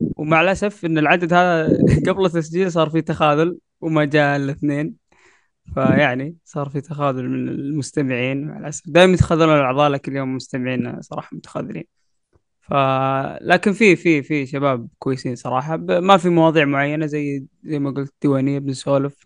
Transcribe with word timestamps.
ومع 0.00 0.40
الأسف 0.40 0.84
إن 0.84 0.98
العدد 0.98 1.32
هذا 1.32 1.78
قبل 2.08 2.26
التسجيل 2.26 2.72
صار 2.72 2.90
في 2.90 3.02
تخاذل 3.02 3.58
وما 3.80 4.04
جاء 4.04 4.36
الاثنين 4.36 5.08
فيعني 5.74 6.36
صار 6.44 6.68
في 6.68 6.80
تخاذل 6.80 7.28
من 7.28 7.48
المستمعين 7.48 8.46
مع 8.46 8.58
الأسف. 8.58 8.82
دائما 8.86 9.12
يتخاذلون 9.12 9.56
الأعضاء 9.56 9.90
لكن 9.90 10.12
اليوم 10.12 10.30
المستمعين 10.30 11.02
صراحة 11.02 11.36
متخاذلين. 11.36 11.84
ف 12.60 12.74
لكن 13.40 13.72
في 13.72 13.96
في 13.96 14.22
في 14.22 14.46
شباب 14.46 14.88
كويسين 14.98 15.36
صراحة. 15.36 15.76
ما 15.76 16.16
في 16.16 16.28
مواضيع 16.28 16.64
معينة 16.64 17.06
زي 17.06 17.46
زي 17.64 17.78
ما 17.78 17.90
قلت 17.90 18.14
ديوانية 18.22 18.58
بنسولف 18.58 19.24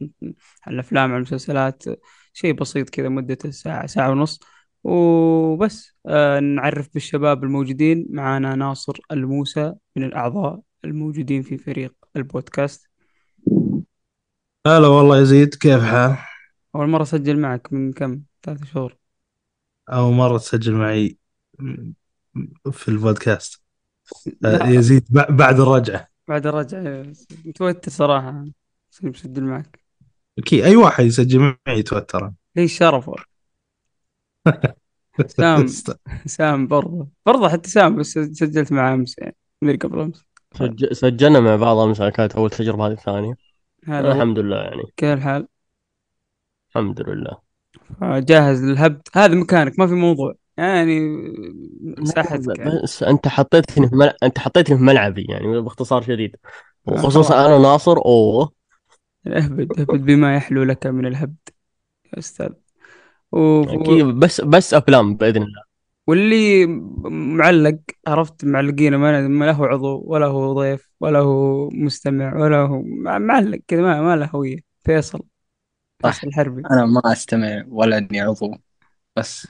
عن 0.66 0.74
الأفلام 0.74 1.10
عن 1.10 1.16
المسلسلات 1.16 1.84
شيء 2.32 2.52
بسيط 2.52 2.90
كذا 2.90 3.08
مدته 3.08 3.50
ساعة 3.50 3.86
ساعة 3.86 4.10
ونص. 4.10 4.40
وبس. 4.84 5.96
آه 6.06 6.40
نعرف 6.40 6.94
بالشباب 6.94 7.44
الموجودين. 7.44 8.06
معنا 8.10 8.54
ناصر 8.54 9.00
الموسى 9.12 9.74
من 9.96 10.04
الأعضاء 10.04 10.60
الموجودين 10.84 11.42
في 11.42 11.58
فريق 11.58 11.94
البودكاست. 12.16 12.88
هلا 14.66 14.86
والله 14.88 15.20
يزيد 15.20 15.54
كيف 15.54 15.82
حال؟ 15.82 16.16
أول 16.74 16.88
مرة 16.88 17.02
أسجل 17.02 17.38
معك 17.38 17.72
من 17.72 17.92
كم؟ 17.92 18.22
ثلاثة 18.42 18.66
شهور. 18.66 18.96
أول 19.88 20.14
مرة 20.14 20.38
تسجل 20.38 20.72
معي 20.72 21.18
في 22.72 22.88
البودكاست. 22.88 23.62
لا. 24.40 24.64
آه، 24.64 24.68
يزيد 24.68 25.04
بع- 25.04 25.30
بعد 25.30 25.60
الرجعة. 25.60 26.08
بعد 26.28 26.46
الرجعة 26.46 27.12
متوتر 27.44 27.90
صراحة. 27.90 28.44
بسجل 29.02 29.44
معك. 29.44 29.80
أكيد 30.38 30.64
أي 30.64 30.76
واحد 30.76 31.04
يسجل 31.04 31.38
معي 31.40 31.78
يتوتر. 31.78 32.32
لي 32.56 32.64
الشرف 32.64 33.10
سام 35.26 35.66
سام 36.26 36.66
برضه. 36.66 37.08
برضه 37.26 37.48
حتى 37.48 37.70
سام 37.70 37.96
بس 37.96 38.18
سجلت 38.18 38.72
معه 38.72 38.94
أمس 38.94 39.18
يعني 39.18 39.36
من 39.62 39.76
قبل 39.76 40.12
سج... 40.54 40.92
سجلنا 40.92 41.40
مع 41.40 41.56
بعض 41.56 41.76
أمس 41.76 42.02
كانت 42.02 42.36
أول 42.36 42.50
تجربة 42.50 42.86
هذه 42.86 42.92
الثانية. 42.92 43.34
الحمد 43.88 44.38
لله 44.38 44.56
يعني. 44.56 44.82
كيف 44.96 45.18
الحال؟ 45.18 45.48
الحمد 46.70 47.00
لله. 47.00 47.38
جاهز 48.02 48.64
للهبد. 48.64 49.02
هذا 49.14 49.34
مكانك 49.34 49.78
ما 49.78 49.86
في 49.86 49.94
موضوع. 49.94 50.34
يعني 50.56 51.00
مساحتك 51.80 52.58
يعني. 52.58 52.80
بس 52.82 53.02
أنت 53.02 53.28
حطيتني 53.28 53.88
في 53.88 53.96
ملع... 53.96 54.12
أنت 54.22 54.38
حطيتني 54.38 54.76
في 54.76 54.82
ملعبي 54.82 55.26
يعني 55.28 55.60
باختصار 55.60 56.02
شديد. 56.02 56.36
آه، 56.88 56.92
وخصوصا 56.92 57.46
أنا 57.46 57.58
ناصر 57.58 57.96
أوه. 57.98 58.52
اهبد 59.26 59.80
اهبد 59.80 60.04
بما 60.04 60.36
يحلو 60.36 60.62
لك 60.62 60.86
من 60.86 61.06
الهبد. 61.06 61.36
يا 62.12 62.18
أستاذ. 62.18 62.52
و... 63.32 63.62
أكيد 63.62 64.04
بس 64.06 64.40
بس 64.40 64.74
أفلام 64.74 65.14
بإذن 65.14 65.42
الله. 65.42 65.62
واللي 66.06 66.66
معلق 67.36 67.78
عرفت 68.06 68.44
معلقين 68.44 68.94
ما 68.94 69.28
ما 69.28 69.44
له 69.44 69.66
عضو 69.66 70.02
ولا 70.06 70.26
هو 70.26 70.52
ضيف 70.52 70.90
ولا 71.00 71.18
هو 71.18 71.68
مستمع 71.68 72.36
ولا 72.36 72.56
هو 72.56 72.82
مع- 72.82 73.18
معلق 73.18 73.58
كذا 73.68 73.82
ما, 73.82 74.00
ما 74.00 74.16
له 74.16 74.26
هوية. 74.26 74.56
فيصل 74.84 75.20
صح. 76.02 76.12
فيصل 76.12 76.26
الحربي. 76.26 76.62
أنا 76.70 76.86
ما 76.86 77.00
أستمع 77.12 77.64
ولا 77.68 77.98
أني 77.98 78.20
عضو. 78.20 78.54
بس 79.16 79.48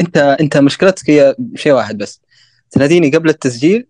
أنت 0.00 0.16
أنت 0.16 0.56
مشكلتك 0.56 1.10
هي 1.10 1.36
شيء 1.54 1.72
واحد 1.72 1.98
بس. 1.98 2.22
تناديني 2.70 3.10
قبل 3.10 3.28
التسجيل؟ 3.28 3.86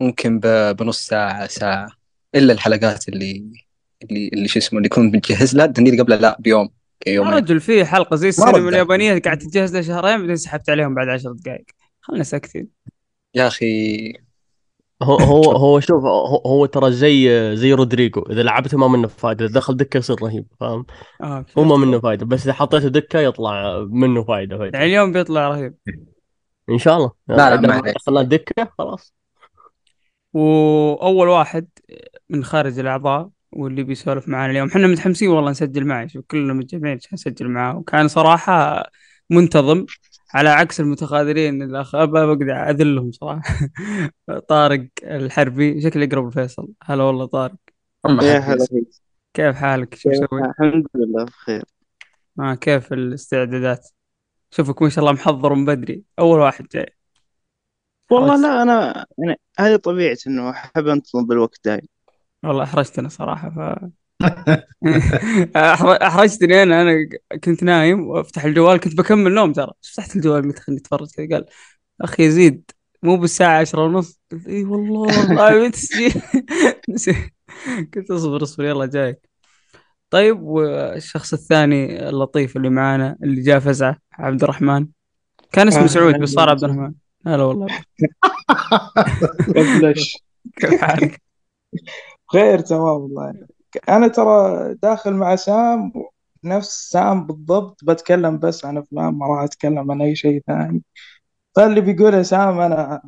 ممكن 0.00 0.40
بنص 0.78 1.06
ساعة 1.06 1.46
ساعة. 1.46 1.88
إلا 2.34 2.52
الحلقات 2.52 3.08
اللي 3.08 3.44
اللي 4.02 4.30
اللي 4.32 4.48
شو 4.48 4.58
اسمه 4.58 4.78
اللي 4.78 4.86
يكون 4.86 5.10
بتجهز 5.10 5.56
لها. 5.56 5.66
تناديني 5.66 6.00
قبلها؟ 6.02 6.18
لا 6.18 6.36
بيوم. 6.40 6.68
يا 7.06 7.12
يومين. 7.12 7.34
رجل 7.34 7.60
في 7.60 7.84
حلقة 7.84 8.16
زي 8.16 8.26
ما 8.26 8.28
السينما 8.28 8.58
رد 8.58 8.66
اليابانية 8.66 9.20
قاعد 9.20 9.38
تجهز 9.38 9.72
لها 9.72 9.82
شهرين 9.82 10.20
بعدين 10.20 10.36
سحبت 10.36 10.70
عليهم 10.70 10.94
بعد 10.94 11.08
عشر 11.08 11.32
دقائق 11.32 11.64
خلنا 12.00 12.22
ساكتين. 12.22 12.68
يا 13.34 13.46
أخي. 13.46 14.12
هو 15.02 15.16
هو 15.16 15.42
هو 15.42 15.80
شوف 15.80 16.04
هو, 16.46 16.66
ترى 16.66 16.92
زي 16.92 17.56
زي 17.56 17.72
رودريجو. 17.72 18.22
إذا 18.22 18.42
لعبته 18.42 18.78
ما 18.78 18.88
منه 18.88 19.08
فائده 19.08 19.44
إذا 19.44 19.54
دخل 19.54 19.76
دكة 19.76 19.98
يصير 19.98 20.22
رهيب 20.22 20.46
فاهم؟ 20.60 20.86
آه 21.22 21.44
هو 21.58 21.64
ما 21.64 21.76
منه 21.76 22.00
فائده 22.00 22.26
بس 22.26 22.42
إذا 22.44 22.52
حطيته 22.52 22.88
دكة 22.88 23.20
يطلع 23.20 23.86
منه 23.90 24.24
فائده 24.24 24.58
فائده 24.58 24.78
يعني 24.78 24.90
اليوم 24.90 25.12
بيطلع 25.12 25.48
رهيب. 25.48 25.74
إن 26.70 26.78
شاء 26.78 26.96
الله. 26.96 27.12
لا، 27.28 27.36
لا، 27.36 27.54
إذا 27.54 27.60
ما 27.60 27.74
عليك. 27.74 27.94
دخلنا 27.94 28.22
دكة 28.22 28.70
خلاص. 28.78 29.14
وأول 30.32 31.28
واحد 31.28 31.68
من 32.28 32.44
خارج 32.44 32.78
الأعضاء 32.78 33.28
واللي 33.52 33.82
بيسولف 33.82 34.28
معنا 34.28 34.50
اليوم. 34.50 34.68
إحنا 34.68 34.86
متحمسين 34.86 35.28
والله 35.28 35.50
نسجل 35.50 35.84
معه. 35.86 36.06
شوف 36.06 36.24
كلنا 36.26 36.52
متجمعين 36.52 36.96
عشان 36.96 37.10
نسجل 37.12 37.48
معاه 37.48 37.76
وكان 37.76 38.08
صراحة 38.08 38.82
منتظم 39.30 39.86
على 40.34 40.48
عكس 40.48 40.80
المتخاذلين 40.80 41.62
الاخ 41.62 41.94
ابى 41.94 42.26
بقدر 42.26 42.70
أذلهم 42.70 43.12
صراحة. 43.12 43.42
طارق 44.48 44.86
الحربي. 45.02 45.80
شكله 45.80 46.04
يقرب 46.04 46.28
لفيصل 46.28 46.68
هلا 46.82 47.02
والله 47.02 47.26
طارق. 47.26 47.54
يا 48.06 48.38
هلا 48.38 48.66
كيف 49.34 49.56
حالك؟ 49.56 49.94
شو 49.94 50.10
كيف- 50.10 50.22
مسوي؟ 50.22 50.44
الحمد 50.44 50.86
لله 50.94 51.24
بخير. 51.24 51.62
آه 52.40 52.54
كيف 52.54 52.92
الاستعدادات؟ 52.92 53.88
شوفك 54.50 54.82
ما 54.82 54.88
شاء 54.88 55.04
الله 55.04 55.12
محضر 55.12 55.54
من 55.54 55.64
بدري. 55.64 56.02
أول 56.18 56.38
واحد 56.38 56.66
جاي. 56.72 56.94
والله. 58.10 58.36
لا 58.42 58.62
أنا 58.62 59.06
يعني 59.18 59.40
هذه 59.58 59.76
طبيعتي 59.76 60.30
إنه 60.30 60.50
أحب 60.50 60.86
أنتظم 60.86 61.26
بالوقت 61.26 61.60
دايم. 61.64 61.86
والله 62.44 62.62
أحرجتنا 62.64 63.08
صراحة 63.08 63.50
ف 63.50 63.58
أحر- 65.56 66.02
أحرجتني 66.02 66.62
أنا 66.62 66.82
أنا 66.82 67.08
كنت 67.44 67.62
نايم 67.62 68.06
وأفتح 68.06 68.44
الجوال 68.44 68.80
كنت 68.80 68.94
بكمل 68.96 69.32
نوم 69.34 69.52
ترى. 69.52 69.72
فتحت 69.82 70.16
الجوال 70.16 70.42
قلت 70.42 70.58
خليني 70.58 70.80
أتفرج 70.80 71.08
كذا 71.16 71.26
قال 71.36 71.46
أخي 72.00 72.22
يزيد 72.24 72.70
مو 73.02 73.16
بالساعة 73.16 73.60
عشرة 73.60 73.84
ونص. 73.84 74.20
قلت 74.32 74.46
إي 74.46 74.64
والله 74.64 75.68
تسجيل 75.70 76.12
قلت 77.96 78.10
اصبر 78.10 78.42
اصبر 78.42 78.64
يلا 78.64 78.86
جايك 78.86 79.28
طيب 80.10 80.40
والشخص 80.42 81.32
الثاني 81.32 82.08
اللطيف 82.08 82.56
اللي 82.56 82.70
معانا 82.70 83.16
اللي 83.22 83.40
جاء 83.42 83.58
فزعة 83.58 83.96
عبد 84.12 84.42
الرحمن. 84.42 84.86
كان 85.52 85.68
اسمه 85.68 85.86
سعود 85.86 86.14
بس 86.20 86.28
صار 86.28 86.48
عبد 86.48 86.64
الرحمن. 86.64 86.92
هلا 87.26 87.42
والله. 87.42 87.66
كيف 90.60 90.80
حالك؟ 90.84 91.22
خير 92.32 92.58
تمام 92.58 92.82
والله. 92.82 93.34
أنا 93.88 94.08
ترى 94.08 94.74
داخل 94.82 95.12
مع 95.12 95.36
سام 95.36 95.92
نفس 96.44 96.90
سام 96.90 97.26
بالضبط 97.26 97.84
بتكلم 97.84 98.38
بس 98.38 98.64
عن 98.64 98.78
أفلام 98.78 99.18
ما 99.18 99.26
راح 99.26 99.42
أتكلم 99.42 99.90
عن 99.90 100.02
أي 100.02 100.16
شيء 100.16 100.42
ثاني. 100.46 100.82
فاللي 101.56 101.80
بيقوله 101.80 102.22
سام 102.22 102.60
أنا 102.60 103.02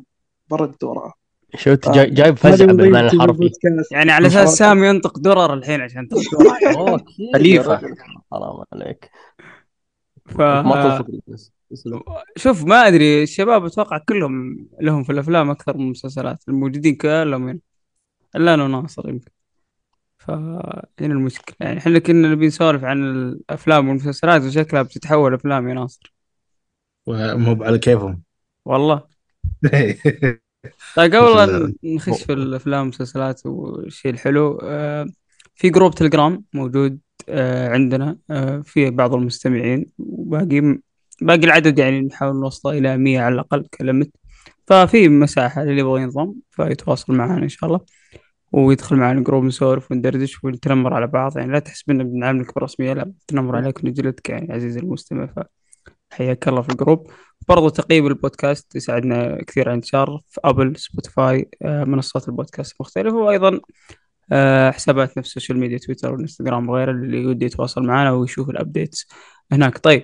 برد 0.49 0.83
وراه. 0.83 1.13
شفت؟ 1.55 1.89
جاي 1.89 2.09
جايب 2.09 2.37
فزعه 2.37 2.67
بالمعنى 2.67 3.07
الحرفي. 3.07 3.51
يعني 3.91 4.11
على 4.11 4.27
أساس 4.27 4.49
سام 4.49 4.83
ينطق 4.83 5.19
درر 5.19 5.53
الحين 5.53 5.81
عشان 5.81 6.07
رجل. 7.35 7.95
حرام 8.31 8.63
عليك. 8.73 9.09
ف... 10.25 10.41
شوف 12.35 12.63
ما 12.63 12.87
أدري 12.87 13.23
الشباب 13.23 13.65
أتوقع 13.65 13.97
كلهم 13.97 14.67
لهم 14.81 15.03
في 15.03 15.11
الأفلام 15.11 15.49
أكثر 15.49 15.77
من 15.77 15.83
المسلسلات. 15.83 16.43
الموجودين 16.49 16.95
كلهم 16.95 17.47
هنا 17.49 17.59
الا 18.35 18.53
أنا 18.53 18.63
وناصر 18.63 19.09
يمكن. 19.09 19.31
فهنا 20.17 20.87
المشكلة. 21.01 21.55
يعني 21.59 21.77
إحنا 21.77 21.99
كنا 21.99 22.27
نبي 22.27 22.47
نسولف 22.47 22.83
عن 22.83 23.03
الأفلام 23.03 23.87
والمسلسلات 23.87 24.41
وشكلها 24.41 24.81
بتتحول 24.81 25.33
أفلام 25.33 25.69
يا 25.69 25.73
ناصر؟ 25.73 26.13
مو 27.07 27.63
على 27.63 27.77
كيفهم. 27.77 28.23
والله. 28.65 29.03
طيب 30.95 31.15
قبل 31.15 31.75
نخش 31.83 32.23
في 32.23 32.33
الأفلام 32.33 32.79
والمسلسلات 32.79 33.45
والشيء 33.45 34.11
الحلو 34.11 34.59
آه، 34.63 35.07
في 35.55 35.69
group 35.69 35.95
Telegram 35.95 36.43
موجود 36.53 36.99
آه، 37.29 37.69
عندنا 37.69 38.17
آه، 38.29 38.61
في 38.65 38.89
بعض 38.89 39.13
المستمعين 39.13 39.85
وباقي 39.99 40.79
باقي 41.21 41.43
العدد 41.43 41.79
يعني 41.79 42.01
نحاول 42.01 42.35
نوصله 42.35 42.77
إلى 42.77 42.97
100 42.97 43.19
على 43.19 43.35
الأقل 43.35 43.67
كلمت 43.79 44.11
ففي 44.67 45.09
مساحة 45.09 45.63
اللي 45.63 45.79
يبغى 45.79 46.01
ينضم 46.01 46.33
فيتواصل 46.51 47.13
معنا 47.13 47.43
إن 47.43 47.49
شاء 47.49 47.69
الله. 47.69 47.79
ويدخل 48.55 48.95
معنا 48.95 49.21
group 49.21 49.43
نسولف 49.43 49.91
وندردش 49.91 50.43
ونتنمر 50.43 50.93
على 50.93 51.07
بعض. 51.07 51.37
يعني 51.37 51.51
لا 51.51 51.59
تحسب 51.59 51.91
ان 51.91 52.03
بنعاملك 52.03 52.55
برسمية 52.55 52.93
لا 52.93 53.13
نتنمر 53.23 53.55
عليك 53.55 53.83
ونجلدك 53.83 54.29
يعني 54.29 54.53
عزيزي 54.53 54.79
المستمع. 54.79 55.33
فحياك 56.11 56.47
الله 56.47 56.61
في 56.61 56.69
ال 56.69 56.74
group. 56.74 57.07
برضو 57.47 57.69
تقييم 57.69 58.07
البودكاست 58.07 58.75
يساعدنا 58.75 59.43
كثير 59.43 59.69
على 59.69 59.75
انتشار 59.75 60.19
في 60.29 60.39
Apple 60.43 60.75
Spotify 60.77 61.49
آه، 61.61 61.83
منصات 61.83 62.27
البودكاست 62.27 62.75
المختلفه 62.79 63.17
وأيضا 63.17 63.59
آه، 64.31 64.71
حسابات 64.71 65.17
نفس 65.17 65.27
ال 65.27 65.32
social 65.32 65.59
media 65.59 65.77
Twitter 65.77 66.13
وال 66.13 66.23
Instagram 66.23 66.69
وغيره 66.69 66.91
اللي 66.91 67.25
ودي 67.25 67.45
يتواصل 67.45 67.83
معنا 67.83 68.11
ويشوف 68.11 68.49
ال 68.49 68.56
updates 68.56 69.07
هناك. 69.51 69.77
طيب 69.77 70.03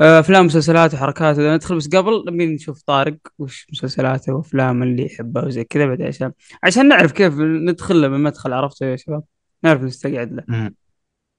أفلام 0.00 0.46
مسلسلات 0.46 0.94
وحركات 0.94 1.38
ندخل 1.38 1.76
بس 1.76 1.88
قبل 1.88 2.24
نبي 2.28 2.46
نشوف 2.46 2.82
طارق 2.82 3.16
وش 3.38 3.66
مسلسلاته 3.72 4.34
وأفلام 4.34 4.82
اللي 4.82 5.06
يحبها 5.06 5.44
وزي 5.44 5.64
كذا. 5.64 5.86
بعد 5.86 6.02
عشان 6.02 6.32
عشان 6.62 6.88
نعرف 6.88 7.12
كيف 7.12 7.34
ندخل 7.38 8.02
له 8.02 8.08
من 8.08 8.22
مدخل 8.22 8.52
عرفته 8.52 8.86
يا 8.86 8.96
شباب؟ 8.96 9.22
نعرف 9.62 9.82
نستقعد 9.82 10.32
له. 10.32 10.70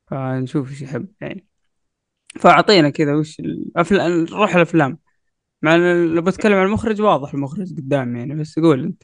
فنشوف 0.08 0.72
إيش 0.72 0.82
يحب 0.82 1.08
يعني. 1.22 1.46
فأعطينا 2.40 2.90
كذا 2.90 3.16
وش 3.16 3.40
الافلام 3.40 4.12
نروح 4.12 4.56
الأفلام. 4.56 4.98
مع 5.62 5.76
لو 5.76 6.22
بتكلم 6.22 6.54
عن 6.54 6.66
المخرج 6.66 7.02
واضح 7.02 7.34
المخرج 7.34 7.78
قدام 7.78 8.16
يعني. 8.16 8.36
بس 8.36 8.60
قول 8.60 8.84
أنت. 8.84 9.04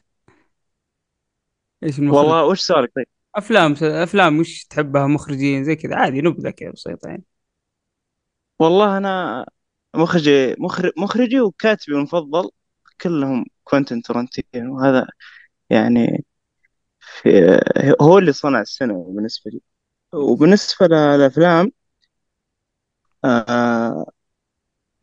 إيش 1.82 1.98
المخرج؟ 1.98 2.18
والله 2.18 2.44
وش 2.44 2.60
سؤالك 2.60 2.92
طيب؟ 2.96 3.06
أفلام 3.34 3.74
أفلام 3.82 4.38
وش 4.38 4.64
تحبها؟ 4.64 5.06
مخرجين 5.06 5.64
زي 5.64 5.76
كذا. 5.76 5.96
عادي 5.96 6.20
نبذة 6.20 6.50
كذا 6.50 6.70
بسيطة 6.70 7.08
يعني. 7.08 7.24
والله 8.58 8.98
أنا 8.98 9.46
مخرجي 9.96 10.54
مخرج 10.58 10.92
مخرجي 10.98 11.40
وكاتبي 11.40 11.94
المفضل 11.96 12.50
كلهم 13.00 13.44
كوينتين 13.64 14.02
تارانتينو 14.02 14.80
هذا 14.80 15.06
يعني 15.70 16.24
في 17.00 17.30
هو 18.02 18.18
اللي 18.18 18.32
صنع 18.32 18.60
السينما 18.60 19.04
بالنسبة 19.08 19.50
لي. 19.50 19.60
وبالنسبة 20.14 20.86
للأفلام 20.88 21.72
آه 23.24 24.06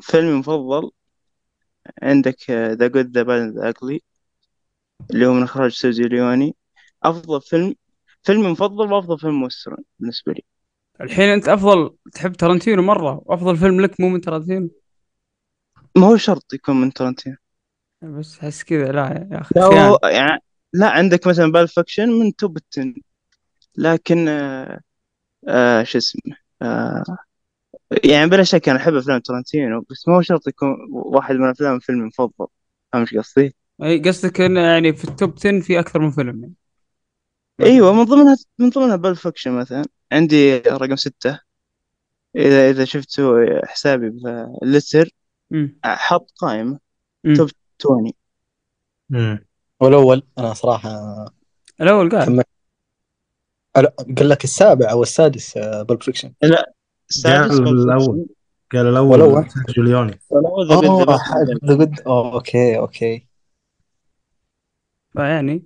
فيلمي 0.01 0.29
المفضل 0.31 0.91
عندك 2.03 2.51
The 2.51 2.87
Good 2.87 3.11
the 3.17 3.23
Bad 3.23 3.41
the 3.57 3.69
Ugly 3.69 4.01
اللي 5.11 5.25
هو 5.25 5.33
من 5.33 5.43
إخراج 5.43 5.71
سيرجيو 5.71 6.07
ليوني. 6.07 6.55
أفضل 7.03 7.41
فيلم 7.41 7.75
فيلمي 8.23 8.45
المفضل 8.47 8.93
وأفضل 8.93 9.19
فيلم 9.19 9.43
western 9.43 9.83
بالنسبة 9.99 10.33
لي. 10.33 10.43
الحين 11.03 11.29
انت 11.29 11.47
افضل 11.47 11.95
تحب 12.13 12.33
تارانتينو 12.33 12.81
مرة 12.81 13.21
وافضل 13.25 13.57
فيلم 13.57 13.81
لك 13.81 13.99
مو 13.99 14.09
من 14.09 14.21
تارانتينو 14.21 14.69
ما 15.97 16.07
هو 16.07 16.17
شرط 16.17 16.53
يكون 16.53 16.81
من 16.81 16.93
تارانتينو 16.93 17.35
بس 18.01 18.39
احس 18.39 18.63
كذا 18.63 18.91
لا 18.91 19.27
يا 19.31 19.41
أخي 19.41 19.59
لا. 19.59 19.65
هو 19.65 19.99
يعني 20.03 20.39
لا 20.73 20.89
عندك 20.89 21.27
مثلا 21.27 21.51
Pulp 21.51 21.72
Fiction 21.72 22.09
من 22.09 22.35
top 22.35 22.57
ال 22.57 22.67
ten 22.67 22.95
لكن 23.77 24.27
آه 24.27 24.81
آه 25.47 25.83
شو 25.83 25.97
اسمه 25.97 26.35
آه 26.61 27.03
يعني 28.03 28.29
بلا 28.29 28.43
شك 28.43 28.69
أنا 28.69 28.79
أحب 28.79 28.95
أفلام 28.95 29.19
تارانتينو 29.19 29.85
بس 29.89 30.07
ما 30.07 30.15
هو 30.17 30.21
شرط 30.21 30.47
يكون 30.47 30.75
واحد 30.91 31.35
من 31.35 31.49
أفلام 31.49 31.79
فيلم 31.79 31.99
المفضل 32.01 32.47
فاهم 32.93 33.01
إيش 33.01 33.15
قصدي؟ 33.15 33.55
أي 33.83 33.99
قصدك 33.99 34.41
إنه 34.41 34.61
يعني 34.61 34.93
في 34.93 35.03
ال 35.03 35.11
top 35.11 35.33
10 35.37 35.59
في 35.59 35.79
أكثر 35.79 35.99
من 35.99 36.11
فيلم 36.11 36.41
يعني. 36.41 36.53
أيوه 37.61 37.93
من 37.93 38.03
ضمنها 38.03 38.37
من 38.59 38.69
ضمنها 38.69 38.95
Pulp 38.95 39.16
Fiction 39.16 39.51
مثلا. 39.51 39.85
عندي 40.11 40.57
رقم 40.57 40.95
ستة. 40.95 41.39
إذا 42.35 42.69
إذا 42.69 42.85
شفتوا 42.85 43.65
حسابي 43.65 44.09
بال 44.09 44.31
Letter. 44.31 45.09
حط 45.85 46.31
قائمة. 46.37 46.79
top 47.37 47.49
20 47.79 48.11
مم. 49.09 49.45
والأول 49.79 50.23
أنا 50.37 50.53
صراحة 50.53 50.89
الأول 51.81 52.09
قال. 52.11 52.25
كم 52.25 52.41
ألا- 53.79 54.15
قال 54.17 54.29
لك 54.29 54.43
السابع 54.43 54.91
أو 54.91 55.03
السادس 55.03 55.57
Pulp 55.57 56.03
Fiction 56.03 56.33
السادس 57.09 57.57
قال 57.59 57.67
الأول. 57.67 58.25
قال 58.71 58.87
الأول 58.87 59.21
والأول. 59.21 59.49
سيرجيو 59.51 59.83
ليوني 59.83 60.19
والأول 60.29 60.67
The 60.67 60.75
اوه 60.75 60.81
Good 60.99 61.09
the 61.09 61.17
ح- 61.17 61.33
The 61.65 61.77
Good- 61.77 62.07
أوه، 62.07 62.33
okay 62.33 62.77
okay. 62.77 63.27
فيعني 65.13 65.63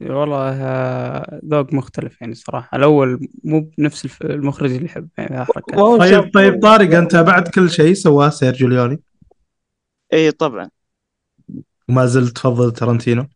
والله 0.00 0.52
آه، 0.62 1.40
ذوق 1.44 1.72
مختلف 1.72 2.20
يعني 2.20 2.34
صراحة. 2.34 2.76
الأول 2.78 3.28
مو 3.44 3.70
بنفس 3.78 4.22
المخرج 4.22 4.72
اللي 4.72 4.84
يحب 4.84 5.08
يعني 5.18 5.44
حركات. 5.44 6.00
طيب 6.00 6.30
طيب 6.34 6.62
طارق 6.62 6.96
أنت 6.96 7.16
بعد 7.16 7.48
كل 7.48 7.70
شيء 7.70 7.94
سواه 7.94 8.28
سيرجيو 8.28 8.68
ليوني؟ 8.68 9.00
إي 10.12 10.30
طبعا. 10.32 10.70
وما 11.88 12.06
زلت 12.06 12.36
تفضل 12.36 12.72
تارانتينو؟ 12.72 13.26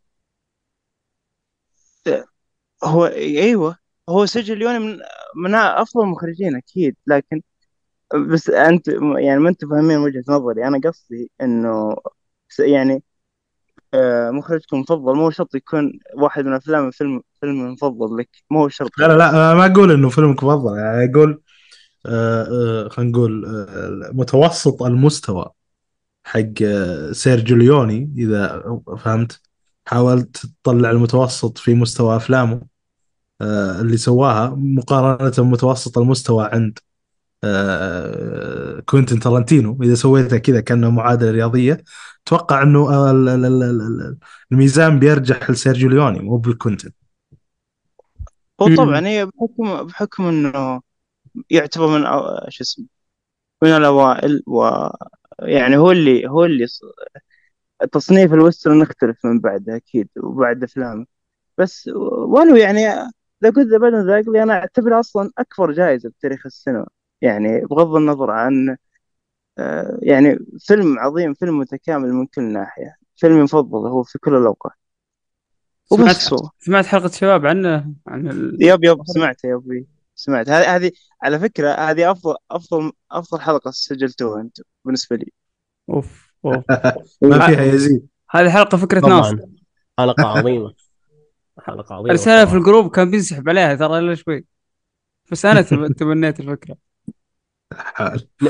هو 2.84 3.06
أيوه 3.06 3.76
هو 4.08 4.26
سجل 4.26 4.58
ليوني 4.58 4.78
من 4.78 4.98
من 5.36 5.54
أفضل 5.54 6.02
المخرجين 6.02 6.56
أكيد 6.56 6.96
لكن 7.06 7.40
بس 8.32 8.50
أنت 8.50 8.88
يعني 9.18 9.40
ما 9.40 9.48
أنتم 9.50 9.68
فاهمين 9.70 9.98
وجهة 9.98 10.24
نظري. 10.28 10.64
أنا 10.68 10.80
قصدي 10.84 11.30
إنه 11.42 11.96
س- 12.48 12.60
يعني 12.60 13.02
آه، 13.94 14.30
مخرجكم 14.30 14.76
المفضل 14.76 15.14
مو 15.14 15.30
شرط 15.30 15.54
يكون 15.54 15.92
واحد 16.14 16.44
من 16.44 16.52
أفلام 16.52 16.90
فيلم 16.90 17.22
فيلم 17.40 17.66
المفضل 17.66 18.16
لك 18.16 18.28
مو 18.50 18.68
شرط. 18.68 18.90
لا 18.98 19.08
لا 19.08 19.16
لا 19.18 19.54
ما 19.54 19.66
أقول 19.66 19.90
إنه 19.92 20.08
فيلمك 20.08 20.44
مفضل 20.44 20.78
يعني 20.78 21.10
أقول 21.10 21.42
آه 22.06 22.42
آه 22.84 22.88
خلينا 22.88 23.10
نقول 23.10 23.46
متوسط 24.12 24.82
المستوى 24.82 25.50
حق 26.24 26.64
سيرجيو 27.12 27.56
ليوني 27.56 28.14
إذا 28.18 28.62
فهمت؟ 28.98 29.40
حاولت 29.86 30.46
تطلع 30.62 30.90
المتوسط 30.90 31.58
في 31.58 31.74
مستوى 31.74 32.16
أفلامه 32.16 32.62
اللي 33.80 33.96
سواها 33.96 34.54
مقارنة 34.58 35.30
بمتوسط 35.38 35.98
المستوى 35.98 36.50
عند 36.52 36.78
كوينتين 38.86 39.20
تارانتينو 39.20 39.78
إذا 39.82 39.94
سويتها 39.94 40.38
كذا 40.38 40.60
كأنه 40.60 40.90
معادلة 40.90 41.30
رياضية 41.30 41.84
أتوقع 42.30 42.62
إنه 42.62 42.92
آه، 42.94 43.10
ال- 43.10 43.28
ال- 43.28 43.44
ال- 43.44 43.62
ال- 43.62 44.18
الميزان 44.52 44.98
بيرجح 44.98 45.50
لسيرجيو 45.50 45.88
ليوني 45.88 46.18
مو 46.18 46.36
بالكوينتين 46.36 46.92
هو. 48.60 48.74
طبعا 48.76 49.06
هي 49.06 49.26
بحكم 49.26 49.82
بحكم 49.86 50.24
إنه 50.24 50.80
يعتبر 51.50 51.86
من 51.86 52.06
أو- 52.06 52.48
شو 52.48 52.64
اسمه 52.64 52.86
من 53.62 53.70
الأوائل 53.70 54.42
و 54.46 54.70
يعني 55.40 55.76
هو 55.76 55.90
اللي 55.92 56.28
هو 56.28 56.44
اللي 56.44 56.66
تصنيف 57.92 58.32
ال 58.34 58.40
western 58.40 58.80
يختلف 58.82 59.26
من 59.26 59.40
بعده 59.40 59.76
أكيد 59.76 60.08
وبعد 60.16 60.62
أفلامه. 60.64 61.06
بس 61.58 61.88
ولو 62.28 62.56
يعني 62.56 62.86
The 63.44 63.50
Good 63.50 63.66
the 63.66 63.78
Bad 63.78 63.94
the 63.94 64.42
أنا 64.42 64.52
أعتبره 64.54 65.00
أصلا 65.00 65.30
أكبر 65.38 65.72
جائزه 65.72 66.10
بتاريخ 66.10 66.46
السينما. 66.46 66.86
يعني 67.20 67.60
بغض 67.60 67.96
النظر 67.96 68.30
عن 68.30 68.70
آه، 68.70 68.76
يعني 70.02 70.38
فيلم 70.60 70.98
عظيم 70.98 71.34
فيلم 71.34 71.58
متكامل 71.58 72.12
من 72.12 72.26
كل 72.26 72.42
ناحية. 72.52 72.96
فيلمي 73.16 73.38
المفضل 73.38 73.88
هو 73.88 74.02
في 74.02 74.18
كل 74.18 74.34
الأوقات. 74.34 74.72
سمعت 75.86 76.32
هو 76.32 76.48
سمعت 76.58 76.86
حلقة 76.86 77.08
شباب 77.08 77.46
عنه 77.46 77.94
عن 78.06 78.28
ال... 78.28 78.58
yep 78.60 78.84
yep 78.84 78.98
سمعت 79.06 79.44
يا 79.44 79.54
أبوي 79.54 79.86
سمعت. 80.14 80.48
هذه 80.48 80.76
هذه 80.76 80.92
على 81.22 81.38
فكرة 81.38 81.70
هذه 81.72 82.10
أفضل 82.10 82.36
أفضل 82.50 82.92
أفضل 83.12 83.40
حلقة 83.40 83.70
سجلتوها 83.70 84.40
أنتم 84.40 84.62
بالنسبة 84.84 85.16
لي. 85.16 85.32
أوف 85.90 86.32
أوف. 86.44 86.64
ما 87.22 87.46
فيها 87.46 87.62
يزيد. 87.64 88.08
هذه 88.30 88.50
حلقة 88.50 88.78
فكرة 88.78 89.00
ناصر. 89.00 89.36
طبعا 89.36 89.52
حلقة 89.98 90.26
عظيمة. 90.38 90.74
حلقة 91.60 91.94
عظيمة 91.94 92.10
أرسلها 92.10 92.44
في. 92.44 92.54
الجروب 92.56 92.90
كان 92.90 93.10
بينسحب 93.10 93.48
عليها 93.48 93.74
ترى 93.74 93.98
الا 93.98 94.14
شوي 94.14 94.44
بس 95.32 95.44
أنا 95.46 95.62
تب- 95.62 95.92
تبنيت 95.96 96.40
الفكرة. 96.40 96.89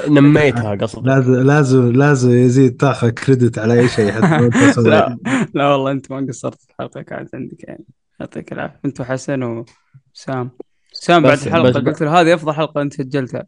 نميتها 0.08 0.74
قصدك. 0.74 1.06
لازم 1.06 1.34
لازم 1.34 1.92
لازم 1.92 2.30
يزيد 2.30 2.76
تاخذ 2.76 3.10
كريدت 3.10 3.58
على 3.58 3.80
أي 3.80 3.88
شيء 3.88 4.12
حتى. 4.12 4.50
لا 4.88 5.16
لا 5.54 5.68
والله 5.68 5.90
أنت 5.90 6.12
ما 6.12 6.26
قصرت 6.28 6.60
في 6.62 6.70
الحلقة 6.70 7.02
كانت 7.02 7.34
عندك 7.34 7.64
يعني. 7.68 7.84
يعطيك 8.20 8.52
العافية. 8.52 8.80
أنت 8.84 9.00
وحسن 9.00 9.42
وسام. 9.42 10.50
سام 10.92 11.22
بعد 11.22 11.38
الحلقة 11.38 11.80
قلت 11.80 12.02
له 12.02 12.20
هذه 12.20 12.34
أفضل 12.34 12.52
حلقة 12.52 12.82
أنت 12.82 12.94
سجلتها. 12.94 13.46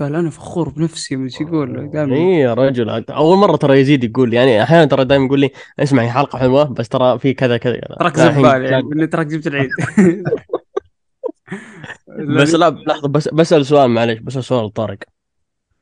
قال 0.00 0.14
أنا 0.14 0.30
فخور 0.30 0.68
بنفسي 0.68 1.16
مش 1.16 1.40
يقول 1.40 1.90
اي 1.96 2.38
يا 2.38 2.54
رجل. 2.54 3.04
أول 3.10 3.38
مرة 3.38 3.56
ترى 3.56 3.80
يزيد 3.80 4.04
يقول 4.04 4.30
لي 4.30 4.36
يعني 4.36 4.62
أحيانا 4.62 4.84
ترى 4.84 5.04
دائما 5.04 5.24
يقول 5.24 5.40
لي 5.40 5.50
اسمع 5.78 6.02
هي 6.02 6.10
حلقة 6.10 6.38
حلوة 6.38 6.64
بس 6.64 6.88
ترى 6.88 7.18
في 7.18 7.34
كذا 7.34 7.56
كذا. 7.56 7.78
الحين 8.00 8.34
زبال 8.34 8.64
يعني 8.64 9.06
تراك 9.06 9.26
جبت 9.26 9.46
العيد. 9.46 9.70
بس 12.22 12.54
لا 12.54 12.70
لحظة 12.70 13.08
بس 13.08 13.28
بسأل 13.28 13.66
سؤال 13.66 13.90
معليش 13.90 14.18
بسأل 14.18 14.44
سؤال 14.44 14.72
طارق. 14.72 14.98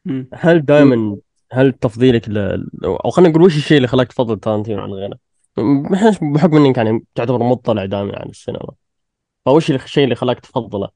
مم. 0.04 0.28
هل 0.34 0.64
دائما 0.64 1.16
هل 1.52 1.72
تفضيلك 1.72 2.28
ل... 2.28 2.66
أو 2.84 3.10
خلينا 3.10 3.30
نقول 3.30 3.42
وش 3.42 3.56
الشيء 3.56 3.76
اللي 3.76 3.88
خلاك 3.88 4.08
تفضل 4.08 4.40
تارنتينو 4.40 4.82
عن 4.82 4.90
غيره؟ 4.90 5.18
بحكم 5.90 6.32
بحكم 6.32 6.56
إنك 6.56 6.76
يعني 6.76 7.04
تعتبر 7.14 7.42
مطلع 7.42 7.84
دائما 7.84 8.18
عن 8.18 8.28
السينما. 8.28 8.70
فوش 9.44 9.70
الشيء 9.70 10.04
اللي 10.04 10.14
خلاك 10.14 10.40
تفضله؟ 10.40 10.88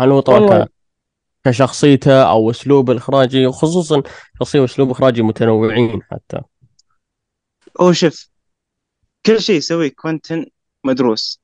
هل 0.00 0.10
هو 0.10 0.20
طبعا 0.20 0.64
ك... 0.64 0.70
كشخصيته 1.44 2.22
أو 2.22 2.50
أسلوبه 2.50 2.92
الإخراجي؟ 2.92 3.46
وخصوصا 3.46 4.02
شخصية 4.38 4.60
وأسلوب 4.60 4.90
إخراجي 4.90 5.22
متنوعين 5.22 6.02
حتى. 6.02 6.40
هو 7.80 7.92
شوف 7.92 8.28
كل 9.26 9.40
شيء 9.40 9.56
يسويه 9.56 9.88
كوينتن 9.88 10.46
مدروس. 10.84 11.40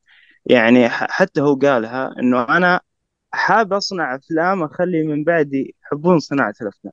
يعني 0.47 0.89
حتى 0.89 1.41
هو 1.41 1.55
قالها 1.55 2.15
إنه 2.19 2.43
أنا 2.43 2.81
حاب 3.35 3.73
أصنع 3.73 4.15
أفلام 4.17 4.63
أخلي 4.63 5.03
من 5.03 5.25
بعدي 5.25 5.77
يحبون 5.85 6.19
صناعة 6.19 6.55
الأفلام. 6.63 6.93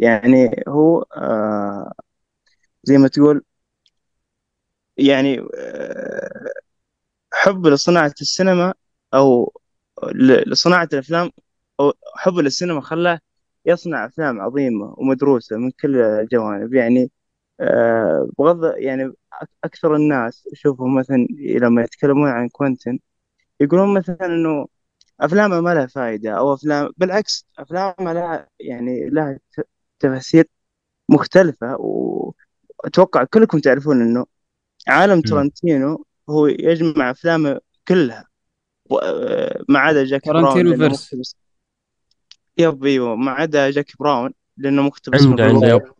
يعني 0.00 0.64
هو 0.68 1.02
آه 1.16 1.92
زي 2.84 2.98
ما 2.98 3.08
تقول 3.08 3.44
يعني 4.96 5.40
آه 5.54 6.50
حب 7.34 7.66
لصناعة 7.66 8.14
السينما 8.20 8.74
أو 9.14 9.54
ل- 10.14 10.50
لصناعة 10.52 10.88
الأفلام 10.92 11.30
أو 11.80 11.92
حب 12.16 12.34
للسينما 12.38 12.80
خلاه 12.80 13.20
يصنع 13.66 14.06
أفلام 14.06 14.40
عظيمة 14.40 14.94
ومدروسة 14.98 15.56
من 15.58 15.70
كل 15.70 15.96
الجوانب. 15.98 16.74
يعني 16.74 17.10
آه، 17.60 18.30
بغض 18.38 18.74
يعني 18.78 19.12
أكثر 19.64 19.96
الناس 19.96 20.48
شوفوا 20.54 20.88
مثلا 21.00 21.28
لما 21.60 21.82
يتكلمون 21.84 22.30
عن 22.30 22.48
كوينتن 22.48 23.00
يقولون 23.60 23.94
مثلا 23.98 24.26
إنه 24.26 24.68
أفلامه 25.20 25.60
ما 25.60 25.74
لها 25.74 25.86
فائدة 25.86 26.30
أو 26.30 26.54
أفلام 26.54 26.90
بالعكس 26.96 27.46
أفلامه 27.58 28.12
لها 28.12 28.48
يعني 28.60 29.10
لها 29.10 29.38
تفاسير 29.98 30.44
مختلفة 31.08 31.76
وأتوقع 31.76 33.24
كلكم 33.24 33.58
تعرفون 33.58 34.02
إنه 34.02 34.26
عالم 34.88 35.20
ترنتينو 35.20 36.04
هو 36.30 36.46
يجمع 36.46 37.10
أفلامه 37.10 37.60
كلها 37.88 38.24
ما 39.68 39.78
عدا 39.78 40.04
جاكي 40.04 40.28
براون 40.28 40.76
universe. 40.76 41.36
yep 42.58 42.84
أيوه 42.84 43.16
ما 43.16 43.30
عدا 43.30 43.70
جاكي 43.70 43.92
براون 44.00 44.32
لأنه 44.56 44.82
مقتبس 44.82 45.22
من 45.22 45.40
عنده 45.40 45.72
عنده. 45.72 45.94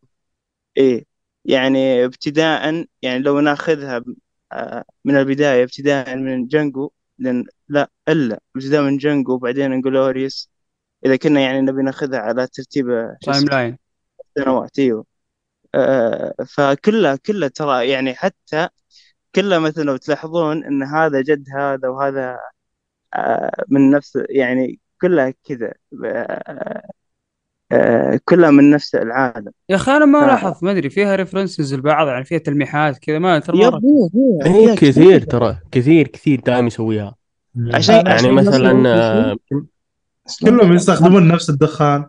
إيه 0.77 1.05
يعني 1.45 2.05
ابتداء 2.05 2.87
يعني 3.03 3.19
لو 3.19 3.41
ناخذها 3.41 4.05
آه، 4.53 4.85
من 5.05 5.17
البداية 5.17 5.65
ابتداء 5.65 6.17
من 6.17 6.47
جانجو 6.47 6.91
لأن 7.21 7.45
لا 7.69 7.91
إلا 8.09 8.41
ابتداء 8.57 8.83
من 8.83 8.97
جانجو 8.97 9.33
وبعدين 9.35 9.73
Inglourious 9.73 10.51
إذا 11.07 11.17
كنا 11.17 11.41
يعني 11.41 11.61
نبي 11.61 11.83
ناخذها 11.83 12.19
على 12.19 12.47
ترتيب 12.47 12.87
timeline 13.23 13.79
سنوات 14.39 14.79
أيوه. 14.79 15.07
آه، 15.75 16.35
فكلها 16.49 17.17
كلها 17.17 17.49
ترى 17.49 17.89
يعني 17.91 18.15
حتى 18.15 18.69
كلها 19.35 19.59
مثلا 19.59 19.85
لو 19.85 19.97
تلاحظون 19.97 20.65
إن 20.65 20.83
هذا 20.83 21.23
جد 21.23 21.45
هذا 21.57 21.89
وهذا 21.89 22.39
آه، 23.15 23.65
من 23.69 23.91
نفس 23.91 24.19
يعني 24.31 24.81
كلها 25.01 25.35
كذا 25.45 25.75
آه، 26.05 26.91
كلها 28.25 28.51
من 28.51 28.71
نفس 28.71 28.95
العالم. 28.95 29.53
يا 29.69 29.77
أخي 29.77 29.93
أنا 29.93 30.05
ما 30.05 30.19
لاحظت 30.19 30.63
ما 30.63 30.71
أدري 30.71 30.91
فيها 30.91 31.17
references 31.17 31.75
لبعض 31.75 32.09
يعني 32.09 32.25
فيها 32.25 32.39
تلميحات 32.39 32.99
كذا 32.99 33.19
ما 33.19 33.39
ترى 33.39 33.59
هي 33.59 33.67
هي 33.67 34.11
هي 34.45 34.71
هي 34.71 34.77
كثير 34.77 35.21
ترى 35.21 35.59
كثير 35.73 36.09
كثير 36.09 36.41
دائما 36.41 36.67
يسويها. 36.67 37.15
عشان 37.75 37.95
أنا 37.95 38.09
يعني 38.11 38.21
أشوف 38.21 38.33
مثلا 38.33 38.89
آه، 38.89 39.37
كلهم 40.43 40.73
يستخدمون 40.73 41.29
نفس 41.29 41.51
الدخان. 41.51 42.07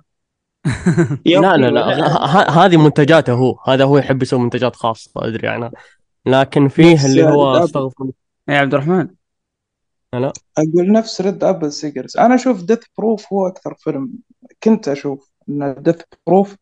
لا 1.25 1.58
لا 1.58 1.70
لا 1.70 2.65
هذه 2.65 2.77
منتجاته 2.77 3.34
هو. 3.34 3.60
هذا 3.68 3.84
هو 3.84 3.98
يحب 3.98 4.22
يسوي 4.22 4.39
منتجات 4.39 4.75
خاصة 4.75 5.12
أدري 5.15 5.48
عنها 5.48 5.72
لكن 6.25 6.68
فيه 6.68 7.06
اللي 7.06 7.24
هو 7.24 7.63
أستغفر 7.63 8.12
يا 8.48 8.58
عبد 8.58 8.74
الرحمن. 8.74 9.08
أقول 10.13 10.91
نفس 10.91 11.22
Red 11.22 11.44
Apple 11.44 11.72
cigarettes. 11.72 12.18
أنا 12.18 12.36
أشوف 12.36 12.63
Death 12.63 12.80
Proof 12.98 13.34
هو 13.34 13.48
أكثر 13.48 13.75
فيلم 13.80 14.10
كنت 14.63 14.88
أشوف. 14.88 15.31
Death 15.78 16.01
Proof 16.28 16.56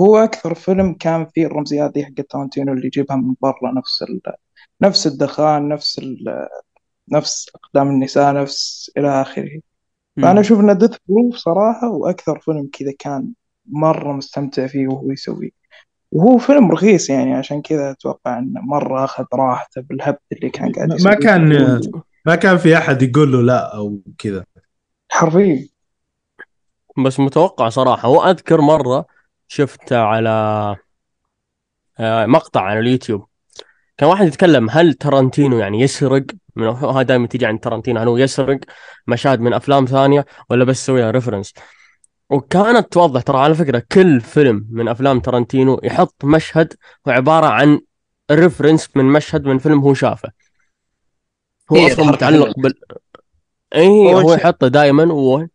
هو 0.00 0.16
أكثر 0.16 0.54
فيلم 0.54 0.94
كان 0.94 1.26
فيه 1.26 1.46
الرمزيات 1.46 1.92
دي 1.92 2.04
حق 2.04 2.12
تارانتينو 2.12 2.72
اللي 2.72 2.86
يجيبها 2.86 3.16
من 3.16 3.34
برا 3.40 3.72
نفس 3.76 4.02
ال... 4.02 4.20
نفس 4.82 5.06
الدخان 5.06 5.68
نفس 5.68 5.98
ال... 5.98 6.46
نفس 7.12 7.50
أقدام 7.54 7.88
النساء 7.88 8.34
نفس 8.34 8.90
إلى 8.98 9.22
آخره. 9.22 9.60
فأنا 10.22 10.40
أشوف 10.40 10.60
إن 10.60 10.78
ديث 10.78 10.96
بروف 11.08 11.36
صراحة 11.36 11.90
وأكثر 11.90 12.38
فيلم 12.38 12.68
كذا 12.72 12.92
كان 12.98 13.32
مرة 13.66 14.12
مستمتع 14.12 14.66
فيه 14.66 14.88
وهو 14.88 15.12
يسويه. 15.12 15.50
وهو 16.12 16.38
فيلم 16.38 16.70
رخيص 16.70 17.10
يعني 17.10 17.34
عشان 17.34 17.62
كذا 17.62 17.90
أتوقع 17.90 18.38
انه 18.38 18.60
مرة 18.60 19.04
أخذ 19.04 19.24
راحته 19.34 19.80
بالهبد 19.80 20.18
اللي 20.32 20.50
كان 20.50 20.72
قاعد 20.72 20.88
ما 20.88 20.94
يسويه. 20.94 21.14
كان 21.14 21.80
ما 22.26 22.34
كان 22.34 22.56
في 22.56 22.76
أحد 22.78 23.02
يقول 23.02 23.32
له 23.32 23.42
لا 23.42 23.76
أو 23.76 23.98
كذا. 24.18 24.44
حرفيا. 25.08 25.68
بس 26.98 27.20
متوقع 27.20 27.68
صراحة. 27.68 28.08
وأذكر 28.08 28.60
مرة 28.60 29.06
شفته 29.48 29.98
على 29.98 30.30
آه، 31.98 32.26
مقطع 32.26 32.60
على 32.60 32.80
اليوتيوب. 32.80 33.26
كان 33.98 34.08
واحد 34.08 34.26
يتكلم 34.26 34.70
هل 34.70 34.94
ترنتينو 34.94 35.58
يعني 35.58 35.80
يسرق؟ 35.80 36.26
من 36.56 36.68
هذا 36.68 37.02
دائما 37.02 37.26
تيجي 37.26 37.46
عند 37.46 37.60
ترنتينو 37.60 38.00
هل 38.00 38.08
هو 38.08 38.16
يسرق؟ 38.16 38.58
مشاهد 39.06 39.40
من 39.40 39.52
أفلام 39.52 39.84
ثانية 39.84 40.26
ولا 40.50 40.64
بس 40.64 40.82
يسوي 40.82 41.00
لها 41.00 41.10
reference 41.10 41.52
وكانت 42.30 42.92
توضح 42.92 43.22
ترى 43.22 43.38
على 43.38 43.54
فكرة 43.54 43.82
كل 43.92 44.20
فيلم 44.20 44.66
من 44.70 44.88
أفلام 44.88 45.20
ترنتينو 45.20 45.80
يحط 45.82 46.24
مشهد 46.24 46.74
هو 47.08 47.12
عبارة 47.12 47.46
عن 47.46 47.80
reference 48.30 48.88
من 48.96 49.04
مشهد 49.04 49.44
من 49.44 49.58
فيلم 49.58 49.80
هو 49.80 49.94
شافه. 49.94 50.30
هو 51.72 51.76
أصلا 51.76 51.86
الحركة 51.86 52.12
متعلق. 52.12 52.58
بال 52.58 52.74
اي 53.74 54.14
هو 54.14 54.32
يحطه 54.34 54.68
دائما 54.68 55.12
و... 55.12 55.46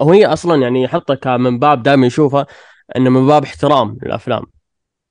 وهي 0.00 0.26
أصلا 0.26 0.62
يعني 0.62 0.82
يحطه 0.82 1.14
ك- 1.14 1.26
من 1.26 1.58
باب 1.58 1.82
دائما 1.82 2.06
يشوفها 2.06 2.46
إنه 2.96 3.10
من 3.10 3.26
باب 3.26 3.42
احترام 3.44 3.98
للأفلام. 4.02 4.42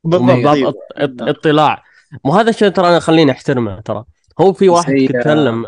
بالضبط. 0.03 0.31
باب 0.31 0.73
اط- 0.97 1.21
اطلاع. 1.21 1.83
وهذا 2.23 2.49
الشيء 2.49 2.69
ترى 2.69 2.87
أنا 2.87 2.99
خليني 2.99 3.31
أحترمه 3.31 3.79
ترى. 3.81 4.03
هو 4.41 4.53
في 4.53 4.69
واحد 4.69 4.89
زي- 4.93 5.03
يتكلم 5.03 5.65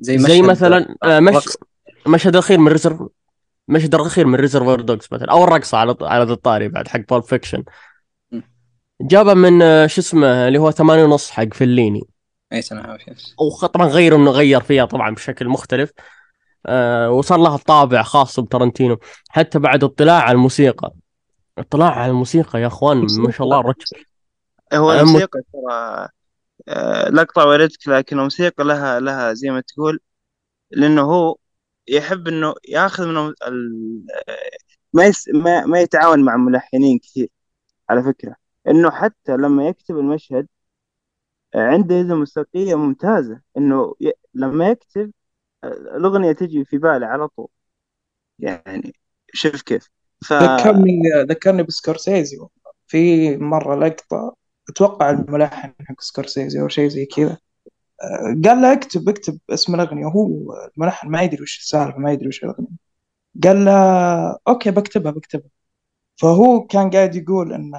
زي, 0.00 0.18
زي 0.18 0.42
مشهد 0.42 0.50
مثلا 0.50 0.96
آه، 1.04 1.20
مش 1.20 1.34
رقص. 1.34 1.56
المشهد 2.06 2.32
الأخير 2.34 2.58
من 2.58 2.68
Reserv- 2.72 3.02
المشهد 3.68 3.94
الأخير 3.94 4.26
من 4.26 4.34
Reservoir 4.34 4.80
Dogs 4.80 5.08
مثلا 5.12 5.32
أو 5.32 5.44
الرقصه 5.44 5.78
على 5.78 5.96
على 6.02 6.24
ذا 6.24 6.32
الطاري 6.32 6.68
بعد 6.68 6.88
حق 6.88 7.00
Pulp 7.08 7.22
Fiction. 7.22 7.64
جابه 9.00 9.34
من 9.34 9.62
آه، 9.62 9.86
شو 9.86 10.00
اسمه 10.00 10.48
اللي 10.48 10.58
هو 10.58 10.70
ثمانية 10.70 11.04
ونص 11.04 11.30
حق 11.30 11.54
فليني 11.54 12.02
أي 12.52 12.62
yes. 13.08 13.34
وطبعا 13.38 13.86
غير 13.86 14.16
إنه 14.16 14.30
غير 14.30 14.60
فيها 14.60 14.84
طبعا 14.84 15.14
بشكل 15.14 15.48
مختلف. 15.48 15.90
آه 15.98 16.02
وصار 17.08 17.38
لها 17.38 17.56
طابع 17.56 18.02
خاص 18.02 18.40
بترنتينو 18.40 18.98
حتى 19.28 19.58
بعد 19.58 19.84
اطلاع 19.84 20.22
على 20.22 20.32
الموسيقى. 20.32 20.92
اطلاع 21.58 21.90
على 21.90 22.10
الموسيقى 22.10 22.60
يا 22.60 22.66
أخوان 22.66 23.06
ما 23.18 23.30
شاء 23.30 23.42
الله 23.42 23.60
الرجل 23.60 23.84
هو 24.74 24.90
أنا 24.92 25.00
الموسيقى 25.00 25.40
ترى 25.52 26.08
آه، 26.68 27.08
لقطة 27.08 27.46
وردتك 27.46 27.88
لكن 27.88 28.18
الموسيقى 28.18 28.64
لها 28.64 29.00
لها 29.00 29.32
زي 29.32 29.50
ما 29.50 29.60
تقول 29.60 30.00
لأنه 30.70 31.02
هو 31.02 31.36
يحب 31.88 32.28
إنه 32.28 32.54
يأخذ. 32.68 33.04
آه، 33.16 33.32
ما, 34.92 35.06
يس... 35.06 35.28
ما 35.34 35.66
ما 35.66 35.80
يتعاون 35.80 36.24
مع 36.24 36.36
ملحنين 36.36 36.98
كثير 36.98 37.28
على 37.90 38.02
فكرة. 38.02 38.36
إنه 38.68 38.90
حتى 38.90 39.32
لما 39.36 39.68
يكتب 39.68 39.98
المشهد 39.98 40.48
آه، 41.54 41.58
عنده 41.58 41.94
يد 41.94 42.12
موسيقية 42.12 42.74
ممتازة. 42.74 43.40
إنه 43.56 43.94
ي... 44.00 44.12
لما 44.34 44.68
يكتب 44.68 45.12
الأغنية 45.64 46.32
تجي 46.32 46.64
في 46.64 46.78
باله 46.78 47.06
على 47.06 47.28
طول. 47.28 47.48
يعني 48.38 48.94
شوف 49.34 49.62
كيف. 49.62 49.88
ف... 50.24 50.32
ذكرني 50.32 51.02
ذكرني 51.28 51.62
بسكورسيزي 51.62 52.38
في 52.86 53.36
مرة 53.36 53.74
لقطة 53.74 54.36
أتوقع 54.68 55.10
الملحن 55.10 55.72
حق 55.80 56.00
سكورسيزي 56.00 56.60
أو 56.60 56.68
شيء 56.68 56.88
زي 56.88 57.06
كذا. 57.06 57.38
آه، 58.02 58.36
قال 58.44 58.62
له 58.62 58.72
اكتب 58.72 59.08
اكتب 59.08 59.38
اسم 59.50 59.74
الأغنية. 59.74 60.06
وهو 60.06 60.28
الملحن 60.76 61.08
ما 61.08 61.22
يدري 61.22 61.42
وش 61.42 61.58
السالفة 61.58 61.98
ما 61.98 62.12
يدري 62.12 62.28
وش 62.28 62.44
الأغنية. 62.44 62.68
قال 63.44 63.64
له 63.64 63.72
okay 64.48 64.70
بكتبها 64.70 65.12
بكتبها. 65.12 65.50
فهو 66.16 66.66
كان 66.66 66.90
قاعد 66.90 67.14
يقول 67.16 67.52
إن 67.52 67.72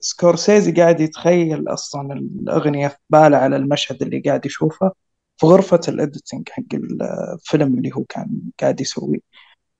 سكورسيزي 0.00 0.72
قاعد 0.72 1.00
يتخيل 1.00 1.68
أصلا 1.68 2.12
الأغنية 2.12 2.88
في 2.88 2.96
باله 3.10 3.36
على 3.36 3.56
المشهد 3.56 4.02
اللي 4.02 4.20
قاعد 4.20 4.46
يشوفه. 4.46 4.92
في 5.38 5.46
غرفة 5.46 5.80
الإديتنج 5.88 6.48
حق 6.48 6.64
الفيلم 6.74 7.74
اللي 7.78 7.90
هو 7.94 8.04
كان 8.04 8.40
قاعد 8.60 8.80
يسويه. 8.80 9.18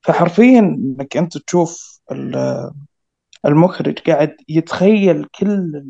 فحرفيا 0.03 0.59
إنك 0.61 1.17
أنت 1.17 1.39
تشوف 1.39 2.01
ال- 2.13 2.71
المخرج 3.47 3.99
قاعد 3.99 4.37
يتخيل 4.49 5.25
كل 5.41 5.85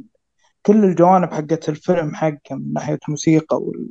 كل 0.63 0.85
الجوانب 0.85 1.35
حقت 1.35 1.69
الفيلم 1.69 2.15
حقه 2.15 2.39
من 2.57 2.73
ناحية 2.73 2.99
موسيقى 3.09 3.57
وال... 3.57 3.89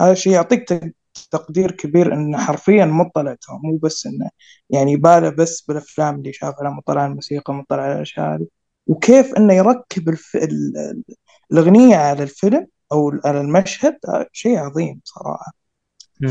هذا 0.00 0.12
الشيء 0.12 0.32
يعطيك 0.32 0.94
تقدير 1.30 1.70
كبير 1.70 2.14
انه 2.14 2.38
حرفيا 2.38 2.84
مطلع 2.84 3.36
مو 3.64 3.76
بس 3.76 4.06
إنه 4.06 4.30
يعني 4.70 4.96
باله 4.96 5.30
بس 5.30 5.60
بالأفلام 5.62 6.14
اللي 6.14 6.32
شافها 6.32 6.70
مطلع 6.70 7.02
على 7.02 7.10
الموسيقى 7.10 7.54
مطلع 7.54 7.82
على 7.82 7.94
الأشياء 7.96 8.44
وكيف 8.86 9.34
إنه 9.36 9.54
يركب 9.54 10.08
الف... 10.08 10.36
ال... 10.36 10.76
ال- 10.78 11.04
الأغنية 11.52 11.96
على 11.96 12.22
الفيلم 12.22 12.66
أو 12.94 13.12
على 13.24 13.40
المشهد 13.40 13.96
هذا 14.08 14.26
شيء 14.32 14.58
عظيم 14.58 15.00
صراحة. 15.04 15.52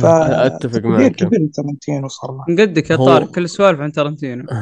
ف 0.02 0.06
أتفق 0.06 0.82
معك. 0.86 1.12
كبير 1.16 1.40
من 1.42 1.52
تارنتينو 1.52 2.08
صراحة. 2.08 2.46
من 2.48 2.60
قدك 2.62 2.90
يا 2.90 2.96
هو- 2.96 3.06
طارق 3.06 3.32
كل 3.32 3.44
السوالف 3.44 3.80
عن 3.80 3.92
تارنتينو. 3.92 4.44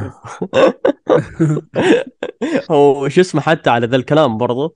هو 2.72 3.10
شو 3.10 3.22
اسمه 3.22 3.41
حتى 3.41 3.70
على 3.70 3.88
ذا 3.88 3.96
الكلام 3.96 4.38
برضو 4.38 4.75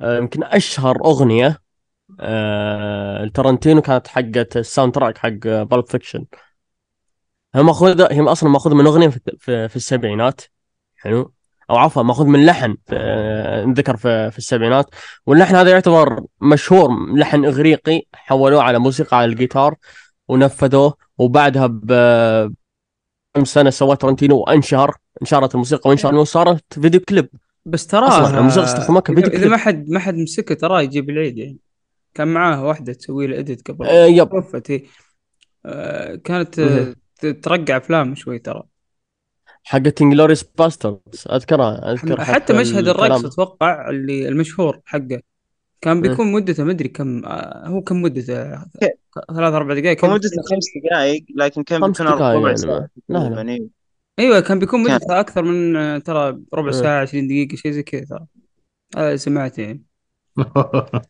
آه، 0.00 0.18
يمكن 0.18 0.44
أشهر 0.44 0.96
أغنية 1.04 1.58
آه، 2.20 3.24
الترنتينو 3.24 3.80
كانت 3.82 4.06
حقت 4.08 4.56
ال 4.56 4.94
soundtrack 4.94 5.18
حق 5.18 5.28
Pulp 5.46 5.86
Fiction 5.86 6.24
هي 7.54 7.62
ماخوذه 7.62 8.08
هي 8.10 8.20
أصلا 8.20 8.48
ماخوذه 8.50 8.74
من 8.74 8.86
أغنية 8.86 9.08
في, 9.08 9.20
في, 9.38 9.68
في 9.68 9.76
السبعينات. 9.76 10.40
حلو. 10.96 11.32
أو 11.70 11.76
عفوا 11.76 12.02
مأخوذ 12.02 12.26
من 12.26 12.46
لحن 12.46 12.76
انذكر 12.92 13.96
في, 13.96 14.30
في 14.30 14.38
السبعينات. 14.38 14.86
واللحن 15.26 15.54
هذا 15.54 15.70
يعتبر 15.70 16.20
مشهور 16.40 17.14
لحن 17.14 17.44
إغريقي 17.44 18.02
حولوه 18.14 18.62
على 18.62 18.78
موسيقى 18.78 19.16
على 19.16 19.32
الجيتار 19.32 19.74
ونفذوه. 20.28 20.94
وبعدها 21.18 21.66
ب 21.66 21.92
كم 23.34 23.44
سنة 23.44 23.70
سواه 23.70 23.94
ترنتينو 23.94 24.36
وانشهر 24.36 24.96
انشهرت 25.22 25.54
الموسيقى 25.54 25.90
وانشهر 25.90 26.14
وصارت 26.14 26.64
video 26.70 27.00
clip. 27.00 27.28
بس 27.66 27.86
تراه 27.86 28.08
أصلاً 28.08 28.38
الموسيقى 28.38 28.64
استخدموها 28.64 29.00
كفيديو 29.00 29.30
إذا 29.30 29.38
كليب. 29.38 29.50
ما 29.50 29.56
حد 29.56 29.88
ما 29.88 29.98
حد 29.98 30.14
مسكه 30.14 30.54
تراه 30.54 30.82
يجيب 30.82 31.10
العيد 31.10 31.38
يعني. 31.38 31.58
كان 32.14 32.28
معاه 32.28 32.64
واحدة 32.64 32.92
تسوي 32.92 33.26
له 33.26 33.38
edit 33.38 33.68
قبل. 33.68 33.86
آه، 33.86 34.06
yep. 34.06 34.28
توفت 34.28 34.82
آه، 35.66 36.14
كانت 36.14 36.58
آه، 36.58 36.94
ترقع 37.42 37.76
أفلام 37.76 38.14
شوي 38.14 38.38
ترى. 38.38 38.62
حقت 39.64 40.02
Inglourious 40.02 40.42
Basterds 40.58 40.96
اذكرها 41.32 41.92
أذكر 41.92 42.24
حتى 42.24 42.52
مشهد 42.52 42.88
الكلام. 42.88 43.12
الرقص 43.12 43.24
أتوقع 43.24 43.90
اللي 43.90 44.28
المشهور 44.28 44.80
حقه 44.84 45.20
كان 45.80 45.96
إيه. 45.96 46.10
بيكون 46.10 46.32
مدته 46.32 46.64
مدري 46.64 46.88
كم 46.88 47.24
آه، 47.24 47.68
هو 47.68 47.82
كم 47.82 48.02
مدته؟ 48.02 48.54
ثلاث 49.34 49.54
أربع 49.54 49.74
دقائق 49.74 49.98
كم 49.98 50.08
فمدته 50.08 50.42
خمس 50.50 50.64
دقائق 50.84 51.24
لكن 51.36 51.62
كان 51.62 51.80
بيكون 51.92 52.06
ربع 52.06 52.32
يعني 52.46 52.56
ساعة 52.56 52.88
ما- 53.08 53.18
لا، 53.18 53.42
لا. 53.42 53.52
إيه. 53.52 53.68
أيوه 54.18 54.40
كان 54.40 54.58
بيكون 54.58 54.86
كان- 54.86 54.94
مدته 54.94 55.20
أكثر 55.20 55.42
من 55.42 55.76
آه، 55.76 55.98
ترى 55.98 56.38
ربع 56.54 56.66
إيه. 56.66 56.72
ساعة 56.72 57.00
20 57.02 57.26
دقيقة 57.28 57.56
شيء 57.56 57.70
زي 57.72 57.82
كذا 57.82 58.04
ترى 58.04 58.26
هذا 58.96 59.16
سمعت 59.16 59.58
يعني 59.58 59.82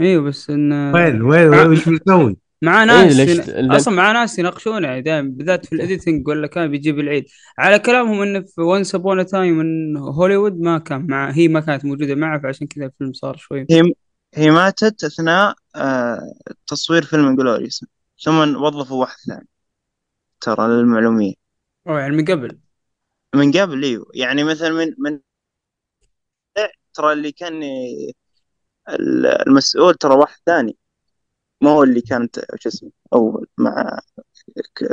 أيوه 0.00 0.22
بس 0.22 0.50
إن 0.50 0.72
وين 0.94 1.22
وين 1.22 1.48
وين 1.48 1.66
وش 1.66 1.88
بيسوي؟ 1.88 2.36
مع 2.64 2.80
إيه 2.82 2.86
ناس 2.86 3.16
ليش 3.16 3.30
ين- 3.30 3.44
لأن- 3.44 3.74
أصلا 3.74 3.94
مع 3.94 4.12
ناس 4.12 4.38
يناقشونه 4.38 4.86
يعني 4.88 5.02
دائما 5.02 5.28
بالذات 5.28 5.66
في 5.66 5.72
ال 5.74 5.81
editing 5.81 6.28
ولا 6.28 6.46
كان 6.46 6.70
بيجيب 6.70 6.98
العيد. 7.00 7.24
على 7.58 7.78
كلامهم 7.78 8.22
انه 8.22 8.40
في 8.40 8.60
Once 8.60 8.94
Upon 8.94 9.26
a 9.26 9.33
Time 9.33 9.60
in 9.60 9.96
Hollywood 9.96 10.60
ما 10.60 10.78
كان 10.78 11.06
مع 11.06 11.30
هي 11.30 11.48
ما 11.48 11.60
كانت 11.60 11.84
موجودة 11.84 12.14
معه 12.14 12.40
فعشان 12.40 12.66
كذا 12.66 12.86
الفيلم 12.86 13.12
صار 13.12 13.36
شوي 13.36 13.66
هي 13.70 13.82
هي 14.34 14.50
ماتت 14.50 15.04
أثناء 15.04 15.54
آه، 15.76 16.32
تصوير 16.66 17.02
فيلم 17.04 17.36
Inglourious 17.36 17.84
ثم 18.24 18.38
وظفوا 18.56 19.00
واحد 19.00 19.16
ثاني. 19.28 19.48
ترى 20.40 20.68
للمعلومية. 20.68 21.34
أو 21.88 21.96
يعني 21.96 22.16
من 22.16 22.24
قبل. 22.24 22.58
من 23.34 23.52
قبل 23.52 23.82
إيوه. 23.84 24.06
يعني 24.14 24.44
مثلا 24.44 24.70
من 24.70 24.94
من 24.98 25.20
ترى 26.94 27.12
اللي 27.12 27.32
كان 27.32 27.62
المسؤول 29.46 29.94
ترى 29.94 30.14
واحد 30.14 30.36
ثاني. 30.46 30.76
ما 31.60 31.70
هو 31.70 31.82
اللي 31.82 32.00
كانت 32.00 32.40
شو 32.58 32.68
اسمه 32.68 32.90
اول 33.12 33.46
مع 33.58 33.98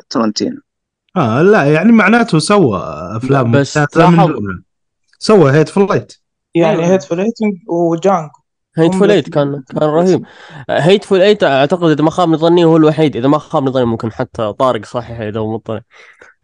ترنتينو. 0.09 0.61
آه 1.15 1.41
لا 1.41 1.73
يعني 1.73 1.91
معناته 1.91 2.39
سوى 2.39 2.81
أفلام 3.15 3.51
بس. 3.51 3.79
سوى 5.19 5.51
Hateful 5.51 5.69
Eight 5.69 6.13
يعني. 6.55 6.85
هيت 6.85 7.03
فليتنج 7.03 7.53
وجانجو 7.67 8.29
هيتفول 8.77 9.11
ايت 9.11 9.29
كان 9.29 9.63
كان 9.69 9.89
رهيب. 9.89 10.25
Hateful 10.69 11.21
Eight 11.21 11.43
أعتقد 11.43 11.89
إذا 11.89 12.03
ما 12.03 12.09
خاب 12.09 12.35
ظني 12.35 12.65
هو 12.65 12.77
الوحيد. 12.77 13.15
إذا 13.15 13.27
ما 13.27 13.37
خاب 13.37 13.69
ظني 13.69 13.85
ممكن 13.85 14.11
حتى 14.11 14.53
طارق 14.53 14.85
صحيح 14.85 15.19
إذا 15.19 15.39
هو 15.39 15.53
مطلع 15.53 15.81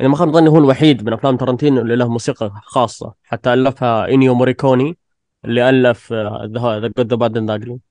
إذا 0.01 0.07
ما 0.07 0.15
خاب 0.15 0.33
ظني 0.33 0.49
هو 0.49 0.57
الوحيد 0.57 1.05
من 1.05 1.13
أفلام 1.13 1.37
ترنتينو 1.37 1.81
اللي 1.81 1.95
له 1.95 2.09
موسيقى 2.09 2.51
خاصة. 2.63 3.13
حتى 3.23 3.53
ألفها 3.53 4.09
انيو 4.09 4.35
موريكوني 4.35 4.97
اللي 5.45 5.69
ألف 5.69 6.13
the 6.13 6.79
The 6.81 6.87
Good, 6.97 7.09
the 7.09 7.15
Bad 7.15 7.37
and 7.37 7.81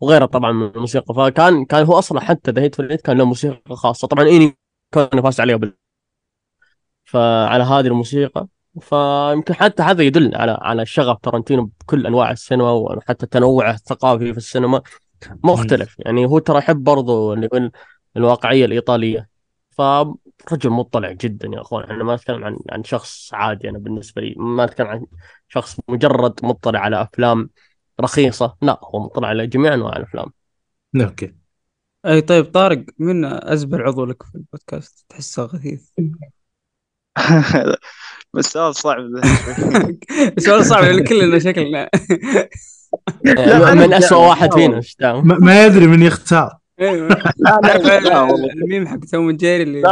وغيره 0.00 0.26
طبعا 0.26 0.52
من 0.52 0.66
الموسيقى. 0.66 1.14
فكان 1.14 1.64
كان 1.64 1.84
هو 1.86 1.98
أصلا 1.98 2.20
حتى 2.20 2.50
The 2.50 2.62
Eight 2.62 3.00
كان 3.00 3.18
له 3.18 3.24
موسيقى 3.24 3.76
خاصة. 3.76 4.08
طبعا 4.08 4.24
انيو 4.24 4.52
كان 4.92 5.22
فاز 5.22 5.40
عليها 5.40 5.56
بال 5.56 5.76
فعلى 7.04 7.64
هذه 7.64 7.86
الموسيقى. 7.86 8.46
فيمكن 8.80 9.54
حتى 9.54 9.82
هذا 9.82 10.02
يدل 10.02 10.34
على 10.34 10.58
على 10.60 10.86
شغف 10.86 11.18
ترنتينو 11.22 11.70
بكل 11.80 12.06
أنواع 12.06 12.30
السينما 12.30 12.70
وحتى 12.70 13.26
تنوعه 13.26 13.70
الثقافي 13.74 14.32
في 14.32 14.38
السينما. 14.38 14.82
مختلف. 15.44 15.96
يعني 15.98 16.26
هو 16.26 16.38
ترى 16.38 16.58
يحب 16.58 16.84
برضو 16.84 17.32
اللي 17.32 17.46
يقول 17.46 17.70
الواقعية 18.16 18.64
الإيطالية. 18.64 19.28
فرجل 19.70 20.70
مطلع 20.70 21.12
جدا 21.12 21.48
يا 21.52 21.60
أخوان. 21.60 21.90
إحنا 21.90 22.04
ما 22.04 22.14
نتكلم 22.14 22.44
عن 22.44 22.58
عن 22.70 22.84
شخص 22.84 23.34
عادي. 23.34 23.70
أنا 23.70 23.78
بالنسبة 23.78 24.22
لي 24.22 24.34
ما 24.36 24.66
نتكلم 24.66 24.86
عن 24.86 25.06
شخص 25.48 25.80
مجرد 25.88 26.40
مطلع 26.42 26.80
على 26.80 27.02
أفلام. 27.02 27.50
رخيصة. 28.00 28.56
لا 28.62 28.80
هو 28.84 29.00
مطلع 29.00 29.28
على 29.28 29.46
جميع 29.46 29.74
أنواع 29.74 29.96
الأفلام. 29.96 30.26
okay. 31.00 31.34
أي 32.06 32.20
طيب 32.20 32.44
طارق 32.44 32.84
من 32.98 33.24
أزبل 33.24 33.82
عضو 33.82 34.04
لك 34.04 34.22
في 34.22 34.34
البودكاست؟ 34.34 35.04
تحسه 35.08 35.42
غثيث. 35.42 35.88
بس 38.34 38.44
سؤال 38.44 38.74
صعب. 38.74 38.98
ذا 38.98 39.22
شوي. 39.46 39.98
سؤال 40.38 40.66
صعب 40.66 40.84
لأن 40.84 41.04
كلنا 41.04 41.38
شكلنا. 41.38 41.88
لا، 43.24 43.74
من 43.74 43.92
اسوء 43.94 44.28
واحد 44.28 44.54
فينا 44.54 44.80
ما, 45.22 45.64
يدري 45.64 45.86
من 45.86 46.02
يختار. 46.02 46.58
أيوه 46.80 47.08
لا 47.38 47.60
لا 47.62 48.00
لا, 48.00 48.34
الميم 48.34 48.88
حق 48.88 48.98
توم 48.98 49.30
جيري 49.30 49.62
اللي 49.62 49.82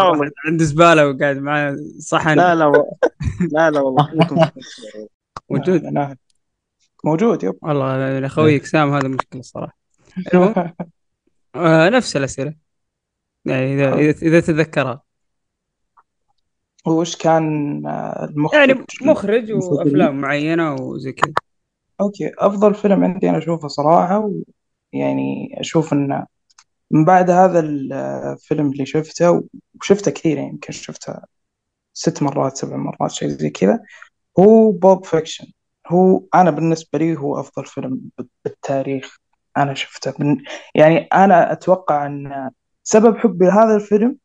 عنده 0.47 0.65
زبالة 0.65 1.09
وقاعد 1.09 1.37
معاه 1.37 1.77
صحن. 1.99 2.37
لا 2.37 2.55
لا 2.55 2.85
لا 3.53 3.71
لا 3.71 3.81
والله. 3.81 4.11
موجود. 5.51 5.85
نعم. 5.85 6.17
موجود 7.05 7.43
يب. 7.43 7.55
والله 7.63 8.27
أخويك 8.27 8.67
سام 8.67 8.95
هذا 8.95 9.09
مشكلة 9.09 9.41
الصراحه 9.41 9.79
آه 11.55 11.89
نفس 11.89 12.17
الأسئلة. 12.17 12.55
يعني 13.45 13.75
إذا 13.75 13.95
إذا, 13.95 14.11
إذا 14.23 14.41
تذكرها 14.41 15.03
وش 16.87 17.17
كان 17.17 17.87
آه، 17.87 18.25
المخرج؟ 18.25 18.69
يعني 18.69 18.85
مخرج 19.03 19.53
وأفلام 19.53 20.21
معينة 20.21 20.75
وزي 20.75 21.13
كذا. 21.13 21.33
أوكي 22.01 22.33
أفضل 22.39 22.75
فيلم 22.75 23.05
عندي 23.05 23.31
أنا 23.31 23.39
أشوفه 23.39 23.69
صراحة 23.69 24.31
ويعني 24.93 25.57
أشوف 25.61 25.93
انه 25.93 26.27
من 26.91 27.05
بعد 27.05 27.31
هذا 27.31 27.61
الفيلم 27.61 28.71
اللي 28.73 28.87
شفته 28.87 29.43
وشفته 29.81 30.11
كثير 30.11 30.37
يعني 30.37 30.49
يمكن 30.49 30.73
شفته 30.73 31.15
ست 31.95 32.23
مرات 32.23 32.57
سبع 32.57 32.77
مرات 32.77 33.11
شيء 33.11 33.29
زي 33.29 33.51
كذا 33.51 33.81
هو 34.39 34.73
Pulp 34.73 35.05
Fiction 35.05 35.47
هو 35.89 36.23
أنا 36.35 36.51
بالنسبة 36.51 36.99
لي 36.99 37.17
هو 37.19 37.41
أفضل 37.41 37.67
فيلم 37.67 38.01
بالتاريخ 38.45 39.17
أنا 39.57 39.75
شفته. 39.75 40.15
من 40.19 40.37
يعني 40.75 40.99
أنا 40.99 41.53
أتوقع 41.53 42.07
أن 42.07 42.51
سبب 42.85 43.17
حبي 43.19 43.47
لهذا 43.47 43.77
الفيلم 43.77 44.19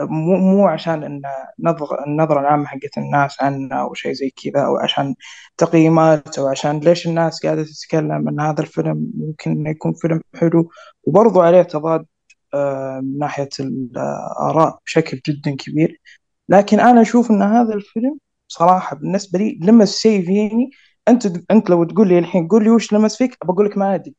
مو 0.00 0.36
مو 0.36 0.66
عشان 0.68 1.04
إن 1.04 1.22
نظر 1.60 2.04
النظرة 2.06 2.40
العامة 2.40 2.66
حقت 2.66 2.98
الناس 2.98 3.42
عنه 3.42 3.76
أو 3.82 3.94
شيء 3.94 4.12
زي 4.12 4.30
كذا 4.30 4.66
أو 4.66 4.76
عشان 4.76 5.14
تقييمات 5.56 6.38
أو 6.38 6.46
عشان 6.48 6.80
ليش 6.80 7.06
الناس 7.06 7.46
قاعدة 7.46 7.64
تتكلم 7.64 8.28
إن 8.28 8.40
هذا 8.40 8.60
الفيلم 8.62 9.10
ممكن 9.14 9.50
إنه 9.50 9.70
يكون 9.70 9.92
فيلم 9.94 10.20
حلو. 10.34 10.70
وبرضو 11.04 11.40
عليه 11.40 11.62
تضاد 11.62 12.06
آه، 12.54 13.00
من 13.00 13.18
ناحية 13.18 13.48
الآراء 13.60 14.78
بشكل 14.86 15.20
جدا 15.28 15.56
كبير. 15.56 16.00
لكن 16.48 16.80
أنا 16.80 17.02
أشوف 17.02 17.30
أن 17.30 17.42
هذا 17.42 17.74
الفيلم 17.74 18.18
صراحة 18.48 18.96
بالنسبة 18.96 19.38
لي 19.38 19.58
لمس 19.62 19.98
شيء 19.98 20.26
فيني 20.26 20.70
أنت 21.08 21.50
أنت 21.50 21.70
لو 21.70 21.84
تقول 21.84 22.08
لي 22.08 22.18
الحين 22.18 22.48
قول 22.48 22.64
لي 22.64 22.70
وش 22.70 22.92
لمس 22.92 23.16
فيك 23.16 23.38
بقول 23.44 23.66
لك 23.66 23.78
ما 23.78 23.94
أدري. 23.94 24.14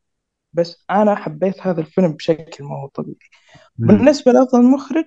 بس 0.54 0.86
أنا 0.92 1.16
حبيت 1.16 1.62
هذا 1.62 1.82
الفيلم 1.82 2.14
بشكل 2.14 2.64
ما 2.64 2.82
هو 2.82 2.88
طبيعي. 2.88 3.18
بالنسبة 3.78 4.32
لأفضل 4.32 4.64
مخرج 4.64 5.06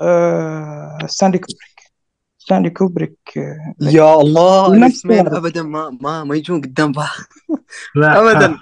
آه 0.00 0.98
ستانلي 1.06 1.38
كوبريك. 1.38 1.80
ستانلي 2.38 2.70
كوبريك 2.70 3.18
آه 3.36 3.74
يا 3.80 4.14
الله 4.20 4.74
الاسمين. 4.74 5.26
ابدا 5.26 5.62
ما 5.62 5.98
ما 6.00 6.24
ما 6.24 6.36
يجون 6.36 6.60
قدام 6.60 6.92
بعض. 6.92 7.08
لا. 7.94 8.20
ابدا. 8.20 8.58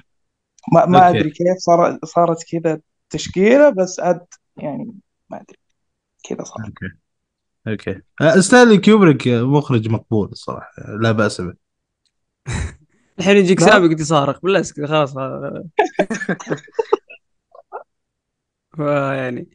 ما, 0.72 0.86
ما. 0.86 1.08
أدري 1.08 1.30
كيف 1.30 1.56
صار 1.58 1.98
صارت 2.04 2.44
كذا 2.50 2.80
تشكيلة 3.10 3.70
بس 3.70 4.00
أد 4.00 4.26
يعني 4.56 4.94
ما 5.30 5.36
أدري. 5.36 5.58
كذا 6.24 6.44
صار. 6.44 6.66
okay. 6.66 6.96
okay. 7.68 8.02
آه، 8.20 8.40
ستانلي 8.40 8.78
كيوبريك 8.78 9.28
مخرج 9.28 9.88
مقبول 9.88 10.28
الصراحة. 10.28 10.72
لا 11.00 11.12
بأس 11.12 11.40
به. 11.40 11.67
الحين 13.18 13.37
يجيك 13.37 13.61
يقعد 13.61 14.00
يصارخ 14.00 14.40
بالله 14.42 14.61
اسكت 14.61 14.84
خلاص 14.84 15.14
يعني 18.78 19.48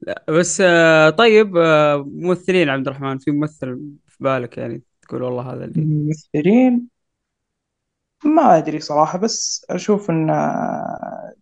لا 0.00 0.24
بس 0.28 0.60
آه، 0.60 1.10
طيب 1.10 1.56
آه، 1.56 2.04
ممثلين 2.08 2.68
عبد 2.68 2.88
الرحمن 2.88 3.18
في 3.18 3.30
ممثل 3.30 3.80
في 4.06 4.24
بالك 4.24 4.58
يعني 4.58 4.82
تقول 5.02 5.22
والله 5.22 5.52
هذا 5.52 5.64
اللي 5.64 5.84
ممثلين؟ 5.84 6.88
ما 8.24 8.58
أدري 8.58 8.80
صراحة 8.80 9.18
بس 9.18 9.66
أشوف 9.70 10.10
إن 10.10 10.30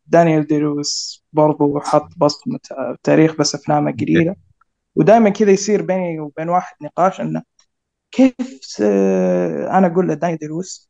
دانيال 0.07 0.46
دي 0.46 0.59
لويس 0.59 1.24
برضو 1.33 1.80
حط 1.80 2.09
بصمة 2.16 2.61
تاريخ 3.02 3.37
بس 3.37 3.54
أفلامه 3.54 3.92
قليلة. 3.92 4.37
ودائما 4.96 5.30
كذا 5.30 5.50
يصير 5.50 5.83
بيني 5.83 6.20
وبين 6.20 6.48
واحد 6.48 6.76
نقاش 6.83 7.20
إنه 7.20 7.42
كيف 8.16 8.35
س- 8.62 8.81
أنا 9.70 9.87
أقول 9.87 10.09
لدانيال 10.09 10.38
دي 10.38 10.46
لويس 10.46 10.88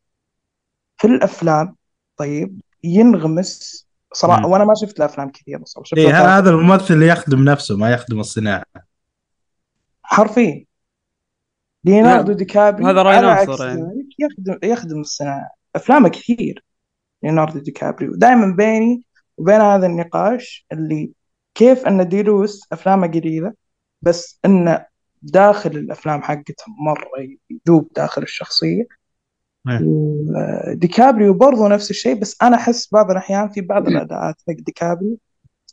في 0.97 1.07
الأفلام 1.07 1.77
طيب 2.17 2.61
ينغمس 2.85 3.87
صراحة 4.13 4.47
مم. 4.47 4.53
وأنا 4.53 4.65
ما 4.65 4.75
شفت 4.83 4.99
الأفلام 4.99 5.31
كثيرة 5.31 5.63
صراحة 5.65 5.85
شفت 5.85 5.99
إيه 5.99 6.39
هذا 6.39 6.51
الممثل 6.51 6.95
اللي 6.95 7.09
يخدم 7.09 7.45
نفسه 7.45 7.77
ما 7.77 7.91
يخدم 7.93 8.21
الصناعة 8.21 8.65
حرفيا 10.03 10.65
ليوناردو 11.85 12.33
دي 12.33 12.45
كابريو 12.45 12.87
هذا 12.89 13.01
على 13.09 13.27
ناصر 13.27 13.67
يعني. 13.67 14.09
يخدم 14.19 14.59
يخدم 14.63 15.01
الصناعة 15.01 15.51
أفلامه 15.77 16.09
كثير 16.09 16.65
ليوناردو 17.23 17.59
دي 17.59 17.71
كابريو 17.71 18.15
دائما 18.17 18.57
بيني 18.57 19.05
وبين 19.39 19.61
هذا 19.61 19.87
النقاش 19.87 20.67
اللي 20.73 21.13
كيف 21.55 21.87
أن 21.87 22.09
داي 22.09 22.23
لويس 22.23 22.61
أفلامه 22.73 23.07
قليلة 23.09 23.55
بس 24.03 24.41
أنه 24.45 24.87
داخل 25.25 25.71
الأفلام 25.71 26.23
حقته 26.23 26.65
مرة 26.79 27.11
يذوب 27.51 27.89
داخل 27.97 28.23
الشخصية. 28.23 28.87
إيه. 29.69 29.81
وديكابريو 29.83 31.35
برضو 31.35 31.69
نفس 31.69 31.91
الشيء 31.91 32.15
بس 32.15 32.37
أنا 32.43 32.57
أحس 32.57 32.89
بعض 32.93 33.11
الأحيان 33.11 33.49
في 33.49 33.61
بعض 33.61 33.89
الأداءات 33.89 34.35
حق 34.49 34.55
ديكابريو 34.55 35.19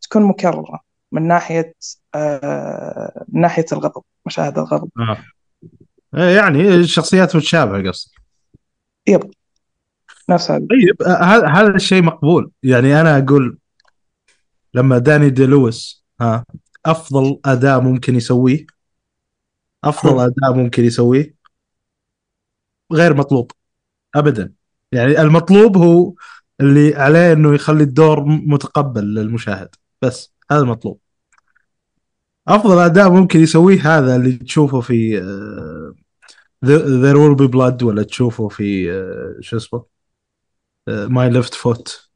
تكون 0.02 0.24
مكررة 0.24 0.80
من 1.12 1.28
ناحية 1.28 1.74
آه 2.16 3.26
من 3.30 3.42
ناحية 3.42 3.66
الغضب 3.72 4.04
مشاهد 4.26 4.58
الغضب. 4.58 4.90
آه. 5.00 5.18
إيه 6.18 6.36
يعني 6.36 6.76
الشخصيات 6.76 7.36
متشابهة 7.36 7.90
قصدك. 7.90 8.12
يب. 9.08 9.32
نفس 10.30 10.52
هذا. 10.52 10.68
طيب 10.70 11.02
آه، 11.02 11.24
هذا 11.24 11.48
هذا 11.48 11.76
الشيء 11.76 12.04
مقبول. 12.04 12.52
يعني 12.64 13.02
أنا 13.02 13.18
أقول 13.18 13.58
لما 14.74 14.98
داني 14.98 15.30
دي 15.30 15.46
لويس 15.46 16.06
ها 16.22 16.46
أفضل 16.86 17.40
أداء 17.46 17.82
ممكن 17.82 18.16
يسويه 18.16 18.66
أفضل 19.84 20.20
أداء 20.26 20.54
ممكن 20.54 20.86
يسويه 20.86 21.36
غير 22.94 23.14
مطلوب 23.14 23.52
ابدا. 24.16 24.54
يعني 24.92 25.22
المطلوب 25.22 25.78
هو 25.78 26.14
اللي 26.62 26.96
عليه 26.96 27.34
إنه 27.34 27.54
يخلي 27.56 27.84
الدور 27.84 28.26
متقبل 28.26 29.16
للمشاهد 29.16 29.76
بس 30.02 30.34
هذا 30.52 30.62
المطلوب. 30.62 31.00
أفضل 32.48 32.80
أداء 32.80 33.12
ممكن 33.12 33.40
يسويه 33.40 33.98
هذا 33.98 34.16
اللي 34.16 34.32
تشوفه 34.38 34.82
في 34.82 35.22
There 36.66 37.16
Will 37.18 37.36
Be 37.36 37.48
Blood 37.48 37.84
ولا 37.84 38.04
تشوفه 38.04 38.48
في 38.48 38.92
آه، 38.92 39.36
شو 39.40 39.58
اسمه؟ 39.58 39.86
My 40.88 41.30
Left 41.30 41.54
Foot 41.54 42.10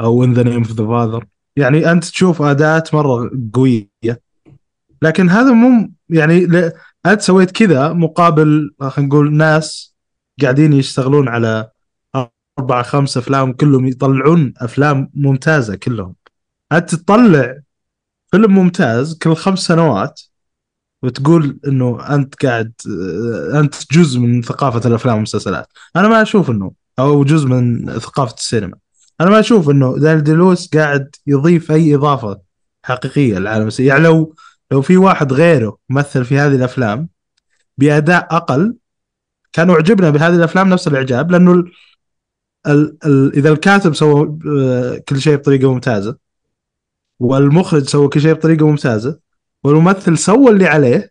أو 0.00 0.24
In 0.24 0.34
the 0.34 0.42
Name 0.42 0.56
of 0.56 0.72
the 0.72 0.86
Father 0.86 1.26
يعني 1.56 1.90
أنت 1.92 2.04
تشوف 2.04 2.42
أداءات 2.42 2.94
مرة 2.94 3.30
قوية 3.54 4.20
لكن 5.02 5.28
هذا 5.28 5.52
مو 5.52 5.90
يعني. 6.10 6.46
أنت 7.06 7.20
سويت 7.20 7.50
كذا 7.50 7.92
مقابل 7.92 8.74
خلينا 8.80 9.08
نقول 9.08 9.34
ناس 9.34 9.96
قاعدين 10.42 10.72
يشتغلون 10.72 11.28
على 11.28 11.70
أربع 12.58 12.82
خمس 12.82 13.16
أفلام 13.16 13.52
كلهم 13.52 13.86
يطلعون 13.86 14.54
أفلام 14.58 15.10
ممتازة 15.14 15.76
كلهم. 15.76 16.14
أنت 16.72 16.94
تطلع 16.94 17.58
فيلم 18.30 18.54
ممتاز 18.54 19.18
كل 19.18 19.34
خمس 19.34 19.58
سنوات 19.58 20.20
وتقول 21.02 21.58
إنه 21.66 22.14
أنت 22.14 22.46
قاعد 22.46 22.72
آه، 22.88 23.60
أنت 23.60 23.74
جزء 23.92 24.20
من 24.20 24.42
ثقافة 24.42 24.88
الأفلام 24.88 25.14
والمسلسلات. 25.14 25.66
أنا 25.96 26.08
ما 26.08 26.22
أشوف 26.22 26.50
إنه 26.50 26.72
أو 26.98 27.24
جزء 27.24 27.46
من 27.46 27.90
ثقافة 27.98 28.34
السينما. 28.34 28.76
أنا 29.20 29.30
ما 29.30 29.40
أشوف 29.40 29.70
إنه 29.70 29.98
دانيال 29.98 30.24
دي 30.24 30.32
لويس 30.32 30.68
قاعد 30.74 31.16
يضيف 31.26 31.72
أي 31.72 31.94
إضافة 31.94 32.40
حقيقية 32.84 33.38
للعالم 33.38 33.68
يعني 33.78 34.02
لو 34.04 34.34
لو 34.70 34.82
في 34.82 34.96
واحد 34.96 35.32
غيره 35.32 35.78
مثل 35.88 36.24
في 36.24 36.38
هذه 36.38 36.54
الأفلام 36.54 37.08
بأداء 37.78 38.36
أقل 38.36 38.76
كانوا 39.52 39.76
عجبنا 39.76 40.10
بهذه 40.10 40.36
الأفلام 40.36 40.68
نفس 40.68 40.88
الإعجاب 40.88 41.30
لأنه 41.30 41.52
ال 41.52 41.72
ال 42.66 42.98
ال 43.04 43.32
إذا 43.36 43.50
الكاتب 43.50 43.94
سوى 43.94 44.38
آه، 44.60 45.02
كل 45.08 45.20
شيء 45.20 45.36
بطريقة 45.36 45.72
ممتازة 45.72 46.16
والمخرج 47.18 47.82
سوى 47.82 48.08
كل 48.08 48.20
شيء 48.20 48.32
بطريقة 48.32 48.66
ممتازة 48.68 49.18
والممثل 49.64 50.18
سوى 50.18 50.50
اللي 50.50 50.66
عليه 50.66 51.10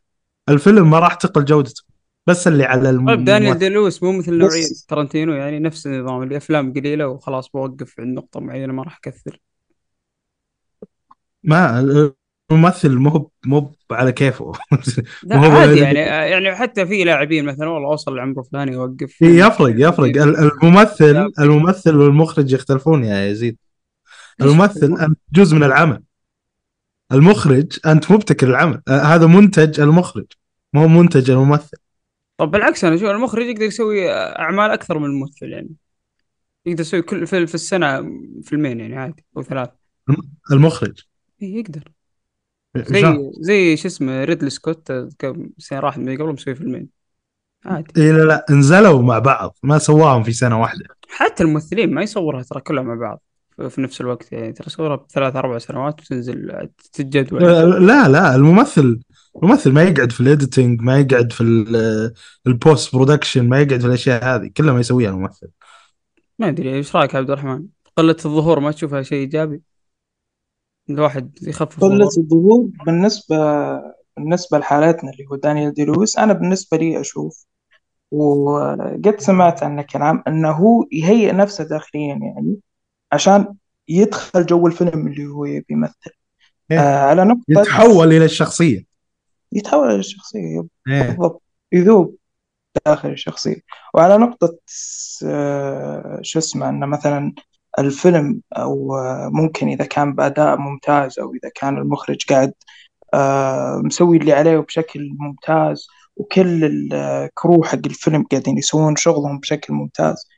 الفيلم 0.49 0.89
ما 0.89 0.99
راح 0.99 1.13
تقل 1.13 1.45
جودته 1.45 1.83
بس 2.27 2.47
اللي 2.47 2.63
على 2.63 2.89
الم... 2.89 3.07
طيب 3.07 3.25
دانيال 3.25 3.57
دي 3.57 3.69
لويس 3.69 4.03
مو 4.03 4.11
مثل 4.11 4.33
نوعية 4.33 4.65
ترنتينو 4.87 5.33
يعني 5.33 5.59
نفس 5.59 5.87
النظام 5.87 6.23
اللي 6.23 6.37
افلام 6.37 6.73
قليلة 6.73 7.07
وخلاص 7.07 7.49
بوقف 7.49 7.99
عند 7.99 8.17
نقطة 8.17 8.39
معينة 8.39 8.73
ما 8.73 8.83
راح 8.83 8.99
أكثر. 9.05 9.41
ما 11.43 12.11
الممثل 12.51 12.95
مو 12.95 13.31
مو 13.45 13.71
على 13.91 14.11
كيفه. 14.11 14.51
لا 15.23 15.37
عادي 15.39 15.79
يعني- 15.79 15.99
يعني 15.99 16.31
يعني 16.45 16.55
حتى 16.55 16.85
في 16.85 17.03
لاعبين 17.03 17.45
مثلا 17.45 17.67
والله 17.67 17.89
اوصل 17.89 18.15
لعمره 18.15 18.41
فلاني 18.41 18.71
يوقف. 18.71 19.21
يفرق 19.21 19.73
يفرق. 19.89 20.21
ال- 20.23 20.51
الممثل 20.63 21.31
الممثل 21.39 21.95
والمخرج 21.95 22.53
يختلفون 22.53 23.03
يا 23.03 23.25
يزيد. 23.27 23.57
الممثل 24.41 24.97
أنت 24.99 25.17
جزء 25.33 25.55
من 25.55 25.63
العمل. 25.63 26.03
المخرج 27.11 27.79
أنت 27.85 28.11
مبتكر 28.11 28.47
العمل. 28.49 28.81
آه، 28.87 28.91
هذا 29.01 29.27
منتج 29.27 29.79
المخرج 29.79 30.25
ما 30.73 30.83
هو 30.83 30.87
منتج 30.87 31.31
الممثل. 31.31 31.77
طب 32.37 32.51
بالعكس 32.51 32.85
أنا 32.85 32.95
أشوف 32.95 33.09
المخرج 33.09 33.45
يقدر 33.45 33.61
يسوي 33.63 34.11
أعمال 34.11 34.71
أكثر 34.71 34.99
من 34.99 35.05
الممثل 35.05 35.45
يعني. 35.45 35.69
يقدر 36.65 36.81
يسوي 36.81 37.01
كل 37.01 37.27
في, 37.27 37.47
في 37.47 37.55
السنة 37.55 38.01
فيلمين 38.43 38.79
يعني 38.79 38.95
عادي 38.95 39.25
أو 39.37 39.43
ثلاث. 39.43 39.69
المخرج. 40.51 40.99
إيه 41.41 41.55
يقدر. 41.59 41.91
زي 42.77 43.31
زي 43.39 43.77
شو 43.77 43.87
اسمه 43.87 44.23
ريدلي 44.23 44.49
سكوت 44.49 44.91
كم 45.19 45.49
سنة 45.57 45.79
راحت 45.79 45.99
من 45.99 46.17
قبل 46.17 46.33
مسوي 46.33 46.55
فيلمين. 46.55 46.87
عادي. 47.65 48.01
إيه 48.01 48.11
لا 48.11 48.23
لا 48.23 48.45
نزلوا 48.49 49.01
مع 49.01 49.19
بعض. 49.19 49.57
ما 49.63 49.77
سواهم 49.77 50.23
في 50.23 50.31
سنة 50.31 50.61
واحدة. 50.61 50.85
حتى 51.09 51.43
الممثلين 51.43 51.93
ما 51.93 52.01
يصورها 52.01 52.43
ترى 52.43 52.61
كلها 52.61 52.83
مع 52.83 52.95
بعض. 52.95 53.21
في 53.69 53.81
نفس 53.81 54.01
الوقت 54.01 54.31
يعني 54.31 54.53
ترى 54.53 54.69
صورها 54.69 54.95
بثلاث 54.95 55.35
أربع 55.35 55.57
سنوات 55.57 56.01
وتنزل 56.01 56.69
تتجدول. 56.93 57.43
لا 57.87 58.07
لا 58.07 58.35
الممثل 58.35 58.99
الممثل 59.43 59.71
ما 59.71 59.83
يقعد 59.83 60.11
في 60.11 60.21
ال 60.21 60.29
editing 60.29 60.81
ما 60.81 60.99
يقعد 60.99 61.33
في 61.33 61.41
ال- 61.41 62.13
ال 62.47 62.57
post 62.57 62.95
production 62.95 63.49
ما 63.49 63.61
يقعد 63.61 63.79
في 63.79 63.87
الأشياء 63.87 64.25
هذه. 64.25 64.51
كلها 64.57 64.73
ما 64.73 64.79
يسويها 64.79 65.09
الممثل. 65.09 65.47
ما 66.39 66.49
أدري 66.49 66.75
إيش 66.75 66.95
رأيك 66.95 67.15
عبد 67.15 67.29
الرحمن؟ 67.29 67.63
قلة 67.97 68.17
الظهور 68.25 68.59
ما 68.59 68.71
تشوفها 68.71 69.01
شيء 69.01 69.17
إيجابي؟ 69.17 69.61
الواحد 70.89 71.37
يخفف 71.41 71.81
قلة 71.81 72.09
الظهور 72.17 72.69
بالنسبة 72.85 73.37
بالنسبة 74.17 74.57
لحالتنا 74.57 75.11
اللي 75.11 75.25
هو 75.31 75.35
دانيال 75.35 75.73
دي 75.73 75.85
لويس 75.85 76.17
أنا 76.17 76.33
بالنسبة 76.33 76.77
لي 76.77 77.01
أشوف 77.01 77.45
وقد 78.11 79.15
سمعت 79.19 79.63
عنه 79.63 79.81
كلام 79.81 80.23
أنه 80.27 80.51
هو 80.51 80.85
يهيئ 80.91 81.31
نفسه 81.31 81.63
داخليا 81.63 82.15
يعني 82.15 82.57
عشان 83.11 83.55
يدخل 83.87 84.45
جو 84.45 84.67
الفيلم 84.67 85.07
اللي 85.07 85.25
هو 85.25 85.45
يبي 85.45 85.65
يمثل. 85.69 86.11
إيه. 86.71 86.79
آه 86.79 87.05
على 87.05 87.23
نقطة 87.23 87.43
يتحول 87.49 88.13
إلى 88.13 88.25
الشخصية. 88.25 88.85
يتحول 89.51 89.89
إلى 89.89 89.99
الشخصية 89.99 90.65
إيه. 90.87 91.01
بالضبط. 91.07 91.41
يذوب 91.71 92.15
داخل 92.85 93.09
الشخصية. 93.09 93.61
وعلى 93.93 94.17
نقطة 94.17 94.57
آه، 95.25 96.19
شو 96.21 96.39
اسمه 96.39 96.69
أنه 96.69 96.85
مثلا 96.85 97.33
الفيلم 97.79 98.41
أو 98.57 98.95
آه، 98.97 99.29
ممكن 99.33 99.67
إذا 99.67 99.85
كان 99.85 100.15
بأداء 100.15 100.57
ممتاز 100.57 101.19
أو 101.19 101.33
إذا 101.33 101.49
كان 101.55 101.77
المخرج 101.77 102.25
قاعد 102.29 102.53
آه، 103.13 103.81
مسوي 103.85 104.17
اللي 104.17 104.33
عليه 104.33 104.57
بشكل 104.59 105.09
ممتاز 105.19 105.87
وكل 106.15 106.65
الكرو 106.93 107.63
حق 107.63 107.79
الفيلم 107.85 108.23
قاعدين 108.23 108.57
يسوون 108.57 108.95
شغلهم 108.95 109.39
بشكل 109.39 109.73
ممتاز. 109.73 110.29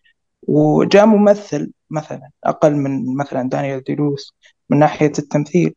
وجاء 0.47 1.06
ممثل 1.06 1.71
مثلا 1.91 2.30
أقل 2.43 2.76
من 2.76 3.15
مثلا 3.17 3.50
دانيال 3.50 3.84
دي 3.84 3.95
لويس 3.95 4.34
من 4.69 4.80
ناحية 4.80 5.12
التمثيل. 5.19 5.76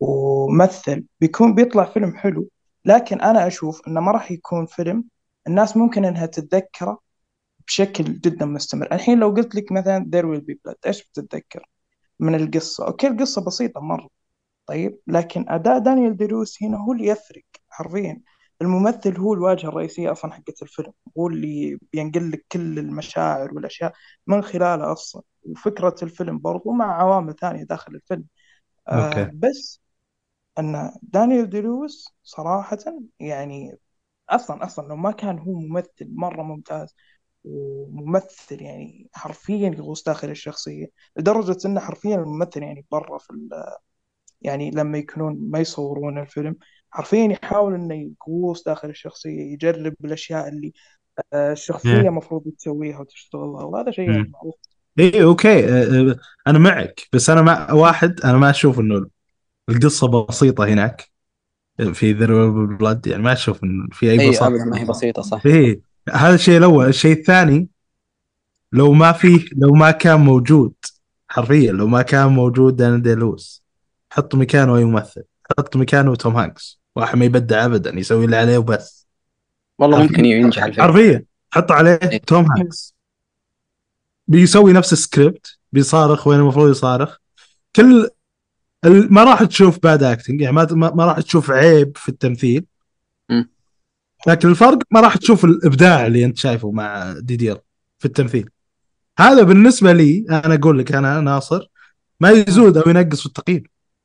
ومثل 0.00 1.04
بيكون 1.20 1.54
بيطلع 1.54 1.84
فيلم 1.84 2.16
حلو. 2.16 2.48
لكن 2.84 3.20
أنا 3.20 3.46
أشوف 3.46 3.80
إنه 3.88 4.00
ما 4.00 4.12
راح 4.12 4.30
يكون 4.32 4.66
فيلم 4.66 5.04
الناس 5.46 5.76
ممكن 5.76 6.04
إنها 6.04 6.26
تتذكره 6.26 6.98
بشكل 7.66 8.04
جدا 8.04 8.46
مستمر. 8.46 8.92
الحين 8.92 9.18
لو 9.18 9.30
قلت 9.30 9.54
لك 9.54 9.72
مثلا 9.72 10.10
There 10.16 10.24
will 10.24 10.42
be 10.44 10.54
blood 10.54 10.76
إيش 10.86 11.04
بتتذكر؟ 11.04 11.68
من 12.20 12.34
القصة. 12.34 12.86
أوكي 12.86 13.06
القصة 13.08 13.44
بسيطة 13.44 13.80
مرة. 13.80 14.08
طيب 14.66 14.98
لكن 15.06 15.44
أداء 15.48 15.78
دانيال 15.78 16.16
دي 16.16 16.26
لويس 16.26 16.62
هنا 16.62 16.78
هو 16.78 16.92
اللي 16.92 17.06
يفرق 17.06 17.44
حرفيا. 17.68 18.22
الممثل 18.62 19.16
هو 19.18 19.34
الواجهة 19.34 19.68
الرئيسية 19.68 20.12
أصلا 20.12 20.32
حقت 20.32 20.62
الفيلم. 20.62 20.92
هو 21.18 21.28
اللي 21.28 21.78
بينقل 21.92 22.30
لك 22.32 22.46
كل 22.52 22.78
المشاعر 22.78 23.54
والأشياء 23.54 23.92
من 24.26 24.42
خلاله 24.42 24.92
أصلا. 24.92 25.22
وفكرة 25.44 25.96
الفيلم 26.02 26.38
برضو 26.38 26.72
مع 26.72 27.00
عوامل 27.02 27.34
ثانية 27.36 27.64
داخل 27.64 27.94
الفيلم. 27.94 28.24
آه 28.88 29.24
أوكي. 29.24 29.30
بس 29.34 29.80
أن 30.58 30.92
دانيال 31.02 31.50
دي 31.50 31.60
لويس 31.60 32.08
صراحة 32.22 32.78
يعني 33.20 33.78
أصلا 34.30 34.64
أصلا 34.64 34.88
لو 34.88 34.96
ما 34.96 35.12
كان 35.12 35.38
هو 35.38 35.52
ممثل 35.54 36.08
مرة 36.14 36.42
ممتاز 36.42 36.94
وممثل 37.44 38.62
يعني 38.62 39.08
حرفيا 39.14 39.68
يغوص 39.78 40.04
داخل 40.04 40.30
الشخصية 40.30 40.86
لدرجة 41.16 41.58
إنه 41.66 41.80
حرفيا 41.80 42.16
الممثل 42.16 42.62
يعني 42.62 42.86
برا 42.92 43.18
في 43.18 43.30
ال- 43.30 43.50
يعني 44.42 44.70
لما 44.70 44.98
يكونون 44.98 45.38
ما 45.50 45.58
يصورون 45.58 46.18
الفيلم 46.18 46.56
حرفيا 46.90 47.24
يحاول 47.42 47.74
إنه 47.74 48.12
يغوص 48.28 48.64
داخل 48.64 48.88
الشخصية 48.90 49.52
يجرب 49.52 49.94
الأشياء 50.04 50.48
اللي 50.48 50.72
آه، 51.32 51.52
الشخصية 51.52 51.92
Yeah. 52.02 52.06
المفروض 52.06 52.42
تسويها 52.58 53.00
وتشتغلها 53.00 53.64
وهذا 53.64 53.90
شيء. 53.90 54.10
يعني 54.10 54.30
معروف. 54.34 54.54
اي 54.98 55.22
okay. 55.24 55.64
آه، 55.68 56.10
آه، 56.12 56.16
أنا 56.46 56.58
معك 56.58 57.08
بس 57.12 57.30
أنا 57.30 57.42
مع 57.42 57.72
واحد 57.72 58.20
أنا 58.20 58.38
ما 58.38 58.50
أشوف 58.50 58.80
إنه 58.80 59.06
القصة 59.68 60.26
بسيطة 60.26 60.64
هناك 60.64 61.10
في 61.94 62.12
the 62.12 62.26
Blood 62.78 63.06
يعني 63.06 63.22
ما 63.22 63.32
أشوف 63.32 63.64
انه 63.64 63.88
في 63.92 64.10
أي 64.10 64.20
اي 64.20 64.30
بساطه 64.30 64.46
ابدا 64.48 64.64
ما 64.64 64.80
هي 64.80 64.84
بسيطة 64.84 65.22
صح. 65.22 65.42
إيه. 65.46 65.91
هذا 66.10 66.34
الشيء 66.34 66.58
الأول. 66.58 66.88
الشيء 66.88 67.18
الثاني 67.18 67.68
لو 68.72 68.92
ما 68.92 69.12
فيه 69.12 69.44
لو 69.56 69.74
ما 69.74 69.90
كان 69.90 70.20
موجود 70.20 70.74
حرفيا 71.28 71.72
لو 71.72 71.86
ما 71.86 72.02
كان 72.02 72.28
موجود 72.28 72.76
دان 72.76 73.02
داي 73.02 73.14
لويس 73.14 73.62
حط 74.10 74.34
مكانه 74.34 74.76
اي 74.76 74.84
ممثل 74.84 75.22
حط 75.58 75.76
مكانه 75.76 76.14
توم 76.14 76.36
هانكس. 76.36 76.80
واحد 76.96 77.18
ما 77.18 77.24
يبدع 77.24 77.64
ابدا 77.64 77.98
يسوي 77.98 78.24
اللي 78.24 78.36
عليه 78.36 78.58
وبس. 78.58 79.06
والله. 79.78 80.02
ممكن 80.02 80.24
ينجح 80.24 80.64
الفيلم 80.64 80.86
حرفيا. 80.86 81.24
حط 81.50 81.72
عليه 81.72 82.00
إيه. 82.02 82.18
توم 82.18 82.52
هانكس. 82.52 82.94
بيسوي 84.28 84.72
نفس 84.72 84.92
السكريبت 84.92 85.58
بيصارخ 85.72 86.26
وين 86.26 86.40
المفروض 86.40 86.70
يصارخ. 86.70 87.16
كل 87.76 88.08
ما 88.84 89.24
راح 89.24 89.44
تشوف 89.44 89.78
bad 89.82 90.02
acting 90.02 90.40
يعني 90.40 90.54
ما 90.76 91.04
راح 91.04 91.20
تشوف 91.20 91.50
عيب 91.50 91.96
في 91.96 92.08
التمثيل. 92.08 92.64
لكن 94.26 94.48
الفرق 94.48 94.78
ما 94.90 95.00
راح 95.00 95.16
تشوف 95.16 95.44
الإبداع 95.44 96.06
اللي 96.06 96.24
أنت 96.24 96.36
شايفه 96.36 96.70
مع 96.70 97.14
DDL 97.18 97.60
في 97.98 98.04
التمثيل. 98.04 98.50
هذا 99.18 99.42
بالنسبة 99.42 99.92
لي 99.92 100.26
أنا 100.30 100.54
أقول 100.54 100.78
لك 100.78 100.92
أنا 100.92 101.20
ناصر 101.20 101.66
ما 102.20 102.30
يزود 102.30 102.76
أو 102.76 102.90
ينقص 102.90 103.20
في 103.20 103.26
التقييم. 103.26 103.62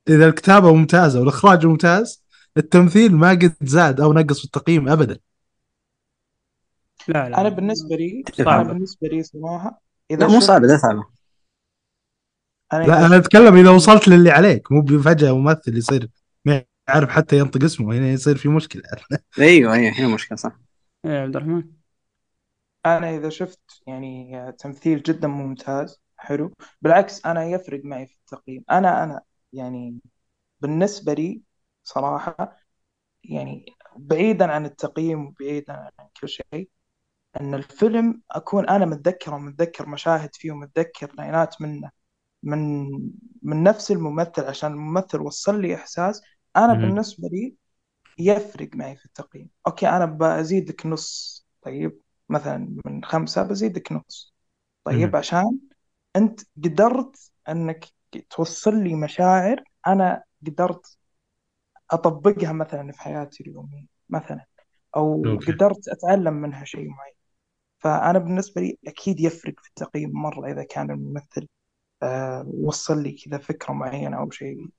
إذا 0.10 0.28
الكتابة 0.28 0.74
ممتازة 0.74 1.20
والإخراج 1.20 1.66
ممتاز 1.66 2.24
التمثيل 2.58 3.16
ما 3.16 3.30
قد 3.30 3.56
زاد 3.62 4.02
أو 4.02 4.14
نقص 4.14 4.40
في 4.40 4.46
التقييم 4.46 4.90
ابدا. 4.90 5.20
لا 7.08 7.30
لا. 7.30 7.42
أنا 7.42 7.50
بالنسبة 7.50 7.96
لي. 7.96 8.24
أنا 8.40 8.64
بالنسبة 8.64 9.08
لي 9.08 9.24
صراحة 9.24 9.82
إذا 10.12 10.20
لا 10.20 10.28
مو 10.28 10.40
صعبه 10.40 10.68
لا 10.68 10.78
صعبه 10.78 11.06
أنا 12.74 12.84
لا 12.84 12.98
إذا 13.00 13.06
أنا 13.06 13.18
أتكلم 13.18 13.56
إذا 13.56 13.70
وصلت 13.70 14.08
للي 14.08 14.32
عليك 14.32 14.72
مو 14.72 15.00
فجاه 15.00 15.38
ممثل 15.38 15.78
يصير 15.78 16.10
ما 16.88 16.94
يعرف 16.94 17.10
حتى 17.10 17.38
ينطق 17.38 17.64
اسمه 17.64 17.96
هنا 17.96 18.08
يصير 18.08 18.38
في 18.38 18.50
مشكلة. 18.50 18.84
أيوه 19.40 19.74
أيوه 19.74 19.94
هي 19.96 20.08
مشكلة 20.08 20.38
صح. 20.38 20.60
إيه 21.06 21.12
يا 21.12 21.22
عبد 21.22 21.36
الرحمن. 21.36 21.64
أنا 22.86 23.16
إذا 23.16 23.30
شفت 23.30 23.60
يعني 23.88 24.52
تمثيل 24.60 25.04
جدا 25.04 25.28
ممتاز 25.28 26.02
حلو 26.18 26.54
بالعكس 26.82 27.26
أنا 27.26 27.46
يفرق 27.46 27.82
معي 27.86 28.06
في 28.08 28.16
التقييم. 28.16 28.64
أنا 28.72 29.04
أنا 29.04 29.22
يعني 29.54 30.00
بالنسبة 30.62 31.14
لي 31.14 31.42
صراحة 31.84 32.58
يعني 33.24 33.66
بعيدا 33.98 34.52
عن 34.52 34.66
التقييم 34.66 35.26
وبعيدا 35.28 35.74
عن 35.74 36.08
كل 36.22 36.30
شيء 36.30 36.70
إن 37.42 37.54
الفيلم 37.54 38.22
أكون 38.32 38.70
أنا 38.70 38.86
متذكر 38.86 39.34
ومتذكر 39.34 39.90
مشاهد 39.90 40.36
فيه 40.36 40.52
ومتذكر 40.52 41.12
لاينات 41.18 41.62
منه 41.62 41.92
من 42.44 42.90
من 43.44 43.64
نفس 43.64 43.92
الممثل 43.92 44.46
عشان 44.46 44.72
الممثل 44.72 45.22
وصل 45.22 45.62
لي 45.62 45.76
إحساس 45.76 46.22
أنا 46.58 46.74
مم. 46.74 46.74
بالنسبة 46.74 47.28
لي 47.30 47.56
يفرق 48.20 48.70
معي 48.76 48.98
في 48.98 49.06
التقييم 49.06 49.50
أوكي 49.68 49.90
أنا 49.90 50.06
بزيد 50.06 50.70
لك 50.70 50.86
نص 50.86 51.46
طيب 51.62 52.02
مثلا 52.30 52.78
من 52.86 53.04
خمسة 53.06 53.44
بزيد 53.44 53.78
لك 53.78 53.92
نص 53.92 54.36
طيب 54.84 55.16
مم. 55.16 55.18
عشان 55.18 55.60
أنت 56.16 56.42
قدرت 56.66 57.32
أنك 57.50 57.86
توصل 58.30 58.84
لي 58.84 58.96
مشاعر 58.96 59.64
أنا 59.88 60.24
قدرت 60.48 60.98
أطبقها 61.92 62.52
مثلا 62.54 62.92
في 62.92 63.02
حياتي 63.02 63.44
اليومية 63.44 63.86
مثلا 64.10 64.46
أو 64.96 65.38
okay. 65.38 65.50
قدرت 65.50 65.88
أتعلم 65.88 66.34
منها 66.34 66.66
شيء 66.66 66.90
معين 66.90 67.16
فأنا 67.80 68.20
بالنسبة 68.20 68.62
لي 68.62 68.78
أكيد 68.88 69.20
يفرق 69.20 69.56
في 69.62 69.70
التقييم 69.70 70.12
مرة 70.14 70.52
إذا 70.52 70.64
كان 70.64 70.92
الممثل 70.92 71.48
آه 72.04 72.46
وصل 72.56 73.04
لي 73.04 73.12
كذا 73.14 73.38
فكرة 73.40 73.74
معينة 73.74 74.18
أو 74.20 74.32
شيء 74.32 74.70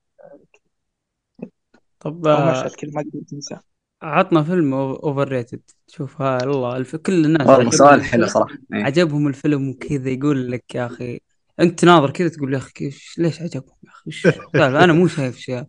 طب 2.00 2.26
أو 2.32 2.40
آه، 2.40 2.50
مشهد 2.50 2.70
كذا 2.74 2.90
ما 2.94 3.00
قدرت 3.02 3.28
تنساه 3.30 3.62
عطنا 4.02 4.42
فيلم 4.44 4.74
overrated 4.74 5.62
شوف 5.86 6.22
ها 6.22 6.38
الله 6.44 6.76
الف... 6.76 6.96
كل 6.96 7.24
الناس 7.24 7.48
والله 7.48 7.70
عجبهم 7.70 7.70
سؤال 7.70 7.94
الفيلم. 7.94 8.04
حلو 8.04 8.26
صراحة 8.26 8.54
إيه. 8.74 8.84
عجبهم 8.84 9.28
الفيلم 9.28 9.68
وكذا 9.70 10.10
يقول 10.10 10.52
لك 10.52 10.74
يا 10.74 10.86
أخي 10.86 11.20
أنت 11.60 11.84
ناظر 11.84 12.10
كذا 12.10 12.28
تقول 12.28 12.52
يا 12.54 12.58
أخي 12.58 12.72
كيف 12.72 13.14
ليش 13.18 13.42
عجبهم 13.42 13.76
يا 13.84 13.90
أخي 13.90 14.02
وش 14.06 14.26
السالفة؟ 14.26 14.84
أنا 14.84 14.92
مو 14.92 15.06
شايف 15.06 15.36
شيء 15.38 15.64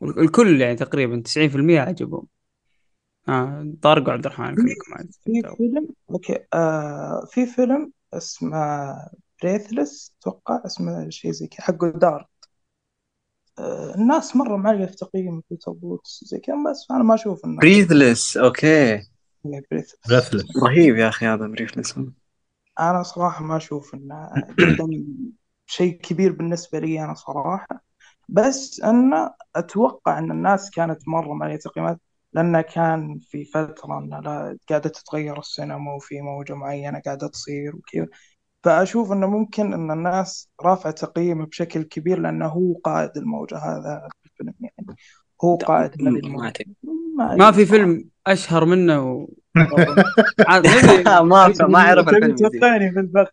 وال- 0.00 0.18
الكل 0.20 0.60
يعني 0.60 0.76
تقريبا 0.76 1.20
90% 1.20 1.80
عجبهم 1.80 2.26
آه 3.28 3.72
طارق 3.82 4.08
وعبد 4.08 4.26
الرحمن 4.26 4.54
كلكم 4.56 4.94
عاد 4.94 5.10
في 5.24 5.42
فيلم 5.56 5.88
okay 6.10 6.46
آه 6.54 7.26
في 7.30 7.46
فيلم 7.46 7.92
اسمه 8.14 8.56
Breathless 9.42 10.14
أتوقع 10.20 10.62
اسمه 10.66 11.08
شيء 11.10 11.30
زي 11.32 11.46
كذا 11.46 11.60
حق 11.66 11.90
جودار 11.90 12.20
آه 12.20 12.28
الناس 13.96 14.36
مرة 14.36 14.56
معلقه 14.56 14.86
في 14.86 14.96
تقييم 14.96 15.42
في 15.48 15.56
توبوت 15.56 16.06
زي 16.22 16.38
كذا 16.38 16.56
بس 16.70 16.86
أنا 16.90 17.02
ما 17.02 17.14
أشوف 17.14 17.44
انه 17.44 17.60
Breathless 17.60 18.36
okay. 18.36 19.02
Breathless 19.44 19.96
رهيب 20.62 20.96
يا 20.96 21.08
أخي 21.08 21.26
هذا 21.26 21.46
بريثلس 21.46 21.94
أنا 22.80 23.02
صراحة 23.02 23.44
ما 23.44 23.56
أشوف 23.56 23.94
إنه 23.94 24.30
جدا 24.58 25.04
شيء 25.66 25.96
كبير 26.00 26.32
بالنسبة 26.32 26.78
لي 26.78 27.04
أنا 27.04 27.14
صراحة. 27.14 27.84
بس 28.28 28.80
انه 28.80 29.34
أتوقع 29.56 30.18
أن 30.18 30.30
الناس 30.30 30.70
كانت 30.70 31.08
مرة 31.08 31.32
معلقه 31.34 31.56
تقييمات 31.56 32.00
لأنه 32.32 32.60
كان 32.60 33.18
في 33.22 33.44
فترة 33.44 33.98
انه 33.98 34.20
لا 34.20 34.58
قاعدة 34.68 34.88
تتغير 34.90 35.38
السينما 35.38 35.94
وفي 35.94 36.20
موجة 36.20 36.54
معينة 36.54 37.00
قاعدة 37.00 37.28
تصير 37.28 37.76
وكذا. 37.76 38.06
فأشوف 38.62 39.12
إنه 39.12 39.26
ممكن 39.26 39.72
إن 39.72 39.90
الناس 39.90 40.48
رافعه 40.64 40.92
تقييمه 40.92 41.46
بشكل 41.46 41.82
كبير 41.82 42.18
لأنه 42.18 42.46
هو 42.46 42.72
قائد 42.84 43.10
الموجة 43.16 43.56
هذا 43.58 44.08
الفيلم 44.26 44.54
يعني. 44.60 44.96
هو 45.44 45.56
قائد 45.56 46.02
ما 46.02 46.10
الموجة. 46.10 46.44
أعتقد. 46.44 46.66
ما 47.38 47.50
في 47.52 47.66
فيلم 47.66 48.04
أشهر 48.26 48.64
منه. 48.64 49.28
ما 49.56 51.22
ما 51.68 51.78
أعرف 51.78 52.08
الفيلم 52.08 52.36
في 52.36 53.00
البخ 53.00 53.28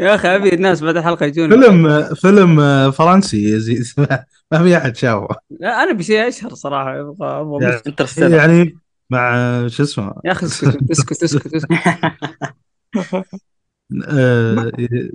يا 0.00 0.14
أخي 0.14 0.28
أبي 0.36 0.54
الناس 0.54 0.80
بعد 0.82 0.96
الحلقة 0.96 1.26
يجون. 1.26 1.50
فيلم 1.50 2.04
فيلم 2.14 2.60
آه، 2.60 2.90
فرنسي 2.90 3.44
يزيد 3.50 3.82
ما 4.52 4.62
في 4.62 4.76
أحد 4.76 4.96
شافه. 4.96 5.28
لا 5.50 5.82
أنا 5.82 5.92
بشيء 5.92 6.28
أشهر 6.28 6.54
صراحة. 6.54 7.00
أبغى 7.00 7.40
أبغى 7.40 7.80
يعني- 8.18 8.36
يعني 8.36 8.78
مع 9.10 9.32
شو 9.68 9.82
اسمه؟ 9.82 10.14
يا 10.24 10.32
أخي 10.32 10.46
اسكت 10.46 10.90
اسكت 10.90 11.22
اسكت. 11.22 11.66
آه، 14.08 14.70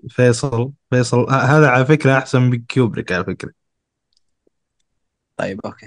فيصل 0.10 0.72
فيصل. 0.92 1.18
آه، 1.30 1.32
هذا 1.34 1.68
على 1.68 1.86
فكرة 1.86 2.18
أحسن 2.18 2.42
من 2.42 2.66
كيوبريك 2.66 3.12
على 3.12 3.24
فكرة. 3.26 3.52
طيب 5.38 5.60
okay. 5.66 5.86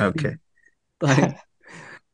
Okay. 0.00 0.38
طيب. 1.00 1.34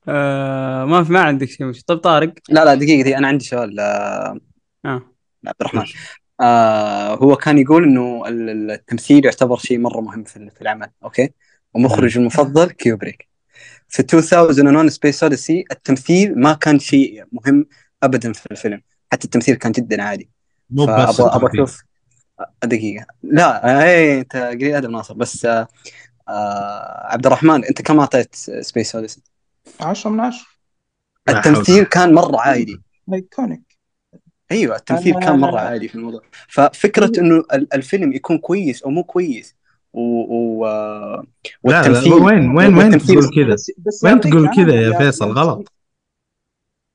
آه 0.09 0.85
ما 0.85 1.05
في 1.05 1.13
ما 1.13 1.21
عندك 1.21 1.49
شيء 1.49 1.67
مش 1.67 1.85
طيب 1.85 1.99
طارق. 1.99 2.33
لا 2.49 2.65
لا 2.65 2.75
دقيقة 2.75 3.03
دي 3.05 3.17
أنا 3.19 3.29
عندي 3.29 3.45
سؤال 3.45 3.81
آه، 3.81 4.39
آه. 4.85 5.03
عبد 5.47 5.57
الرحمن. 5.61 5.85
آه 6.41 7.15
هو 7.15 7.37
كان 7.37 7.59
يقول 7.59 7.85
إنه 7.85 8.25
ال- 8.29 8.51
ال- 8.51 8.71
التمثيل 8.71 9.25
يعتبر 9.25 9.57
شيء 9.57 9.79
مرة 9.79 10.01
مهم 10.01 10.25
في 10.25 10.63
العمل 10.63 10.91
okay؟ 11.05 11.31
ومخرج 11.75 12.19
المفضل 12.19 12.71
كيوبريك 12.71 13.29
في 13.89 14.01
2001 14.01 14.89
Space 14.89 15.23
Odyssey 15.23 15.65
التمثيل 15.73 16.39
ما 16.41 16.53
كان 16.53 16.79
شيء 16.79 17.25
مهم 17.33 17.67
ابدا 18.03 18.33
في 18.33 18.47
الفيلم. 18.51 18.83
حتى 19.13 19.25
التمثيل 19.25 19.55
كان 19.55 19.73
جدا 19.73 20.03
عادي. 20.03 20.29
مو 20.71 20.87
بس 20.87 20.91
أبغى 21.21 21.37
التمثيل. 21.37 21.63
أشوف 21.63 21.83
دقيقة. 22.65 23.07
لا 23.23 23.83
اي 23.85 24.21
أنت 24.21 24.37
قليل 24.37 24.75
ادب 24.75 24.91
ناصر 24.91 25.15
بس 25.15 25.45
آه 25.45 25.69
آه 26.29 27.07
عبد 27.13 27.27
الرحمن 27.27 27.65
أنت 27.65 27.83
كم 27.83 27.99
أعطيت 28.01 28.35
Space 28.61 28.95
Odyssey 28.95 29.23
10 29.81 30.11
من 30.11 30.21
10 30.21 30.47
لا 31.29 31.39
التمثيل 31.39 31.85
كان 31.85 32.15
مرة 32.15 32.41
عادي. 32.41 32.81
iconic 33.13 33.77
أيوه 34.53 34.77
التمثيل 34.77 35.21
كان 35.21 35.39
مرة 35.41 35.59
عادي 35.61 35.89
في 35.89 35.95
الموضوع. 35.95 36.21
ففكرة 36.49 37.13
إنه 37.21 37.45
ال- 37.53 37.75
الفيلم 37.75 38.13
يكون 38.13 38.39
كويس 38.39 38.83
أو 38.83 38.91
مو 38.91 39.05
كويس 39.05 39.57
و... 39.93 40.01
و... 40.01 40.67
لا 40.67 41.25
والتمثيل 41.63 42.11
لا. 42.11 42.15
وين 42.25 42.25
وين 42.57 42.57
وين 42.57 42.93
والتمثيل- 42.93 43.07
تقول 43.07 43.35
كذا؟ 43.35 43.57
وين 44.05 44.21
تقول 44.21 44.47
عامل 44.49 44.57
كذا 44.57 44.75
يا 44.75 44.81
يا 44.93 44.99
فيصل؟ 44.99 45.33
غلط. 45.33 45.73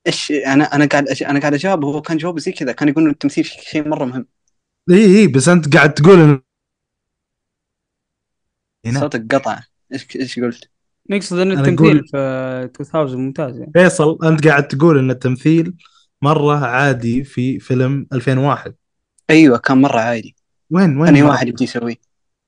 إيش 0.07 0.31
أنا 0.31 0.63
أنا 0.63 0.85
قاعد 0.85 1.07
أش... 1.07 1.23
أنا 1.23 1.39
قاعد 1.39 1.53
أجاوب 1.53 1.85
هو 1.85 2.01
كان 2.01 2.17
جوابه 2.17 2.39
زي 2.39 2.51
كذا 2.51 2.71
كان 2.71 2.89
يقول 2.89 3.03
انه 3.03 3.11
التمثيل 3.13 3.45
شيء 3.45 3.87
مرة 3.87 4.05
مهم. 4.05 4.25
اي 4.91 5.05
إي 5.19 5.27
بس 5.27 5.49
أنت 5.49 5.75
قاعد 5.75 5.93
تقول 5.93 6.15
إن- 6.37 6.41
هنا. 8.85 8.99
صوتك 8.99 9.35
قطع. 9.35 9.59
إيش 9.93 10.15
إيش 10.15 10.39
قلت؟ 10.39 10.69
نقصد 11.09 11.37
إن 11.39 11.51
التمثيل 11.51 11.99
أقول- 12.01 12.11
في 12.11 12.83
2000 12.83 13.15
ممتاز 13.15 13.59
يعني. 13.59 13.71
فيصل 13.73 14.17
أنت 14.23 14.47
قاعد 14.47 14.67
تقول 14.67 14.97
إن 14.99 15.11
التمثيل 15.11 15.73
مرة 16.21 16.65
عادي 16.65 17.23
في 17.23 17.59
فيلم 17.59 18.07
2001 18.13 18.75
أيوه 19.29 19.57
كان 19.57 19.81
مرة 19.81 19.99
عادي. 19.99 20.35
وين 20.71 20.97
وين 20.97 21.13
مرة؟ 21.13 21.29
واحد 21.29 21.47
يبدي 21.47 21.63
يسويه؟ 21.63 21.95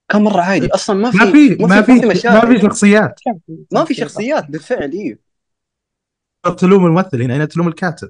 كان 0.10 0.22
مرة 0.22 0.42
عادي. 0.42 0.68
أصلا 0.68 0.96
ما 0.96 1.12
في 1.12 1.18
ما 1.18 1.32
في 1.32 1.56
ما 1.66 1.82
في 1.82 1.92
ما. 2.30 2.54
في 2.56 2.62
شخصيات. 2.62 3.20
ما 3.72 3.86
في. 3.86 3.94
شخصيات 3.94 4.50
بالفعل 4.50 4.92
إيوه. 4.92 5.18
تلوم 6.52 6.86
الممثل 6.86 7.22
هنا 7.22 7.36
هنا 7.36 7.46
تلوم 7.46 7.68
الكاتب. 7.68 8.10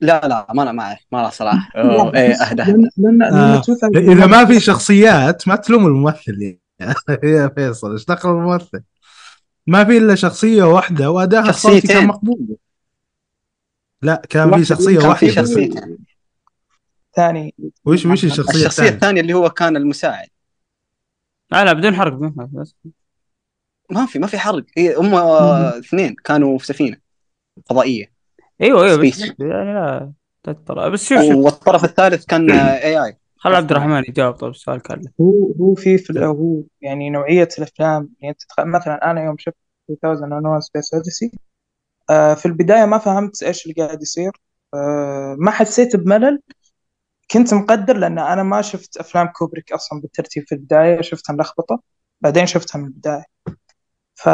لا 0.00 0.28
لا 0.28 0.46
ما 0.54 0.62
أنا 0.62 0.72
معه 0.72 0.98
ما 1.12 1.18
له 1.22 1.30
صلاح 1.30 1.72
أوه، 1.76 2.14
إيه 2.14 2.34
أهدى. 2.34 2.62
آه. 2.62 2.90
لأن 2.96 3.22
2000 3.22 3.98
إذا 3.98 4.26
ما 4.26 4.44
في 4.44 4.60
شخصيات 4.60 5.48
ما 5.48 5.56
تلوم 5.56 5.86
الممثل. 5.86 6.58
يا 7.24 7.48
فيصل 7.48 7.92
إيش 7.92 8.04
دخل 8.04 8.28
الممثل؟ 8.30 8.82
ما 9.66 9.84
في 9.84 9.98
إلا 9.98 10.14
شخصية 10.14 10.62
واحدة 10.62 11.10
واداها 11.10 11.50
الصوتي. 11.50 11.88
كان 11.88 12.06
مقبول. 12.06 12.56
لا 14.02 14.22
كان 14.28 14.44
في 14.44 14.50
واحدة 14.50 14.64
شخصية 14.64 14.98
كان 14.98 15.00
في 15.00 15.08
واحدة. 15.08 15.42
بس. 15.42 15.48
شخصيتين. 15.48 15.98
ثاني. 17.16 17.54
وش 17.84 18.06
وش 18.06 18.24
الشخصية 18.24 18.58
الشخصيه 18.58 18.88
الثانية؟ 18.88 19.20
اللي 19.20 19.34
هو 19.34 19.50
كان 19.50 19.76
المساعد. 19.76 20.28
لا 21.52 21.64
لا 21.64 21.72
بدون 21.72 21.94
حرق 21.94 22.12
بدون 22.12 22.34
حرق 22.38 22.48
بس. 22.52 22.74
ما 23.90 24.06
في 24.06 24.18
ما 24.18 24.26
في 24.26 24.38
حرق. 24.38 24.64
هي 24.78 24.96
هم 24.96 25.14
آه، 25.14 25.78
اثنين 25.78 26.14
كانوا 26.24 26.58
في 26.58 26.66
سفينة. 26.66 27.03
فضائية. 27.66 28.12
أيوه 28.60 28.84
أيوه 28.84 28.96
بس. 28.96 29.20
يعني 29.38 29.74
لا 29.74 30.12
تترى 30.42 30.90
بس 30.90 31.08
شوف 31.08 31.18
شوف. 31.18 31.36
والطرف 31.36 31.84
الثالث 31.84 32.24
كان 32.26 32.50
اي 32.50 33.04
اي 33.04 33.16
خل 33.36 33.54
عبد 33.54 33.70
الرحمن 33.70 34.02
يجاوب. 34.08 34.34
طيب 34.34 34.50
السؤال 34.50 34.80
كان. 34.82 35.00
له 35.02 35.10
هو 35.20 35.52
هو 35.60 35.74
في 35.74 35.98
في 35.98 36.18
هو 36.24 36.62
يعني 36.80 37.10
نوعية 37.10 37.48
الأفلام 37.58 38.10
يعني 38.20 38.34
تتخ- 38.34 38.64
مثلا 38.64 39.10
أنا 39.10 39.24
يوم 39.24 39.36
شفت 39.38 39.56
2001 39.90 40.60
Space 40.62 40.94
Odyssey 40.94 41.30
في 42.08 42.46
البداية 42.46 42.84
ما 42.84 42.98
فهمت 42.98 43.42
إيش 43.42 43.66
اللي 43.66 43.74
قاعد 43.84 44.02
يصير. 44.02 44.32
آه، 44.74 45.36
ما 45.38 45.50
حسيت 45.50 45.96
بملل. 45.96 46.40
كنت 47.30 47.54
مقدر 47.54 47.96
لأن 47.96 48.18
أنا 48.18 48.42
ما 48.42 48.62
شفت 48.62 48.96
أفلام 48.96 49.26
كوبريك 49.26 49.72
أصلا 49.72 50.00
بالترتيب 50.00 50.44
في 50.46 50.54
البداية. 50.54 51.00
شفتها 51.00 51.34
ملخبطة 51.34 51.82
بعدين 52.20 52.46
شفتها 52.46 52.78
من 52.78 52.86
البداية. 52.86 53.24
ف 54.14 54.28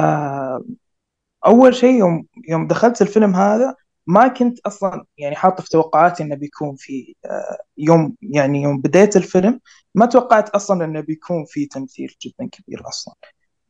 أول 1.46 1.74
شيء 1.74 1.98
يوم 1.98 2.26
يوم 2.48 2.66
دخلت 2.66 3.02
الفيلم 3.02 3.34
هذا 3.34 3.74
ما 4.06 4.28
كنت 4.28 4.58
أصلا 4.60 5.04
يعني 5.18 5.36
حاط 5.36 5.60
في 5.60 5.68
توقعاتي 5.70 6.22
إنه 6.22 6.34
بيكون 6.34 6.74
في 6.78 7.14
آه، 7.24 7.58
يوم 7.78 8.14
يعني 8.22 8.62
يوم 8.62 8.80
بديت 8.80 9.16
الفيلم 9.16 9.60
ما 9.94 10.06
توقعت 10.06 10.48
أصلا 10.48 10.84
إنه 10.84 11.00
بيكون 11.00 11.44
في 11.48 11.66
تمثيل 11.66 12.14
جدا 12.26 12.48
كبير 12.52 12.88
أصلا. 12.88 13.14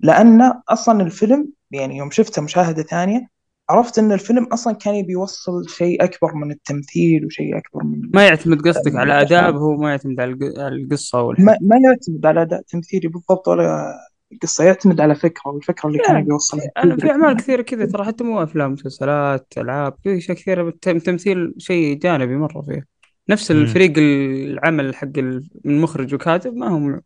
لأن 0.01 0.43
أصلا 0.69 1.03
الفيلم 1.03 1.49
يعني 1.71 1.97
يوم 1.97 2.11
شفته 2.11 2.43
مشاهدة 2.43 2.83
ثانية 2.83 3.29
عرفت 3.71 3.99
إن 3.99 4.13
الفيلم 4.13 4.45
أصلا 4.45 4.73
كان 4.75 4.95
يبي 4.95 5.13
يوصل 5.13 5.69
شيء 5.69 6.05
أكبر 6.05 6.35
من 6.35 6.51
التمثيل 6.51 7.27
وشيء 7.27 7.59
أكبر 7.59 7.85
من 7.85 8.11
ما 8.15 8.27
يعتمد 8.27 8.69
قصدك 8.69 8.97
على 8.97 9.21
اداء 9.21 9.51
هو 9.51 9.77
ما 9.77 9.91
يعتمد 9.91 10.21
على 10.21 10.31
الق- 10.33 10.59
على 10.61 10.75
القصة 10.77 11.23
والحب 11.23 11.45
ما, 11.45 11.57
ما 11.61 11.77
يعتمد 11.85 12.27
على 12.27 12.43
أداء 12.43 12.63
تمثيلي 12.63 13.09
بالضبط 13.09 13.49
ولا 13.49 13.95
قصه 14.43 14.65
يعتمد 14.65 15.01
على 15.01 15.15
فكرة 15.15 15.51
والفكرة 15.51 15.89
اللي 15.89 15.99
كان 15.99 16.15
لا، 16.15 16.21
يبي 16.21 16.31
يوصلها 16.31 16.71
أنا 16.79 16.97
في 16.97 17.11
أعمال 17.11 17.37
كثيرة 17.37 17.63
كذا 17.63 17.87
ترى 17.87 18.05
حتى 18.05 18.25
مو 18.25 18.43
أفلام 18.43 18.73
مسلسلات 18.73 19.47
ألعاب 19.59 19.95
في 20.03 20.17
أشياء 20.17 20.37
كثيرة 20.37 20.69
التمثيل 20.87 21.55
شيء 21.59 21.99
جانبي 21.99 22.37
مرة 22.37 22.61
فيه 22.63 22.87
نفس 23.29 23.51
مم. 23.51 23.63
الفريق 23.63 23.93
العمل 23.99 24.95
حق 24.95 25.19
ال- 25.19 25.51
من 25.65 25.81
مخرج 25.81 26.15
وكاتب 26.15 26.55
ما 26.55 26.69
هم 26.69 27.01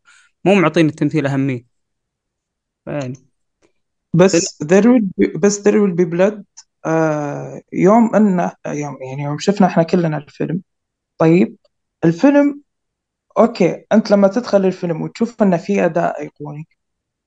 مو 0.45 0.55
معطين 0.55 0.85
التمثيل 0.87 1.25
أهمية. 1.27 1.65
يعني. 2.87 3.13
بس 4.13 4.63
there 4.63 4.83
will 4.83 5.03
be 5.21 5.37
بس 5.37 5.59
there 5.67 5.73
will 5.73 5.95
be 6.01 6.05
blood 6.17 6.41
آه 6.85 7.61
يوم 7.73 8.15
انه 8.15 8.51
يوم 8.67 8.97
يعني 9.01 9.23
يوم 9.23 9.37
شفنا 9.39 9.67
إحنا 9.67 9.83
كلنا 9.83 10.17
الفيلم. 10.17 10.61
طيب 11.17 11.55
الفيلم 12.05 12.61
okay 13.37 13.85
أنت 13.91 14.11
لما 14.11 14.27
تدخل 14.27 14.65
الفيلم 14.65 15.01
وتشوف 15.01 15.43
انه 15.43 15.57
في 15.57 15.85
أداء 15.85 16.21
ايقوني 16.21 16.67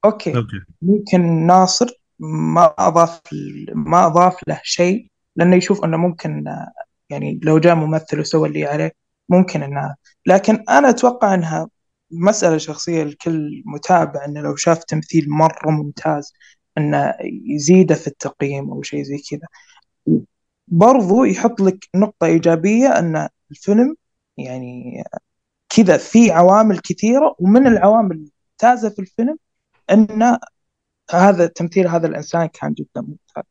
okay. 0.05 0.37
Okay. 0.37 0.61
ممكن 0.83 1.47
ناصر 1.47 1.87
ما 2.19 2.75
أضاف 2.79 3.21
ما 3.75 4.07
أضاف 4.07 4.49
له 4.49 4.61
شيء 4.65 5.09
لأنه 5.37 5.57
يشوف 5.57 5.85
إنه 5.85 5.97
ممكن 5.97 6.45
يعني 7.11 7.41
لو 7.43 7.59
جاء 7.59 7.75
ممثل 7.75 8.21
وسوى 8.21 8.49
اللي 8.49 8.65
عليه 8.65 8.93
ممكن 9.29 9.63
انها 9.63 9.97
لكن 10.27 10.65
أنا 10.69 10.91
أتوقع 10.91 11.35
إنها 11.35 11.69
مسألة 12.11 12.59
شخصية 12.59 13.05
لكل 13.05 13.63
متابع 13.67 14.25
إنه 14.25 14.41
لو 14.41 14.57
شاف 14.57 14.85
تمثيل 14.85 15.31
مرة 15.31 15.71
ممتاز 15.71 16.33
إنه 16.79 17.15
يزيده 17.55 17.95
في 17.95 18.07
التقييم 18.07 18.71
أو 18.71 18.83
شيء 18.83 19.03
زي 19.03 19.19
كذا. 19.31 19.49
برضو 20.69 21.25
يحط 21.25 21.61
لك 21.61 21.89
نقطة 21.95 22.27
إيجابية 22.27 22.89
أن 22.99 23.29
الفيلم 23.51 23.97
يعني 24.39 25.03
كذا 25.69 25.97
في 25.97 26.31
عوامل 26.31 26.79
كثيرة 26.79 27.37
ومن 27.39 27.67
العوامل 27.67 28.13
الممتازة 28.13 28.89
في 28.89 28.99
الفيلم 28.99 29.39
أن 29.90 30.38
هذا 31.11 31.46
تمثيل 31.46 31.88
هذا 31.88 32.07
الإنسان 32.07 32.46
كان 32.46 32.72
جدا 32.74 33.01
ممتاز 33.01 33.44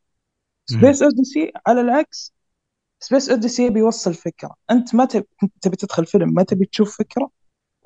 Space 0.66 1.02
Odyssey 1.02 1.52
على 1.66 1.80
العكس 1.80 2.34
Space 3.00 3.30
Odyssey 3.30 3.66
يبي 3.66 3.80
يوصل 3.80 4.14
فكرة. 4.14 4.54
أنت 4.70 4.94
ما 4.94 5.04
تبي 5.62 5.76
تدخل 5.76 6.06
فيلم 6.06 6.34
ما 6.34 6.42
تبي 6.42 6.66
تشوف 6.66 6.98
فكرة؟ 6.98 7.30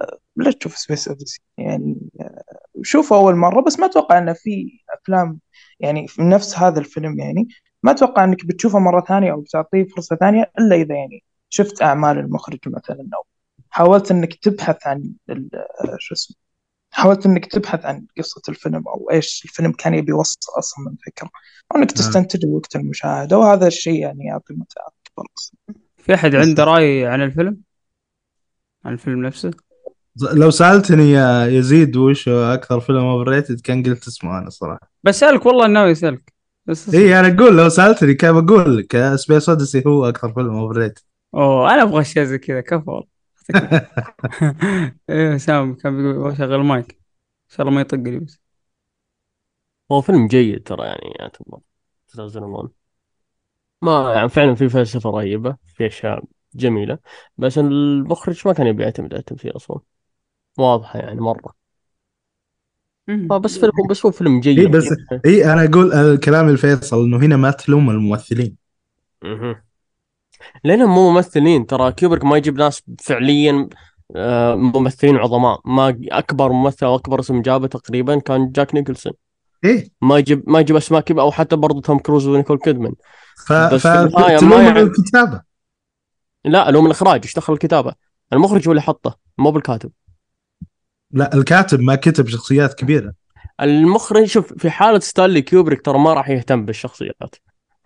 أه، 0.01 0.19
لا 0.37 0.51
تشوف 0.53 0.77
Space 0.79 1.09
Odyssey 1.09 1.41
يعني 1.59 1.97
أه، 2.21 2.43
شوفه 2.83 3.17
أول 3.17 3.37
مرة 3.37 3.63
بس 3.63 3.79
ما 3.81 3.87
أتوقع 3.87 4.19
أنه 4.19 4.33
في 4.33 4.81
أفلام 4.91 5.41
يعني 5.81 6.09
في 6.09 6.23
نفس 6.23 6.59
هذا 6.59 6.81
الفيلم 6.81 7.21
يعني. 7.21 7.49
ما 7.83 7.91
أتوقع 7.93 8.25
إنك 8.25 8.47
بتشوفه 8.47 8.79
مرة 8.79 9.01
ثانية 9.01 9.33
أو 9.33 9.41
بتعطيه 9.41 9.85
فرصة 9.85 10.17
ثانية 10.17 10.53
إلا 10.59 10.77
إذا 10.77 10.95
يعني 10.95 11.25
شفت 11.49 11.83
أعمال 11.83 12.19
المخرج 12.19 12.59
مثلا 12.67 13.09
أو 13.15 13.27
حاولت 13.71 14.11
إنك 14.11 14.35
تبحث 14.35 14.87
عن 14.87 15.13
ال- 15.31 15.51
شو 15.99 16.15
اسمه 16.15 16.37
حاولت 16.93 17.27
إنك 17.27 17.47
تبحث 17.47 17.85
عن 17.85 18.07
قصة 18.19 18.43
الفيلم 18.49 18.89
أو 18.89 19.11
إيش 19.11 19.43
الفيلم 19.45 19.73
كان 19.73 19.95
يبي 19.95 20.11
يوصل 20.11 20.39
أصلا 20.59 20.85
من 20.85 20.97
فكرة. 21.07 21.31
أو 21.73 21.77
إنك 21.77 21.93
تستنتج 21.93 22.47
وقت 22.47 22.77
المشاهدة 22.77 23.39
وهذا 23.39 23.67
الشيء 23.67 24.01
يعني 24.01 24.25
يعطي 24.25 24.55
متعة 24.55 24.87
أكبر. 24.87 25.27
في 25.97 26.15
أحد 26.15 26.35
عنده 26.35 26.65
رأي 26.65 27.07
عن 27.07 27.23
الفيلم؟ 27.23 27.57
عن 28.85 28.93
الفيلم 28.93 29.27
نفسه؟ 29.27 29.51
لو 30.33 30.51
سألتني 30.51 31.11
يا 31.11 31.47
يزيد 31.47 31.97
وش 31.97 32.29
أكثر 32.29 32.81
فيلم 32.81 32.99
overrated 32.99 33.61
كان 33.61 33.83
قلت 33.83 34.07
اسمه 34.07 34.39
أنا 34.39 34.51
صراحة. 34.51 34.91
بسالك 35.05 35.47
والله 35.47 35.67
ناوي 35.67 35.93
اسالك 35.93 36.33
بس 36.67 36.95
اي 36.95 37.21
أنا 37.21 37.29
أقول 37.29 37.57
لو 37.57 37.69
سألتني 37.69 38.15
كيف 38.15 38.31
أقول 38.31 38.79
لك؟ 38.79 39.15
Space 39.17 39.49
Odyssey 39.49 39.83
هو 39.87 40.09
أكثر 40.09 40.33
فيلم 40.33 40.55
overrated 40.55 40.99
أوه 41.35 41.75
أنا 41.75 41.83
أبغى 41.83 42.01
أشياء 42.01 42.25
زي 42.25 42.39
كذا 42.39 42.61
كفو. 42.61 42.93
والله 42.93 43.12
إيه 45.11 45.37
سام 45.37 45.75
كان 45.75 46.13
بيقول 46.13 46.37
شغل 46.37 46.55
المايك. 46.55 46.93
إن 46.93 46.99
شاء 47.49 47.61
الله 47.67 47.75
ما 47.75 47.81
يطق 47.81 47.99
لي 47.99 48.19
بس. 48.19 48.41
هو 49.93 50.01
فيلم 50.01 50.27
جيد 50.27 50.63
ترى 50.63 50.87
يعني 50.87 51.15
يعتبر. 51.21 51.61
2001 52.19 52.71
ما 53.83 54.15
يعني 54.15 54.29
فعلا 54.29 54.55
في 54.55 54.69
فلسفة 54.69 55.11
رهيبة 55.11 55.57
في 55.67 55.87
أشياء 55.87 56.25
جميلة 56.55 56.99
بس 57.39 57.59
المخرج 57.59 58.43
ما 58.49 58.53
كان 58.55 58.67
يبي 58.67 58.83
يعتمد 58.83 59.13
على 59.15 59.21
التمثيل 59.21 59.57
أصلا. 59.57 59.81
واضحة 60.59 60.99
يعني 60.99 61.21
مرة. 61.21 61.55
آه، 63.31 63.39
بس 63.39 63.59
فيلم 63.59 63.73
بس 63.91 64.07
هو 64.07 64.13
فيلم 64.13 64.41
جيد. 64.41 64.59
اي 64.59 64.67
بس 64.67 64.85
اي 65.27 65.53
أنا 65.53 65.65
أقول 65.65 65.93
الكلام 65.93 66.49
الفيصل 66.49 67.05
إنه 67.05 67.17
هنا 67.17 67.37
ما 67.37 67.51
تلوم 67.51 67.91
الممثلين. 67.91 68.57
مهم. 70.43 70.61
لأنهم 70.65 70.95
مو 70.95 71.11
ممثلين. 71.11 71.67
ترى 71.67 71.93
كيوبرك 71.93 72.25
ما 72.25 72.37
يجيب 72.37 72.59
ناس 72.59 72.83
فعليا 73.01 73.69
آه، 74.17 74.55
ممثلين 74.55 75.17
عظماء. 75.17 75.61
ما 75.65 75.99
أكبر 76.11 76.53
ممثل 76.53 76.87
أو 76.87 76.95
أكبر 76.95 77.21
اسم 77.21 77.43
جابه 77.43 77.67
تقريبا 77.67 78.19
كان 78.19 78.53
جاك 78.53 78.75
نيكلسون. 78.75 79.13
إيه. 79.65 79.89
ما 80.01 80.19
يجيب 80.19 80.43
ما 80.47 80.61
يجيب 80.61 80.77
أسماء 80.77 81.01
كبيرة 81.01 81.23
أو 81.23 81.33
حتى 81.33 81.57
برضه 81.57 81.81
توم 81.81 81.99
كروز 81.99 82.27
ونيكول 82.27 82.59
كيدمان. 82.59 82.95
ف... 83.47 83.53
بس 83.53 83.87
فتلوم 83.87 84.53
يعني- 84.53 84.81
الكتابة. 84.81 85.43
لا 86.45 86.71
لو 86.71 86.81
من 86.81 86.87
الإخراج 86.87 87.21
إيش 87.25 87.35
دخل 87.35 87.53
الكتابة؟ 87.53 87.95
المخرج 88.33 88.69
هو 88.69 88.73
اللي 88.73 88.83
حطه 88.83 89.17
مو 89.39 89.51
الكاتب. 89.51 89.91
لا 91.11 91.35
الكاتب 91.35 91.81
ما 91.81 91.95
كتب 91.95 92.29
شخصيات 92.29 92.75
كبيرة. 92.75 93.13
المخرج 93.61 94.25
شوف 94.25 94.53
في 94.53 94.71
حالة 94.71 94.99
ستانلي 94.99 95.43
كيوبريك 95.43 95.83
ترى 95.83 95.99
ما 95.99 96.15
راح 96.15 96.29
يهتم 96.29 96.65
بالشخصيات. 96.65 97.35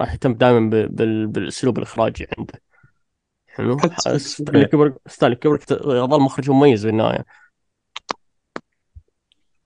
راح 0.00 0.12
يهتم 0.12 0.34
دائما. 0.34 0.86
بالأسلوب 1.26 1.78
الإخراجي 1.78 2.26
عنده. 2.38 2.62
حلو؟ 3.46 3.78
ستانلي 4.16 4.66
كيوبريك 4.66 4.94
ستانلي 5.06 5.38
يظل 5.70 6.20
مخرج 6.20 6.50
مميز 6.50 6.86
بالنهاية. 6.86 7.24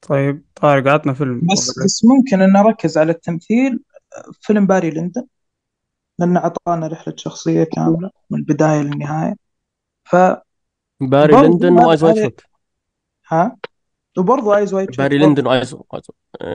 طيب 0.01 0.45
طارق 0.55 0.93
عطنا 0.93 1.13
فيلم. 1.13 1.41
بس 1.53 1.79
بس 1.85 2.05
ممكن 2.05 2.43
إن 2.43 2.53
نركز 2.53 2.99
على 2.99 3.13
التمثيل 3.13 3.81
فيلم 4.41 4.67
Barry 4.67 4.91
Lyndon 4.91 5.27
لأنه 6.19 6.41
أعطانا 6.41 6.87
رحلة 6.87 7.15
شخصية 7.17 7.65
كاملة 7.65 8.11
من 8.31 8.39
البداية 8.39 8.81
للنهاية. 8.81 9.35
ف 10.05 10.17
Barry 11.01 11.35
Lyndon 11.35 11.73
و 11.73 11.79
Eyes 11.79 12.05
Wide 12.05 12.23
Shut 12.23 12.41
ها؟ 13.29 13.57
وبرضه 14.19 14.57
Eyes 14.57 14.75
Wide 14.75 14.99
Barry 14.99 15.19
Lyndon 15.19 15.47
و 15.47 15.53
Eyes 15.53 15.77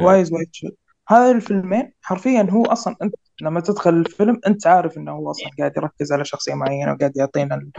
و 0.02 0.08
Eyes 0.08 0.34
Wide 0.34 0.50
Shut 0.52 0.78
هذا 1.08 1.32
الفيلمين 1.32 1.94
حرفيا 2.02 2.48
هو 2.52 2.66
أصلا 2.66 2.96
أنت 3.02 3.16
لما 3.42 3.60
تدخل 3.62 3.90
الفيلم 3.94 4.40
أنت 4.48 4.68
عارف 4.68 4.98
إنه 4.98 5.12
هو 5.12 5.32
أصلا 5.32 5.50
قاعد 5.60 5.74
يركز 5.78 6.12
على 6.14 6.26
شخصية 6.26 6.54
معينة 6.54 6.94
وقاعد 6.94 7.18
يعطينا 7.18 7.70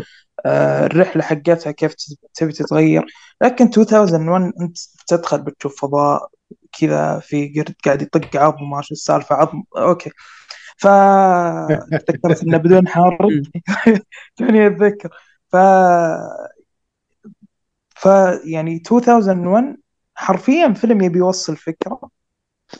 آه، 0.46 0.86
الرحلة 0.86 1.22
حقتها 1.22 1.70
كيف 1.72 1.94
تبي 2.34 2.52
تتغير. 2.52 3.04
لكن 3.42 3.64
2001 3.66 4.52
أنت 4.60 4.76
تدخل 5.06 5.42
بتشوف 5.42 5.80
فضاء 5.82 6.28
كذا 6.80 7.18
في 7.18 7.48
قرد 7.60 7.74
قاعد 7.84 8.02
يطق 8.02 8.36
عظم 8.36 8.70
ما 8.70 8.82
شو 8.82 8.94
السالفة 8.94 9.34
عظم 9.36 9.62
أوكي. 9.76 10.10
ف 10.78 10.86
تذكرت 12.06 12.42
إنه 12.42 12.58
بدون 12.58 12.88
حرب. 12.88 13.16
توني 14.36 14.66
أتذكر. 14.66 15.08
ف 15.52 15.56
ف 17.96 18.06
يعني 18.44 18.82
2001 18.90 19.76
حرفيا 20.14 20.72
فيلم 20.72 21.02
يبي 21.02 21.18
يوصل 21.18 21.56
فكرة. 21.56 22.00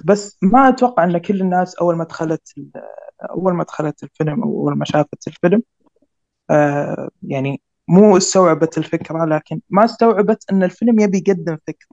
بس 0.04 0.38
ما 0.42 0.68
أتوقع 0.68 1.04
إن 1.04 1.18
كل 1.18 1.40
الناس 1.40 1.74
أول 1.74 1.96
ما 1.96 2.04
دخلت 2.04 2.52
ال- 2.58 2.70
أول 3.30 3.54
ما 3.54 3.64
دخلت 3.64 4.02
الفيلم 4.02 4.42
أو 4.42 4.48
أول 4.60 4.78
ما 4.78 4.84
شافت 4.84 5.28
الفيلم 5.28 5.62
آه 6.50 7.08
يعني 7.22 7.62
مو 7.88 8.16
استوعبت 8.16 8.78
الفكرة 8.78 9.24
لكن 9.24 9.60
ما 9.70 9.84
استوعبت 9.84 10.44
إن 10.52 10.62
الفيلم 10.62 11.00
يبي 11.00 11.18
يقدم 11.18 11.56
فكرة. 11.66 11.88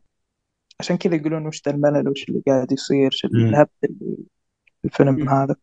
عشان 0.80 0.98
كذا 0.98 1.16
يقولون 1.16 1.48
وش 1.48 1.62
ذا 1.68 1.74
الملل 1.76 2.10
وش 2.10 2.30
اللي 2.30 2.44
قاعد 2.48 2.72
يصير 2.72 3.08
وش. 3.08 3.26
الهبد 3.26 3.70
اللي 3.84 4.18
في 4.82 4.86
الفيلم 4.86 5.30
هذا. 5.30 5.56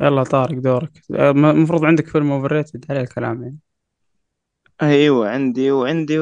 يلا 0.00 0.22
طارق 0.24 0.58
دورك. 0.58 0.90
آه، 1.14 1.32
م- 1.32 1.44
المفروض 1.44 1.84
عندك 1.84 2.06
فيلم 2.08 2.32
overrated 2.32 2.84
عليه 2.90 3.00
الكلام 3.00 3.42
يعني. 3.42 3.58
أيوه 4.82 5.28
عندي 5.28 5.70
وعندي 5.70 6.18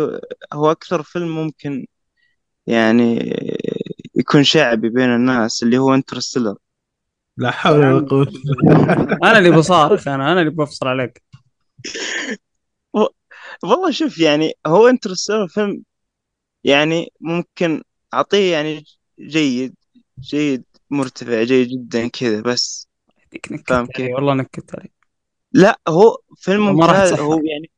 هو 0.53 0.71
أكثر 0.71 1.03
فيلم 1.03 1.29
ممكن 1.35 1.87
يعني 2.67 3.19
يكون 4.15 4.45
شعبي 4.45 4.89
بين 4.89 5.15
الناس 5.15 5.63
اللي 5.63 5.79
هو 5.79 5.95
Interstellar. 5.95 6.57
لا 7.37 7.51
حول 7.51 7.79
ولا 7.79 8.09
قوة 8.09 8.33
أنا 9.23 9.39
اللي 9.39 9.51
بصارخ 9.51 10.09
أنا 10.09 10.33
أنا 10.33 10.41
اللي 10.41 10.51
بفصل 10.51 10.89
عليك. 10.89 11.23
والله 13.63 13.91
شوف 13.91 14.19
يعني 14.19 14.53
هو 14.67 14.89
Interstellar 14.89 15.49
فيلم 15.49 15.83
يعني 16.65 17.13
ممكن 17.21 17.83
أعطيه 18.15 18.53
يعني 18.53 18.85
جيد 19.21 19.75
جيد 20.21 20.65
مرتفع 20.91 21.43
جيد 21.43 21.69
جدا 21.69 22.09
كذا 22.09 22.41
بس. 22.41 22.89
فاهم 23.67 23.87
كيف؟ 23.87 24.15
والله 24.15 24.35
نكت 24.35 24.75
علي 24.75 24.91
لا 25.53 25.81
هو 25.89 26.19
فيلم 26.37 26.77
ما 26.77 26.87
راح 26.87 26.97
ممتاز. 26.97 27.13
هو 27.21 27.41
يعني 27.45 27.71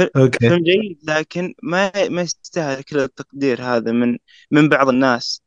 okay. 0.00 0.48
فيلم 0.48 0.64
جيد 0.64 0.98
لكن 1.04 1.54
ما 1.62 2.08
ما 2.08 2.22
يستاهل 2.22 2.82
كل 2.82 2.98
التقدير 2.98 3.62
هذا 3.62 3.92
من 3.92 4.18
من 4.50 4.68
بعض 4.68 4.88
الناس. 4.88 5.42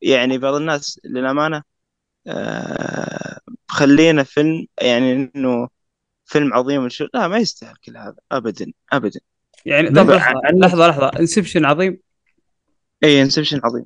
يعني 0.00 0.38
بعض 0.38 0.54
الناس 0.54 1.00
للأمانة 1.04 1.62
آه 2.26 3.40
خلينا 3.68 4.22
فيلم 4.22 4.66
يعني 4.82 5.30
إنه 5.36 5.68
فيلم 6.24 6.54
عظيم 6.54 6.82
والشو 6.82 7.06
لا 7.14 7.28
ما 7.28 7.38
يستاهل 7.38 7.76
كل 7.76 7.96
هذا 7.96 8.16
ابدا 8.32 8.72
ابدا. 8.92 9.20
يعني 9.66 9.88
لحظة 9.88 10.88
لحظة 10.88 11.08
Inception 11.20 11.64
عظيم؟ 11.64 11.98
اي 13.04 13.22
Inception 13.22 13.60
عظيم. 13.64 13.84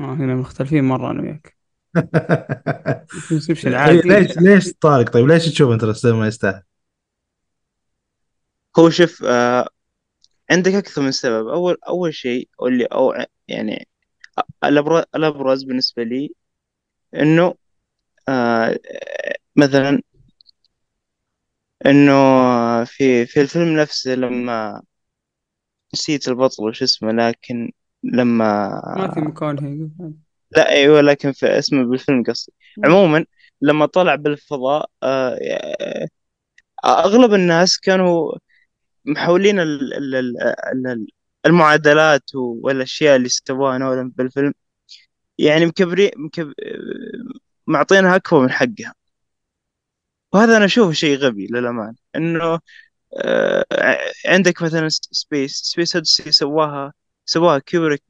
آه 0.00 0.14
هنا 0.14 0.34
مختلفين 0.34 0.84
مرة 0.84 1.10
أنا 1.10 1.22
وياك. 1.22 1.56
Inception 3.32 3.68
إيه، 3.68 3.76
عادي. 3.76 4.08
ليش 4.08 4.38
ليش 4.38 4.72
طارق؟ 4.80 5.10
طيب 5.10 5.26
ليش 5.26 5.48
تشوف 5.48 5.72
Interstellar 5.72 6.14
ما 6.14 6.26
يستاهل؟ 6.26 6.62
هو 8.78 8.90
شوف 8.90 9.24
آه 9.24 9.68
عندك 10.50 10.72
أكثر 10.74 11.02
من 11.02 11.12
سبب. 11.12 11.48
أول 11.48 11.76
أول 11.88 12.14
شيء 12.14 12.48
واللي 12.58 12.84
أو 12.84 13.14
يعني 13.48 13.88
الابرز 14.64 15.04
الأبرز 15.14 15.64
بالنسبة 15.64 16.02
لي 16.02 16.30
إنه 17.14 17.54
آه 18.28 18.78
مثلا 19.56 20.02
إنه 21.86 22.12
في 22.84 23.26
في 23.26 23.40
الفيلم 23.40 23.76
نفسه 23.80 24.14
لما 24.14 24.82
نسيت 25.94 26.28
البطل 26.28 26.64
وش 26.64 26.82
اسمه 26.82 27.12
لكن 27.12 27.72
لما 28.02 28.68
ما 28.96 29.14
في 29.14 29.20
مكان 29.20 29.58
هيك. 29.58 30.12
لا 30.56 30.70
أيوه 30.70 31.00
لكن 31.00 31.32
في 31.32 31.58
اسمه 31.58 31.84
بالفيلم 31.84 32.22
قصدي. 32.22 32.52
عموما 32.84 33.26
لما 33.60 33.86
طلع 33.86 34.14
بالفضاء 34.14 34.90
آه، 35.02 36.08
أغلب 36.84 37.34
الناس 37.34 37.78
كانوا 37.80 38.32
محولين 39.06 39.60
ال- 39.60 39.94
ال- 39.94 40.14
ال- 40.14 40.86
ال- 40.86 41.06
المعادلات 41.46 42.34
والأشياء 42.34 43.16
اللي 43.16 43.28
سواها 43.28 43.78
نولان 43.78 44.10
بالفيلم 44.10 44.54
يعني 45.38 45.66
مكبرين 45.66 46.10
مكب... 46.16 46.52
معطينها 47.66 48.16
أكبر 48.16 48.40
من 48.42 48.50
حقها. 48.50 48.94
وهذا 50.32 50.56
أنا 50.56 50.64
أشوفه 50.64 50.92
شيء 50.92 51.18
غبي 51.18 51.46
للامانه 51.46 51.96
إنه 52.16 52.60
آه، 53.24 53.64
عندك 54.26 54.62
مثلا 54.62 54.88
Space 54.90 55.52
Space 55.64 55.96
Odyssey 55.96 56.32
سواها 56.32 56.92
سواها 57.26 57.58
كيوبريك 57.58 58.02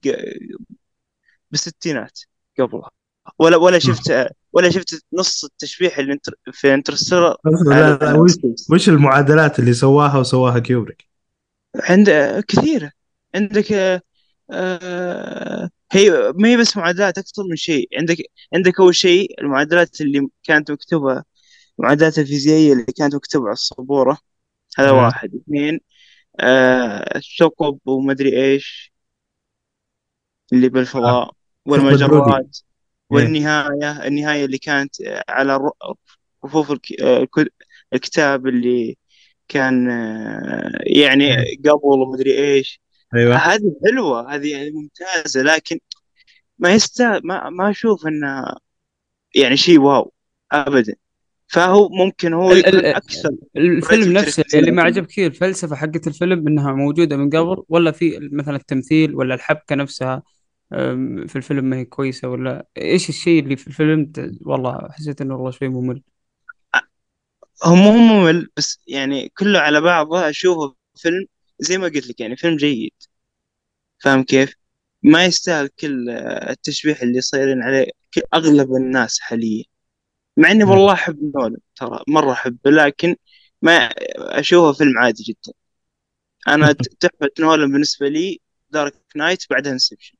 بالستينات 1.51 2.21
قبلها. 2.59 2.91
ولا 3.39 3.57
ولا 3.57 3.79
شفت 3.79 4.29
ولا 4.57 4.71
شفت 4.71 5.05
نص 5.13 5.45
التشبيح 5.45 5.99
اللي 5.99 6.13
انت 6.13 6.27
في 6.53 6.75
Interstellar 6.75 7.37
وش, 8.71 8.89
المعادلات 8.89 9.59
اللي 9.59 9.73
سواها 9.73 10.19
وسواها 10.19 10.59
كيوبريك؟ 10.59 11.09
عند 11.75 12.11
كثيرة. 12.49 12.91
عندك 13.35 13.73
آه، 13.73 14.01
آه، 14.51 15.71
هي 15.93 16.33
ما 16.35 16.49
هي 16.49 16.57
بس 16.57 16.77
معادلات 16.77 17.19
أكثر 17.19 17.43
من 17.51 17.57
شيء. 17.57 17.89
عندك 17.99 18.17
عندك 18.55 18.81
أول 18.81 18.95
شيء 18.95 19.41
المعادلات 19.41 20.01
اللي 20.01 20.29
كانت 20.43 20.71
مكتوبة 20.71 21.23
المعادلات 21.79 22.19
الفيزيائية 22.19 22.73
اللي 22.73 22.85
كانت 22.85 23.15
مكتوبة 23.15 23.47
على 23.47 23.53
السبورة. 23.53 24.19
هذا 24.79 24.93
مم. 24.93 24.99
واحد. 24.99 25.35
اثنين 25.35 25.81
آه، 26.41 27.17
الثقب 27.17 27.79
ومدري 27.87 28.43
إيش 28.45 28.93
اللي 30.53 30.69
بالفضاء 30.69 31.33
والمجرات. 31.67 32.59
والنهاية 33.11 34.07
النهاية 34.07 34.45
اللي 34.45 34.59
كانت 34.59 34.95
على 35.29 35.71
رفوف 36.45 36.73
الك- 36.73 37.01
الك- 37.01 37.53
الكتاب 37.93 38.47
اللي 38.47 38.97
كان 39.49 39.87
يعني 40.87 41.37
قبل 41.65 41.81
ومدري 41.83 42.39
إيش. 42.39 42.81
أيوه. 43.15 43.37
هذه 43.37 43.73
حلوة 43.87 44.35
هذه 44.35 44.71
ممتازة 44.71 45.43
لكن 45.43 45.79
ما 46.59 46.75
يستاهل 46.75 47.21
ما 47.25 47.51
ما 47.51 47.71
أشوف 47.71 48.07
إنها 48.07 48.59
يعني 49.35 49.57
شيء 49.57 49.81
واو 49.81 50.13
أبدا. 50.53 50.95
فهو 51.49 51.89
ممكن 51.89 52.33
هو 52.33 52.53
يكون 52.53 52.75
ال- 52.75 52.87
أكثر 52.87 53.31
الفيلم 53.57 54.13
نفسه 54.13 54.45
اللي 54.55 54.71
ما 54.71 54.83
عجبك 54.83 55.11
فيه 55.11 55.27
الفلسفة 55.27 55.77
حقت 55.77 56.07
الفيلم 56.07 56.49
إنها 56.49 56.73
موجودة 56.73 57.17
من 57.17 57.31
قبل 57.31 57.63
ولا 57.69 57.91
في 57.91 58.29
مثلا 58.33 58.57
التمثيل 58.57 59.15
ولا 59.15 59.35
الحبكة 59.35 59.75
نفسها؟ 59.77 60.23
في 61.29 61.37
الفيلم 61.37 61.65
ما 61.65 61.77
هي 61.77 61.85
كويسة 61.85 62.29
ولا؟ 62.29 62.67
إيش 62.79 63.09
الشيء 63.09 63.43
اللي 63.45 63.57
في 63.57 63.67
الفيلم 63.67 64.07
ت- 64.07 64.31
والله 64.47 64.89
حسيت 64.93 65.21
إنه 65.21 65.35
والله 65.37 65.51
شوي 65.51 65.69
ممل. 65.69 66.03
هو 67.65 67.75
مو 67.75 67.91
ممل 67.93 68.49
بس 68.57 68.81
يعني 68.87 69.29
كله 69.29 69.59
على 69.61 69.81
بعضه 69.81 70.29
أشوفه 70.31 70.77
فيلم 70.97 71.27
زي 71.61 71.79
ما 71.79 71.85
قلت 71.89 72.07
لك 72.09 72.21
يعني 72.21 72.37
فيلم 72.37 72.57
جيد. 72.57 72.93
فاهم 74.05 74.23
كيف؟ 74.25 74.55
ما 75.03 75.25
يستاهل 75.25 75.69
كل 75.69 76.11
آه، 76.11 76.51
التشبيح 76.51 77.03
اللي 77.03 77.21
صايرين 77.21 77.63
عليه 77.63 77.87
أغلب 78.35 78.73
الناس 78.77 79.21
حاليا. 79.21 79.65
مع 80.39 80.53
إني. 80.53 80.65
والله 80.65 80.93
أحب 80.95 81.33
نولان 81.37 81.59
ترى 81.77 82.01
مرة 82.09 82.33
أحبه 82.33 82.71
لكن 82.73 83.17
ما 83.63 83.73
أشوفه 84.41 84.73
فيلم 84.79 84.99
عادي 84.99 85.23
جدا. 85.25 85.53
أنا 86.49 86.73
تحفة 87.01 87.31
نولان 87.41 87.73
بالنسبة 87.73 88.09
لي 88.09 88.41
Dark 88.71 88.95
Knight 89.17 89.45
بعدها 89.51 89.73
Inception 89.73 90.17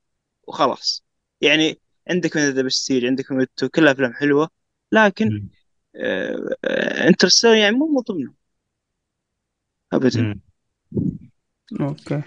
وخلاص. 0.47 1.05
يعني 1.41 1.81
عندك 2.11 2.37
من 2.37 2.51
The 2.51 2.63
Prestige 2.63 3.05
عندك 3.05 3.33
Memento 3.33 3.69
كلها 3.69 3.93
أفلام 3.93 4.13
حلوة 4.15 4.49
لكن. 4.93 5.49
آه، 5.97 6.37
آه، 6.65 7.09
Interstellar 7.09 7.55
يعني 7.55 7.77
مو 7.77 7.87
من 7.87 8.01
ضمنهم 8.01 8.35
أبدا. 9.93 10.21
مم. 10.23 10.41
أوكي. 11.81 12.23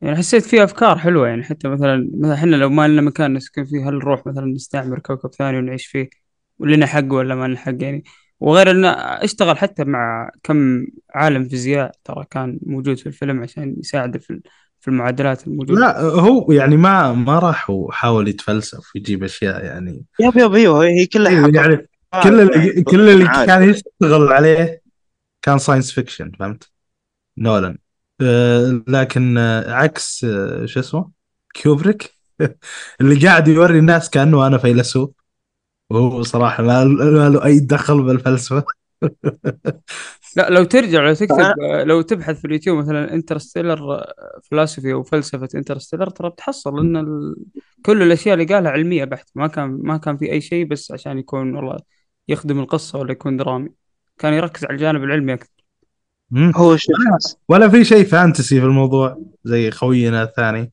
يعني 0.00 0.16
حسيت 0.16 0.44
فيه 0.44 0.64
أفكار 0.64 0.98
حلوة 0.98 1.28
يعني 1.28 1.42
حتى 1.42 1.68
مثلا 1.68 2.10
مثلا 2.14 2.34
إحنا 2.34 2.56
لو 2.56 2.68
ما 2.70 2.88
لنا 2.88 3.02
مكان 3.02 3.34
نسكن 3.34 3.64
فيه 3.64 3.88
هل 3.88 3.94
نروح 3.94 4.26
مثلا 4.26 4.46
نستعمر 4.46 4.98
كوكب 4.98 5.30
ثاني 5.34 5.58
ونعيش 5.58 5.86
فيه؟ 5.86 6.08
ولنا 6.58 6.86
حق 6.86 7.12
ولا 7.12 7.34
ما 7.34 7.48
لنا 7.48 7.56
حق 7.56 7.74
يعني؟ 7.82 8.04
وغير 8.40 8.70
إنه 8.70 8.88
اشتغل 9.24 9.58
حتى 9.58 9.84
مع 9.84 10.30
كم 10.42 10.86
عالم 11.14 11.48
فيزياء 11.48 11.92
ترى 12.04 12.24
كان 12.30 12.58
موجود 12.62 12.98
في 12.98 13.06
الفيلم 13.06 13.42
عشان 13.42 13.76
يساعد 13.78 14.18
في 14.18 14.40
في 14.80 14.88
المعادلات 14.88 15.46
الموجودة. 15.46 15.80
لا 15.80 16.00
هو 16.00 16.52
يعني 16.52 16.76
ما 16.76 17.12
ما 17.12 17.38
راح 17.38 17.70
وحاول 17.70 18.28
يتفلسف 18.28 18.94
ويجيب 18.94 19.24
أشياء 19.24 19.64
يعني. 19.64 20.04
yep 20.20 20.36
yep 20.36 20.54
أيوه 20.54 20.84
هي 20.84 21.06
كلها 21.06 21.32
أيوة 21.32 21.48
حقائق 21.48 21.86
يعني 22.12 22.22
كل 22.22 22.40
اللي 22.40 22.68
يعني 22.68 22.82
كل 22.82 23.08
اللي. 23.08 23.46
كان 23.46 23.70
يشتغل 23.70 24.32
عليه 24.32 24.82
كان 25.42 25.58
science 25.58 25.92
fiction 25.92 26.32
فهمت؟ 26.38 26.70
نولان. 27.38 27.78
آه، 28.20 28.82
لكن 28.88 29.38
آه، 29.38 29.72
عكس 29.74 30.24
آه، 30.24 30.66
شو 30.66 30.80
اسمه؟ 30.80 31.10
كيوبريك. 31.54 32.14
اللي 33.00 33.26
قاعد 33.26 33.48
يوري 33.48 33.78
الناس 33.78 34.10
كأنه 34.10 34.46
أنا 34.46 34.58
فيلسوف. 34.58 35.10
وهو 35.90 36.22
صراحة 36.22 36.62
ما 36.62 36.84
ما 36.84 37.28
له 37.28 37.44
أي 37.44 37.60
دخل 37.60 38.02
بالفلسفة. 38.02 38.64
لا 40.36 40.50
لو 40.50 40.64
ترجع 40.64 41.02
لو 41.02 41.14
تكتب 41.14 41.54
لو 41.60 42.02
تبحث 42.02 42.40
في 42.40 42.44
اليوتيوب 42.44 42.78
مثلا 42.78 43.14
Interstellar 43.14 44.04
فلسفي 44.42 44.92
أو 44.92 45.02
فلسفه 45.02 45.48
Interstellar 45.54 46.10
ترى 46.10 46.30
بتحصل 46.30 46.78
إن 46.78 46.96
ال... 46.96 47.36
كل 47.82 48.02
الأشياء 48.02 48.34
اللي 48.34 48.54
قالها 48.54 48.70
علمية 48.70 49.04
بحت. 49.04 49.30
ما 49.34 49.46
كان 49.46 49.78
ما 49.82 49.96
كان 49.96 50.16
في 50.16 50.32
أي 50.32 50.40
شيء 50.40 50.66
بس 50.66 50.92
عشان 50.92 51.18
يكون 51.18 51.56
والله 51.56 51.78
يخدم 52.28 52.60
القصة 52.60 52.98
ولا 52.98 53.12
يكون 53.12 53.36
درامي. 53.36 53.68
كان 54.18 54.32
يركز 54.32 54.64
على 54.64 54.74
الجانب 54.74 55.04
العلمي 55.04 55.34
أكثر. 55.34 55.64
هو 56.56 56.76
شوف 56.76 56.96
ولا 57.48 57.68
في 57.68 57.84
شيء 57.84 58.04
fantasy 58.04 58.60
في 58.60 58.66
الموضوع 58.66 59.18
زي 59.44 59.70
خوينا 59.70 60.22
الثاني؟ 60.22 60.72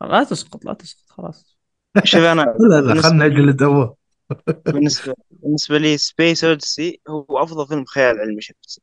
لا 0.00 0.24
تسقط 0.24 0.64
لا 0.64 0.72
تسقط 0.72 1.10
خلاص. 1.10 1.58
شوف 2.04 2.20
أنا 2.20 2.54
لا 2.70 2.80
لا 2.80 3.02
خلنا 3.02 3.28
نجلد 3.28 3.62
أبوه. 3.62 3.97
بالنسبة 4.66 5.14
بالنسبة 5.30 5.78
لي 5.78 5.98
Space 5.98 6.44
Odyssey 6.44 7.00
هو 7.08 7.42
أفضل 7.42 7.66
فيلم 7.66 7.84
خيال 7.84 8.20
علمي 8.20 8.40
شفته. 8.40 8.82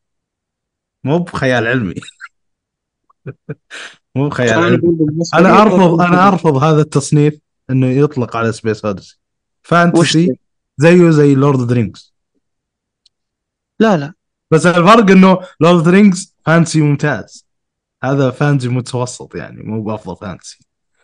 مو 1.03 1.19
بخيال 1.19 1.67
علمي. 1.67 1.95
مو 4.15 4.29
بخيال 4.29 4.53
علمي. 4.53 4.81
أنا 5.33 5.61
ارفض. 5.61 6.01
أنا 6.01 6.27
أرفض 6.27 6.57
هذا 6.57 6.81
التصنيف 6.81 7.39
إنه 7.69 7.87
يطلق 7.87 8.35
على 8.37 8.51
Space 8.51 8.86
Odyssey 8.86 9.19
fantasy 9.63 10.38
زيه 10.77 11.09
زي 11.09 11.35
Lord 11.36 11.59
of 11.59 11.71
Rings 11.71 12.13
لا 13.79 13.97
لا. 13.97 14.13
بس 14.51 14.65
الفرق 14.65 15.11
إنه 15.11 15.39
Lord 15.59 15.78
of 15.78 15.88
Rings 15.88 16.36
fantasy 16.45 16.82
ممتاز. 16.81 17.45
هذا 18.03 18.31
fantasy 18.32 18.67
متوسط 18.67 19.35
يعني 19.35 19.63
مو 19.63 19.83
بأفضل 19.83 20.15
fantasy 20.15 20.59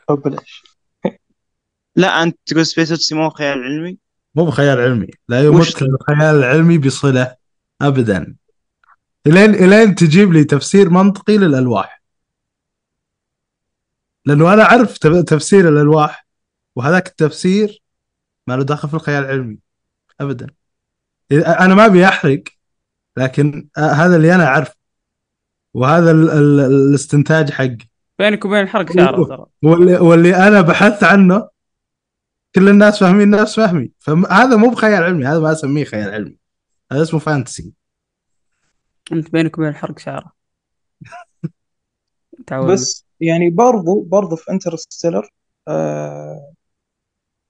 طب 0.08 0.28
ليش؟ 0.28 0.64
لا 1.96 2.24
أنت 2.24 2.38
تقول 2.46 2.66
Space 2.66 2.92
Odyssey 2.92 3.16
مو 3.16 3.30
خيال 3.30 3.64
علمي؟ 3.64 3.98
مو 4.36 4.46
بخيال 4.46 4.80
علمي 4.80 5.08
لا 5.28 5.44
يمت 5.44 5.82
الخيال 5.82 6.36
العلمي 6.36 6.78
بصلة 6.78 7.36
ابدا. 7.82 8.36
إلين 9.28 9.56
إلين 9.56 9.96
تجيب 9.96 10.34
لي 10.34 10.44
تفسير 10.44 10.90
منطقي 10.90 11.38
للألواح. 11.38 12.02
لأنه 14.26 14.54
أنا 14.54 14.64
أعرف 14.64 14.98
تف- 14.98 15.24
تفسير 15.24 15.70
الألواح 15.70 16.28
وهذاك 16.76 17.08
التفسير 17.08 17.82
ما 18.48 18.54
له 18.54 18.64
دخل 18.64 18.90
في 18.90 18.94
الخيال 18.94 19.24
العلمي 19.24 19.58
ابدا. 20.22 20.48
أنا 21.32 21.76
ما 21.76 21.86
أبي 21.86 22.08
أحرق 22.08 22.44
لكن 23.18 23.68
هذا 23.78 24.16
اللي 24.16 24.36
أنا 24.36 24.46
أعرفه 24.46 24.76
وهذا 25.74 26.12
ال 26.12 26.30
ال 26.30 26.60
الاستنتاج 26.60 27.52
حقي. 27.52 27.78
بينك 28.20 28.46
وبين 28.46 28.60
الحرق 28.62 28.94
شعره 28.94 29.24
ترى. 29.24 29.46
واللي, 29.64 29.98
واللي 29.98 30.36
أنا 30.48 30.62
بحثت 30.62 31.04
عنه 31.04 31.50
كل 32.56 32.70
الناس 32.70 33.00
فاهمين 33.00 33.30
نفس 33.30 33.56
فهمي 33.56 33.92
فهذا 34.00 34.56
مو 34.56 34.70
بخيال 34.70 35.04
علمي 35.04 35.26
هذا 35.26 35.40
ما 35.40 35.52
أسميه 35.52 35.84
خيال 35.84 36.10
علمي. 36.10 36.38
هذا 36.92 37.02
اسمه 37.02 37.20
fantasy 37.20 37.74
أنت 39.12 39.32
بينك 39.32 39.58
وبين 39.58 39.70
الحرق 39.70 40.00
شعرة. 40.00 40.32
بس 42.68 43.06
يعني 43.20 43.50
برضو 43.50 44.02
برضو 44.02 44.36
في 44.36 44.52
Interstellar 44.52 45.30
آه 45.68 46.54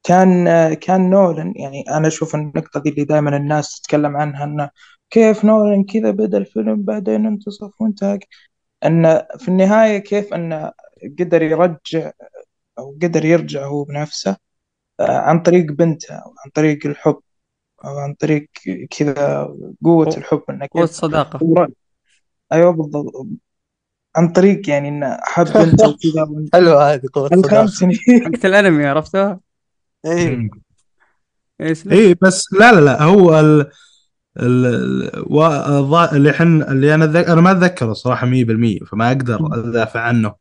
كان 0.03 0.47
آه 0.47 0.73
كان 0.73 1.09
نولن 1.09 1.53
يعني 1.55 1.83
أنا 1.89 2.07
أشوف 2.07 2.35
النقطة 2.35 2.79
دي 2.79 2.89
اللي 2.89 3.03
دائما 3.05 3.37
الناس 3.37 3.81
تتكلم 3.81 4.17
عنها 4.17 4.43
إنه 4.43 4.69
كيف 5.09 5.45
نولن 5.45 5.83
كذا 5.83 6.11
بدأ 6.11 6.37
الفيلم 6.37 6.83
بعدين 6.83 7.25
انتصف 7.25 7.81
وانتهى 7.81 8.19
إن 8.85 9.21
في 9.39 9.47
النهاية 9.47 9.97
كيف 9.97 10.33
إنه 10.33 10.71
قدر 11.19 11.41
يرجع 11.41 12.11
أو 12.79 12.97
قدر 13.03 13.25
يرجع 13.25 13.65
هو 13.67 13.83
بنفسه. 13.83 14.37
عن 15.09 15.39
طريق 15.39 15.71
بنته 15.71 16.15
أو 16.15 16.33
عن 16.45 16.51
طريق 16.53 16.87
الحب 16.87 17.19
أو 17.85 17.97
عن 17.97 18.13
طريق 18.13 18.49
كذا 18.89 19.49
قوة 19.83 20.05
قوة- 20.05 20.17
الحب 20.17 20.43
انه 20.49 20.67
قوة 20.73 20.83
الصداقة 20.83 21.67
أيوه 22.53 22.71
بالضبط. 22.71 23.27
عن 24.15 24.31
طريق 24.31 24.69
يعني 24.69 24.89
انه 24.89 25.17
حب 25.21 25.45
بنته 25.45 25.89
وكذا 25.89 26.49
حلوة 26.53 26.93
هذه 26.93 27.01
قوة 27.13 27.27
الصداقه 27.33 27.61
الخمسني 27.61 27.93
حقت 28.25 28.45
الأنمي 28.45 28.85
عرفتوها؟ 28.85 29.39
إيه. 30.05 30.49
اي 31.61 31.73
اي 31.91 32.13
بس 32.21 32.53
لا 32.53 32.71
لا 32.73 32.79
لا 32.81 33.03
هو 33.03 33.39
ال 33.39 33.71
ال 34.39 36.13
اللي 36.13 36.33
حن 36.33 36.61
اللي 36.61 36.95
أنا. 36.95 37.05
أنا 37.33 37.41
ما 37.41 37.51
أتذكره 37.51 37.93
صراحة 37.93 38.27
100% 38.27 38.79
فما 38.79 39.07
أقدر 39.07 39.39
أدافع 39.53 39.99
عنه. 39.99 40.40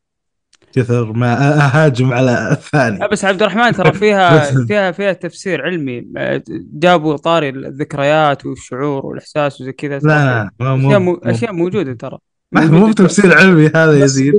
كثر 0.73 1.13
ما 1.13 1.57
أهاجم 1.67 2.13
على 2.13 2.27
لا 2.27 2.53
الثاني 2.53 3.09
بس 3.09 3.25
عبد 3.25 3.43
الرحمن 3.43 3.73
ترى 3.73 3.93
فيها 4.03 4.65
فيها 4.67 4.93
فيها 4.93 5.13
تفسير 5.13 5.63
علمي 5.63 6.07
آه، 6.17 6.43
جابوا 6.75 7.17
طاري 7.17 7.49
الذكريات 7.49 8.47
والشعور 8.47 9.07
والإحساس 9.07 9.61
وزي 9.61 9.73
كذا 9.73 9.99
لا 9.99 10.51
مو 10.61 10.89
أشياء 10.89 11.01
مو... 11.01 11.15
أشياء 11.15 11.53
موجودة 11.53 11.93
ترى. 11.93 12.19
مو 12.55 12.91
بتفسير 12.91 13.39
علمي 13.39 13.67
هذا 13.67 14.05
يزيد 14.05 14.35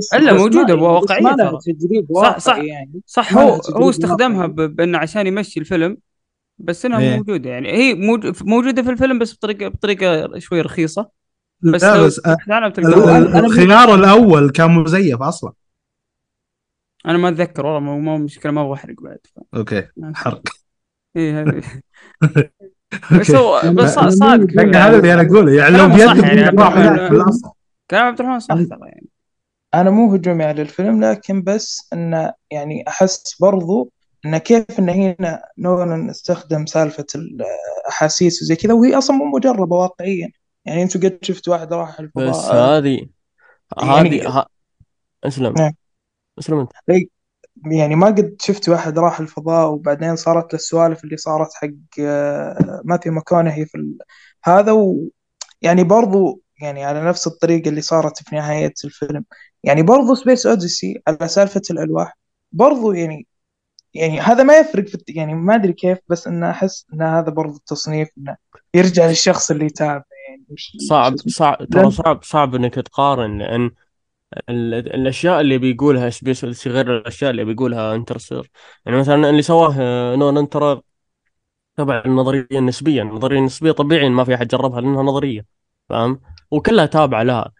واقعية 0.70 1.22
ما 1.22 1.28
لها 1.28 1.50
ترى. 1.50 1.58
تجريب 1.74 2.06
صح- 2.14 2.16
واقعي 2.22 2.40
صح. 2.40 2.56
يعني 2.58 3.00
صح 3.06 3.34
هو 3.34 3.60
هو 3.76 3.90
استخدمها. 3.90 4.46
بأنه 4.46 4.98
عشان 4.98 5.26
يمشي 5.26 5.60
الفيلم 5.60 5.96
بس 6.58 6.86
إنها 6.86 6.98
إيه. 7.00 7.16
موجودة 7.16 7.50
يعني 7.50 7.72
هي 7.72 7.94
موج... 7.94 8.32
موجودة 8.42 8.82
في 8.82 8.90
الفيلم 8.90 9.18
بس 9.18 9.34
بطريقه 9.34 9.68
بطريقة 9.68 10.38
شوي 10.38 10.60
رخيصة 10.60 11.08
بس 11.62 11.84
لا 11.84 12.02
بس 12.02 12.18
الخيار 13.34 13.94
الأول 13.94 14.50
كان 14.50 14.70
مزيف 14.70 15.22
أصلا 15.22 15.52
أنا 17.06 17.18
ما 17.18 17.28
أتذكر 17.28 17.66
والله 17.66 17.80
مو 17.80 18.18
مشكلة 18.18 18.52
ما 18.52 18.62
أبغى 18.62 18.74
أحرق 18.74 18.94
بعد. 19.02 19.18
ف... 19.24 19.56
أوكي 19.56 19.86
حرق. 20.14 20.42
إيه 21.16 21.42
هذه. 21.42 21.62
بس 23.20 23.30
هو 23.30 23.60
بس 23.74 23.94
صادق. 23.94 24.60
هذا 24.60 24.96
اللي 24.98 25.14
أنا 25.14 25.22
أقوله 25.22 25.52
يعني 25.52 25.76
لو 25.78 25.96
كلامه 25.96 26.06
صح. 26.06 26.14
بيد 26.14 26.24
يعني 26.24 26.50
كلام 27.90 28.06
عبد 28.06 28.20
الرحمن 28.20 28.40
صح 28.40 28.54
ترى 28.54 28.78
يعني. 28.82 29.08
أنا 29.74 29.90
مو 29.90 30.14
هجومي 30.14 30.44
على 30.44 30.62
الفيلم 30.62 31.04
لكن 31.04 31.42
بس 31.42 31.88
إنه 31.92 32.32
يعني 32.50 32.84
أحس 32.88 33.36
برضو 33.40 33.92
إنه 34.26 34.38
كيف 34.38 34.64
انه 34.78 34.92
هنا 34.92 35.42
نولان 35.58 36.10
استخدم 36.10 36.66
سالفة 36.66 37.06
الاحاسيس 37.14 38.42
وزي 38.42 38.56
كذا 38.56 38.74
وهي 38.74 38.98
أصلا 38.98 39.16
مو 39.16 39.24
مجربة 39.24 39.76
واقعيا. 39.76 40.28
يعني 40.64 40.82
أنتم 40.82 41.00
قد 41.00 41.18
شفت 41.22 41.48
واحد 41.48 41.72
راح 41.72 42.00
الفضاء. 42.00 42.28
بس 42.30 42.44
هذه 42.44 43.06
يعني- 43.82 44.20
هذه 44.20 44.28
ها... 44.28 44.46
أسلم. 45.24 45.54
اسلم 46.38 46.58
انت 46.58 46.72
يعني 47.66 47.94
ما 47.94 48.06
قد 48.06 48.36
شفت 48.40 48.68
واحد 48.68 48.98
راح 48.98 49.20
الفضاء 49.20 49.70
وبعدين 49.70 50.16
صارت 50.16 50.52
له 50.52 50.58
السوالف 50.58 51.04
اللي 51.04 51.16
صارت 51.16 51.54
حق 51.54 51.68
آه، 52.00 52.82
ماثيو 52.84 53.12
ماكونهي 53.12 53.66
في 53.66 53.74
ال... 53.74 53.98
هذا 54.44 54.72
و... 54.72 55.08
يعني 55.62 55.84
برضو 55.84 56.42
يعني 56.62 56.84
على 56.84 57.04
نفس 57.04 57.26
الطريقة 57.26 57.68
اللي 57.68 57.80
صارت 57.80 58.22
في 58.22 58.36
نهاية 58.36 58.74
الفيلم 58.84 59.24
يعني 59.64 59.82
برضو 59.82 60.14
Space 60.14 60.46
Odyssey 60.46 61.02
على 61.08 61.28
سالفة 61.28 61.62
الألواح 61.70 62.18
برضو 62.52 62.92
يعني 62.92 63.26
يعني 63.94 64.20
هذا 64.20 64.42
ما 64.42 64.58
يفرق 64.58 64.86
في 64.86 64.98
يعني 65.08 65.34
ما 65.34 65.54
أدري 65.54 65.72
كيف 65.72 65.98
بس 66.08 66.26
إنه 66.26 66.50
أحس 66.50 66.86
إن 66.94 67.02
هذا 67.02 67.30
برضو 67.30 67.56
التصنيف 67.56 68.08
إنه 68.18 68.36
يرجع 68.74 69.06
للشخص 69.06 69.50
اللي 69.50 69.66
يتابع 69.66 70.04
يعني 70.28 70.44
مش 70.48 70.76
صعب. 70.88 71.16
صعب 71.16 71.64
ترى 71.64 71.90
صعب 71.90 72.22
صعب 72.22 72.54
إنك 72.54 72.74
تقارن 72.74 73.38
لأن 73.38 73.70
الأشياء 74.48 75.40
اللي 75.40 75.58
بيقولها 75.58 76.10
Space 76.10 76.44
Odyssey 76.44 76.70
غير 76.70 76.96
الأشياء 76.96 77.30
اللي 77.30 77.44
بيقولها 77.44 77.94
Interstellar. 77.94 78.48
يعني 78.86 78.98
مثلا 78.98 79.30
اللي 79.30 79.42
سواه 79.42 79.74
آه، 79.80 80.16
نولان 80.16 80.48
ترى 80.48 80.80
تبع 81.76 82.02
النظرية 82.06 82.46
النسبية. 82.52 83.02
النظرية 83.02 83.38
النسبية 83.38 83.72
طبيعي 83.72 84.08
ما 84.08 84.24
في 84.24 84.34
أحد 84.34 84.48
جربها 84.48 84.80
لأنها 84.80 85.02
نظرية 85.02 85.46
فاهم؟ 85.88 86.20
وكلها 86.50 86.86
تابعة 86.86 87.22
لها. 87.22 87.52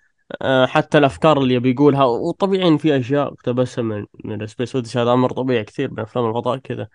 آه، 0.43 0.67
حتى 0.67 0.99
الأفكار 0.99 1.39
اللي 1.39 1.59
بيقولها. 1.59 2.05
وطبيعي 2.05 2.69
إن 2.69 2.77
في 2.79 2.99
أشياء 2.99 3.29
اقتبسها 3.29 3.83
من 3.83 4.07
من 4.25 4.47
Space 4.47 4.75
Odyssey 4.77 4.99
هذا 4.99 5.13
أمر 5.13 5.33
طبيعي 5.33 5.65
كثير 5.65 5.91
من 5.91 6.01
أفلام 6.01 6.29
الفضاء 6.29 6.57
كذا. 6.59 6.89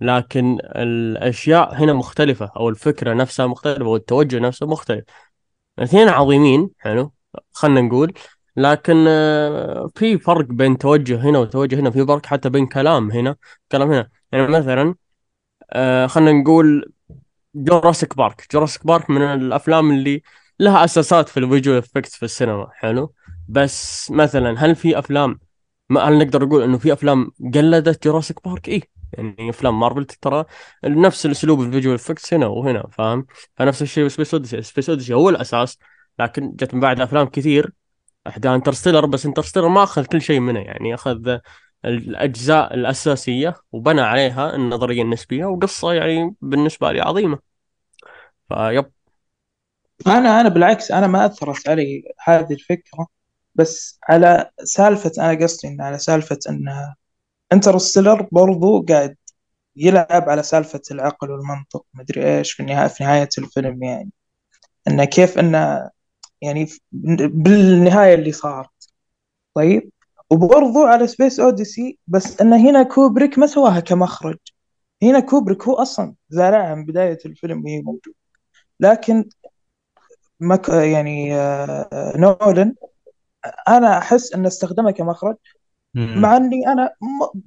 لكن 0.00 0.58
الأشياء 0.64 1.74
هنا 1.74 1.92
مختلفة 1.92 2.50
أو 2.56 2.68
الفكرة 2.68 3.14
نفسها 3.14 3.46
مختلفة 3.46 3.84
والتوجه 3.86 4.38
نفسه 4.38 4.66
مختلف. 4.66 5.04
الاثنين 5.78 6.08
عظيمين 6.08 6.70
حلو؟ 6.78 7.12
خلينا 7.52 7.80
نقول. 7.80 8.14
لكن 8.56 9.04
آه، 9.08 9.90
في 9.96 10.18
فرق 10.18 10.46
بين 10.46 10.78
توجه 10.78 11.20
هنا 11.30 11.38
وتوجه 11.38 11.80
هنا. 11.80 11.90
في 11.90 12.06
فرق 12.06 12.26
حتى 12.26 12.48
بين 12.50 12.66
كلام 12.66 13.10
هنا 13.10 13.36
كلام 13.72 13.92
هنا. 13.92 14.08
يعني 14.32 14.46
مثلا 14.46 14.94
آه، 15.72 16.06
خلينا 16.06 16.32
نقول 16.32 16.92
Jurassic 17.54 18.16
Park 18.16 18.46
Jurassic 18.52 18.86
Park 18.86 19.10
من 19.10 19.22
الأفلام 19.22 19.90
اللي 19.92 20.22
لها 20.60 20.84
أساسات 20.84 21.28
في 21.28 21.36
ال 21.40 21.45
visual 21.45 21.78
effects 21.78 22.16
في 22.16 22.22
السينما. 22.24 22.68
حلو؟ 22.72 23.14
بس 23.48 24.10
مثلا 24.10 24.54
هل 24.58 24.76
في 24.76 24.98
أفلام 24.98 25.38
ما 25.88 26.00
هل 26.00 26.18
نقدر 26.18 26.44
نقول 26.46 26.62
إنه 26.62 26.78
في 26.78 26.92
أفلام 26.92 27.30
قلدت 27.54 28.04
Jurassic 28.04 28.48
Park 28.48 28.68
إيه. 28.68 28.82
يعني 29.12 29.50
أفلام 29.50 29.80
مارفل 29.80 30.04
ترى 30.04 30.44
نفس 30.84 31.26
الأسلوب 31.26 31.60
ال 31.60 31.65
visual 31.65 31.94
effects 31.94 32.34
هنا 32.34 32.46
وهنا 32.46 32.86
فاهم؟ 32.92 33.26
فنفس 33.56 33.82
الشيء 33.82 34.08
Space 34.08 34.34
Odyssey 34.34 34.62
Space 34.62 34.90
Odyssey 34.90 35.14
هو 35.14 35.28
الأساس 35.28 35.78
لكن 36.18 36.52
جت 36.56 36.74
من 36.74 36.80
بعد 36.80 37.00
أفلام 37.00 37.26
كثير 37.26 37.72
احدى 38.26 38.48
Interstellar 38.48 39.06
بس 39.06 39.26
Interstellar 39.26 39.68
ما 39.68 39.82
أخذ 39.82 40.04
كل 40.06 40.22
شيء 40.22 40.40
منه 40.40 40.60
يعني 40.60 40.94
أخذ 40.94 41.38
الأجزاء 41.84 42.74
الأساسية 42.74 43.54
وبنى 43.72 44.00
عليها 44.00 44.54
النظرية 44.56 45.02
النسبية 45.02 45.44
وقصة 45.44 45.92
يعني 45.92 46.34
بالنسبة 46.42 46.92
لي 46.92 47.00
عظيمة. 47.00 47.38
ف 48.48 48.56
yep. 48.56 48.90
أنا 50.06 50.40
أنا 50.40 50.48
بالعكس 50.48 50.90
أنا 50.92 51.06
ما 51.06 51.26
أثرت 51.26 51.68
علي 51.68 52.02
هذه 52.24 52.52
الفكرة 52.52 53.06
بس 53.54 53.98
على 54.08 54.50
سالفة 54.64 55.12
أنا 55.18 55.42
قصدي 55.44 55.68
إن 55.68 55.80
على 55.80 55.98
سالفة 55.98 56.38
إن 56.48 56.94
Interstellar 57.52 58.28
برضو 58.32 58.82
قاعد 58.82 59.16
يلعب 59.76 60.28
على 60.30 60.42
سالفة 60.42 60.80
العقل 60.90 61.30
والمنطق 61.30 61.86
مدري 61.94 62.38
إيش 62.38 62.52
في 62.52 62.60
النهاية 62.60 62.88
في 62.88 63.04
نهاية 63.04 63.28
الفيلم 63.38 63.82
يعني. 63.82 64.10
إنه 64.88 65.04
كيف 65.04 65.38
إنه 65.38 65.90
يعني 66.42 66.68
بالنهاية 67.22 68.14
اللي 68.14 68.32
صارت. 68.32 68.92
طيب؟ 69.54 69.90
وبرضو 70.30 70.84
على 70.86 71.06
Space 71.06 71.40
Odyssey 71.40 71.98
بس 72.06 72.40
إنه 72.40 72.70
هنا 72.70 72.82
كوبريك 72.82 73.38
ما 73.38 73.46
سواها 73.46 73.80
كمخرج. 73.80 74.38
هنا 75.02 75.20
كوبريك 75.20 75.62
هو 75.62 75.74
أصلا 75.74 76.14
زارعها 76.30 76.74
من 76.74 76.86
بداية 76.86 77.18
الفيلم 77.26 77.64
وهي 77.64 77.82
موجودة. 77.82 78.14
لكن 78.80 79.24
مك 80.40 80.68
يعني 80.68 81.34
آه، 81.36 82.12
نولن 82.16 82.74
أنا 83.68 83.98
أحس 83.98 84.34
إنه 84.34 84.48
استخدمها 84.48 84.90
كمخرج. 84.90 85.36
مع 85.94 86.36
إني 86.36 86.68
أنا 86.68 86.94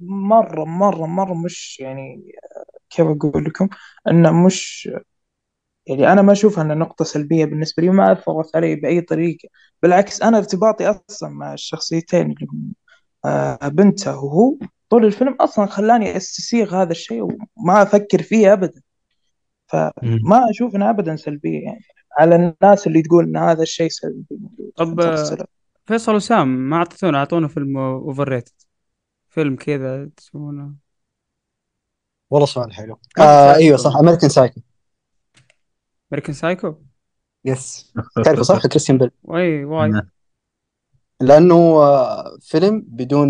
مرة 0.00 0.64
مرة 0.64 1.06
مرة 1.06 1.34
مش 1.34 1.80
يعني 1.80 2.32
آه، 2.56 2.78
كيف 2.90 3.06
أقول 3.06 3.44
لكم؟ 3.44 3.68
إنه 4.08 4.32
مش 4.46 4.90
يعني 5.86 6.12
أنا 6.12 6.22
ما 6.22 6.32
اشوفها 6.32 6.64
انها 6.64 6.74
نقطه 6.74 7.04
سلبية 7.04 7.44
بالنسبة 7.44 7.82
لي 7.82 7.88
وما 7.88 8.12
اثرت 8.12 8.56
علي 8.56 8.76
بأي 8.76 9.00
طريقة. 9.00 9.48
بالعكس 9.82 10.22
أنا 10.22 10.38
ارتباطي 10.38 10.86
أصلا 11.10 11.28
مع 11.28 11.52
الشخصيتين 11.52 12.30
اللي 12.30 12.46
هم 12.52 12.72
آه، 13.24 13.68
بنته 13.68 14.18
وهو 14.18 14.56
طول 14.90 15.04
الفيلم 15.04 15.34
أصلا 15.40 15.66
خلاني 15.66 16.16
أستسيغ 16.16 16.82
هذا 16.82 16.90
الشيء 16.90 17.22
وما 17.22 17.82
أفكر 17.82 18.22
فيه 18.22 18.52
ابدا. 18.52 18.80
فما 19.66 20.50
أشوف 20.50 20.76
إنها 20.76 20.90
ابدا 20.90 21.16
سلبية 21.16 21.60
يعني 21.60 21.84
على 22.18 22.36
الناس 22.62 22.86
اللي 22.86 23.02
تقول 23.02 23.24
إن 23.24 23.36
هذا 23.36 23.62
الشيء 23.62 23.88
سلبي. 23.88 24.38
طب. 24.76 25.00
فيصل 25.86 26.14
وسام 26.14 26.48
ما 26.48 26.76
أعطيتونا 26.76 27.18
أعطونا 27.18 27.48
فيلم 27.48 27.76
overrated 27.76 28.52
فيلم 29.28 29.56
كذا 29.56 30.10
تسوونه. 30.16 30.74
والله 32.30 32.46
سؤال 32.46 32.72
حلو. 32.72 32.98
آه 33.18 33.52
في 33.52 33.58
أيوه 33.58 33.76
سؤال. 33.76 33.92
صح 33.92 33.98
American 33.98 34.30
Psycho 34.30 34.60
American 36.14 36.34
Psycho 36.34 36.74
yes 37.44 37.92
تعرفه 38.24 38.42
صح؟ 38.42 38.66
كريستيان 38.66 38.98
بيل 38.98 39.10
why 39.24 39.64
why. 39.64 39.90
نعم. 39.90 40.10
لأنه 41.20 41.54
آه، 41.54 42.38
فيلم 42.40 42.84
بدون 42.86 43.28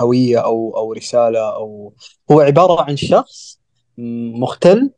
هوية 0.00 0.44
أو 0.44 0.76
أو 0.76 0.92
رسالة 0.92 1.54
أو 1.54 1.94
هو 2.30 2.40
عبارة 2.40 2.82
عن 2.82 2.96
شخص 2.96 3.60
مختل 3.98 4.90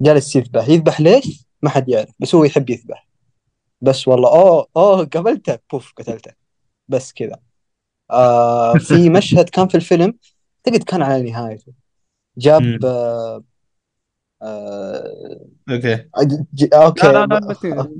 جالس 0.00 0.36
يذبح. 0.36 0.68
يذبح 0.68 1.00
ليش؟ 1.00 1.46
ما 1.62 1.70
حد 1.70 1.88
يعرف 1.88 2.10
بس 2.20 2.34
هو 2.34 2.44
يحب 2.44 2.70
يذبح. 2.70 3.08
بس 3.80 4.08
والله 4.08 4.28
اوه 4.28 4.66
اوه 4.76 5.04
قبلته 5.04 5.58
بوف 5.72 5.92
قتلته. 5.96 6.32
بس 6.88 7.12
كذا. 7.12 7.38
آه 8.10 8.74
في 8.74 9.10
مشهد 9.18 9.48
كان 9.48 9.68
في 9.68 9.74
الفيلم 9.74 10.18
اعتقد 10.66 10.82
كان 10.82 11.02
على 11.02 11.30
نهايته. 11.30 11.72
جاب 12.38 12.84
آه 12.84 13.44
okay. 14.42 16.08
okay. 16.74 17.06
لا 17.06 17.26
لا 17.26 17.26
لا 17.26 17.54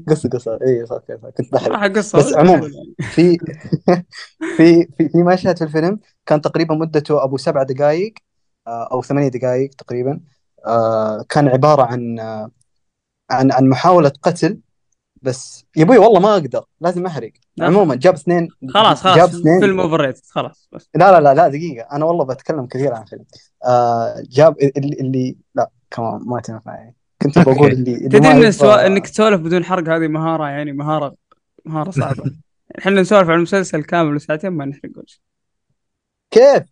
قصة 0.10 0.28
قصة. 0.28 0.58
اي 0.66 0.86
صح 0.86 0.98
كذا 1.08 1.30
كنت 1.36 1.52
بحرق. 1.52 1.96
قصة 1.96 2.18
بس 2.18 2.34
عموما 2.34 2.70
في 3.00 3.38
في 4.56 4.86
في 4.98 5.08
في 5.08 5.22
مشهد 5.22 5.58
في 5.58 5.64
الفيلم 5.64 6.00
كان 6.26 6.40
تقريبا 6.40 6.74
مدته 6.74 7.24
أبو 7.24 7.36
سبع 7.36 7.62
دقائق 7.62 8.14
أو 8.66 9.02
ثمانية 9.02 9.28
دقائق 9.28 9.70
تقريبا. 9.78 10.20
آه، 10.66 11.24
كان 11.28 11.48
عبارة 11.48 11.82
عن 11.82 12.20
آه، 12.20 12.50
عن 13.30 13.52
عن 13.52 13.68
محاولة 13.68 14.12
قتل 14.22 14.58
بس 15.22 15.64
يا 15.76 15.82
أبوي 15.84 15.98
والله 15.98 16.20
ما 16.20 16.32
أقدر. 16.32 16.64
لازم 16.80 17.06
أحرق. 17.06 17.32
عموما 17.60 17.94
جاب 17.94 18.14
اثنين 18.14 18.48
خلاص 18.74 19.04
جاب 19.04 19.14
خلاص 19.16 19.34
اثنين. 19.34 19.60
فيلم 19.60 19.80
اوفر 19.80 20.12
خلاص 20.30 20.68
بس. 20.72 20.88
لا 20.94 21.12
لا 21.12 21.20
لا 21.20 21.34
لا 21.34 21.48
دقيقة. 21.48 21.86
أنا 21.92 22.04
والله 22.04 22.24
بتكلم 22.24 22.66
كثير 22.66 22.94
عن 22.94 23.04
فيلم. 23.04 23.24
آه، 23.64 24.22
جاب 24.30 24.56
اللي, 24.76 24.96
اللي 25.00 25.36
لا 25.54 25.70
كمان 25.90 26.20
ما 26.26 26.40
تنفع 26.40 26.74
يعني. 26.74 26.96
كنت 27.22 27.38
بقول. 27.38 27.72
اللي, 27.72 27.94
اللي 27.94 28.08
تدري 28.08 28.30
ان. 28.30 28.92
إنك 28.92 29.08
تسولف 29.08 29.40
بدون 29.40 29.64
حرق 29.64 29.88
هذه 29.88 30.08
مهارة 30.08 30.48
يعني 30.48 30.72
مهارة 30.72 31.14
مهارة 31.64 31.90
صعبة. 31.90 32.24
إحنا 32.78 33.00
نسولف 33.00 33.28
عن 33.28 33.36
المسلسل 33.36 33.82
كامل 33.82 34.20
ساعتين 34.20 34.50
ما 34.50 34.64
نحرق 34.64 34.90
ولا 34.96 35.06
شيء. 35.06 35.20
كيف؟ 36.30 36.62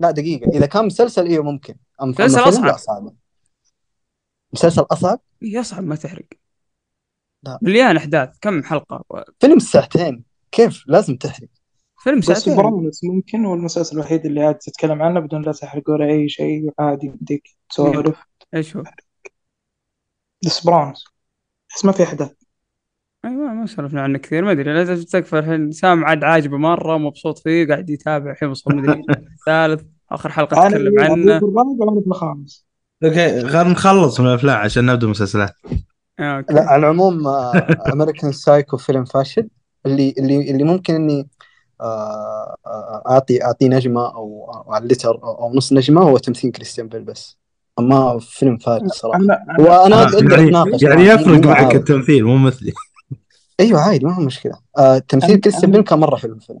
لا 0.00 0.10
دقيقة. 0.10 0.50
إذا 0.56 0.66
كان 0.66 0.86
مسلسل 0.86 1.26
إيه 1.26 1.42
ممكن. 1.42 1.74
مسلسل. 2.02 2.66
لا 2.66 2.76
صعب 2.76 3.14
مسلسل 4.52 4.82
أصعب؟ 4.90 5.20
يصعب 5.42 5.84
ما 5.84 5.96
تحرق. 5.96 6.26
لا. 7.42 7.58
مليان 7.62 7.96
أحداث. 7.96 8.28
كم 8.40 8.62
حلقة؟ 8.62 9.04
و- 9.10 9.20
فيلم 9.40 9.58
ساعتين. 9.58 10.24
كيف؟ 10.52 10.84
لازم 10.86 11.16
تحرق. 11.16 11.48
فيلم 12.00 12.18
بس 12.18 12.26
ساعتين. 12.26 12.56
برامس 12.56 13.04
ممكن 13.04 13.44
هو 13.44 13.54
المسلسل 13.54 13.96
الوحيد 13.96 14.26
اللي 14.26 14.42
عاد 14.42 14.54
تتكلم 14.54 15.02
عنه 15.02 15.20
بدون 15.20 15.42
لا 15.42 15.52
تحرق 15.52 15.90
ولا 15.90 16.06
اي 16.06 16.28
شيء 16.28 16.70
عادي 16.78 17.06
يمديك 17.06 17.56
تسولف. 17.70 18.22
إيش 18.54 18.76
هو؟ 18.76 18.82
ديسبرانس 20.42 21.04
بس 21.76 21.84
ما 21.84 21.92
في 21.92 22.02
أحداث. 22.02 22.32
أيوه 23.24 23.54
ما 23.54 23.66
سولفنا 23.66 24.02
عنه 24.02 24.18
كثير 24.18 24.44
ما 24.44 24.52
أدري 24.52 24.74
لازم 24.74 25.04
تكفى 25.04 25.38
الحين 25.38 25.72
سام 25.72 26.04
عاد 26.04 26.24
عاجبه 26.24 26.56
مرة 26.56 26.98
مبسوط 26.98 27.38
فيه 27.38 27.68
قاعد 27.68 27.90
يتابع 27.90 28.30
الحين 28.30 28.48
وصل 28.48 28.76
مدري 28.76 29.02
الثالث 29.32 29.82
آخر 30.12 30.30
حلقة 30.30 30.66
أنا 30.66 30.70
تكلم 30.70 31.00
عنه. 31.00 31.36
الرابع 31.36 32.02
الخامس 32.06 32.66
okay 33.04 33.40
خلينا 33.40 33.70
نخلص 33.70 34.20
من 34.20 34.26
الأفلام 34.26 34.56
عشان 34.56 34.86
نبدأ 34.86 35.06
مسلسلات 35.06 35.54
آه، 36.20 36.36
okay. 36.36 36.54
لا 36.54 36.62
على 36.62 36.80
العموم 36.80 37.28
American 37.92 38.32
Psycho 38.32 38.76
فيلم 38.76 39.04
فاشل 39.04 39.48
اللي 39.86 40.14
اللي 40.18 40.50
اللي 40.50 40.64
ممكن 40.64 40.94
إني 40.94 41.28
آه، 41.80 42.56
آه، 42.66 43.02
أعطي 43.10 43.44
أعطيه 43.44 43.68
نجمة 43.68 44.06
أو 44.14 44.52
أو 44.66 44.72
على 44.72 44.82
ال 44.84 44.88
Letterboxd 44.88 45.22
أو 45.22 45.32
أو 45.42 45.54
نص 45.54 45.72
نجمة 45.72 46.02
هو 46.02 46.18
تمثيل 46.18 46.52
كريستيان 46.52 46.88
بيل 46.88 47.04
بس. 47.04 47.38
أما 47.78 48.18
فيلم 48.18 48.56
فاشل 48.58 48.90
صراحة. 48.90 49.18
أنا 49.18 49.38
وأنا 49.58 50.02
آه، 50.02 50.04
أقدر 50.04 50.30
يعني, 50.32 50.44
أتناقش 50.48 50.82
يعني 50.82 51.02
يفرق 51.02 51.46
معك. 51.46 51.74
التمثيل 51.74 52.24
مو 52.24 52.36
مثلي. 52.36 52.72
أيوه 53.60 53.80
عادي 53.80 54.04
ما 54.04 54.14
هو 54.14 54.20
مشكلة. 54.22 54.52
آه، 54.78 54.98
تمثيل 54.98 55.36
أنا- 55.36 55.40
كريستيان 55.40 55.70
أنا- 55.72 55.74
بيل 55.74 55.82
كان 55.84 55.98
مرة 55.98 56.16
حلو 56.16 56.34
الفيلم. 56.34 56.60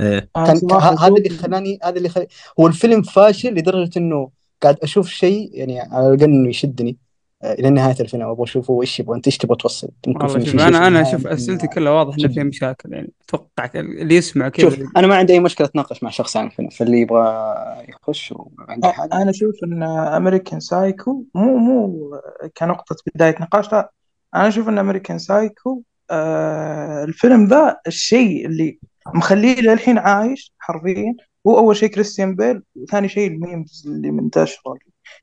إيه. 0.00 0.28
أنا 0.36 0.52
هذا 1.00 1.06
اللي 1.16 1.28
خلاني 1.28 1.78
هذا 1.84 1.96
اللي 1.96 2.08
خلاني 2.08 2.28
هو 2.60 2.66
الفيلم 2.66 3.02
فاشل 3.02 3.54
لدرجة 3.54 3.90
إنه 3.98 4.30
قاعد 4.62 4.76
أشوف 4.82 5.08
شيء 5.08 5.50
يعني 5.52 5.80
على 5.80 6.08
الأقل 6.08 6.24
إنه 6.24 6.48
يشدني. 6.48 6.90
آه، 6.90 6.96
إلى 7.44 7.70
نهاية 7.70 7.94
الفيلم. 8.00 8.22
أبغى 8.28 8.44
اشوفه 8.44 8.80
إيش 8.82 9.00
يبغى 9.00 9.16
أنت 9.16 9.26
إيش 9.26 9.38
تبغى 9.38 9.56
توصل؟ 9.56 9.88
ممكن 10.06 10.28
شوف 10.28 10.36
أنا 10.54 10.80
في 10.80 10.86
أنا 10.86 11.04
شوف 11.04 11.14
ممكن- 11.14 11.28
اسئلتي 11.28 11.66
كلها 11.66 11.92
واضح 11.92 12.14
إنه 12.18 12.28
فيها 12.28 12.42
مشاكل 12.44 12.92
يعني 12.92 13.12
أتوقع 13.28 13.70
اللي 13.74 14.14
يسمع 14.16 14.50
شوف 14.56 14.74
كذا 14.76 14.88
أنا 14.96 15.06
ما 15.06 15.16
عندي 15.16 15.32
أي 15.32 15.40
مشكلة 15.40 15.66
اتناقش 15.66 16.02
مع 16.02 16.10
شخص 16.10 16.36
عن 16.36 16.46
الفيلم 16.46 16.68
فاللي 16.68 17.00
يبغى 17.00 17.54
يخش 17.88 18.34
وعنده 18.36 18.92
حاجة. 18.92 19.10
أنا 19.12 19.30
أشوف 19.30 19.54
إن 19.64 19.82
American 19.82 20.60
Psycho 20.60 21.24
مو 21.34 21.56
مو 21.56 22.10
كنقطة 22.56 22.96
بداية 23.14 23.34
نقاش 23.40 23.72
لا 23.72 23.92
أنا 24.34 24.48
أشوف 24.48 24.68
إن 24.68 24.78
American 24.78 25.18
Psycho 25.18 25.82
آه 26.10 27.04
الفيلم 27.04 27.44
ذا 27.44 27.76
الشيء 27.86 28.46
اللي 28.46 28.78
مخليه 29.14 29.60
للحين 29.60 29.98
عايش 29.98 30.52
حرفيا 30.58 31.14
هو 31.46 31.58
أول 31.58 31.76
شيء 31.76 31.88
كريستيان 31.88 32.34
بيل 32.34 32.62
وثاني 32.76 33.08
شيء 33.08 33.30
الميمز 33.30 33.84
اللي 33.86 34.10
منتشرة. 34.10 34.74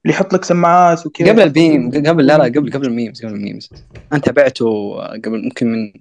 اللي 0.06 0.16
يحط 0.16 0.34
لك 0.34 0.46
سماعات 0.46 1.06
وكذا. 1.06 1.32
قبل 1.32 1.42
البيم 1.42 1.92
قبل 1.92 2.26
لا 2.26 2.38
لا 2.38 2.44
قبل 2.44 2.72
قبل 2.72 2.86
ال 2.86 2.92
memes 2.92 3.26
قبل 3.26 3.34
ال 3.34 3.39
memes. 3.39 3.70
أنا 4.12 4.22
تابعته 4.22 4.96
قبل 5.12 5.44
ممكن 5.44 5.68
من 5.68 5.94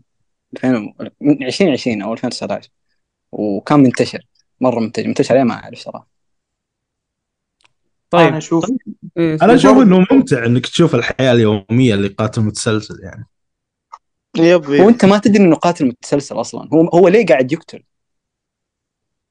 2000 0.54 0.94
من 1.20 1.42
2020 1.46 2.02
أو 2.02 2.12
2019 2.12 2.70
وكان 3.32 3.80
منتشر 3.80 4.26
مرة 4.60 4.80
منتشر 4.80 5.06
منتشر 5.06 5.34
عليه 5.34 5.44
ما 5.44 5.54
أعرف 5.54 5.78
صراحة. 5.78 6.08
طيب. 8.10 8.26
أنا 8.26 8.38
أشوف 8.38 8.70
إيه، 9.16 9.38
أنا 9.42 9.54
أشوف 9.54 9.78
إنه 9.78 10.06
ممتع 10.10 10.46
إنك 10.46 10.66
تشوف 10.66 10.94
الحياة 10.94 11.32
اليومية 11.32 11.94
لقاتل 11.94 12.42
متسلسل 12.42 13.00
يعني. 13.02 13.26
yep 14.38 14.64
هو 14.64 14.72
yep 14.72 14.88
انت 14.88 15.04
ما 15.04 15.18
تدري 15.18 15.44
إنه 15.44 15.56
قاتل 15.56 15.86
متسلسل 15.86 16.40
أصلا. 16.40 16.68
هو 16.72 16.88
هو 16.88 17.08
ليه 17.08 17.26
قاعد 17.26 17.52
يقتل؟ 17.52 17.82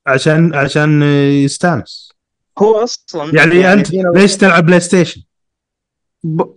عشان 0.08 0.56
عشان 0.56 1.02
يستانس. 1.44 2.07
هو 2.58 2.76
أصلا 2.84 3.36
يعني 3.36 3.74
أنت 3.74 3.88
في 3.88 4.02
نوع- 4.02 4.14
ليش 4.22 4.38
تلعب 4.38 4.66
PlayStation؟ 4.66 5.22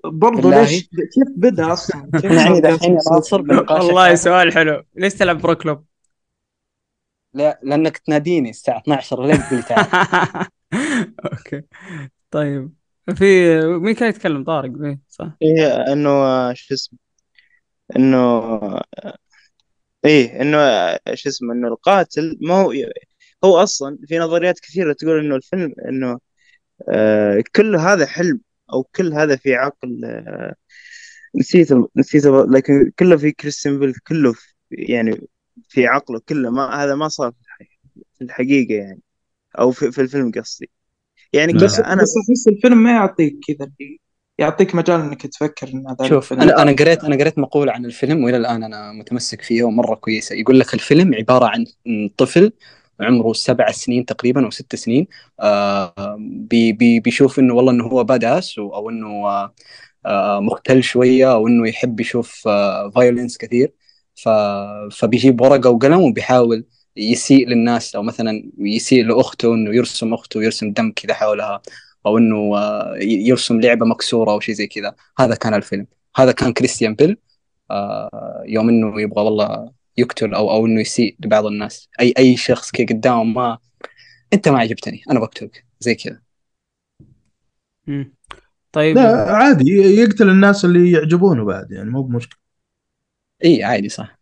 برضه. 0.05 0.51
ليش 0.51 0.82
كيف 0.82 1.28
بدأ 1.36 1.72
أصلا 1.72 2.11
كيف 2.22 2.32
يعني 2.32 2.61
بدأ 2.61 2.76
دحين؟ 2.76 2.98
ناصر 3.12 3.40
والله؟ 3.70 4.14
سؤال 4.14 4.53
حلو 4.53 4.82
ليش 4.96 5.14
تلعب 5.14 5.40
برو 5.40 5.55
كلوب؟ 5.55 5.84
لا 7.34 7.61
لأنك 7.62 7.98
تناديني 7.98 8.51
الساعة 8.51 8.78
12 8.78 9.22
الليل 9.22 9.36
تقول 9.36 9.57
لي 9.57 9.62
تعال 9.62 9.86
okay 11.32 11.62
طيب 12.30 12.72
في 13.14 13.24
مين 13.66 13.94
كان 13.94 14.09
يتكلم 14.09 14.44
طارق 14.44 14.72
إيه، 14.82 15.01
صح 15.09 15.36
إيه 15.42 15.92
إنه 15.92 16.11
شو 16.55 16.74
اسمه 16.74 16.98
إنه 17.96 18.40
إيه 20.05 20.40
إنه 20.42 20.59
شو 21.14 21.28
اسمه 21.28 21.53
إنه 21.53 21.68
القاتل 21.68 22.38
ما 22.40 22.55
هو 22.55 22.72
هو 23.45 23.57
أصلا 23.57 23.99
في 24.07 24.18
نظريات 24.18 24.61
كثيرة 24.61 24.93
تقول 24.93 25.18
إنه 25.18 25.36
الفيلم 25.36 25.74
إنه 25.88 26.18
آه 26.88 27.45
كل 27.57 27.76
هذا 27.76 28.07
حلم 28.07 28.41
أو 28.72 28.82
كل 28.82 29.12
هذا 29.12 29.36
في 29.36 29.55
عقل 29.55 30.05
آه 30.05 30.55
نسيت 31.36 31.68
نسيت 31.97 32.26
لكن 32.26 32.93
كله 32.99 33.16
في 33.16 33.32
كريستيان 33.32 33.78
بيل 33.78 33.95
كله 34.09 34.32
في 34.32 34.55
يعني 34.70 35.20
في 35.68 35.86
عقله 35.86 36.20
كله 36.28 36.51
ما 36.51 36.84
هذا 36.84 36.95
ما 36.95 37.09
صار 37.09 37.32
في 38.18 38.24
الحقيقة 38.24 38.74
يعني 38.74 39.01
أو 39.59 39.70
في, 39.70 39.93
في 39.93 40.01
الفيلم 40.01 40.32
قصدي. 40.32 40.70
يعني. 41.32 41.53
بس 41.53 41.78
أنا 41.80 42.03
بس 42.03 42.14
أحس 42.30 42.49
الفيلم 42.49 42.82
ما 42.82 42.91
يعطيك 42.91 43.36
كذا 43.49 43.70
يعطيك 44.38 44.74
مجال 44.74 45.01
إنك 45.01 45.26
تفكر 45.26 45.68
إن 45.68 45.86
هذا 45.88 46.09
شوف 46.09 46.32
أنا 46.32 46.62
أنا 46.62 46.72
قريت 46.72 47.05
أنا 47.05 47.16
قريت 47.16 47.38
مقوله 47.38 47.72
عن 47.72 47.84
الفيلم 47.84 48.24
وإلى 48.24 48.36
الآن 48.36 48.62
أنا 48.64 48.93
متمسك 48.93 49.43
فيها 49.43 49.64
ومرة 49.64 49.95
كويسة. 49.95 50.34
يقول 50.34 50.61
لك 50.61 50.74
الفيلم 50.74 51.14
عبارة 51.14 51.47
عن 51.47 51.64
طفل 52.16 52.53
عمره 53.01 53.32
سبع 53.32 53.70
سنين 53.70 54.05
تقريبا 54.05 54.44
أو 54.44 54.51
ست 54.51 54.76
سنين. 54.76 55.07
آه 55.40 56.16
بي 56.20 56.72
بي 56.72 57.01
بيشوف 57.01 57.38
إنه 57.38 57.55
والله 57.55 57.72
إنه 57.72 57.84
هو 57.86 58.05
badass 58.04 58.58
أو 58.59 58.90
إنه 58.90 59.09
آه 59.09 59.55
آه 60.07 60.40
مختل 60.40 60.82
شوية 60.82 61.32
أو 61.32 61.48
إنه 61.48 61.68
يحب 61.68 62.01
يشوف 62.01 62.48
violence 62.94 63.38
كثير. 63.38 63.72
ف 64.14 64.28
فبيجيب 64.92 65.40
ورقة 65.40 65.70
وقلم 65.70 66.01
وبيحاول 66.01 66.64
يسيء 66.96 67.48
للناس 67.48 67.96
أو 67.96 68.03
مثلا 68.03 68.51
يسيء 68.59 69.05
لأخته 69.05 69.55
إنه 69.55 69.74
يرسم 69.76 70.14
أخته 70.14 70.38
ويرسم 70.40 70.72
دم 70.72 70.92
كذا 70.96 71.14
حولها 71.14 71.62
أو 72.07 72.18
إنه 72.18 72.57
آه، 72.59 72.96
يرسم 73.01 73.61
لعبة 73.61 73.86
مكسورة 73.86 74.32
أو 74.32 74.40
شيء 74.40 74.55
زي 74.55 74.66
كذا. 74.66 74.94
هذا 75.18 75.34
كان 75.34 75.55
الفيلم. 75.55 75.86
هذا 76.16 76.32
كان 76.32 76.53
كريستيان 76.53 76.94
بيل 76.94 77.16
آه، 77.70 78.44
يوم 78.46 78.68
إنه 78.68 79.01
يبغى 79.03 79.24
والله 79.24 79.72
يقتل 80.01 80.34
أو 80.34 80.51
أو 80.51 80.66
إنه 80.66 80.80
يسيء 80.80 81.16
لبعض 81.20 81.46
الناس. 81.46 81.88
اي 82.01 82.14
أي 82.18 82.36
شخص 82.36 82.70
كذا 82.70 82.86
قدامه 82.86 83.24
ما 83.24 83.59
أنت 84.32 84.48
ما 84.48 84.59
عجبتني 84.59 85.03
أنا 85.11 85.20
بقتلك. 85.20 85.66
زي 85.80 85.94
كذا. 85.94 86.22
طيب 88.72 88.96
لا 88.96 89.32
عادي 89.36 89.70
يقتل 89.70 90.28
الناس 90.30 90.64
اللي 90.64 90.90
يعجبونه 90.92 91.44
بعد 91.44 91.72
يعني 91.72 91.90
مو 91.90 92.03
بمشكلة. 92.03 92.38
إي 93.44 93.64
عادي 93.64 93.88
صح. 93.88 94.18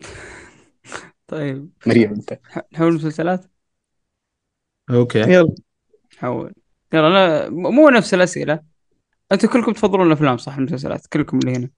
طيب. 1.28 1.70
مريض 1.86 2.10
أنت. 2.12 2.40
نحول 2.72 2.88
المسلسلات 2.88 3.44
أوكي. 4.90 5.18
يلا. 5.18 5.54
نحول 6.16 6.52
يلا 6.92 7.06
أنا 7.06 7.48
مو 7.48 7.88
نفس 7.88 8.14
الأسئلة. 8.14 8.60
أنتم 9.32 9.48
كلكم 9.48 9.72
تفضلون 9.72 10.06
الأفلام 10.06 10.36
صح 10.36 10.56
المسلسلات 10.56 11.06
كلكم 11.06 11.38
اللي 11.38 11.56
هنا. 11.56 11.70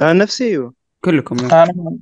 آه 0.00 0.12
نفسي 0.12 0.44
أيوه. 0.44 0.74
كلكم 1.00 1.36
يعني. 1.38 1.52
أنا 1.52 1.72
ما. 1.76 1.98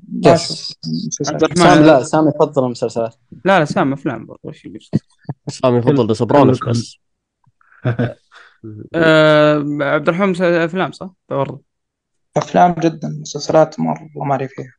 عبد 1.29 1.45
الرحمن 1.45 1.87
لا 1.87 2.03
سام 2.03 2.29
يفضل 2.29 2.65
المسلسلات 2.65 3.15
لا 3.45 3.59
لا 3.59 3.65
سام 3.65 3.93
أفلام 3.93 4.27
برضو 4.27 4.41
وش؟ 4.45 4.69
سامي 5.49 5.79
يفضل 5.79 6.17
سوبرانوس. 6.17 6.65
بس 6.65 6.99
آه 8.95 9.65
عبد 9.81 10.09
الرحمن 10.09 10.43
أفلام 10.43 10.93
صح؟ 10.93 11.11
برضو 11.29 11.65
أفلام 12.37 12.75
جدا 12.79 13.09
مسلسلات 13.09 13.81
مرة 13.81 14.11
ما 14.17 14.35
لي 14.35 14.49
فيها 14.49 14.75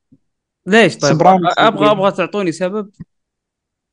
ليش 0.65 0.97
طيب؟ 0.97 1.21
أبغى. 1.57 1.91
أبغى 1.91 2.11
تعطوني 2.11 2.51
سبب 2.51 2.91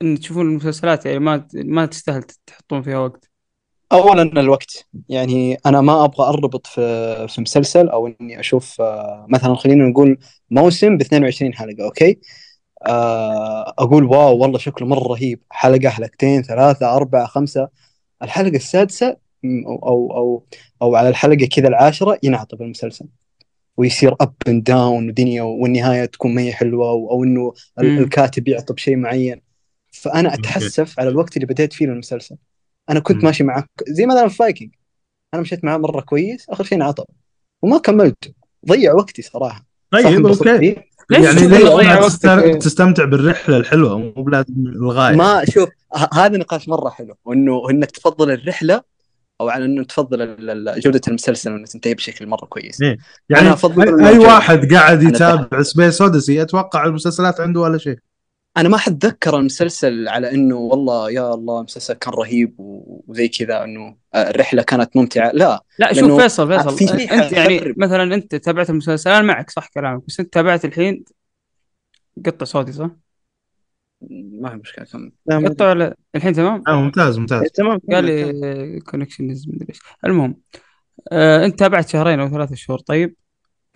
إن 0.02 0.20
تشوفون 0.20 0.46
المسلسلات 0.46 1.06
يعني 1.06 1.18
ما 1.18 1.48
ما 1.54 1.86
تستاهل 1.86 2.22
تحطون 2.22 2.82
فيها 2.82 2.98
وقت 2.98 3.30
اولا 3.94 4.22
الوقت. 4.22 4.86
يعني 5.08 5.58
أنا 5.66 5.80
ما 5.80 6.04
أبغى 6.04 6.26
أربط 6.28 6.66
في 6.66 7.28
في 7.28 7.40
مسلسل 7.40 7.88
أو 7.88 8.06
إني 8.20 8.40
أشوف 8.40 8.80
آه، 8.80 9.26
مثلا 9.28 9.54
خلينا 9.54 9.84
نقول 9.84 10.18
موسم 10.50 10.96
ب 10.98 11.00
22 11.00 11.54
حلقة 11.54 11.84
okay؟ 11.84 12.18
آه، 12.86 13.74
أقول 13.78 14.04
wow 14.04 14.38
والله 14.38 14.58
شكله 14.58 14.88
مرة 14.88 15.08
رهيب. 15.08 15.40
حلقة 15.50 15.88
حلقتين 15.88 16.42
ثلاثة 16.42 16.96
أربعة 16.96 17.26
خمسة. 17.26 17.68
الحلقة 18.22 18.56
السادسة 18.56 19.16
أو 19.66 19.78
أو 19.86 20.16
أو, 20.16 20.44
أو 20.82 20.96
على 20.96 21.08
الحلقة 21.08 21.46
كذا 21.46 21.68
العاشرة 21.68 22.18
ينعطب 22.22 22.62
المسلسل. 22.62 23.06
ويصير 23.76 24.14
up 24.20 24.34
and 24.48 24.64
down 24.64 25.08
ودنيا 25.08 25.42
والنهاية 25.42 26.04
تكون 26.04 26.34
ما 26.34 26.42
هي 26.42 26.52
حلوة 26.52 26.90
أو 26.90 27.10
أو 27.10 27.24
إنه. 27.24 27.52
الكاتب 27.78 28.48
يعطب 28.48 28.78
شيء 28.78 28.96
معين. 28.96 29.40
فأنا. 29.92 30.34
أتحسف 30.34 31.00
على 31.00 31.08
الوقت 31.08 31.36
اللي 31.36 31.46
بديت 31.46 31.72
فيه 31.72 31.84
المسلسل 31.84 32.36
أنا 32.90 33.00
كنت 33.00 33.16
مم. 33.16 33.24
ماشي 33.24 33.44
معك. 33.44 33.68
زي 33.88 34.06
مثلا 34.06 34.28
في 34.28 34.36
Vikings. 34.36 34.70
أنا 35.34 35.42
مشيت 35.42 35.64
معاه 35.64 35.76
مرة 35.78 36.00
كويس 36.00 36.46
آخر 36.48 36.64
شيء 36.64 36.78
انعطب 36.78 37.04
وما 37.62 37.78
كملت. 37.78 38.34
ضيع 38.68 38.94
وقتي 38.94 39.22
صراحة. 39.22 39.66
طيب 39.90 40.26
okay. 40.26 40.76
يعني 41.10 41.46
ليش 41.46 41.62
وقتك؟ 41.62 42.58
تستمتع 42.62 43.04
بالرحلة 43.04 43.56
الحلوة؟ 43.56 43.98
مو 43.98 44.10
بلازم 44.10 44.54
الغاية. 44.56 45.16
ما 45.16 45.44
شوف 45.50 45.68
ه- 45.96 46.08
هذا 46.14 46.36
نقاش 46.38 46.68
مرة 46.68 46.90
حلو. 46.90 47.14
وإنه 47.24 47.70
انك 47.70 47.90
تفضل 47.90 48.30
الرحلة 48.30 48.82
أو 49.40 49.48
على 49.48 49.64
إنه 49.64 49.84
تفضل 49.84 50.36
جودة 50.80 51.00
المسلسل 51.08 51.52
وانه 51.52 51.66
تنتهي 51.66 51.94
بشكل 51.94 52.26
مرة 52.26 52.46
كويس. 52.46 52.82
إيه. 52.82 52.98
يعني 53.28 53.46
أنا 53.46 53.52
أفضل 53.52 54.04
أي 54.04 54.08
أي. 54.12 54.18
واحد 54.18 54.72
قاعد 54.74 55.02
يتابع 55.02 55.62
Space 55.62 56.02
Odyssey 56.02 56.42
أتوقع 56.42 56.84
المسلسلات 56.84 57.40
عنده 57.40 57.60
ولا 57.60 57.78
شيء. 57.78 57.98
أنا 58.56 58.68
ما 58.68 58.76
حتذكر 58.76 59.36
المسلسل 59.38 60.08
على 60.08 60.30
إنه 60.32 60.56
والله 60.56 61.10
يا 61.10 61.34
الله 61.34 61.58
المسلسل 61.58 61.94
كان 61.94 62.14
رهيب 62.14 62.54
وزي 62.58 63.28
كذا 63.28 63.64
إنه 63.64 63.96
الرحلة 64.14 64.62
كانت 64.62 64.96
ممتعة 64.96 65.30
لا 65.34 65.64
لا 65.78 65.92
شوف 65.92 66.20
فيصل 66.20 66.48
فيصل 66.48 66.76
في 66.78 66.86
شيء 66.86 67.12
أنت 67.14 67.32
يعني 67.32 67.48
حيخرب. 67.48 67.78
مثلا 67.78 68.14
أنت 68.14 68.34
تابعت 68.34 68.70
المسلسل 68.70 69.10
أنا 69.10 69.22
معك 69.22 69.50
صح 69.50 69.68
كلامك 69.68 70.02
بس 70.06 70.20
أنت 70.20 70.32
تابعت 70.32 70.64
الحين 70.64 71.04
قطع 72.26 72.44
صوتي 72.46 72.72
صح؟ 72.72 72.90
ما 74.10 74.50
في 74.50 74.56
مشكلة 74.56 74.84
كمل 74.84 75.12
ما- 75.26 75.48
قطع 75.48 75.70
ولا 75.70 75.96
الحين 76.14 76.32
تمام؟ 76.32 76.62
آه 76.68 76.80
ممتاز 76.82 77.18
ممتاز 77.18 77.42
تمام 77.42 77.78
قال. 77.92 78.04
لي 78.04 78.80
كونكشن 78.80 79.34
المهم 80.06 80.36
آه 81.12 81.44
أنت 81.46 81.58
تابعت 81.58 81.88
شهرين 81.88 82.20
أو 82.20 82.28
ثلاثة 82.28 82.54
شهور 82.54 82.78
طيب 82.78 83.16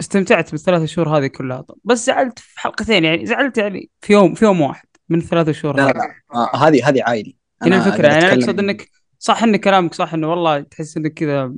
استمتعت 0.01 0.51
بالثلاث 0.51 0.85
شهور 0.85 1.19
هذه 1.19 1.27
كلها. 1.27 1.61
طب. 1.61 1.75
بس 1.85 2.07
زعلت 2.07 2.39
في 2.39 2.61
حلقتين 2.61 3.05
يعني 3.05 3.27
زعلت 3.27 3.59
يعني 3.59 3.91
في 4.01 4.13
يوم 4.13 4.35
في 4.35 4.45
يوم 4.45 4.61
واحد 4.61 4.87
من 5.09 5.19
الثلاث 5.19 5.51
شهور 5.51 5.77
لا 5.77 5.85
هذه. 5.85 5.93
لا 5.93 6.15
آه، 6.35 6.57
هذه 6.57 6.89
هذه 6.89 7.03
عادي 7.03 7.37
هنا 7.63 7.77
أنا 7.77 8.07
يعني 8.07 8.19
أنا 8.25 8.35
أقصد 8.35 8.59
إنك 8.59 8.89
صح 9.19 9.43
إن 9.43 9.57
كلامك 9.57 9.95
صح 9.95 10.15
إنه 10.15 10.31
والله 10.31 10.61
تحس 10.61 10.97
إنك 10.97 11.15
كذا 11.15 11.53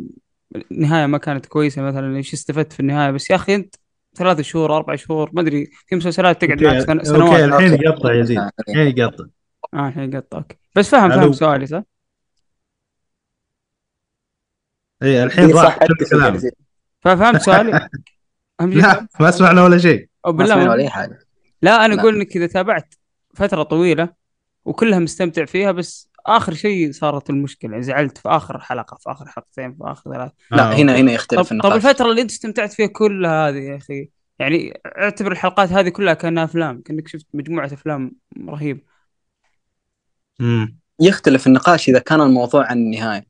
النهاية 0.72 1.06
ما 1.06 1.18
كانت 1.18 1.46
كويسة 1.46 1.82
مثلا 1.82 2.16
إيش 2.16 2.32
استفدت 2.34 2.72
في 2.72 2.80
النهاية. 2.80 3.10
بس 3.10 3.30
يا 3.30 3.36
أخي 3.36 3.54
أنت 3.54 3.74
ثلاث 4.14 4.40
شهور 4.40 4.76
أربع 4.76 4.96
شهور 4.96 5.30
ما 5.32 5.40
أدري 5.40 5.66
في 5.86 5.96
مسلسلات 5.96 6.44
تقعد 6.44 6.62
معك 6.64 6.80
سن- 6.80 6.90
okay 6.92 7.04
سنوات. 7.04 7.40
الحين 7.44 7.72
يقطع 7.82 8.12
يزيد 8.14 8.38
الحين 8.68 8.98
يقطع. 8.98 9.24
آه 9.74 9.88
الحين 9.88 10.16
قطع 10.16 10.38
okay. 10.38 10.56
بس 10.76 10.88
فاهم 10.88 11.10
فاهم. 11.10 11.32
سؤالي 11.32 11.66
صح؟ 11.66 11.82
اي 15.02 15.22
الحين 15.22 15.44
إيه، 15.44 15.54
راح. 15.54 15.78
ففهمت 17.00 17.42
سؤالي؟ 17.42 17.88
اهم 18.60 18.72
شيء 18.72 18.82
لا 18.82 19.06
ما 19.20 19.30
سمعنا 19.30 19.64
ولا 19.64 19.78
شيء. 19.78 20.08
أو 20.26 20.32
ما 20.32 20.38
بالله 20.38 20.54
سمعنا 20.54 20.68
ما- 20.68 20.74
ولا 20.74 20.82
أي 20.82 20.88
حاجة. 20.90 21.18
لا 21.62 21.84
أنا. 21.84 22.00
أقول 22.00 22.14
إنك 22.16 22.36
إذا 22.36 22.46
تابعت 22.46 22.94
فترة 23.34 23.62
طويلة 23.62 24.08
وكلها 24.64 24.98
مستمتع 24.98 25.44
فيها 25.44 25.72
بس 25.72 26.10
آخر 26.26 26.54
شيء 26.54 26.92
صارت 26.92 27.30
المشكلة 27.30 27.70
يعني 27.70 27.82
زعلت 27.82 28.18
في 28.18 28.28
آخر 28.28 28.60
حلقة 28.60 28.96
في 28.96 29.10
آخر 29.10 29.26
حلقتين 29.28 29.72
في 29.72 29.78
آخر 29.84 30.12
ثلاث 30.14 30.32
لا 30.50 30.70
آه، 30.70 30.74
هنا. 30.74 30.96
هنا 30.96 31.08
طب, 31.08 31.14
يختلف 31.14 31.40
طب 31.40 31.52
النقاش. 31.52 31.72
الفترة 31.72 32.10
اللي 32.10 32.22
أنت 32.22 32.30
استمتعت 32.30 32.72
فيها 32.72 32.86
كلها 32.86 33.48
هذه 33.48 33.56
يا 33.58 33.76
أخي؟ 33.76 34.10
يعني 34.38 34.80
اعتبر 34.86 35.32
الحلقات 35.32 35.72
هذه 35.72 35.88
كلها 35.88 36.14
كأنها 36.14 36.44
أفلام 36.44 36.80
كأنك 36.80 37.08
شفت 37.08 37.26
مجموعة 37.34 37.66
أفلام 37.66 38.12
رهيبة. 38.48 38.80
مم. 40.40 40.78
يختلف 41.00 41.46
النقاش 41.46 41.88
إذا 41.88 41.98
كان 41.98 42.20
الموضوع 42.20 42.66
عن 42.66 42.76
النهاية. 42.78 43.26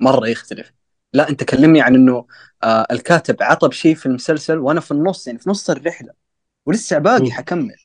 مرة 0.00 0.28
يختلف. 0.28 0.72
لا 1.12 1.28
انت 1.28 1.44
كلمني 1.44 1.80
عن 1.80 1.94
انه 1.94 2.26
آه 2.62 2.86
الكاتب 2.90 3.36
عطب 3.40 3.72
شيء 3.72 3.94
في 3.94 4.06
المسلسل 4.06 4.58
وأنا 4.58 4.80
في 4.80 4.90
النص 4.90 5.26
يعني 5.26 5.38
في 5.38 5.50
نص 5.50 5.70
الرحلة 5.70 6.12
ولسه 6.66 6.98
باقي. 6.98 7.30
حكمل. 7.30 7.76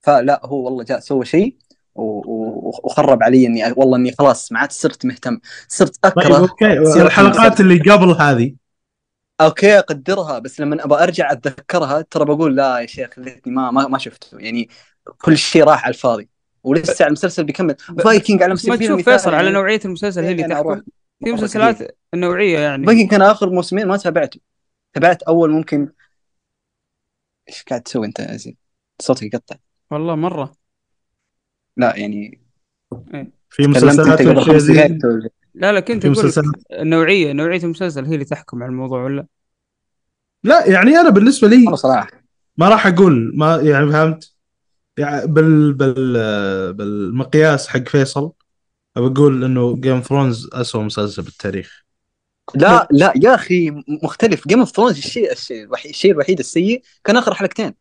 فلا 0.00 0.40
هو 0.44 0.64
والله 0.64 0.84
جاء 0.84 1.00
سوى 1.00 1.24
شيء 1.24 1.56
وخرب 1.94 3.22
علي 3.22 3.46
إني 3.46 3.72
والله 3.76 3.96
إني 3.96 4.12
خلاص 4.18 4.52
ما 4.52 4.58
عاد 4.58 4.72
صرت 4.72 5.06
مهتم 5.06 5.40
صرت 5.68 5.98
طيب 6.02 6.18
أكره 6.18 6.38
okay 6.38 6.84
سيرة 6.84 7.06
الحلقات 7.06 7.60
اللي 7.60 7.78
قبل 7.78 8.10
هذه؟ 8.10 8.54
okay 9.40 9.78
أقدرها 9.78 10.38
بس 10.38 10.60
لما 10.60 10.84
أبغى 10.84 11.02
أرجع 11.02 11.32
أتذكرها 11.32 12.00
ترى 12.00 12.24
بقول 12.24 12.56
لا 12.56 12.78
يا 12.78 12.86
شيخ 12.86 13.18
ليتني 13.18 13.52
ما 13.52 13.70
ما, 13.70 13.88
ما 13.88 13.98
شفته. 13.98 14.38
يعني 14.38 14.68
كل 15.18 15.38
شيء 15.38 15.64
راح 15.64 15.84
على 15.84 15.94
الفاضي 15.94 16.28
ولسه 16.62 17.06
المسلسل 17.06 17.44
بيكمل. 17.44 17.76
Vikings 18.04 18.42
على 18.42 18.54
بس 18.54 18.66
ما 18.66 18.76
سبيل 18.76 18.88
تشوف 18.88 18.90
المثال 18.90 19.18
فيصل 19.18 19.34
على 19.34 19.44
يعني 19.44 19.58
نوعية 19.58 19.80
المسلسل 19.84 20.24
هي 20.24 20.32
اللي 20.32 20.44
أروح 20.44 20.78
تحكم؟ 20.78 20.90
في 21.24 21.32
مسلسلات 21.32 21.98
النوعيه 22.14 22.58
يعني. 22.58 22.86
Vikings 22.86 23.10
كان 23.10 23.22
آخر 23.22 23.50
موسمين 23.50 23.86
ما 23.86 23.96
تابعته 23.96 24.40
تابعت 24.92 25.22
أول 25.22 25.50
ممكن. 25.50 25.92
إيش 27.48 27.62
قاعد 27.62 27.80
تسوي 27.82 28.06
أنت 28.06 28.18
يا 28.18 28.36
زين؟ 28.36 28.56
صوتك 29.02 29.34
يقطع. 29.34 29.56
والله 29.90 30.14
مرة. 30.14 30.52
لا 31.76 31.96
يعني. 31.96 32.40
في 33.50 33.62
تكلمت 33.62 33.76
مسلسلات 33.76 34.20
لا 35.54 35.72
لا 35.72 35.80
كنت 35.80 36.02
في 36.02 36.08
أقول 36.08 36.52
النوعيه 36.72 37.32
نوعية 37.32 37.62
المسلسل 37.62 38.04
هي 38.04 38.14
اللي 38.14 38.24
تحكم 38.24 38.62
على 38.62 38.70
الموضوع 38.70 39.04
ولا؟ 39.04 39.26
لا 40.44 40.66
يعني 40.66 40.96
أنا 40.96 41.08
بالنسبة 41.08 41.48
لي 41.48 41.56
والله 41.56 41.76
صراحة. 41.76 42.10
ما 42.56 42.68
راح 42.68 42.86
أقول 42.86 43.32
ما 43.34 43.56
يعني 43.56 43.90
فهمت؟ 43.90 44.34
يعني 44.98 45.26
بال 45.26 45.72
بال 45.72 46.72
بالمقياس 46.72 47.68
حق 47.68 47.88
فيصل. 47.88 48.32
بقول 48.96 49.44
إنه 49.44 49.76
جيم 49.76 50.00
ثرونز 50.00 50.50
اسوء 50.52 50.82
مسلسل 50.82 51.22
بالتاريخ. 51.22 51.84
لا 52.54 52.88
لا 52.90 53.12
يا 53.16 53.34
أخي 53.34 53.70
مختلف. 54.02 54.48
Game 54.48 54.58
of 54.58 54.70
Thrones 54.70 54.98
الشيء 54.98 55.32
الشيء 55.32 55.64
الوحيد 55.64 55.90
الشيء 55.90 56.12
الوحيد 56.12 56.38
السيء 56.38 56.82
كان 57.04 57.16
آخر 57.16 57.34
حلقتين. 57.34 57.74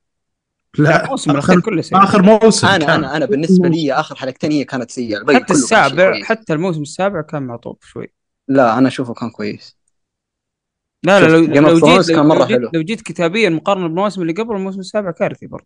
لا 0.77 1.05
الموسم 1.05 1.31
الاخير 1.31 1.55
آخر 1.55 1.65
كله 1.65 1.81
سيء. 1.81 2.03
آخر 2.03 2.21
موسم 2.21 2.67
أنا 2.67 2.85
كان. 2.85 2.89
أنا 2.89 3.17
أنا 3.17 3.25
بالنسبة 3.25 3.69
لي 3.69 3.93
آخر 3.93 4.15
حلقتين 4.15 4.51
هي 4.51 4.63
كانت 4.63 4.91
سيئة. 4.91 5.35
حتى 5.35 5.53
السابع. 5.53 6.23
حتى 6.23 6.53
الموسم 6.53 6.81
السابع 6.81 7.21
كان 7.21 7.43
معطوب 7.43 7.77
شوي. 7.81 8.13
لا 8.47 8.77
أنا 8.77 8.87
أشوفه 8.87 9.13
كان 9.13 9.29
كويس. 9.29 9.77
لا 11.03 11.19
لا 11.19 11.27
لو 11.27 11.47
Game 11.47 11.65
of 11.65 11.66
Thrones 11.66 11.69
لو 11.69 12.05
جيت 12.05 12.15
كان 12.15 12.25
مرة 12.25 12.37
لو, 12.37 12.45
جيت 12.45 12.57
حلو. 12.57 12.69
لو 12.73 12.81
جيت 12.81 13.01
كتابيا 13.01 13.49
مقارنة 13.49 13.87
بالمواسم 13.87 14.21
اللي 14.21 14.33
قبل 14.33 14.55
الموسم 14.55 14.79
السابع 14.79 15.11
كارثي 15.11 15.47
برضه. 15.47 15.65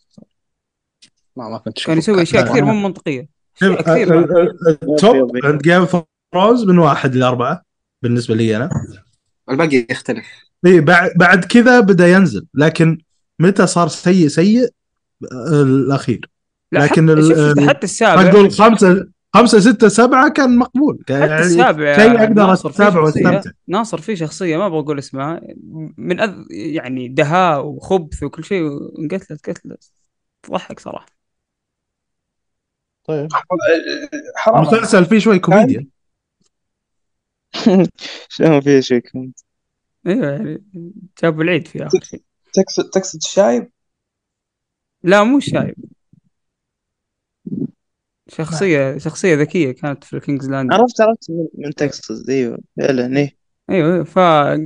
ما 1.35 1.49
ما 1.49 1.57
كنت 1.57 1.85
كان 1.85 1.97
يسوي 1.97 2.21
أشياء 2.21 2.49
كثير 2.49 2.65
مو 2.65 2.73
منطقية. 2.73 3.36
التوب 3.63 5.37
عند 5.43 5.61
جيم 5.61 5.85
ثرونز 6.33 6.63
من 6.63 6.77
واحد 6.77 7.15
لاربعه 7.15 7.61
بالنسبة 8.03 8.35
لي 8.35 8.57
أنا. 8.57 8.69
الباقي 9.49 9.87
يختلف. 9.89 10.25
إيه 10.65 10.81
بعد 10.81 11.11
بعد 11.15 11.45
كذا 11.45 11.79
بدأ 11.79 12.07
ينزل 12.07 12.45
لكن 12.53 12.97
متى 13.39 13.67
صار 13.67 13.87
سيء 13.87 14.27
سيء 14.27 14.69
الأخير. 15.51 16.29
لا 16.71 16.79
لكن 16.79 17.09
حتى, 17.09 17.67
حتى 17.69 17.83
السابع. 17.83 18.21
أقول 18.29 18.51
خمسة 18.51 19.07
خمسة 19.35 19.59
ستة 19.59 19.87
سبعة 19.87 20.29
كان 20.29 20.57
مقبول. 20.57 21.03
كان 21.07 21.21
حتى 21.21 21.31
يعني 21.31 21.45
السابع 21.45 21.95
شيء 21.95 22.19
أقدر 22.19 22.33
ناصر 22.33 22.69
في 22.71 22.83
اتابعه 22.83 23.03
شخصية- 23.03 23.05
وأستمتع. 23.05 23.51
ناصر 23.67 24.01
في 24.01 24.15
شخصية 24.15 24.57
ما 24.57 24.65
أبغى 24.65 24.79
أقول 24.79 24.99
اسمها. 24.99 25.41
من 25.97 26.19
أذ... 26.19 26.33
يعني 26.49 27.07
دهاء 27.07 27.65
وخبث 27.65 28.23
وكل 28.23 28.43
شيء 28.43 28.67
انقتلت 28.99 29.49
قتلت. 29.49 29.91
تضحك 30.43 30.79
صراحة. 30.79 31.16
طيب. 33.07 33.27
حرام. 34.35 34.63
المسلسل 34.63 35.05
فيه 35.05 35.19
شوي 35.19 35.39
كوميديا. 35.39 35.87
شلون 38.29 38.61
فيها 38.61 38.81
شيء 38.81 38.99
كوميدي 38.99 39.43
أيوه 40.07 40.31
يعني 40.31 40.63
جابوا 41.23 41.43
العيد 41.43 41.67
في 41.67 41.85
اخر 41.85 41.99
شيء 42.03 42.21
تقصد 42.53 42.89
تقصد 42.89 43.19
الشايب 43.23 43.69
لا 45.03 45.23
مو 45.23 45.39
شايب. 45.39 45.75
شخصية 48.29 48.97
شخصية 48.97 49.35
ذكية 49.35 49.71
كانت 49.71 50.03
في 50.03 50.19
كينجز 50.19 50.49
لاند 50.49 50.73
عرفت 50.73 51.01
عرفت 51.01 51.31
من- 51.53 51.73
تقصد 51.73 52.29
أيوه. 52.29 52.57
فعلا 52.77 53.17
إيه 53.17 53.37
أيوه 53.69 54.03
ف 54.03 54.15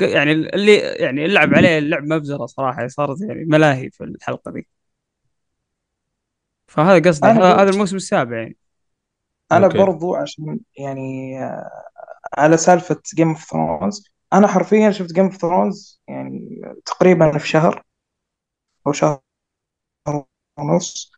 يعني 0.01 0.31
اللي 0.31 0.75
يعني 0.77 1.25
اللي 1.25 1.33
لعب 1.33 1.53
عليه 1.53 1.77
اللعب 1.77 2.03
مبزرة 2.03 2.45
صراحة 2.45 2.87
صارت 2.87 3.21
يعني 3.21 3.45
ملاهي 3.45 3.89
في 3.91 4.03
الحلقة 4.03 4.51
ذي. 4.51 4.67
فهذا 6.71 7.09
قصدي 7.09 7.27
هذا 7.27 7.69
الموسم 7.69 7.95
السابع 7.95 8.37
يعني. 8.37 8.57
أنا 9.51 9.65
أوكي. 9.65 9.77
برضو 9.77 10.15
عشان 10.15 10.59
يعني 10.77 11.39
آه، 11.43 11.69
على 12.37 12.57
سالفة 12.57 13.01
Game 13.15 13.29
of 13.29 13.43
Thrones 13.43 14.09
أنا 14.33 14.47
حرفيا 14.47 14.91
شفت 14.91 15.13
Game 15.13 15.25
of 15.25 15.37
Thrones 15.37 16.01
يعني 16.07 16.61
تقريبا 16.85 17.37
في 17.37 17.47
شهر 17.47 17.83
أو 18.87 18.91
شهر 18.91 19.19
ونص. 20.59 21.11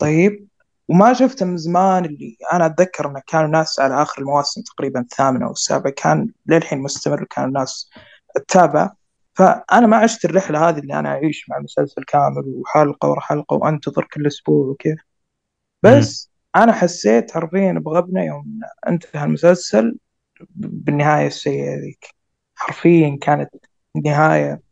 طيب 0.00 0.48
وما 0.88 1.12
شفته 1.12 1.46
من 1.46 1.56
زمان 1.56 2.04
اللي 2.04 2.36
أنا 2.52 2.66
أتذكر 2.66 3.10
إنه 3.10 3.22
كانوا 3.26 3.48
ناس 3.48 3.80
على 3.80 4.02
آخر 4.02 4.22
المواسم 4.22 4.62
تقريبا 4.62 5.00
الثامنة 5.00 5.46
أو 5.46 5.52
السابعة 5.52 5.92
كان 5.96 6.32
للحين 6.46 6.78
مستمر 6.78 7.24
كانوا 7.24 7.48
الناس 7.48 7.90
تتابع. 8.34 8.90
فأنا 9.34 9.86
ما 9.86 9.96
عشت 9.96 10.24
الرحلة 10.24 10.68
هذه 10.68 10.78
اللي 10.78 10.98
أنا 10.98 11.08
أعيش 11.08 11.48
مع 11.50 11.56
المسلسل 11.56 12.04
كامل 12.04 12.44
وحلقة 12.46 13.08
ورا 13.08 13.20
حلقة 13.20 13.54
وأنتظر 13.56 14.04
كل 14.14 14.26
أسبوع 14.26 14.66
وكذا. 14.66 14.96
بس 15.82 16.30
أنا 16.56 16.72
حسيت 16.72 17.30
حرفيا 17.32 17.72
بغبنة 17.72 18.24
يوم 18.24 18.60
انتهى 18.88 19.24
المسلسل 19.24 19.98
بالنهاية 20.56 21.26
السيئة 21.26 21.76
ذيك. 21.80 22.14
حرفيا 22.56 23.18
كانت 23.22 23.50
نهاية. 24.04 24.62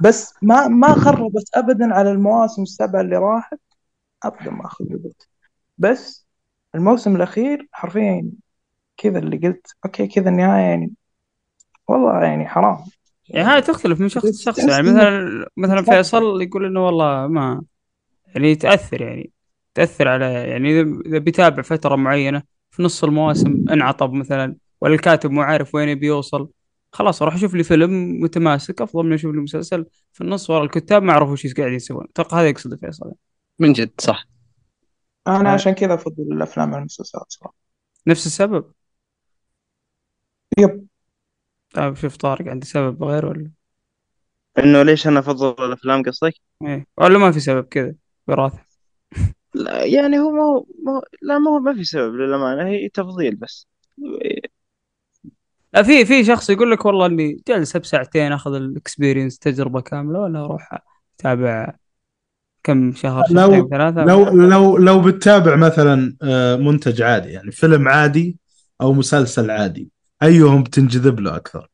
بس 0.00 0.34
ما 0.42 0.68
ما 0.68 0.94
خربت 0.94 1.50
ابدا 1.54 1.94
على 1.94 2.12
المواسم 2.12 2.62
السبعة 2.62 3.00
اللي 3.00 3.16
راحت. 3.16 3.60
ابدا 4.24 4.50
ما 4.50 4.68
خربت. 4.68 5.28
بس 5.78 6.26
الموسم 6.74 7.16
الأخير 7.16 7.68
حرفيا 7.72 8.30
كذا 8.96 9.18
اللي 9.18 9.36
قلت 9.48 9.66
أوكي 9.84 10.06
كذا 10.06 10.30
النهاية 10.30 10.62
يعني 10.64 10.92
والله 11.88 12.24
يعني 12.24 12.48
حرام. 12.48 12.78
يعني 13.28 13.48
هاي 13.48 13.62
تختلف 13.62 14.00
من 14.00 14.08
شخص 14.08 14.24
لشخص. 14.24 14.58
يعني 14.58 14.82
مثلا 14.82 15.48
مثلا. 15.56 15.82
فيصل 15.82 16.42
يقول 16.42 16.64
إنه 16.64 16.86
والله 16.86 17.26
ما 17.26 17.62
يعني 18.26 18.54
تأثر 18.54 19.02
يعني. 19.02 19.30
تأثر 19.74 20.08
على 20.08 20.24
يعني 20.24 20.80
اذا 20.80 21.00
إذا 21.06 21.18
بيتابع 21.18 21.62
فترة 21.62 21.96
معينة 21.96 22.42
في 22.70 22.82
نص 22.82 23.04
المواسم 23.04 23.64
انعطب 23.70 24.12
مثلا 24.12 24.56
ولا 24.80 24.94
الكاتب 24.94 25.30
مو 25.30 25.42
عارف 25.42 25.74
وين 25.74 25.88
يبي 25.88 26.06
يوصل 26.06 26.48
خلاص 26.92 27.22
أروح 27.22 27.34
أشوف 27.34 27.54
لي 27.54 27.62
فيلم 27.62 28.20
متماسك 28.20 28.82
أفضل 28.82 29.06
من 29.06 29.12
أشوف 29.12 29.34
لي 29.34 29.40
مسلسل 29.40 29.86
في 30.12 30.20
النص 30.20 30.50
ورا 30.50 30.64
الكتاب 30.64 31.02
ما 31.02 31.12
عرفوا 31.12 31.36
إيش 31.44 31.54
قاعدين 31.54 31.76
يسوون. 31.76 32.06
أتوقع 32.10 32.40
هذا 32.40 32.48
يقصد 32.48 32.74
فيصل. 32.74 33.12
من 33.58 33.72
جد 33.72 33.90
صح. 33.98 34.26
أنا 35.26 35.48
هاي. 35.48 35.54
عشان 35.54 35.72
كذا 35.72 35.94
أفضل 35.94 36.22
الأفلام 36.32 36.68
على 36.68 36.78
المسلسلات 36.78 37.26
صراحة. 37.28 37.54
نفس 38.06 38.26
السبب؟ 38.26 38.72
يب. 40.58 40.87
شوف 41.94 42.16
طارق 42.16 42.48
عندي 42.48 42.66
سبب 42.66 43.04
غير 43.04 43.26
ولا؟ 43.26 43.50
إنه 44.58 44.82
ليش 44.82 45.06
أنا 45.06 45.18
أفضل 45.18 45.64
الأفلام 45.66 46.02
قصدك؟ 46.02 46.34
إيه. 46.62 46.86
ولا 46.96 47.18
ما 47.18 47.32
في 47.32 47.40
سبب 47.40 47.64
كذا 47.64 47.94
وراثه 48.28 48.58
لا 49.54 49.84
يعني 49.84 50.18
هو 50.18 50.30
ما 50.30 50.42
هو 50.42 50.66
ما 50.84 50.92
هو- 50.92 51.02
لا 51.22 51.38
ما 51.38 51.50
هو 51.50 51.58
ما 51.58 51.74
في 51.74 51.84
سبب 51.84 52.14
للأمانة 52.14 52.68
هي 52.68 52.88
تفضيل 52.88 53.36
بس. 53.36 53.66
لا 55.74 55.82
في 55.82 56.04
في 56.04 56.24
شخص 56.24 56.50
يقول 56.50 56.70
لك 56.70 56.86
والله 56.86 57.06
إني 57.06 57.42
جالس 57.48 57.76
بساعتين 57.76 58.32
أخذ 58.32 58.54
الإكسبيرينس 58.54 59.38
تجربة 59.38 59.80
كاملة 59.80 60.20
ولا 60.20 60.44
أروح 60.44 60.78
أتابع 61.20 61.74
كم 62.62 62.92
شهر 62.94 63.24
لو- 63.30 63.68
ثلاثة؟ 63.68 64.04
لو 64.04 64.24
لو 64.30 64.76
لو 64.76 65.02
بتتابع 65.02 65.56
مثلا 65.56 66.16
آه، 66.22 66.56
منتج 66.56 67.02
عادي 67.02 67.28
يعني 67.28 67.50
فيلم 67.50 67.88
عادي 67.88 68.36
أو 68.80 68.92
مسلسل 68.92 69.50
عادي 69.50 69.88
أيهم 70.22 70.62
بتنجذب 70.62 71.20
له 71.20 71.36
أكثر. 71.36 71.70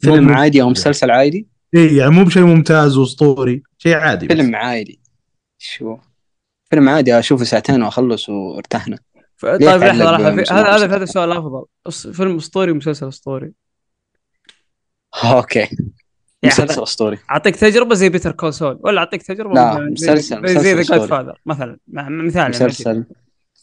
فيلم 0.00 0.32
عادي 0.32 0.62
أو 0.62 0.70
مسلسل 0.70 1.10
عادي؟ 1.10 1.48
اي 1.74 1.96
يعني 1.96 2.10
مو 2.10 2.24
بشيء 2.24 2.44
ممتاز 2.44 2.96
وأسطوري 2.96 3.62
شيء 3.78 3.94
عادي 3.94 4.26
بس. 4.26 4.36
فيلم 4.36 4.56
عادي. 4.56 5.00
شو؟ 5.58 5.96
فيلم 6.70 6.88
عادي 6.88 7.18
أشوفه 7.18 7.44
ساعتين 7.44 7.82
وأخلص 7.82 8.28
وارتحنا. 8.28 8.98
ف... 9.36 9.46
طيب 9.46 9.62
لحظة 9.62 10.10
لحظة؟ 10.10 10.30
هذا 10.30 10.76
هذا 10.76 10.96
هذا 10.96 11.02
السؤال 11.02 11.32
أفضل. 11.32 11.64
أس... 11.86 12.06
فيلم 12.06 12.36
أسطوري 12.36 12.72
ومسلسل 12.72 13.08
أسطوري؟ 13.08 13.52
أوكي. 15.24 15.58
يعني 15.58 15.74
مسلسل 16.44 16.82
أسطوري. 16.82 17.18
أعطيك 17.30 17.56
تجربة 17.56 17.94
زي 17.94 18.08
Better 18.08 18.32
Call 18.32 18.54
Saul 18.54 18.78
ولا 18.80 19.00
أعطيك 19.00 19.22
تجربة 19.22 19.54
لا، 19.54 19.72
مثلاً 19.72 19.90
مسلسل- 19.90 20.46
زي, 20.46 20.74
ذا 20.74 20.82
Godfather 20.82 21.40
مثلا. 21.46 21.78
مثال 21.88 22.36
يعني. 22.36 22.48
مسلسل. 22.48 23.04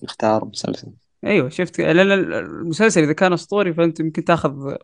اختار 0.03 0.45
مسلسل. 0.45 0.91
أيوه 1.25 1.49
شفت. 1.49 1.81
لأن 1.81 2.11
المسلسل 2.33 3.03
إذا 3.03 3.13
كان 3.13 3.33
أسطوري 3.33 3.73
فأنت 3.73 3.99
يمكن 3.99 4.23
تأخذ 4.23 4.75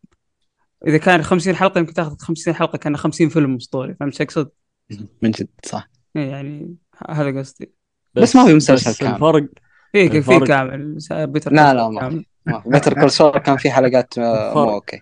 إذا 0.88 0.98
كان 0.98 1.22
50 1.24 1.56
حلقة 1.56 1.80
يمكن 1.80 1.94
تأخذ 1.94 2.16
50 2.20 2.54
حلقة 2.54 2.78
كان 2.78 2.98
50 2.98 3.30
فيلم 3.30 3.56
أسطوري 3.56 3.96
فهمت 4.00 4.12
إيش 4.14 4.22
أقصد؟ 4.22 4.50
من 5.22 5.32
جد 5.32 5.48
صح. 5.66 5.90
إيه 6.16 6.30
يعني 6.30 6.76
هذا 7.10 7.40
قصدي. 7.40 7.72
بس 8.16 8.36
ما 8.36 8.46
في 8.46 8.54
مسلسل 8.54 8.92
بس 8.92 8.98
كامل. 9.00 9.14
الفرق 9.16 9.50
في 9.92 10.10
في 10.10 10.18
الفرق- 10.18 10.48
كامل. 10.48 10.98
Better 11.12 11.54
لا 11.54 11.74
لا 11.74 11.90
ما 11.90 12.10
في. 12.10 12.26
Better 12.66 12.94
Call 12.94 13.12
Saul 13.12 13.38
كان 13.38 13.58
في 13.58 13.72
حلقات 13.72 14.18
آه، 14.18 14.50
الفرق. 14.50 14.64
مو 14.66 14.74
أوكي. 14.74 14.96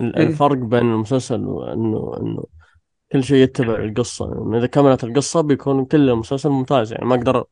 إيه. 0.00 0.06
الفرق 0.16 0.56
بين 0.56 0.80
المسلسل 0.80 1.40
وإنه 1.44 2.16
إنه 2.20 2.44
كل 3.12 3.24
شيء 3.24 3.36
يتبع 3.36 3.74
القصة. 3.74 4.34
يعني 4.34 4.58
إذا 4.58 4.66
كملت 4.66 5.04
القصة 5.04 5.40
بيكون 5.40 5.84
كل 5.84 6.10
المسلسل 6.10 6.48
ممتاز. 6.48 6.92
يعني 6.92 7.04
ما 7.06 7.14
أقدر 7.14 7.44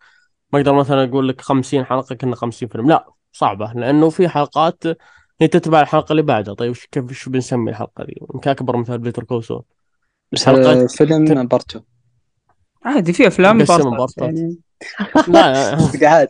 ما 0.52 0.58
أقدر 0.58 0.74
مثلا 0.74 1.04
أقول 1.04 1.28
لك 1.28 1.40
50 1.40 1.84
حلقة 1.84 2.14
كنا 2.14 2.36
50 2.36 2.68
فيلم. 2.68 2.88
لا 2.88 3.06
صعبة 3.32 3.72
لأنه 3.72 4.10
في 4.10 4.28
حلقات 4.28 4.84
هي 5.40 5.48
تتبع 5.48 5.80
الحلقة 5.80 6.12
اللي 6.12 6.22
بعدها. 6.22 6.54
طيب 6.54 6.70
وش 6.70 6.86
كيف 6.86 7.12
شو 7.12 7.30
بنسمي 7.30 7.70
الحلقة 7.70 8.04
دي 8.04 8.14
يمكن 8.34 8.50
أكبر 8.50 8.76
مثال 8.76 8.98
Better 8.98 9.24
Call 9.24 9.44
بس 10.32 10.46
حلقات 10.46 10.76
آه، 10.76 10.86
فيلم 10.86 11.46
part 11.46 11.63
two. 11.63 11.80
عادي 12.84 13.12
في 13.12 13.26
أفلام 13.26 13.58
بارتات. 13.58 14.18
يعني 14.18 14.56
لا 15.28 15.76
قاعد. 16.02 16.28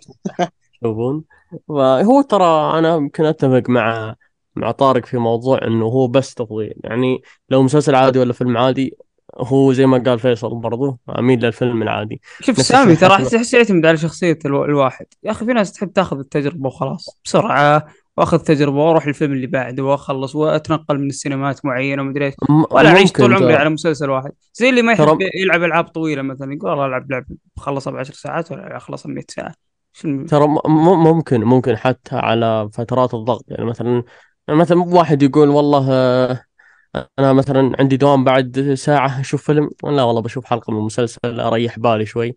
يشوفون 0.83 1.25
فهو 1.69 2.23
ترى 2.23 2.79
أنا 2.79 2.97
يمكن 2.97 3.25
أتفق 3.25 3.63
مع 3.69 4.17
مع 4.57 4.71
طارق 4.71 5.07
في 5.07 5.17
موضوع 5.19 5.61
إنه 5.67 5.85
هو 5.85 6.09
بس 6.09 6.35
تفضيل. 6.35 6.75
يعني 6.85 7.23
لو 7.49 7.63
مسلسل 7.63 7.95
عادي 7.95 8.19
ولا 8.19 8.33
فيلم 8.33 8.57
عادي 8.57 8.97
هو 9.39 9.73
زي 9.73 9.87
ما 9.87 9.99
قال 9.99 10.19
فيصل 10.19 10.55
برضو 10.55 10.99
اميل 11.19 11.41
للفيلم 11.41 11.83
العادي. 11.83 12.21
شوف 12.41 12.63
سامي 12.63 12.97
ترى 12.97 13.15
احس 13.15 13.55
يعتمد 13.55 13.87
على 13.87 13.97
شخصية 13.97 14.39
ألو... 14.47 14.65
الواحد. 14.65 15.07
يا 15.23 15.31
أخي 15.31 15.47
في 15.47 15.53
ناس 15.53 15.73
تحب 15.73 15.93
تاخذ 15.93 16.19
التجربة 16.19 16.67
وخلاص 16.67 17.21
بسرعة 17.25 17.87
وأخذ 18.17 18.39
تجربة 18.39 18.77
وأروح 18.77 19.07
الفيلم 19.07 19.33
اللي 19.33 19.47
بعده 19.47 19.85
وأخلص 19.85 20.35
وأتنقل 20.37 20.99
من 20.99 21.07
السينمات 21.07 21.65
معينة 21.65 22.03
ومدري 22.03 22.27
إيش. 22.27 22.35
ولا 22.71 22.89
أعيش 22.89 23.13
طول 23.13 23.35
عمري. 23.35 23.55
على 23.55 23.71
مسلسل 23.71 24.11
واحد. 24.11 24.33
زي 24.55 24.69
اللي 24.69 24.83
ما 24.83 24.93
يحب 24.93 25.19
يلعب 25.35 25.63
ألعاب 25.63 25.85
طويلة 25.85 26.23
مثلا 26.23 26.55
يقول 26.55 26.71
والله 26.71 26.87
ألعب 26.87 27.11
لعبه 27.11 27.27
بخلصها 27.57 27.91
ب 27.91 27.97
10 27.97 28.15
ساعات 28.15 28.53
ولا 28.53 28.77
اخلصها 28.77 29.11
ب 29.11 29.13
100 29.13 29.25
ساعة. 29.29 29.55
ترى 30.29 30.47
ممكن 30.67 31.45
ممكن 31.45 31.77
حتى 31.77 32.17
على 32.17 32.69
فترات 32.73 33.15
الضغط. 33.15 33.45
يعني 33.49 33.65
مثلا 33.65 34.03
مثلا 34.51 34.83
واحد 34.83 35.23
يقول 35.23 35.49
والله 35.49 35.89
أنا 37.19 37.33
مثلا 37.33 37.77
عندي 37.79 37.97
دوام 37.97 38.25
بعد 38.25 38.75
ساعة 38.75 39.21
أشوف 39.21 39.43
فيلم. 39.43 39.71
لا 39.85 40.03
والله 40.03 40.23
بشوف 40.23 40.45
حلقة 40.45 40.71
من 40.71 40.79
المسلسل 40.79 41.41
أريح 41.41 41.79
بالي 41.79 42.07
شوي. 42.07 42.35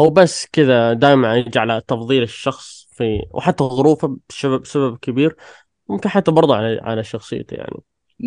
هو 0.00 0.10
بس 0.10 0.46
كذا 0.52 0.92
دائما 0.92 1.36
يجي 1.36 1.58
على 1.58 1.82
تفضيل 1.88 2.22
الشخص 2.22 2.88
في 2.90 3.22
وحتى 3.30 3.64
ظروفه 3.64 4.16
بسبب 4.28 4.66
سبب 4.66 4.96
كبير. 4.96 5.36
ممكن 5.88 6.08
حتى 6.08 6.30
برضه 6.30 6.56
على 6.56 6.80
على 6.82 7.04
شخصيته 7.04 7.54
يعني. 7.54 7.76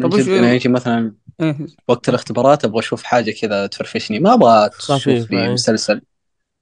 طب 0.04 0.14
وش- 0.14 0.28
أنا 0.28 0.54
يجي 0.54 0.70
مثلا 0.70 1.16
إيه. 1.42 1.58
وقت 1.88 2.10
الاختبارات 2.10 2.66
أبغى 2.66 2.80
أشوف 2.80 3.04
حاجة 3.04 3.32
كذا 3.42 3.68
تفرفشني. 3.68 4.20
ما 4.20 4.34
أبغى 4.34 4.70
أشوف 4.90 5.08
لي 5.08 5.44
أي. 5.44 5.54
مسلسل. 5.54 6.02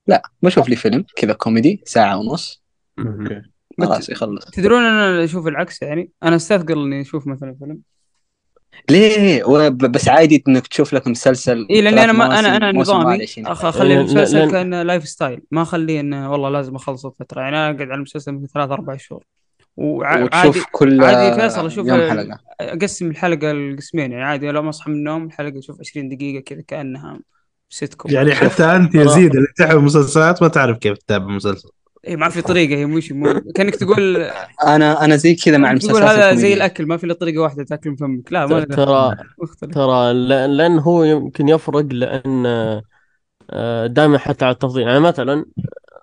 لا 0.08 0.22
بشوف 0.42 0.70
لي 0.70 0.76
فيلم 0.76 1.06
كذا 1.16 1.34
كوميدي 1.34 1.84
ساعة 1.86 2.18
ونص. 2.18 2.64
خلاص 3.80 4.10
يخلص. 4.10 4.46
تدرون 4.46 4.84
أنا 4.84 5.24
أشوف 5.24 5.48
العكس 5.48 5.82
يعني؟ 5.82 6.12
أنا 6.24 6.36
أستثقل 6.36 6.84
إني 6.84 7.02
أشوف 7.02 7.28
مثلا 7.28 7.56
فيلم. 7.60 7.80
ليه 8.90 9.44
بس 9.70 10.08
عادي 10.10 10.44
إنك 10.48 10.68
تشوف 10.68 10.94
لك 10.94 11.08
مسلسل 11.08 11.68
اي 11.72 11.82
لاني 11.82 12.04
أنا 12.04 12.12
ما 12.14 12.40
أنا 12.40 12.58
أنا 12.58 12.72
نظامي. 12.72 13.06
واحد 13.06 13.22
20 13.22 13.48
أخ- 13.48 13.50
حلقة. 13.50 13.70
اخلي 13.70 13.98
المسلسل 14.00 14.52
كأنه 14.52 14.84
lifestyle 14.84 15.42
ما 15.52 15.62
أخليه 15.62 16.00
إنه 16.00 16.32
والله 16.32 16.50
لازم 16.50 16.76
أخلصه 16.76 17.14
فتره 17.20 17.42
يعني 17.42 17.56
أنا 17.56 17.66
أقعد 17.66 17.82
على 17.82 17.94
المسلسل 17.94 18.32
من 18.32 18.48
ثلاث 18.48 18.70
أربع 18.72 18.98
شهور. 18.98 19.24
وعادي 19.78 20.24
وتشوف 20.24 20.66
كل 20.72 21.04
عادي 21.04 21.42
فيصل 21.42 21.66
أشوف 21.66 21.88
يوم 21.88 22.10
حلقة. 22.10 22.40
أقسم 22.62 23.10
الحلقة 23.10 23.52
لقسمين 23.52 24.12
يعني 24.12 24.24
عادي 24.24 24.52
لو 24.52 24.62
ما 24.62 24.70
أصحى 24.70 24.92
من 24.92 24.98
النوم 24.98 25.26
الحلقة 25.26 25.60
أشوف 25.60 25.80
20 25.80 26.10
دقيقة 26.10 26.42
كذا 26.44 26.62
كأنها 26.68 27.20
سيت 27.70 27.94
كوم 27.94 28.12
يعني 28.12 28.36
حتى 28.36 28.64
أنت 28.64 28.96
يا 28.96 29.06
زيد 29.06 29.36
اللي 29.36 29.48
تحب 29.58 29.78
المسلسلات 29.78 30.42
ما 30.42 30.48
تعرف 30.48 30.78
كيف 30.78 30.98
تتابع 30.98 31.26
مسلسل. 31.28 31.70
اي 32.08 32.16
ما 32.16 32.30
في 32.30 32.41
طريقة 32.41 32.80
هي 32.80 32.86
مش 32.86 33.12
مو 33.12 33.41
كأنك 33.56 33.76
تقول 33.76 34.18
أنا 34.64 35.06
أنا 35.06 35.16
زي 35.16 35.36
كذا 35.36 35.58
مع 35.58 35.70
كأنك 35.70 35.82
تقول 35.82 35.95
المسلسلات 35.95 36.26
هذا 36.26 36.36
زي. 36.36 36.54
الأكل 36.54 36.86
ما 36.86 36.97
في 36.97 37.04
إلا 37.04 37.14
طريقة 37.14 37.41
واحدة 37.41 37.64
تأكل 37.64 37.89
من 37.89 37.95
فمك. 37.95 38.34
لا 38.34 38.45
ما 38.45 38.64
ترى 38.64 39.16
مختلف. 39.41 39.74
ترى 39.74 40.14
لأن 40.47 40.80
هو 40.80 41.04
يمكن 41.04 41.50
يفرق 41.50 41.86
لأن 41.86 42.82
دائما 43.86 44.18
حتى 44.18 44.45
على 44.45 44.54
التفضيل. 44.54 44.88
يعني 44.88 45.00
مثلا 45.00 45.45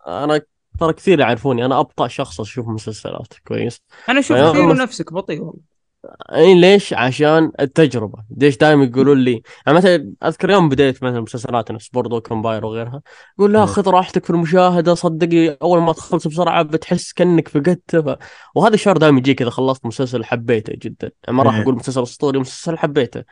أنا 0.07 0.41
ترى 0.81 0.93
كثير 0.93 1.21
يعرفوني 1.21 1.65
أنا 1.65 1.81
أبطأ 1.81 2.09
شخص 2.09 2.41
أشوف 2.41 2.69
مسلسلات 2.69 3.35
كويس؟ 3.49 3.81
أنا 4.09 4.19
أشوف 4.19 4.37
أيوة، 4.37 4.53
كثير 4.53 4.77
نفسك 4.77 5.13
بطيء 5.13 5.41
والله. 5.41 5.76
إي 6.33 6.61
ليش؟ 6.61 6.93
عشان 6.93 7.53
التجربة، 7.61 8.23
ليش 8.37 8.57
دائما 8.57 8.85
يقولون 8.85 9.19
لي 9.19 9.43
يعني 9.67 9.79
مثلا 9.79 10.13
أذكر 10.25 10.51
يوم 10.51 10.69
بديت 10.69 11.03
مثلا 11.03 11.21
مسلسلات 11.21 11.73
نفس 11.73 11.89
Boardwalk 11.89 12.21
Empire 12.21 12.67
وغيرها 12.67 13.03
يقول 13.39 13.53
لا. 13.53 13.67
خذ 13.67 13.89
راحتك 13.89 14.25
في 14.25 14.31
المشاهدة 14.31 14.95
صدقني 14.95 15.51
أول 15.63 15.81
ما 15.81 15.93
تخلص 15.93 16.27
بسرعة 16.27 16.63
بتحس 16.63 17.13
كأنك 17.13 17.49
فقدته 17.49 18.03
ف... 18.03 18.17
وهذا 18.55 18.75
الشعور 18.75 18.97
دائما 18.97 19.19
يجيك 19.19 19.43
إذا 19.43 19.51
خلصت 19.51 19.87
مسلسل 19.87 20.25
حبيته 20.25 20.73
جدا، 20.83 21.11
يعني 21.25 21.37
ما 21.37 21.43
راح 21.43 21.55
إيه. 21.55 21.63
أقول 21.63 21.75
مسلسل 21.75 22.03
أسطوري 22.03 22.39
مسلسل 22.39 22.79
حبيته 22.79 23.23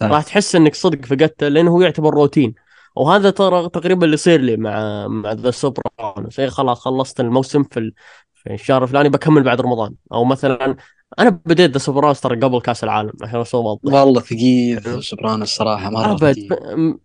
صح. 0.00 0.06
راح 0.06 0.22
تحس 0.22 0.56
إنك 0.56 0.74
صدق 0.74 1.04
فقدته 1.04 1.48
لأنه 1.48 1.70
هو 1.70 1.80
يعتبر 1.80 2.14
روتين 2.14 2.54
وهذا 2.96 3.30
ترى 3.30 3.68
تقريبا 3.68 4.04
اللي 4.04 4.14
يصير 4.14 4.40
لي 4.40 4.56
مع 4.56 5.06
مع 5.08 5.32
The 5.32 5.50
Sopranos 5.50 6.40
إيه 6.40 6.48
خلاص 6.48 6.80
خلصت 6.80 7.20
الموسم 7.20 7.62
في 7.62 7.80
ال... 7.80 7.92
في 8.34 8.54
الشهر 8.54 8.82
الفلاني 8.82 9.08
بكمل 9.08 9.42
بعد 9.42 9.60
رمضان 9.60 9.94
أو 10.12 10.24
مثلا 10.24 10.76
أنا 11.18 11.40
بديت 11.46 11.70
The 11.70 11.78
Sopranos 11.78 12.20
ترى 12.20 12.36
قبل 12.40 12.60
كأس 12.60 12.84
العالم 12.84 13.12
عشان 13.22 13.40
أسوي 13.40 13.64
واضح 13.64 13.80
والله 13.84 14.20
ثقيل 14.20 15.02
سوبرانو 15.02 15.42
الصراحة 15.42 15.90
مرة 15.90 16.12
أبد 16.12 16.32
ثقيل. 16.32 16.76
م- 16.76 16.98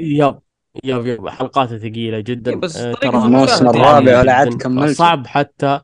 يب 0.00 0.38
يب 0.84 1.06
يب 1.06 1.28
حلقاته 1.28 1.78
ثقيلة 1.78 2.20
جدا. 2.20 2.54
بس 2.54 2.76
آه، 2.76 2.92
طريقة 2.92 3.10
ترى 3.10 3.24
الموسم 3.24 3.56
صعبة 3.56 3.70
الرابع 3.70 4.20
ولا 4.20 4.32
عاد 4.32 4.48
جداً. 4.48 4.58
كملته. 4.58 4.92
صعب 4.92 5.26
حتى 5.26 5.80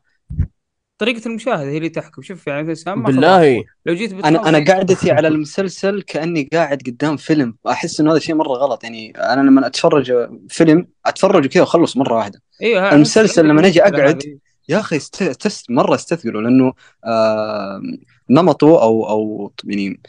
طريقة 0.97 1.27
المشاهدة 1.27 1.69
هي 1.69 1.77
اللي 1.77 1.89
تحكم. 1.89 2.21
شوف 2.21 2.47
يعني 2.47 2.75
سام 2.75 3.03
بالله. 3.03 3.63
لو 3.85 3.93
جيت 3.93 4.13
أنا 4.13 4.49
أنا 4.49 4.59
بتخلص- 4.59 4.71
قعدتي 4.71 5.11
على 5.11 5.27
المسلسل 5.27 6.01
كأني 6.01 6.49
قاعد 6.53 6.81
قدام 6.85 7.17
فيلم. 7.17 7.55
أحس 7.67 7.99
انه 7.99 8.11
هذا 8.11 8.19
شيء 8.19 8.35
مرة 8.35 8.53
غلط. 8.53 8.83
يعني 8.83 9.11
أنا 9.11 9.41
لما 9.41 9.67
أتفرج 9.67 10.13
فيلم 10.49 10.87
أتفرج 11.05 11.47
كذا 11.47 11.61
واخلص 11.61 11.97
مرة 11.97 12.15
واحدة. 12.15 12.41
أيوه 12.61 12.93
المسلسل 12.93 13.45
لما 13.47 13.67
أقعد 13.67 13.99
هذه. 13.99 14.37
يا 14.69 14.79
أخي 14.79 14.95
است... 14.95 15.23
تست... 15.23 15.71
مرة 15.71 15.95
استثقلوا 15.95 16.41
لأنه 16.41 16.73
آه... 17.05 17.81
نمطه 18.29 18.81
أو 18.81 19.09
أو 19.09 19.51
يعني 19.63 20.01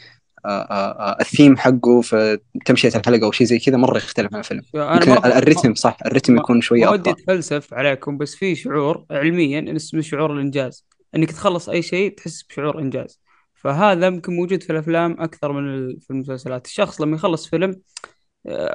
آه... 0.45 0.49
آه... 0.49 1.11
آه... 1.11 1.17
الثيم 1.21 1.57
حقه 1.57 2.01
في 2.01 2.39
تمشية 2.65 2.91
الحلقة 2.95 3.25
أو 3.25 3.31
شيء 3.31 3.47
زي 3.47 3.59
كذا 3.59 3.77
مرة 3.77 3.97
يختلف 3.97 4.33
عن 4.33 4.39
الفيلم. 4.39 4.61
يمكن 4.75 5.11
ال 5.11 5.20
rhythm 5.20 5.73
صح 5.73 5.97
ال 6.05 6.09
rhythm 6.09 6.33
ما- 6.33 6.39
يكون 6.39 6.61
شوية 6.61 6.85
ما 6.85 6.91
ودي 6.91 7.09
أتفلسف 7.09 7.73
عليكم 7.73 8.17
بس 8.17 8.35
في 8.35 8.55
شعور 8.55 9.05
علميا 9.11 9.75
اسمه 9.75 10.01
شعور 10.01 10.33
الإنجاز. 10.33 10.85
إنك 11.15 11.31
تخلص 11.31 11.69
أي 11.69 11.81
شيء 11.81 12.15
تحس 12.15 12.43
بشعور 12.43 12.79
إنجاز. 12.81 13.19
فهذا 13.53 14.07
يمكن 14.07 14.33
موجود 14.33 14.63
في 14.63 14.69
الأفلام 14.69 15.21
أكثر 15.21 15.51
من 15.51 15.95
في 15.99 16.09
المسلسلات. 16.09 16.65
الشخص 16.65 17.01
لما 17.01 17.15
يخلص 17.15 17.47
فيلم 17.47 17.81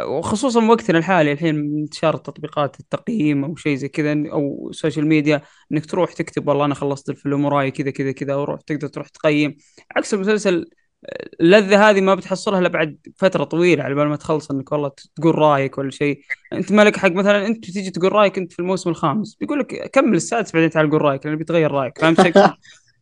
وخصوصا 0.07 0.65
وقتنا 0.65 0.99
الحالي 0.99 1.33
الحين 1.33 1.57
انتشار 1.57 2.17
تطبيقات 2.17 2.81
التقييم 2.81 3.45
أو 3.45 3.57
شيء 3.57 3.77
زي 3.77 3.89
كذا 3.89 4.31
أو 4.33 4.69
ال 4.71 4.76
social 4.76 5.07
media 5.07 5.43
إنك 5.73 5.87
تروح 5.87 6.13
تكتب 6.13 6.49
والله 6.49 6.65
أنا 6.65 6.75
خلصت 6.75 7.11
الفيلم 7.11 7.45
وراي 7.45 7.71
كذا 7.71 7.91
كذا 7.91 8.13
كذا 8.13 8.35
وروح 8.35 8.61
تقدر 8.61 8.89
تروح 8.89 9.09
تقيم 9.09 9.57
عكس 9.97 10.15
المسلسل 10.15 10.71
اللذة 11.41 11.91
هذه 11.91 12.01
ما 12.01 12.15
بتحصلها 12.15 12.59
إلا 12.59 12.69
بعد 12.69 12.99
فترة 13.17 13.45
طويلة 13.45 13.85
على 13.85 13.95
بال 13.95 14.09
ما 14.09 14.17
تخلص 14.17 14.51
إنك 14.51 14.73
والله 14.73 14.91
تقول 15.17 15.39
رأيك 15.39 15.79
ولا 15.79 15.91
شيء 15.91 16.21
أنت 16.53 16.73
مالك 16.73 16.97
حق 16.97 17.13
مثلا 17.13 17.47
أنت 17.47 17.65
تيجي 17.65 17.91
تقول 17.91 18.13
رأيك 18.13 18.39
أنت 18.39 18.53
في 18.53 18.59
الموسم 18.59 18.91
الخامس 18.91 19.35
بيقول 19.35 19.59
لك 19.59 19.91
كمل 19.91 20.15
السادس 20.15 20.53
بعدين 20.53 20.71
تعال 20.71 20.91
قول 20.91 21.03
رأيك 21.03 21.27
لأنه 21.27 21.39
بيتغير 21.39 21.71
رأيك 21.71 21.99
فهمت 21.99 22.21
شيء؟ 22.21 22.33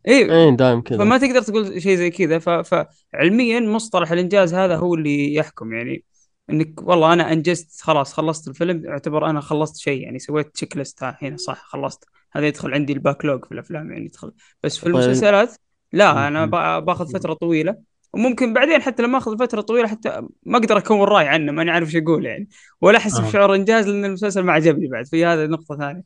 اي 0.08 0.32
إيه 0.32 0.50
دائما 0.50 0.82
كذا 0.82 0.98
فما 0.98 1.18
تقدر 1.18 1.42
تقول 1.42 1.82
شيء 1.82 1.96
زي 1.96 2.10
كذا. 2.10 2.38
فعلميا 2.38 3.60
مصطلح 3.60 4.12
الإنجاز 4.12 4.54
هذا 4.54 4.76
هو 4.76 4.94
اللي 4.94 5.34
يحكم 5.34 5.72
يعني 5.72 6.04
إنك 6.50 6.82
والله 6.82 7.12
أنا 7.12 7.32
أنجزت 7.32 7.80
خلاص 7.80 8.12
خلصت 8.12 8.48
الفيلم 8.48 8.86
اعتبر 8.88 9.30
أنا 9.30 9.40
خلصت 9.40 9.76
شيء 9.76 10.02
يعني 10.02 10.18
سويت 10.18 10.54
تشيك 10.54 10.76
ليست 10.76 10.98
هنا 11.02 11.36
صح 11.36 11.64
خلصت. 11.64 12.04
هذا 12.32 12.46
يدخل 12.46 12.74
عندي 12.74 12.92
ال 12.92 12.99
backlog 12.99 13.44
في 13.44 13.52
الأفلام 13.52 13.92
يعني 13.92 14.04
يدخل. 14.04 14.32
بس 14.62 14.76
في 14.76 14.84
طيب. 14.84 14.94
المسلسلات 14.94 15.56
لا 15.92 16.28
أنا 16.28 16.46
باخذ 16.78 17.12
فترة 17.12 17.34
طويلة. 17.34 17.76
وممكن 18.12 18.52
بعدين 18.52 18.82
حتى 18.82 19.02
لما 19.02 19.18
أخذ 19.18 19.38
فترة 19.38 19.60
طويلة 19.60 19.88
حتى 19.88 20.22
ما 20.42 20.58
أقدر 20.58 20.78
أكون 20.78 21.00
راي 21.00 21.28
عنه 21.28 21.52
ماني 21.52 21.70
عارف 21.70 21.88
إيش 21.88 21.96
أقول 21.96 22.26
يعني. 22.26 22.48
ولا 22.80 22.98
أحس 22.98 23.14
آه. 23.14 23.28
بشعور 23.28 23.54
إنجاز 23.54 23.88
لأن 23.88 24.04
المسلسل 24.04 24.42
ما 24.42 24.52
عجبني 24.52 24.88
بعد 24.88 25.06
في 25.06 25.24
هذا 25.24 25.46
نقطة 25.46 25.76
ثانية. 25.76 26.02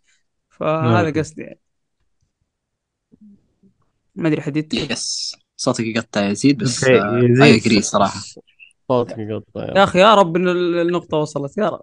فهذا. 0.48 1.20
قصدي 1.20 1.42
يعني. 1.42 1.60
ما 4.14 4.28
أدري 4.28 4.42
حد 4.42 4.74
يس 4.74 5.36
صوتك 5.56 5.84
يقطع 5.84 6.20
يا 6.20 6.30
يزيد 6.30 6.58
بس 6.58 6.84
آه،. 6.84 7.20
أي 7.42 7.56
أجري 7.56 7.82
صراحة. 7.82 8.20
صوتك 8.88 9.18
يقطع 9.18 9.64
يا 9.76 9.84
أخي 9.84 9.98
يا 9.98 10.14
رب 10.14 10.36
إن 10.36 10.48
ال- 10.48 10.78
النقطة 10.78 11.16
وصلت 11.16 11.58
يا 11.58 11.68
رب. 11.68 11.80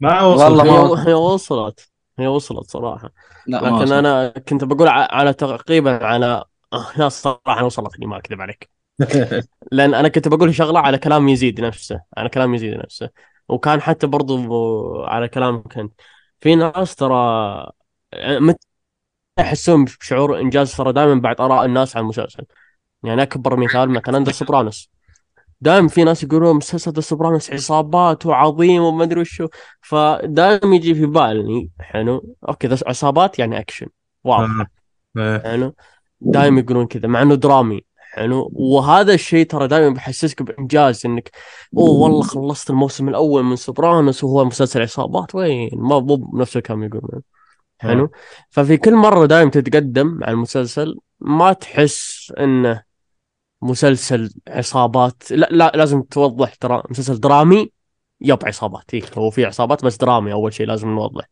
ما 0.00 0.22
وصل 0.22 0.44
والله 0.44 0.64
هي 0.64 0.78
وصل. 0.90 1.08
هي 1.08 1.14
وصلت 1.14 1.90
هي 2.18 2.26
وصلت 2.26 2.70
صراحة. 2.70 3.10
لا 3.46 3.60
ما 3.60 3.66
لكن 3.66 3.74
وصل. 3.82 3.94
أنا 3.94 4.28
كنت 4.28 4.64
بقول 4.64 4.88
على 4.88 5.32
تقريبا 5.32 6.04
على 6.06 6.44
آه، 6.72 6.86
لا 6.96 7.08
صراحة 7.08 7.64
وصلت 7.64 7.98
لي 7.98 8.06
ما 8.06 8.16
أكذب 8.16 8.40
عليك. 8.40 8.70
لأن 9.72 9.94
أنا 9.94 10.08
كنت 10.08 10.28
بقول 10.28 10.54
شغلة 10.54 10.80
على 10.80 10.98
كلام 10.98 11.28
يزيد 11.28 11.60
نفسه 11.60 12.00
على 12.16 12.28
كلام 12.28 12.54
يزيد 12.54 12.74
نفسه. 12.74 13.10
وكان 13.48 13.80
حتى 13.80 14.06
برضو 14.06 15.02
على 15.04 15.28
كلامك 15.28 15.78
انت 15.78 15.92
في 16.40 16.54
ناس 16.54 16.94
ترى 16.96 17.16
متى 18.26 18.66
يحسون 19.40 19.84
بشعور 19.84 20.40
إنجاز 20.40 20.76
ترى 20.76 20.92
دائما 20.92 21.20
بعد 21.20 21.40
آراء 21.40 21.64
الناس 21.64 21.96
عن 21.96 22.02
المسلسل. 22.02 22.44
يعني 23.04 23.22
أكبر 23.22 23.56
مثال 23.56 23.90
مثلا 23.90 24.24
ذا 24.24 24.32
سوبرانوس 24.32 24.90
دائما 25.62 25.88
في 25.88 26.04
ناس 26.04 26.22
يقولون 26.22 26.56
مسلسل 26.56 26.92
The 26.92 27.00
Sopranos 27.00 27.50
عصابات 27.52 28.26
وعظيم 28.26 28.82
وما 28.82 29.04
أدري 29.04 29.20
وشو. 29.20 29.48
فدائما 29.80 30.76
يجي 30.76 30.94
في 30.94 31.06
بالي 31.06 31.70
حلو. 31.80 32.36
okay 32.48 32.66
ذا 32.66 32.78
عصابات 32.86 33.38
يعني 33.38 33.58
أكشن. 33.58 33.86
واضح. 34.24 34.66
إيه. 35.18 35.38
حلو. 35.38 35.74
دائما 36.20 36.60
يقولون 36.60 36.86
كذا 36.86 37.08
مع 37.08 37.22
إنه 37.22 37.34
درامي. 37.34 37.80
حلو. 37.96 38.50
وهذا 38.52 39.14
الشيء 39.14 39.46
ترى 39.46 39.68
دائما 39.68 39.88
بيحسسك 39.88 40.42
بإنجاز 40.42 41.06
إنك 41.06 41.30
أوه 41.76 41.90
والله 41.90 42.22
خلصت 42.22 42.70
الموسم 42.70 43.08
الأول 43.08 43.42
من 43.42 43.56
سوبرانوس 43.56 44.24
وهو 44.24 44.44
مسلسل 44.44 44.82
عصابات. 44.82 45.34
وين؟ 45.34 45.70
ما 45.74 45.98
مو 45.98 46.16
بنفس 46.16 46.56
الكلام 46.56 46.82
يقولون. 46.82 47.22
حلو. 47.78 48.10
ففي 48.50 48.76
كل 48.76 48.94
مرة 48.94 49.26
دائما 49.26 49.50
تتقدم 49.50 50.06
مع 50.06 50.28
المسلسل 50.28 50.96
ما 51.20 51.52
تحس 51.52 52.32
إنه 52.38 52.91
مسلسل 53.62 54.34
عصابات. 54.48 55.22
لا 55.30 55.48
لا 55.50 55.72
لازم 55.74 56.02
توضح 56.02 56.54
ترى 56.54 56.82
مسلسل 56.90 57.20
درامي 57.20 57.70
yep 58.20 58.38
عصابات. 58.44 58.94
إيه 58.94 59.02
هو 59.18 59.30
في 59.30 59.44
عصابات 59.44 59.84
بس 59.84 59.96
درامي 59.96 60.32
أول 60.32 60.52
شيء 60.54 60.66
لازم 60.66 60.88
نوضح. 60.88 61.24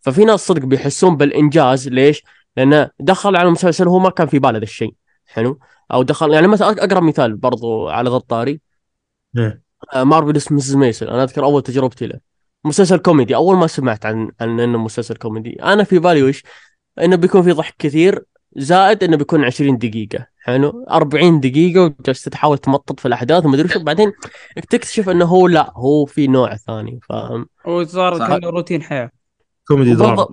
ففي 0.00 0.24
ناس 0.24 0.46
صدق 0.46 0.64
بيحسون 0.64 1.16
بالإنجاز. 1.16 1.88
ليش؟ 1.88 2.22
لأنه 2.56 2.90
دخل 3.00 3.36
على 3.36 3.46
المسلسل 3.46 3.88
هو 3.88 3.98
ما 3.98 4.10
كان 4.10 4.26
في 4.26 4.38
باله 4.38 4.58
ذا 4.58 4.64
الشيء. 4.64 4.94
حلو؟ 5.26 5.58
أو 5.92 6.02
دخل 6.02 6.32
يعني 6.32 6.46
مثلا 6.46 6.68
اقرب 6.84 7.02
مثال 7.02 7.36
برضو 7.36 7.88
على 7.88 8.10
ذا 8.10 8.16
الطاري. 8.16 8.60
Marvelous 9.96 10.52
Mrs. 10.52 10.76
Maisel 10.76 11.08
أنا 11.08 11.22
أذكر 11.22 11.44
أول 11.44 11.62
تجربتي 11.62 12.06
له. 12.06 12.20
مسلسل 12.64 12.98
كوميدي. 12.98 13.34
أول 13.34 13.56
ما 13.56 13.66
سمعت 13.66 14.06
عن 14.06 14.30
عن 14.40 14.60
إنه 14.60 14.78
مسلسل 14.78 15.16
كوميدي. 15.16 15.62
أنا 15.62 15.84
في 15.84 15.98
بالي 15.98 16.22
وش؟ 16.22 16.42
إنه 17.02 17.16
بيكون 17.16 17.42
في 17.42 17.52
ضحك 17.52 17.74
كثير. 17.78 18.24
زائد 18.56 19.04
إنه 19.04 19.16
بيكون 19.16 19.44
20 19.44 19.78
دقيقة. 19.78 20.26
حلو؟ 20.44 20.84
40 20.90 21.40
دقيقة 21.40 21.94
وجلست 22.00 22.28
تحاول 22.28 22.58
تمطط 22.58 23.00
في 23.00 23.08
الأحداث 23.08 23.44
وما 23.44 23.54
أدري 23.54 23.68
شو. 23.68 23.82
بعدين 23.82 24.12
تكتشف 24.70 25.08
إنه 25.08 25.24
هو 25.24 25.48
لا 25.48 25.72
هو 25.76 26.04
في 26.04 26.26
نوع 26.26 26.56
ثاني. 26.56 27.00
فاهم 27.08 27.46
وصار 27.64 28.18
صح. 28.18 28.28
كأنه 28.28 28.50
روتين 28.50 28.82
حياة. 28.82 29.10
كوميدي 29.68 29.94
دراما. 29.94 30.26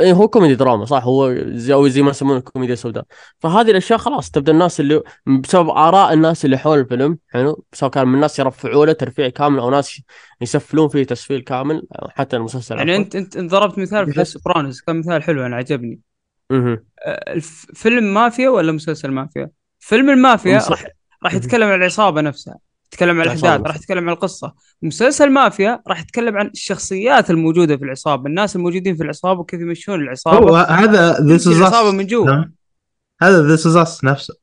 إيه 0.00 0.12
هو 0.12 0.28
كوميدي 0.28 0.54
دراما 0.54 0.84
صح. 0.84 1.04
هو 1.04 1.34
زي 1.44 1.74
أو 1.74 1.88
زي 1.88 2.02
ما 2.02 2.10
يسمونه 2.10 2.38
الكوميديا 2.38 2.74
السوداء 2.74 3.04
فهذه 3.38 3.70
الأشياء 3.70 3.98
خلاص 3.98 4.30
تبدأ 4.30 4.52
الناس 4.52 4.80
اللي 4.80 5.02
بسبب 5.26 5.68
آراء 5.68 6.12
الناس 6.12 6.44
اللي 6.44 6.58
حول 6.58 6.78
الفيلم 6.78 7.18
حلو؟ 7.28 7.64
سواء 7.72 7.90
كان 7.90 8.08
من 8.08 8.14
الناس 8.14 8.38
يرفعوا 8.38 8.86
له 8.86 8.92
ترفيع 8.92 9.28
كامل 9.28 9.58
أو 9.58 9.70
ناس 9.70 10.00
يسفلون 10.40 10.88
فيه 10.88 11.04
تسفيل 11.04 11.40
كامل 11.40 11.82
حتى 12.08 12.36
المسلسل 12.36 12.76
يعني. 12.76 12.96
انت 12.96 13.16
انت 13.16 13.38
ضربت 13.38 13.78
مثال 13.78 14.12
في 14.12 14.24
سوبرانوس 14.24 14.80
كان 14.80 14.98
مثال 14.98 15.22
حلو 15.22 15.46
أنا 15.46 15.56
عجبني. 15.56 16.00
فيلم 17.74 18.14
مافيا 18.14 18.48
ولا 18.48 18.72
مسلسل 18.72 19.10
مافيا؟ 19.10 19.50
فيلم 19.80 20.10
المافيا 20.10 20.58
راح 20.68 20.84
راح 21.24 21.34
يتكلم 21.34 21.68
عن 21.68 21.78
العصابة 21.78 22.20
نفسها 22.20 22.58
يتكلم 22.92 23.20
عن 23.20 23.26
الأحداث. 23.26 23.60
راح 23.66 23.76
يتكلم 23.76 24.08
عن 24.08 24.14
القصة. 24.14 24.54
مسلسل 24.82 25.30
مافيا 25.30 25.82
راح 25.88 26.00
يتكلم 26.00 26.36
عن 26.36 26.46
الشخصيات 26.46 27.30
الموجودة 27.30 27.76
في 27.76 27.84
العصابة 27.84 28.26
الناس 28.26 28.56
الموجودين 28.56 28.96
في 28.96 29.02
العصابة 29.02 29.40
وكيف 29.40 29.60
يمشون 29.60 29.94
هو 29.94 30.00
العصابه 30.00 30.62
هذا 30.62 31.20
ذيس 31.20 31.46
از 31.46 31.56
العصابة 31.56 31.90
من 31.90 32.06
جوا. 32.06 32.26
نعم. 32.26 32.54
هذا 33.22 33.42
ذيس 33.42 33.66
از 33.66 33.76
اس 33.76 34.04
نفسه. 34.04 34.34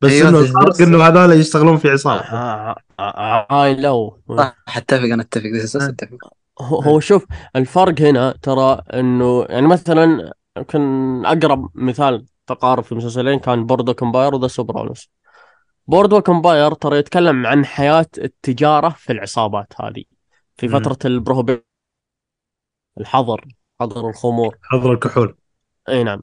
بس 0.00 0.10
أيوة، 0.10 0.28
إنه 0.28 0.42
This 0.42 0.46
Is 0.46 0.56
الفرق 0.56 0.74
Us. 0.74 0.80
إنه 0.80 1.02
هذول 1.02 1.32
يشتغلون 1.32 1.76
في 1.76 1.90
عصابة. 1.90 2.20
آه، 2.20 2.76
آه، 3.00 3.02
آه، 3.02 3.46
هاي 3.50 3.74
لو 3.74 4.20
صح 4.38 4.54
أتفق 4.76 5.04
أنا 5.04 5.22
أتفق. 5.22 5.46
آه. 5.46 5.64
أساس 5.64 5.82
أتفق. 5.82 6.18
هو 6.60 6.80
هو 6.80 7.00
شوف 7.00 7.26
الفرق 7.56 8.00
هنا 8.00 8.34
ترى 8.42 8.82
إنه 8.94 9.46
يعني 9.48 9.66
مثلا 9.66 10.32
كان 10.68 11.26
أقرب 11.26 11.70
مثال 11.74 12.26
تقارب 12.46 12.82
في 12.84 12.92
المسلسلين 12.92 13.38
كان 13.38 13.66
Boardwalk 13.66 13.94
Empire 13.94 14.34
و 14.34 14.37
The 14.37 14.46
Sopranos. 14.46 15.10
Boardwalk 15.86 16.20
Empire 16.20 16.72
ترى 16.72 16.98
يتكلم 16.98 17.46
عن 17.46 17.64
حياة 17.64 18.06
التجارة 18.18 18.88
في 18.88 19.12
العصابات 19.12 19.72
هذه 19.80 20.04
في 20.56 20.68
مم. 20.68 20.80
فترة 20.80 20.98
ال 21.04 21.09
prohibition 21.09 21.64
الحظر 23.00 23.44
حظر 23.80 24.08
الخمور. 24.08 24.58
حظر 24.62 24.92
الكحول. 24.92 25.34
إي 25.88 26.04
نعم. 26.04 26.22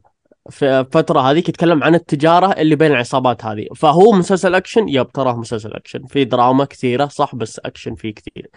في 0.49 0.79
الفترة 0.79 1.19
هذيك 1.19 1.49
يتكلم 1.49 1.83
عن 1.83 1.95
التجارة 1.95 2.51
اللي 2.51 2.75
بين 2.75 2.91
العصابات 2.91 3.45
هذه. 3.45 3.67
فهو 3.75 4.11
مسلسل 4.11 4.55
أكشن؟ 4.55 4.89
yep 4.89 5.11
تراه 5.11 5.35
مسلسل 5.35 5.73
أكشن. 5.73 6.05
في 6.05 6.25
دراما 6.25 6.65
كثيرة 6.65 7.05
صح 7.05 7.35
بس 7.35 7.59
أكشن 7.59 7.95
فيه 7.95 8.13
كثير. 8.13 8.49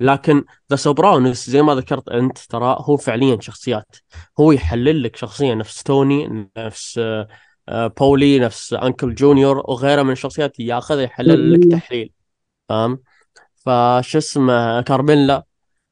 لكن 0.00 0.44
The 0.70 0.76
Sopranos 0.76 1.50
زي 1.50 1.62
ما 1.62 1.74
ذكرت 1.74 2.08
أنت 2.08 2.38
ترى 2.38 2.76
هو 2.80 2.96
فعليا 2.96 3.38
شخصيات. 3.40 3.96
هو 4.40 4.52
يحلل 4.52 5.02
لك 5.02 5.16
شخصية 5.16 5.54
نفس 5.54 5.82
توني 5.82 6.48
نفس 6.56 6.98
آه، 6.98 7.28
آه، 7.68 7.86
بولي 7.86 8.38
نفس 8.38 8.72
Uncle 8.74 9.14
Junior 9.14 9.58
وغيره 9.58 10.02
من 10.02 10.10
الشخصيات 10.10 10.60
ياخذها 10.60 11.02
يحلل 11.02 11.52
لك 11.52 11.72
تحليل. 11.72 12.12
فاهم؟ 12.68 13.02
فش 13.66 14.16
اسمه 14.16 14.80
كارميلا 14.80 15.44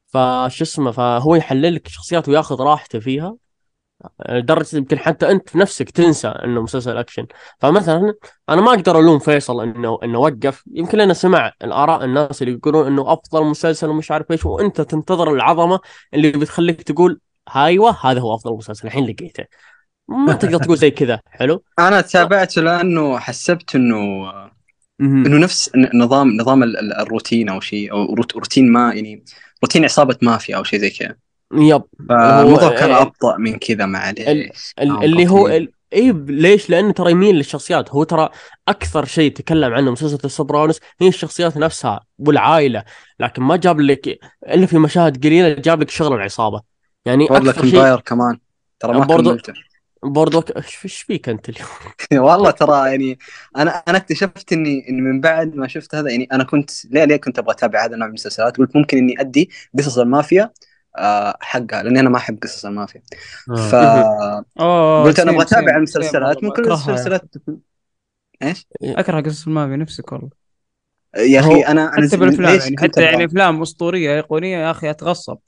فش 0.07 0.63
اسمه 0.63 0.91
فهو 0.91 1.35
يحلل 1.35 1.75
لك 1.75 1.89
شخصيات 1.89 2.29
وياخذ 2.29 2.61
راحته 2.63 2.99
فيها. 3.01 3.37
لدرجة 4.28 4.76
يمكن 4.76 4.99
حتى 4.99 5.30
أنت 5.30 5.57
نفسك 5.57 5.90
تنسى 5.90 6.28
إنه 6.28 6.62
مسلسل 6.62 6.97
أكشن. 6.97 7.26
فمثلا 7.61 8.14
أنا 8.49 8.61
ما 8.61 8.70
أقدر 8.70 8.99
ألوم 9.01 9.18
فيصل 9.18 9.62
إنه 9.62 9.99
إنه 10.05 10.18
وقف. 10.18 10.62
يمكن 10.72 10.99
لأنه 10.99 11.12
سمع 11.12 11.53
الآراء 11.64 12.05
الناس 12.05 12.42
اللي 12.42 12.55
يقولون 12.55 12.86
إنه 12.86 13.12
أفضل 13.12 13.44
مسلسل 13.44 13.88
ومش 13.88 14.11
عارف 14.11 14.30
إيش 14.30 14.47
وأنت 14.47 14.80
تنتظر 14.80 15.34
العظمة 15.34 15.80
اللي 16.14 16.30
بتخليك 16.30 16.82
تقول 16.82 17.20
أيوه 17.57 17.97
هذا 18.07 18.20
هو 18.20 18.34
أفضل 18.34 18.57
مسلسل 18.57 18.86
الحين 18.86 19.07
لقيته. 19.07 19.44
ما 20.09 20.32
تقدر 20.32 20.59
تقول 20.59 20.76
زي 20.76 20.90
كذا. 20.90 21.20
حلو؟ 21.30 21.62
أنا 21.78 22.01
تابعته 22.01 22.62
لأنه 22.62 23.18
حسبت 23.18 23.74
إنه. 23.74 24.30
إنه 25.01 25.38
نفس 25.38 25.70
نظام 25.94 26.36
نظام 26.36 26.62
ال- 26.62 26.78
ال- 26.78 26.92
الروتين 26.92 27.49
أو 27.49 27.61
شيء 27.61 27.92
أو 27.92 28.14
روت- 28.14 28.36
روتين 28.36 28.72
ما 28.72 28.94
يعني 28.94 29.24
روتين 29.64 29.84
عصابة 29.84 30.16
مافيا 30.22 30.57
أو 30.57 30.64
شيء 30.64 30.80
زي 30.80 30.90
كذا. 30.90 31.16
yep 31.53 31.83
فالموضوع 32.09 32.68
كان 32.70 32.90
إيه. 32.90 33.03
أبطأ 33.03 33.36
من 33.36 33.59
كذا 33.59 33.86
معليش 33.86 34.74
ال- 34.78 35.05
اللي 35.05 35.28
هو. 35.30 35.49
ال... 35.49 35.72
اي 35.92 36.12
ليش؟ 36.28 36.70
لأنه 36.70 36.92
ترى 36.92 37.11
يميل 37.11 37.34
للشخصيات 37.34 37.90
هو 37.90 38.05
ترى 38.05 38.28
أكثر 38.68 39.05
شيء 39.05 39.32
تكلم 39.32 39.74
عنه 39.74 39.90
مسلسل 39.90 40.18
السوبرانوس 40.24 40.80
هي 41.01 41.09
الشخصيات 41.09 41.57
نفسها 41.57 42.01
والعائلة 42.18 42.84
لكن 43.20 43.42
ما 43.42 43.57
جاب 43.57 43.80
لك 43.80 44.18
إلا 44.49 44.66
في 44.66 44.78
مشاهد 44.78 45.24
قليلة 45.26 45.55
جاب 45.55 45.80
لك 45.80 45.90
شغل 45.90 46.12
العصابة 46.14 46.61
يعني 47.05 47.26
أكثر 47.26 47.66
شيء 47.66 47.97
كمان 47.97 48.38
ترى 48.80 48.92
ما 48.92 49.05
برضو- 49.05 49.30
كملته 49.30 49.53
برضو 50.03 50.44
إيش 50.84 50.97
فيك 51.03 51.28
أنت 51.28 51.49
اليوم؟ 51.49 51.68
والله 52.28 52.51
ترى 52.51 52.90
يعني 52.90 53.18
أنا 53.57 53.70
أنا 53.88 53.97
اكتشفت 53.99 54.53
اني 54.53 54.88
إني 54.88 55.01
من 55.01 55.20
بعد 55.20 55.55
ما 55.55 55.68
شفت 55.68 55.94
هذا 55.94 56.11
يعني 56.11 56.28
أنا 56.32 56.44
كنت 56.44 56.70
ليه 56.86 57.05
ليه 57.05 57.16
كنت 57.16 57.38
أبغى 57.38 57.53
أتابع 57.55 57.84
هذا 57.84 57.94
النوع 57.94 58.07
من 58.07 58.11
المسلسلات 58.11 58.57
قلت 58.57 58.76
ممكن 58.76 58.99
إني 58.99 59.20
أدي 59.20 59.51
قصص 59.78 59.99
المافيا 59.99 60.51
حقها 61.40 61.82
لأني 61.82 62.01
أنا 62.01 62.09
ما 62.11 62.16
أحب 62.16 62.38
قصص 62.42 62.64
المافيا 62.66 63.03
ف 63.70 63.74
اوه 63.74 65.03
قلت 65.05 65.20
أنا 65.20 65.30
أبغى 65.30 65.42
أتابع 65.42 65.76
المسلسلات 65.76 66.44
ممكن. 66.44 66.64
المسلسلات 66.64 67.22
إيش؟ 68.42 68.66
أكره 68.82 69.20
قصص 69.20 69.47
المافيا 69.47 69.76
نفسك 69.76 70.12
والله 70.12 70.30
يا 71.16 71.40
أخي 71.40 71.61
أنا 71.61 71.92
أنا 71.99 72.07
حتى 72.07 72.16
بالأفلام 72.16 72.59
يعني 72.59 72.76
حتى 72.78 73.03
يعني؟ 73.03 73.24
أفلام 73.24 73.62
أسطورية 73.62 74.14
ايقونيه 74.14 74.57
يا 74.59 74.70
أخي 74.70 74.90
أتغصب 74.90 75.38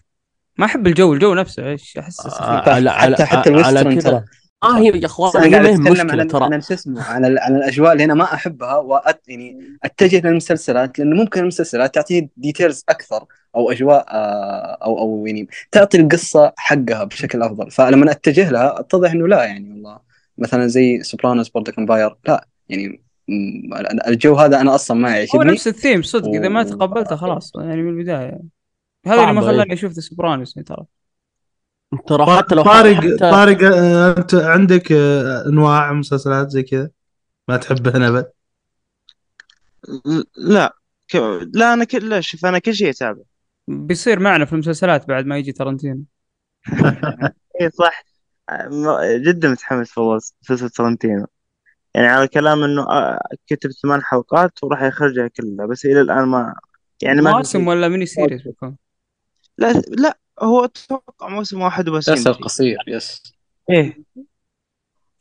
ما 0.58 0.64
أحب 0.66 0.86
الجو 0.86 1.14
الجو 1.14 1.34
نفسه 1.34 1.66
إيش 1.66 1.98
أحس. 1.98 2.26
آه، 2.26 2.60
حتى 2.60 2.70
على- 2.70 2.92
على- 2.92 3.22
حتى 3.22 3.50
على 3.50 3.80
ال 3.80 3.82
western 3.82 3.94
كذا. 3.94 4.10
ترى 4.10 4.24
آه 4.62 4.78
هي 4.78 4.86
يا 4.86 5.06
أخوان 5.06 5.44
أنا 5.44 5.56
قاعد 5.56 5.78
ما 5.78 5.92
أتكلم 5.92 6.20
عن 6.20 6.28
ترى. 6.28 6.44
عن 6.54 6.60
شو 6.60 6.74
اسمه 6.74 7.02
عن 7.02 7.38
عن 7.38 7.56
الأجواء 7.56 7.92
اللي 7.92 8.04
أنا 8.04 8.14
ما 8.14 8.24
أحبها 8.24 8.76
وأت 8.76 9.28
يعني 9.28 9.78
أتجه 9.84 10.28
للمسلسلات 10.28 10.98
لأنه 10.98 11.16
ممكن 11.16 11.40
المسلسلات 11.40 11.94
تعطيني 11.94 12.30
details 12.36 12.84
أكثر 12.88 13.24
أو 13.56 13.70
أجواء 13.70 14.06
آه، 14.08 14.78
أو 14.84 14.98
أو 14.98 15.26
يعني 15.26 15.48
تعطي 15.72 16.00
القصة 16.00 16.52
حقها 16.56 17.04
بشكل 17.04 17.42
أفضل. 17.42 17.70
فلما 17.70 18.10
أتجه 18.10 18.50
لها 18.50 18.80
أتضح 18.80 19.12
إنه 19.12 19.28
لا 19.28 19.44
يعني 19.44 19.70
والله 19.70 19.98
مثلا 20.38 20.66
زي 20.66 21.02
سوبرانوس 21.02 21.48
Boardwalk 21.48 21.70
Empire 21.70 22.16
لا 22.26 22.46
يعني 22.68 23.02
الجو 24.08 24.34
هذا 24.34 24.60
أنا 24.60 24.74
أصلا 24.74 24.96
ما 24.96 25.08
هو 25.08 25.14
يعجبني 25.14 25.52
نفس 25.52 25.68
الثيم 25.68 26.02
صدق 26.02 26.28
إذا 26.28 26.48
ما 26.48 26.62
تقبلته 26.62 27.16
خلاص 27.16 27.52
يعني 27.56 27.82
من 27.82 27.98
البداية. 27.98 28.40
هذا 29.06 29.22
اللي 29.22 29.32
ما 29.32 29.40
صعبة، 29.40 29.52
خلاني 29.52 29.72
أشوف 29.72 29.92
The 29.92 30.00
Sopranos 30.00 30.54
ترى. 30.54 30.84
ترى 32.06 32.36
حتى 32.38 32.54
لو 32.54 32.62
طارق 32.62 32.94
حتى 32.94 33.16
طارق 33.16 33.58
آه، 33.62 34.18
انت 34.18 34.34
عندك 34.34 34.92
آه، 34.92 35.46
انواع 35.46 35.92
مسلسلات 35.92 36.48
زي 36.48 36.62
كذا؟ 36.62 36.90
ما 37.48 37.56
تحبها 37.56 38.08
ابد 38.08 38.30
لا 40.36 40.76
ك... 41.08 41.16
لا 41.54 41.72
أنا 41.72 41.84
كل 41.84 42.08
لا 42.08 42.20
شوف 42.20 42.46
أنا 42.46 42.58
كل 42.58 42.74
شيء 42.74 42.90
أتابع. 42.90 43.22
بيصير 43.68 44.20
معنا 44.20 44.44
في 44.44 44.52
المسلسلات 44.52 45.08
بعد 45.08 45.26
ما 45.26 45.38
يجي 45.38 45.52
ترنتينو 45.52 46.04
اي 47.60 47.70
صح. 47.70 48.04
جدا 49.26 49.50
متحمس 49.50 49.98
والله 49.98 50.20
مسلسل 50.42 50.70
ترنتينو 50.70 51.26
يعني 51.94 52.06
على 52.06 52.28
كلام 52.28 52.62
إنه 52.62 52.82
آه، 52.82 53.20
كتب 53.46 53.70
ثمان 53.70 54.02
حلقات 54.02 54.64
وراح 54.64 54.82
يخرجها 54.82 55.28
كلها 55.28 55.66
بس 55.66 55.84
إلى 55.84 56.00
الآن 56.00 56.24
ما 56.28 56.54
يعني 57.02 57.20
ما 57.20 57.30
في 57.30 57.34
مواسم. 57.34 57.68
ولا 57.68 57.88
mini 57.88 58.06
series 58.06 58.42
بيكون 58.42 58.76
لا 59.58 59.72
لا 59.72 60.18
هو 60.42 60.64
أتوقع 60.64 61.28
موسم 61.28 61.60
واحد 61.60 61.88
مسلسل 61.88 62.30
يمشي. 62.30 62.42
قصير 62.42 62.78
yes 62.88 63.22
إيه. 63.70 64.02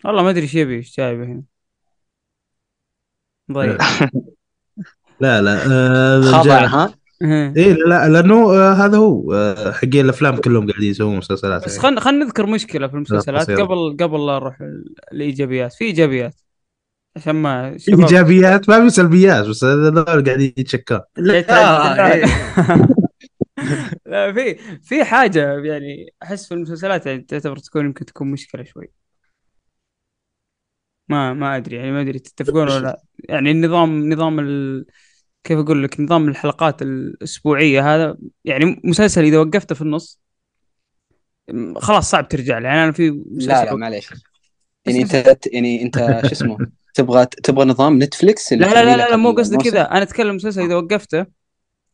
والله 0.05 0.23
ما 0.23 0.29
أدري 0.29 0.41
إيش 0.43 0.55
يبي 0.55 0.75
إيش 0.75 0.97
جايبه 0.97 1.23
هنا؟ 1.23 1.43
ضيع. 3.51 3.77
لا 5.21 5.41
لا 5.41 5.59
آه، 5.71 6.21
خضع 6.21 6.65
ها؟ 6.65 6.93
إيه. 7.21 7.73
لا 7.73 8.09
لأنه 8.09 8.53
آه، 8.53 8.73
هذا 8.73 8.97
هو 8.97 9.33
آه، 9.33 9.71
حقين 9.71 10.05
الأفلام 10.05 10.35
كلهم 10.35 10.69
قاعدين 10.71 10.89
يسوون 10.89 11.17
مسلسلات. 11.17 11.65
بس. 11.65 11.77
خلينا 11.77 12.01
خلينا 12.01 12.25
نذكر 12.25 12.45
مشكلة 12.45 12.87
في 12.87 12.93
المسلسلات. 12.93 13.51
قبل 13.51 13.97
قبل 13.99 14.25
لا 14.25 14.33
نروح 14.39 14.61
ال- 14.61 14.95
الإيجابيات 15.11 15.73
في 15.73 15.85
إيجابيات. 15.85 16.35
عشان 17.15 17.35
ما 17.35 17.77
شباب 17.77 17.99
إيجابيات؟ 17.99 18.69
ما 18.69 18.81
في 18.81 18.89
سلبيات 18.89 19.45
بس 19.45 19.63
هذول 19.63 20.25
قاعدين 20.25 20.53
يتشكون 20.57 20.99
لا 23.57 23.91
لا 24.05 24.33
في 24.33 24.55
في 24.83 25.03
حاجة 25.03 25.59
يعني 25.63 26.13
أحس 26.23 26.47
في 26.47 26.53
المسلسلات 26.53 27.05
يعني 27.05 27.21
تعتبر 27.21 27.57
تكون 27.57 27.85
يمكن 27.85 28.05
تكون 28.05 28.31
مشكلة 28.31 28.63
شوي. 28.63 28.91
ما 31.09 31.33
ما 31.33 31.57
أدري 31.57 31.75
يعني 31.75 31.91
ما 31.91 32.01
أدري 32.01 32.19
تتفقون 32.19 32.69
ولا 32.69 32.79
لا. 32.79 33.01
يعني 33.29 33.51
النظام 33.51 34.09
نظام 34.13 34.39
ال... 34.39 34.85
كيف 35.43 35.59
أقول 35.59 35.83
لك 35.83 35.99
نظام 35.99 36.27
الحلقات 36.27 36.81
الأسبوعية 36.81 37.95
هذا 37.95 38.17
يعني 38.45 38.81
مسلسل 38.83 39.23
إذا 39.23 39.39
وقفته 39.39 39.75
في 39.75 39.81
النص 39.81 40.21
خلاص 41.77 42.11
صعب 42.11 42.27
ترجع 42.27 42.57
له. 42.57 42.67
يعني 42.67 42.83
أنا 42.83 42.91
في 42.91 43.11
مسلسل 43.11 43.49
لا 43.49 43.65
لا 43.65 43.75
معليش. 43.75 44.09
يعني 44.85 45.01
أنت 45.01 45.37
يعني 45.53 45.83
أنت 45.83 45.97
شو 45.97 46.31
اسمه 46.31 46.57
تبغى 46.93 47.25
تبغى 47.25 47.65
نظام 47.65 48.03
نتفلكس 48.03 48.53
لا 48.53 48.57
لا 48.57 48.85
لا, 48.85 49.03
لك 49.03 49.09
لا 49.09 49.15
مو 49.15 49.31
قصدي؟ 49.31 49.57
كذا. 49.57 49.81
أنا 49.91 50.01
أتكلم 50.01 50.35
مسلسل 50.35 50.61
إذا 50.61 50.75
وقفته 50.75 51.25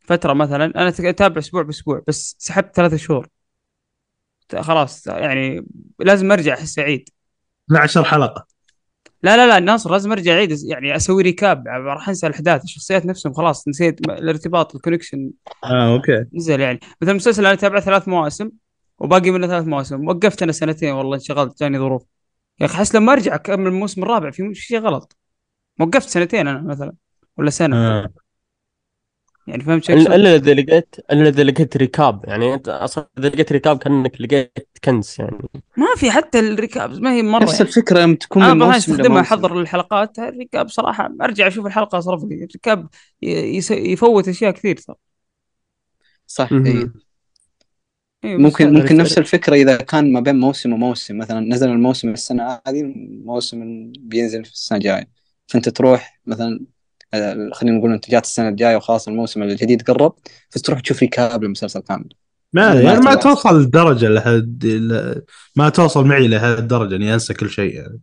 فترة 0.04 0.32
مثلا 0.32 0.64
أنا 0.64 0.88
أتابع 0.88 1.38
أسبوع 1.38 1.62
بأسبوع 1.62 2.02
بس 2.08 2.36
سحبت 2.38 2.76
ثلاثة 2.76 2.96
شهور. 2.96 3.28
خلاص 4.60 5.06
يعني 5.06 5.66
لازم 5.98 6.32
أرجع 6.32 6.54
أحس 6.54 6.78
اعيد 6.78 7.08
12 7.70 8.04
حلقة. 8.04 8.46
لا 9.22 9.36
لا 9.36 9.46
لا 9.46 9.58
ناصر 9.58 9.90
لازم 9.92 10.12
أرجع 10.12 10.32
أعيد 10.32 10.56
يعني 10.64 10.96
أسوي 10.96 11.22
recap 11.22 11.68
راح 11.68 12.08
أنسى 12.08 12.26
الأحداث 12.26 12.64
الشخصيات 12.64 13.06
نفسهم 13.06 13.32
خلاص 13.32 13.68
نسيت 13.68 14.00
الارتباط 14.00 14.74
ال 14.74 14.79
connection 14.79 15.30
آه 15.64 15.94
okay. 15.94 16.24
نزل 16.34 16.60
يعني. 16.60 16.80
مثلا 17.02 17.14
مسلسل 17.14 17.46
أنا 17.46 17.54
تابعه 17.54 17.80
ثلاث 17.80 18.08
مواسم 18.08 18.50
وباقي 18.98 19.30
منه 19.30 19.46
ثلاث 19.46 19.66
مواسم. 19.66 20.08
وقفت 20.08 20.42
أنا 20.42 20.52
سنتين 20.52 20.92
والله 20.92 21.14
انشغلت 21.14 21.60
جاني 21.60 21.78
ظروف. 21.78 22.02
يا 22.60 22.66
أخي 22.66 22.74
أحس 22.74 22.94
لما 22.94 23.12
أرجع 23.12 23.34
أكمل 23.34 23.66
الموسم 23.66 24.02
الرابع 24.02 24.30
في 24.30 24.54
شيء 24.54 24.78
غلط. 24.78 25.16
وقفت 25.80 26.08
سنتين 26.08 26.48
أنا 26.48 26.62
مثلا 26.62 26.92
ولا 27.36 27.50
سنة. 27.50 27.76
آه. 27.76 28.08
يعني 29.46 29.64
فهمت 29.64 29.84
شو 29.84 29.92
الا 29.92 30.34
إذا 30.34 30.54
لقيت 30.54 30.96
إلا 31.12 31.28
إذا 31.28 31.42
لقيت 31.42 31.76
recap 31.76 32.24
يعني 32.24 32.54
أنت 32.54 32.68
أصلا 32.68 33.08
إذا 33.18 33.28
لقيت 33.28 33.52
recap 33.52 33.78
كأنك 33.78 34.20
لقيت 34.20 34.58
كنز 34.84 35.16
يعني. 35.18 35.38
ما 35.76 35.86
في 35.96 36.10
حتى 36.10 36.38
الريكاب 36.38 37.02
ما 37.02 37.12
هي 37.12 37.22
مرة 37.22 37.42
نفس 37.42 37.52
يعني. 37.52 37.68
الفكرة 37.68 38.00
لما 38.00 38.14
تكون 38.14 38.42
أنا 38.42 38.54
من 38.54 38.62
أبغى 38.62 38.74
موسم. 38.74 38.92
استخدمها. 38.92 39.20
احضر 39.20 39.60
الحلقات 39.60 40.18
الريكاب 40.18 40.68
صراحة 40.68 41.14
أرجع 41.22 41.46
أشوف 41.46 41.66
الحلقة 41.66 41.98
أصرف 41.98 42.24
لي. 42.24 42.48
يس- 43.22 43.70
يفوت 43.70 44.28
أشياء 44.28 44.50
كثير 44.50 44.76
ترى. 44.76 44.96
صح 46.26 46.52
مهم. 46.52 46.66
اي 46.66 46.90
إيه، 48.24 48.36
ممكن 48.36 48.72
ممكن. 48.72 48.96
نفس 48.96 49.18
الفكرة 49.18 49.54
إذا 49.54 49.76
كان 49.76 50.12
ما 50.12 50.20
بين 50.20 50.36
موسم 50.40 50.72
وموسم. 50.72 51.18
مثلا 51.18 51.40
نزل 51.40 51.68
الموسم 51.68 52.08
السنة 52.08 52.60
هذه 52.66 52.82
موسم 53.24 53.92
بينزل 53.98 54.44
في 54.44 54.52
السنة 54.52 54.78
الجاية. 54.78 55.08
فأنت 55.46 55.68
تروح 55.68 56.20
مثلا 56.26 56.60
آه، 56.60 56.73
خلينا 57.52 57.78
نقول 57.78 57.92
انت 57.92 58.10
جات 58.10 58.24
السنة 58.24 58.48
الجاية 58.48 58.76
وخلاص 58.76 59.08
الموسم 59.08 59.42
الجديد 59.42 59.82
قرب 59.82 60.14
فتروح 60.50 60.80
تشوف 60.80 61.00
recap 61.00 61.44
للمسلسل 61.44 61.80
كامل. 61.80 62.08
ما 62.52 62.74
يعني 62.80 63.00
ما. 63.00 63.14
توصل 63.14 63.62
لدرجه 63.62 64.08
لهد 64.08 64.66
ل- 64.66 65.22
ما 65.56 65.68
توصل 65.68 66.06
معي 66.06 66.28
لهالدرجه 66.28 66.96
إني 66.96 67.14
أنسى 67.14 67.34
كل 67.34 67.50
شيء 67.50 67.74
يعني. 67.74 68.00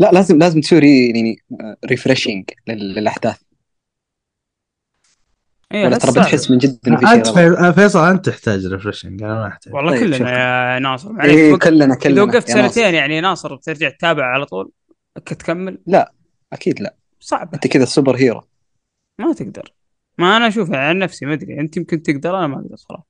لا 0.00 0.10
لازم 0.12 0.38
لازم 0.38 0.60
تسوي 0.60 1.06
يعني 1.06 1.36
refreshing 1.86 2.44
للأحداث. 2.68 3.36
إيه، 5.72 5.88
ترى. 5.88 6.12
بتحس 6.12 6.50
من 6.50 6.58
جد 6.58 6.78
إنه 6.86 6.96
في 6.96 7.06
شيء 7.06 7.14
أنت 7.68 7.74
فيصل 7.80 7.98
أنت 8.08 8.28
تحتاج 8.28 8.66
refreshing 8.66 9.22
أنا 9.22 9.34
ما 9.34 9.48
أحتاج. 9.48 9.74
والله 9.74 9.90
طيب، 9.90 10.00
كلنا 10.00 10.16
شكراً. 10.16 10.74
يا 10.74 10.78
ناصر. 10.78 11.12
معليش 11.12 11.34
إيه 11.36 11.52
وقف- 11.52 11.62
كلنا 11.68 11.84
إذا 11.84 11.94
كلنا. 11.94 12.22
وقفت 12.22 12.48
يا 12.48 12.54
ناصر. 12.54 12.68
سنتين 12.68 12.94
يعني 12.94 13.20
ناصر 13.20 13.54
بترجع 13.54 13.88
تتابع 13.88 14.24
على 14.24 14.46
طول؟ 14.46 14.70
تكمل. 15.26 15.78
أكيد 16.52 16.80
لا. 16.80 16.94
صعبة. 17.24 17.54
أنت 17.54 17.66
كذا 17.66 17.82
ال 17.82 17.88
super 17.88 18.16
hero 18.16 18.42
ما 19.18 19.32
تقدر. 19.32 19.72
ما 20.18 20.36
أنا 20.36 20.48
أشوف 20.48 20.72
عن 20.72 20.98
نفسي 20.98 21.26
ما 21.26 21.32
أدري. 21.32 21.60
أنت 21.60 21.76
يمكن 21.76 22.02
تقدر 22.02 22.38
أنا 22.38 22.46
ما 22.46 22.56
أقدر 22.56 22.76
صراحة. 22.76 23.06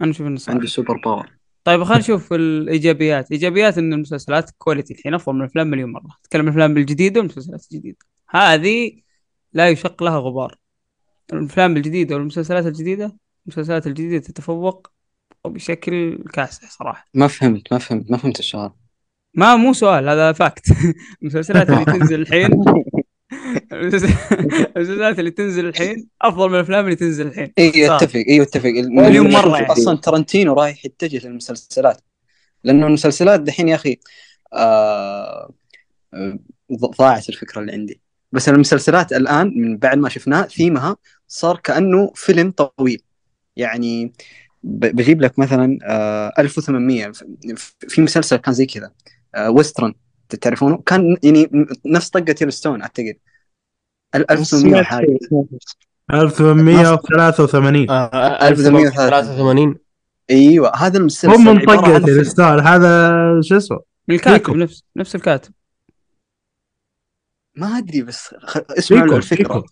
أنا 0.00 0.10
أشوف 0.10 0.26
إنه 0.26 0.36
صعب. 0.36 0.54
عندي 0.54 0.66
super 0.66 0.96
power 0.96 1.30
طيب 1.64 1.84
خلينا 1.84 2.00
نشوف 2.00 2.32
الإيجابيات. 2.32 3.32
إيجابيات 3.32 3.78
إن 3.78 3.92
المسلسلات 3.92 4.50
quality 4.58 4.94
الحين 4.94 5.14
أفضل 5.14 5.34
من 5.34 5.40
الأفلام 5.40 5.66
مليون 5.66 5.92
مرة. 5.92 6.16
أتكلم 6.24 6.40
عن 6.40 6.48
الأفلام 6.48 6.76
الجديدة 6.76 7.20
والمسلسلات 7.20 7.66
الجديدة. 7.72 7.98
هذه 8.28 8.92
لا 9.52 9.68
يشق 9.68 10.02
لها 10.02 10.18
غبار. 10.18 10.56
الأفلام 11.32 11.76
الجديدة 11.76 12.14
والمسلسلات 12.14 12.66
الجديدة 12.66 13.16
المسلسلات 13.46 13.86
الجديدة 13.86 14.18
تتفوق 14.18 14.92
بشكل 15.44 16.24
كاسح 16.32 16.70
صراحة. 16.70 17.06
ما 17.14 17.26
فهمت 17.26 17.72
ما 17.72 17.78
فهمت 17.78 18.10
ما 18.10 18.16
فهمت 18.16 18.38
السؤال. 18.38 18.70
ما 19.34 19.56
مو 19.56 19.72
سؤال 19.72 20.08
هذا 20.08 20.32
fact 20.32 20.64
المسلسلات 21.22 21.70
اللي 21.70 21.84
تنزل 21.84 22.20
الحين 22.20 22.50
المسلسلات 23.72 25.18
اللي 25.18 25.30
تنزل 25.30 25.66
الحين 25.66 26.08
أفضل 26.22 26.48
من 26.48 26.54
الأفلام 26.54 26.84
اللي 26.84 26.96
تنزل 26.96 27.26
الحين. 27.26 27.52
اي 27.58 27.86
صح. 27.88 27.94
أتفق. 27.94 28.22
اي 28.28 28.42
أتفق. 28.42 28.70
مليون 28.76 29.32
مرة 29.32 29.56
يعني. 29.56 29.72
أصلا 29.72 29.96
ترنتينو 29.96 30.52
رايح 30.54 30.84
يتجه 30.84 31.26
للمسلسلات. 31.28 32.00
لأنه 32.64 32.86
المسلسلات 32.86 33.40
دحين 33.40 33.68
يا 33.68 33.74
أخي 33.74 33.96
آه 34.52 35.52
آه، 36.14 36.38
ضاعت 36.98 37.28
الفكرة 37.28 37.60
اللي 37.60 37.72
عندي. 37.72 38.00
بس 38.32 38.48
المسلسلات 38.48 39.12
الآن 39.12 39.52
من 39.56 39.76
بعد 39.76 39.98
ما 39.98 40.08
شفناه 40.08 40.42
ثيمها 40.42 40.96
صار 41.28 41.56
كأنه 41.64 42.12
فيلم 42.14 42.50
طويل. 42.50 43.02
يعني 43.56 44.12
بجيب 44.62 45.20
لك 45.22 45.38
مثلا 45.38 45.78
آه 45.84 46.32
1800 46.38 47.10
ف- 47.12 47.24
في 47.88 48.00
مسلسل 48.02 48.36
كان 48.36 48.54
زي 48.54 48.66
كذا 48.66 48.90
آه 49.34 49.50
ويسترن 49.50 49.94
تعرفونه؟ 50.34 50.82
كان 50.86 51.16
يعني 51.22 51.50
نفس 51.86 52.08
طقة 52.10 52.34
يلستون 52.42 52.82
أعتقد. 52.82 53.16
ال- 54.14 54.30
1800 54.30 54.72
سمعت 54.72 54.84
حاجة. 54.84 55.06
شيء، 55.06 55.18
سمعت 55.30 55.46
شيء. 55.50 55.80
1883 56.20 57.90
آه، 57.90 58.48
1883. 58.48 58.48
1883 58.48 59.76
أيوه 60.30 60.76
هذا 60.76 60.98
المسلسل 60.98 61.28
هم 61.30 61.44
من 61.46 61.64
طقة. 61.66 61.96
الستار 61.96 62.60
هذا 62.60 63.10
شو 63.42 63.56
اسمه؟ 63.56 63.80
من 64.08 64.14
الكاتب. 64.14 64.56
نفس 64.56 64.82
نفس 64.96 65.14
الكاتب. 65.14 65.52
ما 67.56 67.78
أدري 67.78 68.02
بس 68.02 68.34
خ... 68.44 68.58
اسمع 68.78 69.04
الفكرة. 69.04 69.64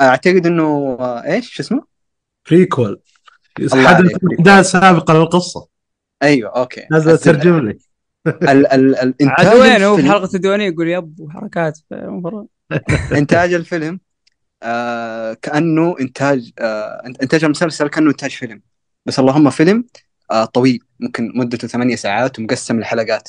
أعتقد 0.00 0.46
إنه 0.46 0.96
آه، 1.00 1.24
إيش 1.24 1.54
شو 1.54 1.62
اسمه؟ 1.62 1.84
prequel 2.50 3.00
حدث. 3.72 3.74
احداث 4.38 4.70
سابقه 4.70 5.14
للقصة. 5.14 5.68
أيوه 6.22 6.50
أوكي. 6.50 6.86
بس 6.92 7.20
ترجم 7.20 7.58
لي 7.68 7.78
ال... 8.52 8.66
ال... 8.66 8.96
الانتاج 8.96 9.46
عاد 9.46 9.56
وين؟ 9.56 9.82
هو 9.82 9.96
في 9.96 10.00
الفيلم- 10.02 10.12
حلقه 10.12 10.30
الديوانية 10.34 10.66
يقول 10.68 10.88
yep 10.88 11.20
وحركات 11.20 11.78
إنتاج 13.12 13.52
الفيلم 13.54 14.00
آه 14.62 15.32
كأنه 15.42 15.96
إنتاج 16.00 16.50
آه 16.58 17.02
إنتاج 17.22 17.44
المسلسل 17.44 17.88
كأنه 17.88 18.10
إنتاج 18.10 18.30
فيلم. 18.30 18.62
بس 19.06 19.18
اللهم 19.18 19.50
فيلم 19.50 19.84
آه 20.30 20.44
طويل 20.44 20.78
ممكن 21.00 21.32
مدته 21.34 21.68
ثمانية 21.68 21.96
ساعات 21.96 22.38
ومقسم 22.38 22.80
لحلقات. 22.80 23.28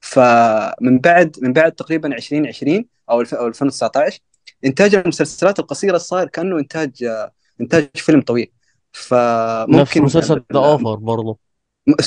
فمن 0.00 0.98
بعد 0.98 1.36
من 1.42 1.52
بعد 1.52 1.72
تقريبا 1.72 2.08
2020 2.14 2.86
أو 3.10 3.20
الف- 3.20 3.34
أو 3.34 3.46
2019 3.46 4.20
إنتاج 4.64 4.94
المسلسلات 4.94 5.58
القصيرة 5.58 5.98
صار 5.98 6.28
كأنه 6.28 6.58
إنتاج 6.58 7.04
آه 7.04 7.32
إنتاج 7.60 7.88
فيلم 7.94 8.20
طويل. 8.22 8.52
نفس 8.92 9.08
فممكن 9.08 10.02
مسلسل 10.02 10.44
The 10.52 10.58
Offer 10.58 10.94
برضو. 10.94 11.32
م- 11.32 11.36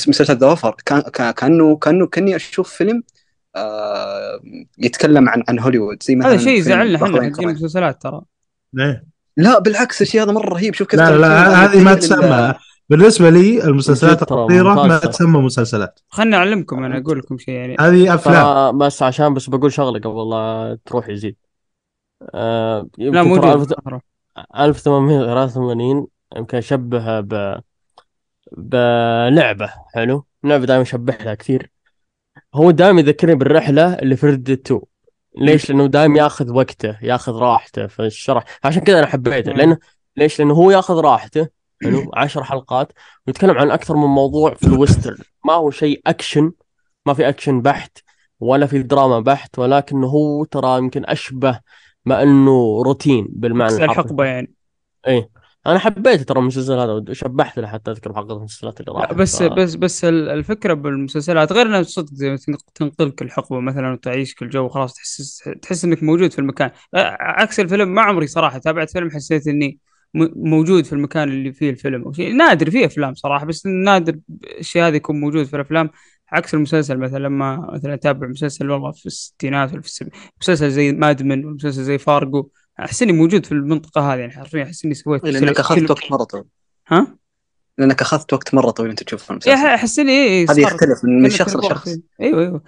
مسلسل 0.08 0.36
The 0.38 0.48
Offer 0.48 0.76
كان 0.86 1.02
كان- 1.02 1.32
كانه 1.32 1.76
كأنه 1.76 2.08
كأني 2.08 2.36
أشوف 2.36 2.74
فيلم 2.74 3.04
آه 3.56 4.40
يتكلم 4.78 5.30
عن 5.30 5.44
عن 5.50 5.60
هوليوود. 5.60 6.04
زي 6.04 6.16
مثلا 6.16 6.32
هذا 6.32 6.38
شيء 6.38 6.58
يزعلنا 6.58 6.96
إحنا 6.96 7.08
حقين. 7.08 7.50
المسلسلات 7.50 8.02
ترى. 8.02 8.22
لا 9.38 9.60
بالعكس 9.60 10.02
الشيء 10.02 10.22
هذا 10.24 10.32
مرة 10.32 10.50
رهيب. 10.50 10.74
شوف 10.74 10.88
كيف 10.88 11.00
لا 11.00 11.18
لا, 11.18 11.66
هذه 11.66 11.84
ما 11.84 11.94
تسمى. 11.94 12.54
بالنسبة 12.90 13.30
لي 13.30 13.64
المسلسلات 13.64 14.22
القصيرة 14.22 14.74
ما. 14.88 14.98
تسمى 14.98 15.40
مسلسلات. 15.42 16.00
خلنا 16.10 16.38
أعلمكم 16.38 16.84
أنا 16.84 16.98
أقول 16.98 17.20
لكم 17.20 17.38
شيء 17.38 17.54
يعني. 17.54 17.76
هذه 17.80 18.14
أفلام. 18.16 18.78
بس 18.78 19.04
عشان 19.04 19.34
بس 19.34 19.50
بقول 19.50 19.74
شغلة 19.74 20.00
قبل 20.00 20.30
لا 20.30 20.78
تروح 20.86 21.10
يزيد. 21.10 21.36
آه 22.34 22.88
لا 22.98 23.24
موجود 23.24 23.74
ترى 23.86 24.00
1883 24.58 26.08
يمكن 26.38 26.58
أشبهها 26.58 27.22
ب 27.22 27.60
بلعبة 28.58 29.74
حلو؟ 29.94 30.26
لعبة 30.44 30.66
دائما 30.66 30.82
اشبه 30.82 31.18
لها 31.22 31.34
كثير. 31.34 31.72
هو 32.54 32.72
دائما 32.72 33.00
يذكرني 33.02 33.36
بالرحلة 33.36 33.94
اللي 33.94 34.16
في 34.16 34.26
ريد 34.26 34.50
2 34.50 34.82
ليش؟ 35.38 35.70
لأنه 35.70 35.86
دائما 35.86 36.18
ياخذ 36.20 36.52
وقته 36.52 36.98
ياخذ 37.02 37.36
راحته 37.36 37.88
في 37.88 38.00
الشرح. 38.00 38.44
عشان 38.64 38.82
كذا 38.82 39.00
أنا 39.00 39.08
حبيته. 39.08 39.52
لأنه 39.52 39.78
ليش؟ 40.18 40.40
لأنه 40.40 40.54
هو 40.54 40.72
ياخذ 40.72 41.00
راحته 41.00 41.48
حلو؟ 41.84 42.12
10 42.14 42.44
حلقات. 42.44 42.92
ويتكلم 43.28 43.58
عن 43.58 43.72
أكثر 43.72 43.96
من 43.96 44.08
موضوع 44.08 44.54
في 44.54 44.68
ال 44.68 44.74
western 44.74 45.18
ما 45.46 45.54
هو 45.54 45.72
شيء 45.72 46.02
أكشن 46.08 46.52
ما 47.06 47.14
في 47.14 47.30
أكشن 47.30 47.62
بحت 47.62 47.98
ولا 48.40 48.66
في 48.66 48.84
دراما 48.84 49.20
بحت 49.20 49.60
ولكنه 49.60 50.08
هو 50.08 50.44
ترى 50.44 50.78
يمكن 50.78 51.06
أشبه 51.06 51.60
ما 52.06 52.24
إنه 52.24 52.84
روتين 52.84 53.28
بالمعنى 53.30 53.86
الحقبه 53.86 54.26
يعني. 54.26 54.54
إيه. 55.08 55.30
أنا 55.68 55.80
حبيت 55.80 56.22
ترى 56.22 56.40
المسلسل 56.40 56.74
هذا 56.74 57.04
شبحت 57.14 57.60
له 57.60 57.68
حتى 57.68 57.92
أذكر 57.92 58.14
حلقه 58.14 58.38
المسلسلات 58.38 58.80
اللي 58.80 58.92
راحت 58.92 59.14
بس 59.14 59.44
ف... 59.44 59.54
بس 59.54 59.76
بس 59.76 60.06
ال- 60.06 60.30
الفكرة 60.30 60.74
بالمسلسلات 60.74 61.54
غير 61.54 61.66
انها 61.66 61.84
صدق 61.84 62.14
زي 62.14 62.30
ما 62.30 62.38
تنق- 62.38 62.72
تنقلك 62.76 63.22
الحقبة 63.22 63.60
مثلا 63.60 63.92
وتعيشك 63.94 64.42
الجو 64.42 64.70
خلاص 64.70 64.94
تحس 64.94 65.50
تحس 65.62 65.86
إنك 65.86 66.04
موجود 66.04 66.32
في 66.32 66.40
المكان. 66.40 66.72
عكس 67.20 67.60
الفيلم 67.60 67.94
ما 67.94 68.02
عمري 68.02 68.28
صراحة 68.28 68.58
تابعت 68.58 68.92
فيلم 68.92 69.12
حسيت 69.12 69.48
إني 69.48 69.80
موجود 70.36 70.86
في 70.86 70.94
المكان 70.94 71.30
اللي 71.30 71.52
فيه 71.54 71.70
الفيلم 71.70 72.04
أو 72.04 72.12
شيء. 72.14 72.34
نادر 72.36 72.70
فيه 72.70 72.86
أفلام 72.86 73.14
صراحة 73.14 73.46
بس 73.46 73.66
نادر 73.66 74.20
الشيء 74.60 74.82
هذا 74.82 74.96
يكون 74.96 75.20
موجود 75.20 75.46
في 75.46 75.56
الأفلام. 75.56 75.90
عكس 76.32 76.54
المسلسل 76.54 76.98
مثلا 76.98 77.20
لما 77.20 77.70
مثلا 77.74 77.94
أتابع 77.94 78.28
مسلسل 78.28 78.70
والله 78.70 78.92
في 78.92 79.06
الستينات 79.06 79.72
ولا 79.74 79.82
في 79.82 79.88
السب... 79.88 80.10
مسلسل 80.42 80.70
زي 80.70 80.92
مادمن 80.92 81.46
ومسلسل 81.46 81.84
زي 81.84 81.98
فارجو 81.98 82.50
أحس 82.80 83.04
إني 83.04 83.12
موجود 83.12 83.46
في 83.46 83.52
المنطقة 83.52 84.14
هذه 84.14 84.20
يعني 84.20 84.32
حرفيا 84.32 84.64
أحس 84.64 84.86
إني 84.86 84.94
سويت 84.94 85.24
لأنك 85.24 85.40
شيء- 85.40 85.60
أخذت 85.60 85.92
وقت 85.92 86.12
مرة 86.12 86.24
طويل. 86.24 86.44
ها؟ 86.88 87.18
لأنك 87.78 88.02
أخذت 88.02 88.34
وقت 88.34 88.54
مرة 88.54 88.72
طويل 88.72 88.90
أنت 88.90 89.04
تشوف 89.04 89.32
المسلسل 89.32 89.52
أحس 89.66 90.00
إني 90.00 90.12
إيه 90.12 90.46
هذا 90.52 90.62
يختلف 90.62 91.00
من 91.06 91.30
شخص 91.30 91.56
لشخص. 91.56 91.88
أيوه 92.22 92.42
أيوه. 92.42 92.62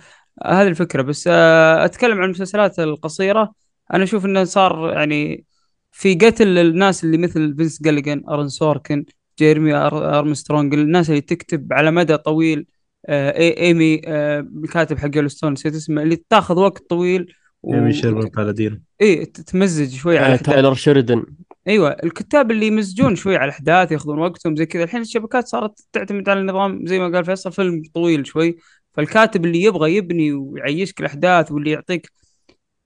هذه 0.45 0.67
الفكرة. 0.67 1.01
بس 1.01 1.27
آه، 1.31 1.85
أتكلم 1.85 2.17
عن 2.17 2.23
المسلسلات 2.23 2.79
القصيرة. 2.79 3.53
أنا 3.93 4.03
أشوف 4.03 4.25
إنه 4.25 4.43
صار 4.43 4.91
يعني 4.93 5.45
في 5.91 6.15
قتل 6.15 6.57
الناس 6.57 7.03
اللي 7.03 7.17
مثل 7.17 7.55
فينس 7.57 7.81
جاليجان 7.81 8.23
أرن 8.29 8.47
سوركن 8.47 9.05
جيرمي 9.39 9.73
أرمسترونج 9.75 10.73
الناس 10.73 11.09
اللي 11.09 11.21
تكتب 11.21 11.73
على 11.73 11.91
مدى 11.91 12.17
طويل 12.17 12.67
آه، 13.05 13.39
إيمي 13.59 14.01
آه، 14.05 14.39
الكاتب 14.63 14.97
حق 14.97 15.07
يellowstone 15.09 15.45
نسيت 15.45 15.75
اسمه 15.75 16.01
اللي 16.01 16.23
تاخذ 16.29 16.55
وقت 16.59 16.89
طويل 16.89 17.33
و... 17.67 17.75
يمي 17.75 17.93
شيربن 17.93 18.29
بالادين 18.29 18.81
اي 19.01 19.25
تتمزج 19.25 19.95
شوي 19.95 20.17
على 20.17 20.33
آه. 20.33 20.37
تايلر 20.37 20.73
شيردن. 20.73 21.25
أيوه 21.67 21.89
الكتاب 21.89 22.51
اللي 22.51 22.67
يمزجون 22.67 23.15
شوي 23.15 23.35
على 23.35 23.45
الأحداث 23.45 23.91
ياخذون 23.91 24.19
وقتهم 24.19 24.55
زي 24.55 24.65
كذا. 24.65 24.83
الحين 24.83 25.01
الشبكات 25.01 25.47
صارت 25.47 25.79
تعتمد 25.91 26.29
على 26.29 26.39
النظام 26.39 26.85
زي 26.85 26.99
ما 26.99 27.15
قال 27.15 27.25
فيصل 27.25 27.51
فيلم 27.51 27.81
طويل 27.93 28.27
شوي. 28.27 28.57
فالكاتب 28.91 29.45
اللي 29.45 29.61
يبغى 29.61 29.95
يبني 29.95 30.33
ويعيشك 30.33 30.99
الأحداث 30.99 31.51
واللي 31.51 31.71
يعطيك 31.71 32.11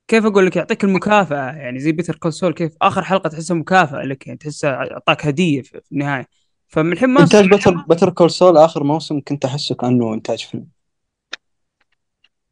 كيف 0.08 0.26
أقول 0.26 0.46
لك؟ 0.46 0.56
يعطيك 0.56 0.84
المكافأة. 0.84 1.52
يعني 1.52 1.80
زي 1.80 1.92
Better 1.92 2.16
Call 2.16 2.35
Saul 2.35 2.54
كيف 2.54 2.72
آخر 2.82 3.04
حلقة 3.04 3.30
تحسها 3.30 3.56
مكافأة 3.56 4.04
لك 4.04 4.28
يعني 4.28 4.40
تحسها 4.40 4.70
أعطاك 4.70 5.26
هدية 5.26 5.62
في 5.62 5.70
في 5.70 5.92
النهاية. 5.92 6.28
فمن 6.68 6.92
الحين 6.92 7.10
ما 7.10 7.22
إنتاج 7.22 7.50
Better 7.50 7.76
Better 7.90 8.10
Call 8.10 8.32
Saul 8.32 8.58
آخر 8.58 8.84
موسم 8.84 9.20
كنت 9.28 9.46
أحسه 9.46 9.76
كأنه 9.76 10.14
إنتاج 10.14 10.40
فيلم. 10.52 10.66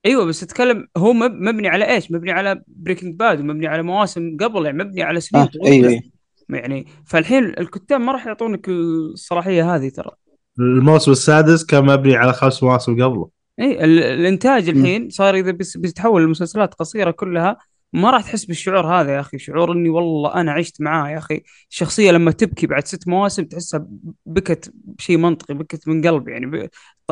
أيوه 0.06 0.26
بس 0.26 0.44
اتكلم 0.44 0.88
هو 0.98 1.14
مب- 1.14 1.32
مبني 1.42 1.68
على 1.68 1.94
إيش؟ 1.96 2.12
مبني 2.12 2.32
على 2.32 2.62
Breaking 2.68 3.16
Bad 3.16 3.40
ومبني 3.40 3.68
على 3.68 3.84
مواسم 3.84 4.38
قبل 4.40 4.66
يعني 4.66 4.84
مبني 4.84 5.04
على 5.04 5.20
سنين 5.20 5.44
آه 5.44 5.50
أيوه 5.66 5.90
أيوه. 5.90 6.02
يعني 6.50 6.86
فالحين 7.06 7.44
الكتاب 7.44 8.02
ما 8.02 8.12
راح 8.12 8.28
يعطونك 8.28 8.70
الصلاحية 8.70 9.76
هذه 9.76 9.90
ترى. 9.90 10.12
الموسم 10.60 11.12
السادس 11.12 11.66
كان 11.66 11.86
مبني 11.86 12.16
على 12.16 12.34
خمس 12.34 12.64
مواسم 12.64 13.04
قبله. 13.04 13.30
اي 13.60 13.84
ال- 13.84 14.04
الإنتاج 14.04 14.70
الحين 14.70 15.10
صار 15.10 15.36
إذا 15.36 15.52
بس 15.52 15.78
بتتحول 15.78 16.24
لمسلسلات 16.24 16.74
قصيرة 16.74 17.12
كلها 17.12 17.58
ما 17.94 18.12
راح 18.12 18.22
تحس 18.24 18.46
بالشعور 18.46 18.88
هذا 19.02 19.12
يا 19.16 19.20
أخي. 19.20 19.38
شعور 19.38 19.72
إني 19.72 19.90
والله 19.90 20.34
أنا 20.34 20.52
عشت 20.52 20.82
معاه 20.82 21.10
يا 21.10 21.18
أخي. 21.18 21.42
الشخصيه 21.72 22.12
لما 22.12 22.32
تبكي 22.32 22.68
بعد 22.68 22.88
ست 22.88 23.08
مواسم 23.08 23.44
تحسها 23.44 23.88
بكت 24.26 24.72
بشيء 24.76 25.18
منطقي 25.18 25.54
بكت 25.54 25.88
من 25.88 26.08
قلب 26.08 26.28
يعني 26.28 26.46
ب... 26.46 26.70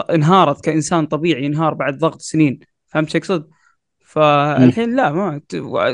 انهارت 0.10 0.64
كإنسان 0.66 1.06
طبيعي 1.06 1.44
ينهار 1.44 1.74
بعد 1.74 1.98
ضغط 1.98 2.22
سنين. 2.22 2.60
فهمت 2.88 3.10
شو 3.10 3.18
أقصد؟ 3.18 3.50
فالحين 4.06 4.96
لا 4.96 5.12
ما 5.12 5.42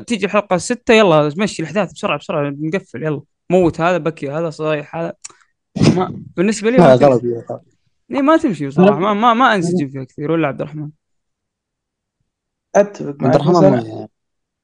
تيجي 0.07 0.25
الحلقة 0.25 0.57
ستة 0.57 0.93
يلا 0.93 1.33
مشي 1.37 1.61
الأحداث 1.63 1.93
بسرعة 1.93 2.17
بسرعة 2.19 2.49
نقفل 2.59 3.03
يلا 3.03 3.21
موت 3.51 3.81
هذا 3.81 3.97
بكي 3.97 4.29
هذا 4.31 4.49
صايح 4.49 4.95
هذا 4.95 5.13
ما 5.95 6.13
بالنسبة 6.37 6.69
لي 6.71 6.77
ما 6.77 6.83
لا 6.87 6.95
تمشي. 6.97 7.05
غلط. 7.05 7.27
إيه 8.11 8.21
ما 8.21 8.37
تمشي 8.37 8.67
بصراحة 8.67 8.99
ما 8.99 9.13
ما, 9.13 9.33
ما 9.33 9.55
أنسجم 9.55 9.87
فيها 9.89 10.03
كثير 10.03 10.31
ولا 10.31 10.47
عبد 10.47 10.61
الرحمن 10.61 10.89
أتفق 12.75 13.15
عبد 13.23 13.23
معك 13.23 13.35
الرحمن 13.35 14.07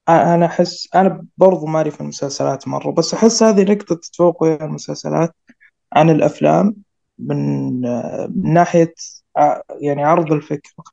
أنا 0.09 0.45
أحس 0.45 0.89
أنا 0.95 1.25
برضو 1.37 1.65
مالي 1.65 1.91
في 1.91 2.01
المسلسلات 2.01 2.67
مرة 2.67 2.91
بس 2.91 3.13
أحس 3.13 3.43
هذه 3.43 3.71
نقطة 3.73 3.95
تفوق 3.95 4.43
ويا 4.43 4.65
المسلسلات 4.65 5.35
عن 5.93 6.09
الأفلام 6.09 6.75
من 7.19 7.81
من 8.35 8.53
ناحية 8.53 8.93
يعني 9.81 10.03
عرض 10.03 10.31
الفكرة 10.33 10.83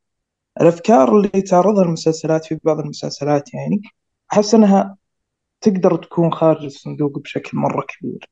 الأفكار 0.61 1.17
اللي 1.17 1.43
تعرضها 1.43 1.85
المسلسلات 1.85 2.45
في 2.45 2.59
بعض 2.65 2.81
المسلسلات 2.81 3.55
يعني 3.55 3.83
أحس 4.33 4.55
إنها 4.55 4.97
تقدر 5.61 5.97
تكون 5.97 6.33
خارج 6.33 6.65
الصندوق 6.65 7.19
بشكل 7.19 7.59
مرة 7.59 7.87
كبير 7.89 8.31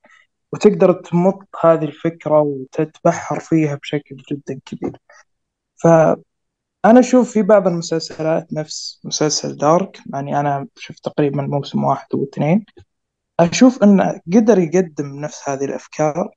وتقدر 0.52 0.92
تمط 0.92 1.48
هذه 1.62 1.84
الفكرة 1.84 2.40
وتتبحر 2.40 3.40
فيها 3.40 3.74
بشكل 3.74 4.16
جدا 4.32 4.60
كبير. 4.66 4.98
فأنا 5.76 7.00
أشوف 7.00 7.32
في 7.32 7.42
بعض 7.42 7.66
المسلسلات 7.68 8.52
نفس 8.52 9.00
مسلسل 9.04 9.56
دارك 9.56 10.00
يعني 10.12 10.40
أنا 10.40 10.66
شفت 10.76 11.04
تقريبا 11.04 11.42
موسم 11.42 11.84
واحد 11.84 12.06
واثنين 12.14 12.64
أشوف 13.40 13.82
أنه 13.82 14.20
قدر 14.34 14.58
يقدم 14.58 15.20
نفس 15.20 15.48
هذه 15.48 15.64
الأفكار 15.64 16.30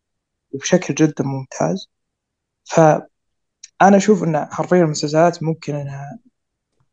بشكل 0.54 0.94
جدا 0.96 1.24
ممتاز. 1.24 1.90
فأنا 3.80 3.98
أشوف 3.98 4.24
أن 4.24 4.46
حرفيا 4.52 4.84
المسلسلات 4.84 5.44
ممكن 5.44 5.76
أنها 5.76 6.20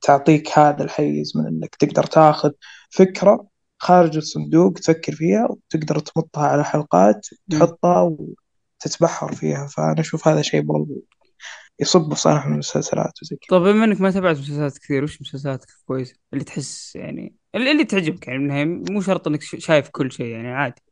تعطيك 0.01 0.59
هذا 0.59 0.85
الحيز 0.85 1.37
من 1.37 1.47
أنك 1.47 1.75
تقدر 1.75 2.05
تاخذ 2.05 2.51
فكرة 2.91 3.47
خارج 3.79 4.17
الصندوق 4.17 4.73
تفكر 4.73 5.13
فيها 5.13 5.49
وتقدر 5.51 5.99
تمطها 5.99 6.47
على 6.47 6.65
حلقات 6.65 7.27
تحطها 7.51 8.17
وتتبحر 8.83 9.33
فيها. 9.35 9.67
فأنا 9.67 10.01
أشوف 10.01 10.29
هذا 10.29 10.43
شيء 10.43 10.61
برضو 10.61 11.05
يصب 11.81 12.15
في 12.15 12.21
صالح 12.21 12.47
المسلسلات 12.47 13.13
وزي 13.23 13.37
كذا. 13.37 13.59
طيب 13.59 13.63
بما 13.75 13.85
إنك 13.85 14.01
ما 14.01 14.11
تابعت 14.11 14.37
مسلسلات 14.37 14.79
كثير 14.79 15.05
وش 15.05 15.21
مسلسلاتك 15.21 15.69
كويسه 15.87 16.17
اللي 16.33 16.45
تحس 16.45 16.97
يعني 16.97 17.35
اللي, 17.55 17.71
اللي 17.71 17.85
تعجبك 17.85 18.27
يعني 18.29 18.39
بالنهايه 18.39 18.65
مو 18.65 19.01
شرط 19.01 19.29
إنك 19.29 19.43
شايف 19.43 19.89
كل 19.89 20.13
شيء 20.13 20.27
يعني 20.27 20.49
عادي. 20.49 20.83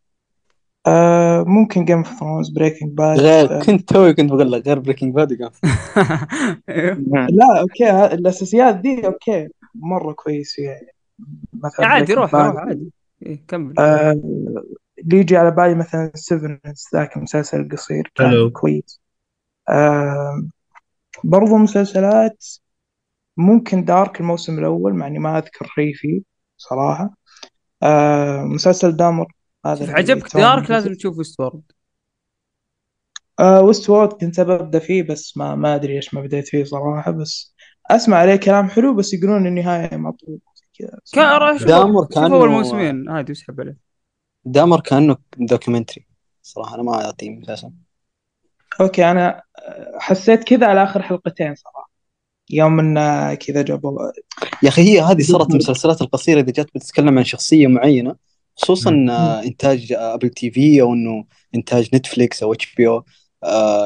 آه 0.86 1.44
ممكن 1.46 1.84
Game 1.84 1.98
of 1.98 2.18
Thrones 2.20 2.50
Breaking 2.50 2.92
Bad 2.92 3.18
غير 3.20 3.62
كنت 3.62 3.88
توي 3.88 4.14
كنت 4.14 4.32
بقول 4.32 4.52
لك 4.52 4.66
غير 4.66 4.78
Breaking 4.78 5.14
Bad 5.14 5.32
لا 7.30 7.60
أوكي 7.60 8.14
الأساسيات 8.14 8.76
دي 8.76 9.06
أوكي 9.06 9.48
مرة 9.74 10.12
كويس 10.12 10.52
فيها 10.54 10.80
مثلا 11.52 11.86
عادي 11.86 12.14
Breaking 12.14 12.17
Bad. 12.17 12.18
روح 12.18 12.34
روح 12.34 12.56
عادي. 12.56 12.92
إيه 13.26 13.40
كمل. 13.48 13.74
آه 13.78 14.12
اللي 14.98 15.16
يجي 15.18 15.36
على 15.36 15.50
بالي 15.50 15.74
مثلا 15.74 16.10
Severance 16.14 16.88
ذاك 16.94 17.16
المسلسل 17.16 17.60
القصير 17.60 18.12
كان. 18.14 18.50
كويس. 18.50 19.00
آه 19.68 20.42
برضو 21.24 21.56
مسلسلات 21.56 22.44
ممكن 23.36 23.84
Dark 23.84 24.20
الموسم 24.20 24.58
الأول 24.58 24.94
مع 24.94 25.06
إني 25.06 25.18
ما 25.18 25.38
أذكر 25.38 25.66
شيء 25.74 25.94
فيه 25.94 26.22
صراحة. 26.56 27.10
آه 27.82 28.42
مسلسل 28.44 28.96
دامر 28.96 29.26
هذا 29.66 29.92
عجبك 29.92 30.36
Dark. 30.36 30.70
لازم 30.70 30.94
تشوف 30.94 31.18
Westworld 31.18 31.62
آه 33.40 33.60
Westworld 33.62 34.12
كنت 34.12 34.40
ببدأ 34.40 34.78
فيه 34.78 35.02
بس 35.02 35.36
ما 35.36 35.54
ما 35.54 35.74
أدري 35.74 35.96
إيش 35.96 36.14
ما 36.14 36.20
بديت 36.20 36.48
فيه 36.48 36.64
صراحة. 36.64 37.10
بس 37.10 37.54
أسمع 37.90 38.16
عليه 38.16 38.36
كلام 38.36 38.68
حلو 38.68 38.94
بس 38.94 39.14
يقولون 39.14 39.46
النهاية 39.46 39.96
مضروبة 39.96 40.40
كذا. 40.78 40.98
كان 41.12 41.56
دامر 41.66 42.06
كأنه- 42.06 42.18
أول 42.18 42.48
موسمين. 42.48 43.08
عادي 43.10 43.32
واسحب 43.32 43.60
عليه 43.60 43.76
دامر 44.44 44.80
كأنه 44.80 45.16
documentary 45.36 46.06
صراحة 46.42 46.74
أنا 46.74 46.82
ما 46.82 47.04
أعطيه 47.04 47.30
مسلسل 47.30 47.70
أوكي 48.80 49.10
أنا 49.10 49.42
آه، 49.58 49.98
حسيت 49.98 50.44
كذا 50.44 50.66
على 50.66 50.82
آخر 50.82 51.02
حلقتين 51.02 51.54
صراحة. 51.54 51.90
يوم 52.50 52.80
إن 52.80 53.34
كذا 53.34 53.62
جابوا 53.62 53.98
يا 54.62 54.68
أخي 54.68 54.82
هي 54.82 55.00
هذه 55.00 55.22
صارت 55.22 55.50
المسلسلات 55.50 56.02
القصيرة 56.02 56.40
اذا 56.40 56.52
جات 56.52 56.66
بتتكلم 56.74 57.18
عن 57.18 57.24
شخصية 57.24 57.66
معينة. 57.66 58.16
خصوصا 58.56 59.06
آه، 59.10 59.42
إنتاج 59.42 59.92
Apple 59.92 60.28
TV 60.28 60.82
أو 60.82 60.94
إنه 60.94 61.24
إنتاج 61.54 61.94
Netflix 61.94 62.42
أو 62.42 62.52
HBO 62.52 63.04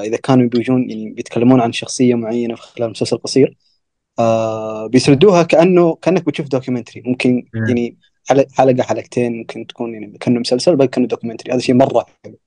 إذا 0.05 0.17
كانوا 0.17 0.49
بيجون 0.49 0.91
يعني 0.91 1.11
بيتكلمون 1.11 1.61
عن 1.61 1.73
شخصية 1.73 2.15
معينة 2.15 2.55
في 2.55 2.63
خلال 2.63 2.91
مسلسل 2.91 3.17
قصير 3.17 3.57
آه، 4.19 4.87
بيسردوها 4.87 5.43
كأنه 5.43 5.95
كأنك 5.95 6.27
بتشوف 6.27 6.49
documentary. 6.49 7.03
ممكن 7.07 7.47
مم. 7.55 7.67
يعني 7.69 7.99
حلقة 8.55 8.83
حلقتين 8.83 9.39
ممكن 9.39 9.67
تكون 9.67 9.95
يعني 9.95 10.19
كأنه 10.21 10.41
مسلسل 10.41 10.77
بل 10.77 10.87
كأنه 10.87 11.07
documentary. 11.07 11.53
هذا 11.53 11.61
شيء 11.61 11.75
مرة 11.75 12.07
حلو. 12.25 12.39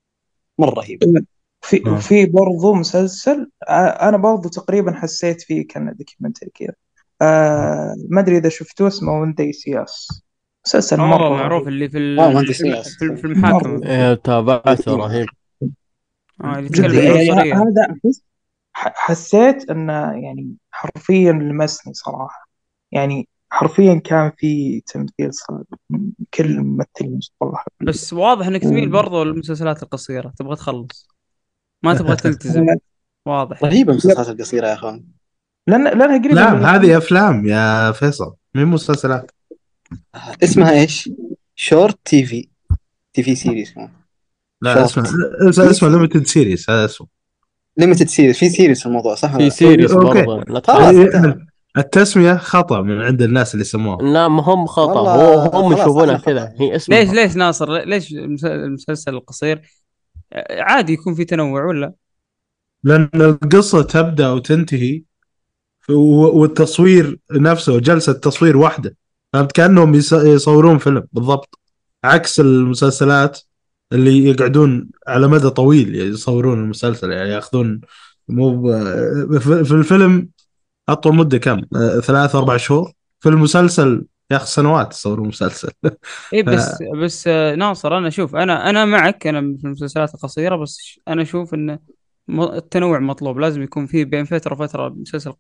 مرة 0.60 0.70
رهيب 0.70 1.26
في 1.62 1.84
آه. 1.88 1.94
وفي 1.94 2.26
برضو 2.26 2.74
مسلسل 2.74 3.52
آه، 3.70 4.10
أنا 4.10 4.18
برضو 4.18 4.50
تقريبا 4.50 4.92
حسيت 4.92 5.42
فيه 5.42 5.68
كان 5.68 5.96
documentary 6.00 6.50
كذا. 6.56 6.74
آه 7.22 7.96
ما 8.10 8.22
أدري 8.22 8.38
إذا 8.38 8.50
شفتوه 8.50 8.88
اسمه 8.88 9.20
When 9.20 9.34
They 9.34 9.54
See 9.54 9.96
Us 9.96 10.24
مسلسل 10.66 10.98
مرة 10.98 11.28
اوه 11.28 11.38
معروف. 11.38 11.68
اللي 11.68 11.90
في 11.90 11.98
ال- 11.98 12.20
آه، 12.20 12.30
في 12.32 12.40
الم- 12.40 12.54
سياس. 12.54 12.96
في 12.98 13.16
في 13.16 13.28
المحاكمة. 13.28 13.78
مرة. 13.78 13.86
إيه 13.88 14.14
تابعته 14.14 14.96
رهيب. 14.96 15.28
آه 16.44 16.58
يعني 16.58 17.54
هذا 17.54 17.96
حسيت 18.76 19.70
انه 19.70 19.94
يعني 19.94 20.54
حرفيا 20.72 21.32
لمسني 21.32 21.94
صراحة. 21.94 22.50
يعني 22.92 23.28
حرفيا 23.50 23.96
كان 24.06 24.32
في 24.38 24.82
تمثيل 24.82 25.30
كل 26.34 26.46
الممثلين 26.46 27.20
صراحة 27.40 27.66
بس 27.82 28.14
واضح 28.14 28.48
إنك 28.48 28.62
تميل 28.62 28.90
برضو 28.90 29.24
للمسلسلات 29.24 29.84
القصيرة. 29.84 30.34
تبغى 30.38 30.56
تخلص. 30.56 31.08
ما 31.84 31.94
تبغى 31.94 32.16
تلتزم 32.24 32.66
واضح. 33.26 33.64
رهيبة 33.64 33.92
المسلسلات 33.92 34.30
القصيرة 34.30 34.68
يا 34.68 34.74
أخوان. 34.74 35.04
لأن 35.68 35.84
لأنها 35.84 36.18
قريبة 36.18 36.36
لا 36.36 36.76
هذه 36.76 36.98
أفلام 36.98 37.46
يا 37.46 37.92
فيصل. 37.92 38.36
مين 38.56 38.66
مسلسلات. 38.68 39.32
اسمها 40.44 40.72
إيش؟ 40.72 41.10
short 41.56 41.98
TV 42.06 42.48
TV 43.14 43.36
series 43.36 43.74
لا 44.62 44.74
شورت. 44.88 45.08
اسمه 45.08 45.50
اسمه 45.50 45.70
اسمه 45.72 45.90
limited 45.90 46.26
series 46.28 46.66
هذا 46.70 46.86
اسمه 46.86 47.08
limited 47.78 48.08
series 48.08 48.38
في 48.38 48.50
series 48.50 48.80
في 48.80 48.86
الموضوع 48.86 49.16
صح؟ 49.16 49.38
في 49.38 49.50
series 49.50 49.92
أوكي. 49.92 50.22
برضه 50.26 50.62
خلاص. 50.62 50.96
نتفق. 50.96 51.38
التسمية 51.78 52.34
خطأ 52.38 52.82
من 52.82 53.02
عند 53.02 53.22
الناس 53.22 53.54
اللي 53.54 53.66
سموها 53.66 54.02
لا 54.02 54.28
ما 54.28 54.42
هم 54.44 54.66
هو 54.68 55.40
هم 55.54 55.74
يشوفونها 55.74 56.18
كذا 56.18 56.46
خطأ. 56.46 56.64
هي 56.64 56.76
اسمها 56.76 57.00
ليش 57.04 57.10
ليش 57.14 57.36
ناصر 57.36 57.72
ليش 57.84 58.12
المس- 58.12 58.46
المسلسل 58.46 59.14
القصير 59.16 59.62
عادي 60.50 60.94
يكون 60.94 61.16
في 61.16 61.26
تنوع 61.26 61.66
ولا 61.66 61.94
لأن 62.84 63.10
القصة 63.16 63.82
تبدأ 63.84 64.30
وتنتهي 64.32 65.04
والتصوير 65.90 67.20
نفسه 67.32 67.80
جلسة 67.80 68.14
تصوير 68.14 68.58
واحدة 68.58 68.96
فهمت 69.34 69.52
كأنهم 69.52 69.96
يص- 69.96 70.14
يصورون 70.14 70.78
فيلم 70.78 71.04
بالضبط. 71.14 71.60
عكس 72.04 72.40
المسلسلات 72.40 73.40
اللي 73.94 74.26
يقعدون 74.26 74.90
على 75.08 75.28
مدى 75.28 75.50
طويل 75.50 75.96
يصورون 75.96 76.60
المسلسل 76.60 77.12
يعني 77.12 77.30
ياخذون 77.30 77.82
مو 78.28 78.64
في 79.40 79.64
في 79.64 79.72
الفيلم 79.72 80.30
أطول 80.90 81.16
مدة 81.16 81.38
كم؟ 81.38 81.62
آه، 81.76 82.00
ثلاث 82.00 82.36
أربع 82.36 82.58
شهور. 82.58 82.92
في 83.20 83.30
المسلسل 83.30 84.06
ياخذ 84.32 84.46
سنوات 84.46 84.94
يصورون 84.94 85.28
مسلسل. 85.28 85.70
اي 86.34 86.44
بس 86.44 86.84
بس 87.04 87.28
آه، 87.28 87.56
ناصر 87.56 87.98
أنا 87.98 88.10
شوف 88.10 88.36
أنا 88.36 88.70
أنا 88.70 88.86
معك 88.86 89.28
أنا 89.28 89.42
في 89.58 89.64
المسلسلات 89.66 90.14
القصيرة 90.16 90.56
بس 90.56 91.00
أنا 91.08 91.22
أشوف 91.22 91.54
إن 91.54 91.80
التنوع 92.30 93.00
مطلوب. 93.00 93.40
لازم 93.40 93.62
يكون 93.62 93.86
في 93.86 94.06
بين 94.06 94.26
فترة 94.26 94.54
وفترة 94.54 94.90
مسلسل 94.90 95.34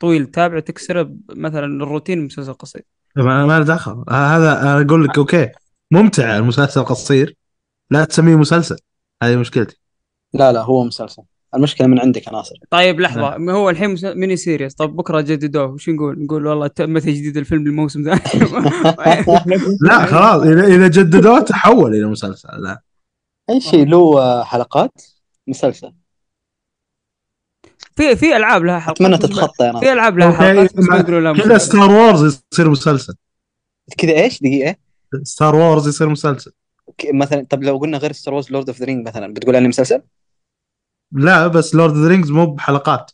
طويل 0.00 0.26
تابعه 0.26 0.60
تكسره 0.60 1.12
مثلا 1.30 1.64
الروتين 1.84 2.24
مسلسل 2.24 2.52
قصير. 2.52 2.82
ما 3.16 3.46
ما 3.46 3.58
له 3.58 3.64
دخل. 3.64 4.04
هذا 4.10 4.62
أنا 4.62 4.80
أقول 4.80 5.04
لك 5.04 5.18
okay. 5.18 5.48
ممتع 5.90 6.36
المسلسل 6.36 6.84
قصير. 6.84 7.36
لا 7.90 8.04
تسميه 8.04 8.36
مسلسل. 8.36 8.76
هذه 9.22 9.36
مشكلتي. 9.36 9.80
لا 10.34 10.52
لا 10.52 10.62
هو 10.62 10.84
مسلسل. 10.84 11.22
المشكلة 11.54 11.86
من 11.86 11.98
عندك 11.98 12.26
يا 12.26 12.32
ناصر. 12.32 12.54
طيب 12.70 13.00
لحظة. 13.00 13.36
ما 13.36 13.52
هو 13.52 13.70
الحين 13.70 13.96
mini 14.04 14.36
series. 14.36 14.74
طب 14.74 14.96
بكرة 14.96 15.20
جددوه. 15.20 15.66
وش 15.66 15.88
نقول؟ 15.88 16.22
نقول 16.22 16.46
والله 16.46 16.66
تم 16.66 16.98
تجديد 16.98 17.36
الفيلم 17.36 17.64
للموسم 17.64 18.02
ثاني 18.02 18.44
لا 19.88 20.06
خلاص. 20.06 20.42
إذا 20.46 20.88
جددوه 20.88 21.40
تحول 21.40 21.94
إلى 21.94 22.06
مسلسل. 22.06 22.48
لا. 22.62 22.82
أي 23.50 23.60
شيء 23.60 23.86
له 23.86 24.20
آه، 24.20 24.44
حلقات؟ 24.44 25.02
مسلسل. 25.48 25.92
في 27.96 28.16
في 28.16 28.36
ألعاب 28.36 28.64
لها 28.64 28.78
حلقات 28.78 29.00
أتمنى 29.00 29.18
تتخطى 29.18 29.64
يا 29.64 29.80
في 29.80 29.92
ألعاب 29.92 30.18
لها 30.18 30.52
لها 31.20 31.32
كذا 31.32 31.58
ستار 31.58 31.90
وورز 31.90 32.42
يصير 32.52 32.70
مسلسل. 32.70 33.14
كذا 33.98 34.12
إيش؟ 34.12 34.40
دقيقة. 34.40 34.76
Star 35.22 35.56
Wars 35.56 35.88
يصير 35.88 36.08
مسلسل. 36.08 36.52
مثلا 37.12 37.46
طب 37.50 37.62
لو 37.62 37.76
قلنا 37.76 37.98
غير 37.98 38.12
Star 38.12 38.34
Wars 38.34 38.50
Lord 38.50 38.68
of 38.68 38.78
the 38.78 38.86
Ring 38.86 39.08
مثلا 39.08 39.34
بتقول 39.34 39.56
انه 39.56 39.68
مسلسل؟ 39.68 40.02
لا 41.12 41.46
بس 41.46 41.74
Lord 41.74 41.96
of 41.96 42.06
Rings 42.06 42.30
مو 42.30 42.46
بحلقات. 42.46 43.10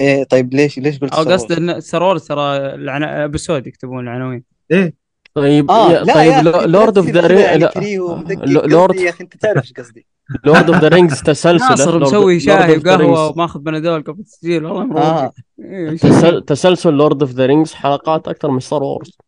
إيه 0.00 0.24
طيب 0.24 0.54
ليش 0.54 0.78
ليش 0.78 0.98
قلت 0.98 1.14
أو 1.14 1.22
ستار 1.22 1.34
قصد 1.34 1.52
وورز؟ 1.52 1.70
إن 1.70 1.80
سرور 1.80 2.18
ترى 2.18 2.56
العنا... 2.56 3.24
episode 3.24 3.66
يكتبون 3.66 4.08
العناوين. 4.08 4.44
إيه. 4.70 4.94
طيب 5.34 5.70
آه 5.70 6.02
لا 6.02 6.14
طيب 6.14 6.32
يا 6.32 6.40
أخي، 6.40 6.66
Lord 6.66 6.98
of 6.98 7.08
the 7.08 7.40
يعني 7.40 7.66
Ring 7.76 8.00
Lord 8.46 8.94
يا 8.94 9.10
أخي 9.10 9.24
أنت 9.24 9.36
تعرف 9.36 9.62
إيش 9.62 9.72
قصدي. 9.72 10.06
Lord 10.44 10.70
of 10.70 10.78
the 10.82 10.88
Rings 10.88 11.22
تسلسل 11.22 11.68
ناصر 11.70 11.98
مسوي 11.98 12.40
شاي 12.40 12.76
وقهوه 12.78 13.30
وماخذ 13.30 13.60
بنادول 13.60 14.02
قبل 14.02 14.20
التسجيل 14.20 14.64
والله 14.64 14.84
مروق 14.84 15.04
آه. 15.04 15.32
إيه، 15.60 15.90
تسل... 15.96 16.42
تسلسل 16.42 16.92
Lord 16.92 17.22
of 17.22 17.32
the 17.32 17.46
Rings 17.46 17.72
حلقات 17.74 18.28
أكثر 18.28 18.50
من 18.50 18.60
Star 18.60 18.82
Wars 18.82 19.18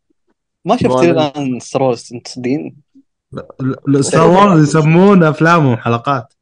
ما 0.65 0.77
شفت. 0.77 1.03
الآن 1.03 1.61
Star 1.61 1.83
Wars 1.83 2.09
أنت 2.15 2.27
تصدقين؟ 2.27 2.77
Star 4.01 4.31
Wars 4.31 4.63
يسمون 4.77 5.23
أفلامهم 5.25 5.77
حلقات. 5.77 6.33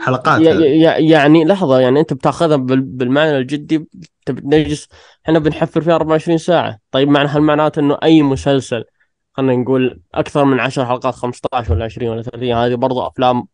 حلقات 0.00 0.40
ي- 0.40 0.50
هذه. 0.52 0.62
ي- 0.64 1.08
يعني 1.10 1.44
لحظة 1.44 1.78
يعني 1.80 2.00
أنت 2.00 2.12
بتاخذها 2.12 2.56
بال- 2.56 2.80
بالمعنى 2.80 3.38
الجدي 3.38 3.86
تب- 4.26 4.46
نجلس 4.54 4.88
إحنا 5.24 5.38
بنحفر 5.38 5.80
فيها 5.80 5.94
24 5.94 6.38
ساعة. 6.38 6.78
طيب 6.90 7.08
معنى 7.08 7.28
هل 7.28 7.40
معناته 7.40 7.80
إنه 7.80 7.98
أي 8.02 8.22
مسلسل 8.22 8.84
خلينا 9.32 9.56
نقول 9.62 10.00
أكثر 10.14 10.44
من 10.44 10.60
10 10.60 10.84
حلقات 10.84 11.14
15 11.14 11.72
ولا 11.72 11.84
20 11.84 12.08
ولا 12.10 12.22
30 12.22 12.52
هذه 12.52 12.74
برضو 12.74 13.06
أفلام 13.06 13.44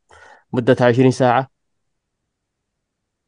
مدتها 0.53 0.87
20 0.87 1.11
ساعة. 1.11 1.49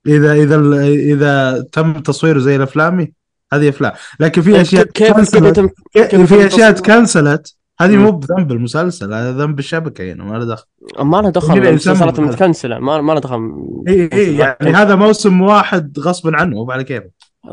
إذا 0.06 0.32
إذا 0.32 0.84
إذا 0.88 1.64
تم 1.72 1.92
تصويره 1.92 2.38
زي 2.38 2.56
الأفلامي 2.56 3.12
هذه 3.52 3.68
أفلام. 3.68 3.92
لكن 4.20 4.42
في 4.42 4.60
أشياء 4.60 4.82
طيب 4.82 4.92
كيف 4.92 5.12
تكنسلت 5.12 5.56
تم 5.56 5.68
كيف 5.94 6.34
في 6.34 6.47
أشياء؟ 6.47 6.72
تكنسلت 6.72 7.56
هذه. 7.80 7.97
مو 7.97 8.10
بذنب 8.10 8.52
المسلسل 8.52 9.14
هذا 9.14 9.32
ذنب 9.32 9.59
الشبكة 9.59 10.12
هنا 10.12 10.24
ما 10.24 10.38
له 10.38 10.44
دخل. 10.44 10.66
ما 10.98 11.16
له 11.16 11.30
دخل 11.30 11.52
هنا 11.52 11.68
المسلسلات. 11.68 12.20
متكنسلة 12.20 12.78
ما 12.78 13.01
ما 13.01 13.12
له 13.12 13.20
دخل. 13.20 13.52
إي 13.88 14.10
إي 14.12 14.36
يعني 14.36 14.70
هذا 14.70 14.94
موسم 14.94 15.40
واحد 15.40 15.98
غصبا 15.98 16.36
عنه 16.36 16.56
مو 16.56 16.70
على 16.70 16.84
كيفه. 16.84 17.10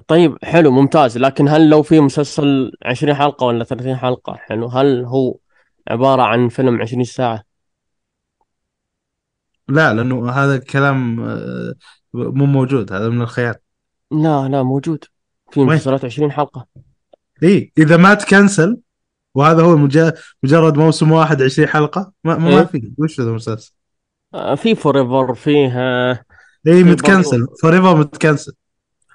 طيب 0.07 0.37
حلو 0.43 0.71
ممتاز. 0.71 1.17
لكن 1.17 1.47
هل 1.47 1.69
لو 1.69 1.81
في 1.81 1.99
مسلسل 1.99 2.71
20 2.85 3.13
حلقة 3.13 3.45
ولا 3.45 3.63
30 3.63 3.95
حلقة 3.95 4.35
حلو 4.35 4.67
هل 4.67 5.05
هو 5.05 5.37
عبارة 5.87 6.21
عن 6.21 6.49
فيلم 6.49 6.81
20 6.81 7.03
ساعة؟ 7.03 7.43
لا 9.69 9.93
لأنه 9.93 10.29
هذا 10.29 10.57
كلام 10.57 11.19
آه، 11.19 11.73
مو 12.13 12.45
موجود 12.45 12.93
هذا 12.93 13.09
من 13.09 13.21
الخيال. 13.21 13.55
لا 14.11 14.47
لا 14.47 14.63
موجود. 14.63 15.03
في؟ 15.51 15.59
مسلسلات 15.59 16.05
20 16.05 16.31
حلقة. 16.31 16.67
إي 17.43 17.71
إذا 17.77 17.97
ما 17.97 18.13
تكنسل 18.13 18.77
وهذا 19.35 19.63
هو 19.63 19.77
مجرد 20.43 20.77
موسم 20.77 21.11
واحد 21.11 21.41
20 21.41 21.67
حلقة 21.67 22.11
ما, 22.23 22.37
ما 22.37 22.59
إيه. 22.59 22.65
في 22.65 22.91
وش 22.97 23.19
هذا 23.19 23.29
المسلسل؟ 23.29 23.71
آه، 24.33 24.55
في 24.55 24.75
فور 24.75 25.01
ايفر 25.01 25.33
فيه 25.33 25.79
آه، 25.79 26.23
اي 26.67 26.83
متكنسل 26.83 27.47
فور 27.61 27.73
ايفر 27.73 27.95
متكنسل. 27.97 28.53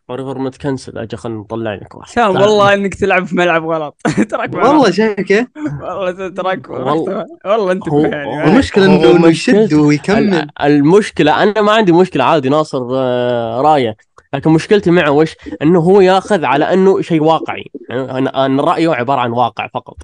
فور 0.09 0.19
ايفر 0.21 0.39
متكنسل 0.39 0.99
أجل 0.99 1.19
خلينا 1.19 1.39
نطلع 1.41 1.75
لك 1.75 1.95
واحد. 1.95 2.15
كان 2.15 2.27
والله 2.29 2.75
إنك 2.75 2.95
تلعب 2.95 3.25
في 3.27 3.37
ملعب 3.37 3.65
غلط. 3.67 3.97
تراك 4.31 4.55
والله 4.55 4.91
شايف 4.91 5.21
كيف؟ 5.21 5.47
والله 5.83 6.29
تراك 6.29 6.71
والله- 6.71 7.27
والله 7.45 7.73
انت 7.73 7.89
هو- 7.89 8.01
يعني. 8.01 8.45
المشكلة 8.45 8.85
إنه 9.17 9.29
يشد 9.29 9.75
ويكمل. 9.75 10.35
ال- 10.35 10.49
المشكلة 10.63 11.43
أنا 11.43 11.61
ما 11.61 11.73
عندي 11.73 11.93
مشكلة 11.93 12.25
عادي 12.25 12.49
ناصر 12.49 12.89
آه، 12.93 13.61
راية. 13.61 13.97
لكن 14.35 14.51
مشكلتي 14.51 14.91
معه 14.91 15.11
وش؟ 15.11 15.37
إنه 15.63 15.79
هو 15.81 16.01
ياخذ 16.01 16.45
على 16.45 16.73
إنه 16.73 17.01
شيء 17.01 17.23
واقعي. 17.23 17.65
يعني 17.91 18.19
ان 18.19 18.29
أن 18.29 18.61
رايه 18.61 18.89
عبارة 18.89 19.21
عن 19.21 19.31
واقع 19.31 19.67
فقط. 19.75 19.97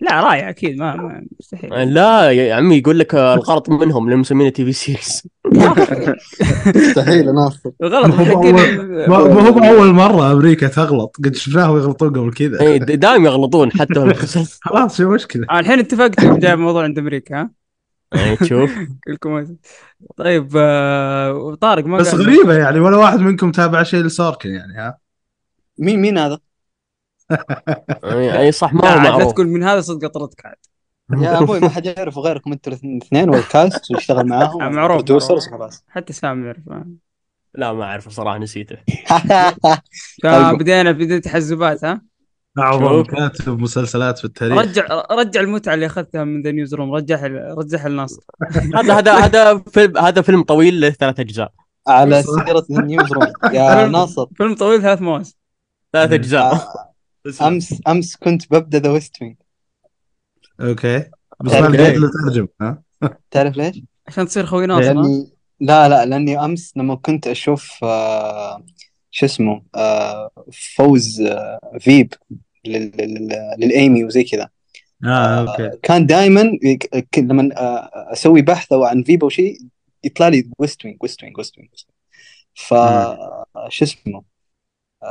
لا 0.00 0.20
راي 0.20 0.48
أكيد 0.48 0.78
ما, 0.78 0.96
ما 0.96 1.26
مستحيل. 1.40 1.94
لا 1.94 2.30
يا 2.30 2.54
عمي 2.54 2.76
يقول 2.76 2.98
لك 2.98 3.14
الغلط 3.14 3.70
منهم 3.70 4.04
اللي 4.04 4.16
مسمينه 4.16 4.50
TV 4.50 4.72
series. 4.72 5.22
مستحيل 6.76 7.34
ناصر 7.34 7.70
غلط 7.82 8.06
ما 9.08 9.16
هو 9.16 9.52
بأول 9.52 9.92
مرة 9.92 10.32
أمريكا 10.32 10.68
تغلط. 10.68 11.16
قد 11.24 11.34
شفناهم 11.34 11.76
يغلطون 11.76 12.08
قبل 12.08 12.32
كذا؟ 12.32 12.60
إيه، 12.60 12.78
دائما 12.78 13.28
يغلطون 13.28 13.72
حتى 13.72 13.94
خلاص 14.62 14.96
شو 14.96 15.10
مشكلة؟ 15.10 15.46
آه، 15.50 15.60
الحين 15.60 15.78
اتفقتوا 15.78 16.38
جايب 16.38 16.58
موضوع 16.58 16.84
عند 16.84 16.98
أمريكا 16.98 17.40
ها؟ 17.40 17.50
إيه، 18.14 18.34
تشوف 18.34 18.74
كلكم 19.06 19.56
طيب 20.16 20.48
آه، 20.56 21.54
طارق 21.60 21.84
ما 21.84 21.98
بس 21.98 22.14
غريبة 22.14 22.54
يعني 22.54 22.80
ولا 22.80 22.96
واحد 22.96 23.20
منكم 23.20 23.52
تابع 23.52 23.82
شيء 23.82 24.00
لسوركين 24.00 24.50
يعني 24.50 24.78
ها؟ 24.78 24.98
مين 25.78 26.00
مين 26.00 26.18
هذا؟ 26.18 26.38
أي 28.04 28.38
إيه، 28.38 28.50
صح 28.50 28.74
ما 28.74 28.80
هو 28.80 28.86
عاد 28.86 29.04
لا 29.04 29.10
معروف. 29.10 29.32
تقول 29.32 29.48
من 29.48 29.62
هذا 29.62 29.80
صدق 29.80 30.08
طردك 30.08 30.46
عاد. 30.46 30.56
يا 31.22 31.38
أبوي 31.38 31.60
ما 31.60 31.68
حد 31.68 31.86
يعرفه 31.86 32.20
غيركم 32.20 32.52
أنتوا 32.52 32.72
الاثنين 32.72 33.28
وال 33.28 33.49
cast 33.49 33.90
ويشتغل 33.90 34.26
معاهم. 34.26 34.72
معروف 34.72 34.96
producers 34.96 35.48
معروف. 35.48 35.60
خلاص 35.60 35.84
حتى 35.88 36.12
سام 36.12 36.44
يعرف. 36.44 36.62
لا 37.54 37.72
ما 37.72 37.84
اعرف 37.84 38.08
صراحة 38.08 38.38
نسيته. 38.38 38.76
فبدينا 40.22 40.92
بدينا 40.92 41.18
تحزبات 41.18 41.84
ها؟ 41.84 42.02
شوف. 42.72 43.06
كاتب 43.06 43.58
مسلسلات 43.58 44.18
في 44.18 44.24
التاريخ. 44.24 44.58
رجع 44.58 44.86
رجع 45.10 45.40
المتعة 45.40 45.74
اللي 45.74 45.86
أخذتها 45.86 46.24
من 46.24 46.42
The 46.42 46.50
Newsroom 46.50 46.94
رجعها 46.94 47.54
رجعها 47.54 47.88
لناصر 47.88 48.22
هذا 48.76 48.94
هذا 48.94 49.14
هذا 49.14 49.58
فيلم 49.58 49.98
هذا 49.98 50.22
فيلم 50.22 50.42
طويل 50.42 50.80
له 50.80 50.90
ثلاث 50.90 51.20
أجزاء. 51.20 51.52
على 51.88 52.22
سيرة 52.22 52.66
ال 52.70 53.12
Newsroom 53.12 53.32
يا 53.52 53.86
ناصر. 53.86 54.26
فيلم 54.36 54.54
طويل 54.54 54.82
ثلاث 54.82 55.02
مواسم. 55.02 55.34
ثلاث 55.92 56.12
أجزاء. 56.12 56.54
آه، 56.54 56.85
امس 57.42 57.74
أمس 57.88 58.16
كنت 58.16 58.52
ببدأ 58.52 58.78
The 58.78 58.90
West 58.90 59.22
Wing 59.22 59.36
okay. 60.60 60.98
بس 61.44 61.52
تعرف 61.52 61.70
ما 61.70 61.76
لقيت؟ 61.76 61.96
له 61.96 62.10
ترجم 62.10 62.48
ها؟ 62.60 62.82
تعرف 63.30 63.56
ليش؟ 63.56 63.80
عشان 64.08 64.26
تصير 64.26 64.46
خوي 64.46 64.66
ناصر 64.66 64.90
ها؟ 64.90 64.92
لاني 64.94 65.30
لا 65.60 65.88
لا 65.88 66.06
لأني 66.06 66.44
أمس 66.44 66.72
لما 66.76 66.94
كنت 66.94 67.26
أشوف 67.26 67.84
آه، 67.84 68.64
شو 69.10 69.26
اسمه 69.26 69.62
آه، 69.74 70.30
فوز 70.52 71.20
آه، 71.20 71.60
Veep 71.80 72.14
لل- 72.64 72.92
لل- 72.96 73.54
للايمي 73.58 74.04
وزي 74.04 74.24
كذا. 74.24 74.48
آه 75.04 75.40
okay. 75.50 75.70
كان 75.82 76.06
دائما 76.06 76.52
لما 77.18 77.50
آه، 77.56 77.90
أسوي 78.12 78.42
بحث 78.42 78.72
أو 78.72 78.84
عن 78.84 79.02
Veep 79.02 79.22
أو 79.22 79.28
شيء 79.28 79.58
يطلع 80.04 80.28
لي 80.28 80.50
West 80.58 80.84
Wing 80.84 80.96
West 81.02 81.22
Wing 81.22 81.38
West 81.38 81.58
Wing 81.58 81.70
ف 82.54 82.74
شو 83.68 83.84
اسمه؟ 83.84 84.16
آه، 84.18 84.24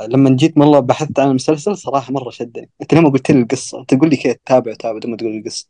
لما 0.07 0.29
جيت 0.35 0.57
والله 0.57 0.79
بحثت 0.79 1.19
عن 1.19 1.29
المسلسل 1.29 1.77
صراحة 1.77 2.13
مرة 2.13 2.29
شدني. 2.29 2.69
أنت 2.81 2.93
لما 2.93 3.09
قلت 3.09 3.31
لي 3.31 3.41
القصة 3.41 3.83
تقول 3.83 4.09
لي 4.09 4.15
كيف 4.15 4.35
تابع 4.45 4.73
تابع 4.73 4.99
لما 5.05 5.17
تقول 5.17 5.31
لي 5.31 5.37
القصة؟ 5.37 5.67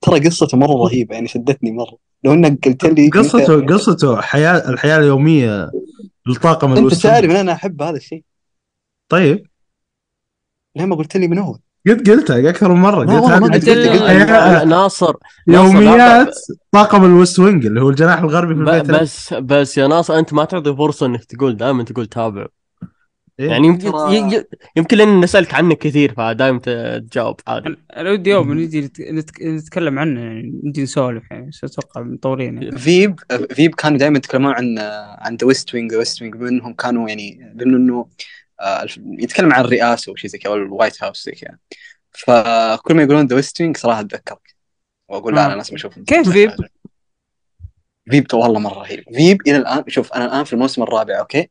ترى 0.00 0.20
قصته 0.26 0.58
مرة 0.58 0.72
رهيبة 0.72 1.14
يعني 1.14 1.28
شدتني 1.28 1.72
مرة. 1.72 1.96
لو 2.24 2.32
إنك 2.32 2.68
قلت 2.68 2.84
لي 2.84 3.08
قصته 3.08 3.66
قصته 3.66 4.20
حياة 4.20 4.70
الحياة 4.70 4.98
اليومية 4.98 5.70
للطاقم 6.26 6.72
أنت 6.72 6.94
تعرف 6.94 7.30
إن 7.30 7.36
أنا 7.36 7.52
أحب 7.52 7.82
هذا 7.82 7.96
الشيء. 7.96 8.24
طيب. 9.08 9.46
لما 10.76 10.96
قلت 10.96 11.16
لي 11.16 11.28
من 11.28 11.38
اول 11.38 11.58
قد 11.88 12.10
قلتها 12.10 12.50
أكثر 12.50 12.74
من 12.74 12.80
مرة. 12.80 13.04
لا 13.04 13.12
قلت 13.12 13.22
والله 13.22 13.38
ما 13.38 13.46
هذه 13.46 13.52
قلت 13.52 13.68
قلت 13.68 13.88
قلت 13.88 14.28
حياة- 14.28 14.64
ناصر. 14.64 15.14
يوميات 15.48 16.34
طاقم 16.72 17.04
ال 17.04 17.11
West 17.11 17.38
Wing 17.38 17.66
اللي 17.66 17.80
هو 17.80 17.90
الجناح 17.90 18.18
الغربي 18.18 18.54
في 18.54 18.60
البيت. 18.60 18.90
بس 18.90 19.34
بس 19.34 19.78
يا 19.78 19.86
ناصر 19.86 20.18
أنت 20.18 20.32
ما 20.32 20.44
تعطي 20.44 20.76
فرصة 20.76 21.06
إنك 21.06 21.24
تقول 21.24 21.56
دائما 21.56 21.84
تقول 21.84 22.06
تابع؟ 22.06 22.46
يعني 23.38 23.66
يمكن 23.66 23.92
ترى- 23.92 24.44
يمكن 24.76 24.96
لأن 24.96 25.20
نسالك 25.20 25.54
عنك 25.54 25.78
كثير 25.78 26.14
فدائما 26.14 26.58
ت- 26.58 26.68
تجاوب 27.10 27.40
عادي. 27.46 27.76
أنا 27.96 28.10
ودي 28.10 28.30
يوم 28.30 28.52
نجي 28.52 28.80
نت- 28.80 29.00
نت- 29.00 29.42
نتكلم 29.42 29.98
عنه 29.98 30.20
يعني 30.20 30.60
نجي 30.64 30.82
نسولف 30.82 31.30
يعني 31.30 31.48
بس 31.50 31.64
أتوقع 31.64 32.02
مطولين 32.02 32.62
يعني. 32.62 32.78
فيب 32.78 33.20
فيب 33.50 33.74
كانوا 33.74 33.98
دائما 33.98 34.18
يتكلمون 34.18 34.52
عن 34.52 34.78
عن 35.18 35.36
The 35.36 35.46
West 35.46 35.74
Wing 35.74 35.92
The 35.92 35.98
West 35.98 36.22
Wing 36.22 36.36
منهم 36.36 36.72
كانوا 36.74 37.08
يعني 37.08 37.52
بانه 37.54 37.76
إنه 37.76 38.08
آه، 38.60 38.86
يتكلم 39.18 39.52
عن 39.52 39.64
الرئاسة 39.64 40.12
وشي 40.12 40.28
زي 40.28 40.38
كذا 40.38 40.52
أو 40.52 40.56
ال 40.56 40.64
White 40.64 41.04
House 41.04 41.24
زي 41.24 41.32
كذا. 41.32 41.56
فكل 42.10 42.94
ما 42.94 43.02
يقولون 43.02 43.26
The 43.26 43.36
West 43.36 43.60
Wing 43.60 43.76
صراحة 43.76 44.00
أتذكرك. 44.00 44.54
وأقول 45.08 45.34
لا 45.34 45.42
آه. 45.42 45.46
أنا 45.46 45.54
لازم 45.54 45.74
أشوف 45.74 45.98
كيف 45.98 46.28
Veep؟ 46.28 46.50
Veep 48.10 48.26
والله 48.34 48.60
مرة 48.60 48.78
رهيب. 48.78 49.04
Veep 49.14 49.40
إلى 49.46 49.56
الآن 49.56 49.84
شوف 49.88 50.12
أنا 50.12 50.24
الآن 50.24 50.44
في 50.44 50.52
الموسم 50.52 50.82
الرابع 50.82 51.18
okay؟ 51.18 51.48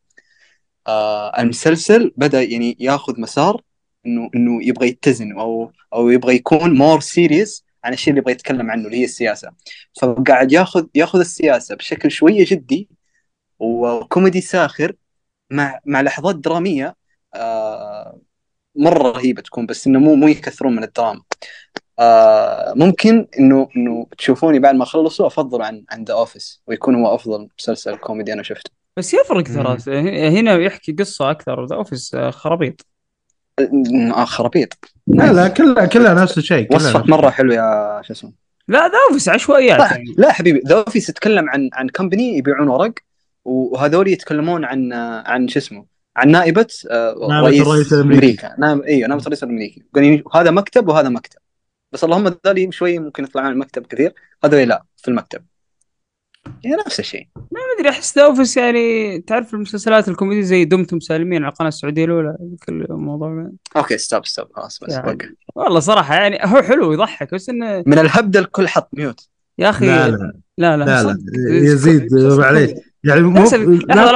آه 0.87 1.41
المسلسل 1.41 2.13
بدأ 2.17 2.43
يعني 2.43 2.77
ياخذ 2.79 3.21
مسار 3.21 3.61
إنه 4.05 4.29
إنه 4.35 4.63
يبغى 4.67 4.87
يتزن 4.87 5.39
أو 5.39 5.71
أو 5.93 6.09
يبغى 6.09 6.35
يكون 6.35 6.77
more 6.77 6.99
serious 6.99 7.65
عن 7.83 7.93
الشيء 7.93 8.09
اللي 8.11 8.19
يبغى 8.21 8.31
يتكلم 8.33 8.71
عنه 8.71 8.85
اللي 8.85 8.97
هي 8.99 9.03
السياسة. 9.05 9.51
فقاعد 10.01 10.51
ياخذ 10.51 10.85
ياخذ 10.95 11.19
السياسة 11.19 11.75
بشكل 11.75 12.11
شوية 12.11 12.45
جدي 12.49 12.89
وكوميدي 13.59 14.41
ساخر 14.41 14.93
مع 15.51 15.79
مع 15.85 16.01
لحظات 16.01 16.35
درامية 16.35 16.95
آه 17.35 18.21
مرة 18.75 19.11
رهيبة 19.11 19.41
تكون 19.41 19.65
بس 19.65 19.87
إنه 19.87 19.99
مو 19.99 20.15
مو 20.15 20.27
يكثرون 20.27 20.75
من 20.75 20.83
الدراما. 20.83 21.21
آه 21.99 22.73
ممكن 22.75 23.27
انه 23.39 23.69
إنه 23.77 24.07
تشوفوني 24.17 24.59
بعد 24.59 24.75
ما 24.75 24.83
أخلصه 24.83 25.27
أفضل 25.27 25.61
عن 25.61 25.85
عن 25.91 26.03
The 26.03 26.13
Office 26.13 26.61
ويكون 26.67 26.95
هو 26.95 27.15
أفضل 27.15 27.49
مسلسل 27.59 27.97
كوميدي 27.97 28.33
أنا 28.33 28.43
شفته. 28.43 28.84
بس 28.97 29.13
يفرق 29.13 29.43
ترى. 29.43 29.77
هنا 30.39 30.53
يحكي 30.53 30.91
قصة 30.91 31.31
أكثر. 31.31 31.65
The 31.65 31.75
Office 31.75 32.15
خرابيط. 32.15 32.85
آه 33.59 34.25
خرابيط. 34.25 34.77
لا 35.07 35.33
لا 35.33 35.47
كلها 35.47 35.85
كلها 35.85 36.13
نفس 36.13 36.37
الشيء 36.37 36.75
وصفك 36.75 36.95
نفس 36.95 37.09
مرة 37.09 37.29
حلو 37.29 37.53
يا 37.53 38.01
شو 38.03 38.13
اسمه 38.13 38.33
لا 38.67 38.87
The 38.87 38.97
Office 39.09 39.29
عشوائيات 39.29 39.79
لا, 39.79 39.85
يعني. 39.85 40.15
لا 40.17 40.31
حبيبي 40.31 40.61
The 40.67 40.75
Office 40.75 41.09
يتكلم 41.09 41.49
عن 41.49 41.69
عن 41.73 41.89
company 41.89 42.37
يبيعون 42.37 42.67
ورق 42.67 42.93
وهذول 43.45 44.07
يتكلمون 44.07 44.65
عن 44.65 44.93
عن 45.25 45.47
شو 45.47 45.59
اسمه 45.59 45.85
عن 46.17 46.29
نائبة 46.29 46.67
آه، 46.89 47.27
نائبة 47.29 47.47
رئيس, 47.47 47.61
الرئيس 47.61 47.93
الأمريكي. 47.93 48.25
أمريكا. 48.25 48.55
نائب 48.59 48.81
إيوه 48.81 49.07
نائبة 49.07 49.23
الرئيس 49.23 49.43
الأمريكي. 49.43 49.83
قال 49.95 50.23
هذا 50.35 50.51
مكتب 50.51 50.87
وهذا 50.87 51.09
مكتب. 51.09 51.39
بس 51.91 52.03
اللهم 52.03 52.35
ذولي 52.47 52.71
شوي 52.71 52.99
ممكن 52.99 53.23
يطلعون 53.23 53.51
المكتب 53.51 53.85
كثير 53.85 54.13
هذول 54.43 54.67
لا 54.67 54.83
في 54.97 55.07
المكتب. 55.07 55.43
هي 56.65 56.75
نفس 56.85 56.99
الشيء 56.99 57.27
ما 57.35 57.59
أدري 57.77 57.89
أحس 57.89 58.17
The 58.17 58.25
Office 58.25 58.57
يعني 58.57 59.19
تعرف 59.21 59.53
المسلسلات 59.53 60.07
الكوميدي 60.09 60.43
زي 60.43 60.65
دمتم 60.65 60.99
سالمين 60.99 61.43
على 61.43 61.51
القناة 61.51 61.67
السعودية 61.67 62.05
الأولى 62.05 62.37
كل 62.67 62.85
الموضوع 62.89 63.51
okay 63.77 63.97
stop 63.97 64.25
stop 64.25 64.47
خلاص 64.55 64.79
بس 64.79 64.93
يعني. 64.93 65.07
وقف 65.07 65.29
والله 65.55 65.79
صراحة 65.79 66.15
يعني 66.15 66.39
هو 66.43 66.61
حلو 66.61 66.93
يضحك 66.93 67.33
بس 67.33 67.49
إنه 67.49 67.83
من 67.85 67.99
الهبده 67.99 68.39
الكل 68.39 68.67
حط 68.67 68.89
mute 68.93 69.29
يا 69.57 69.69
أخي 69.69 69.85
لا 69.85 70.09
لا 70.09 70.17
لا 70.57 70.77
لا 70.77 70.85
لا 70.85 71.03
لا. 71.03 71.17
يزيد 71.47 72.13
معليش. 72.13 72.71
يعني 73.03 73.21
مو 73.21 73.39
لا 73.39 73.45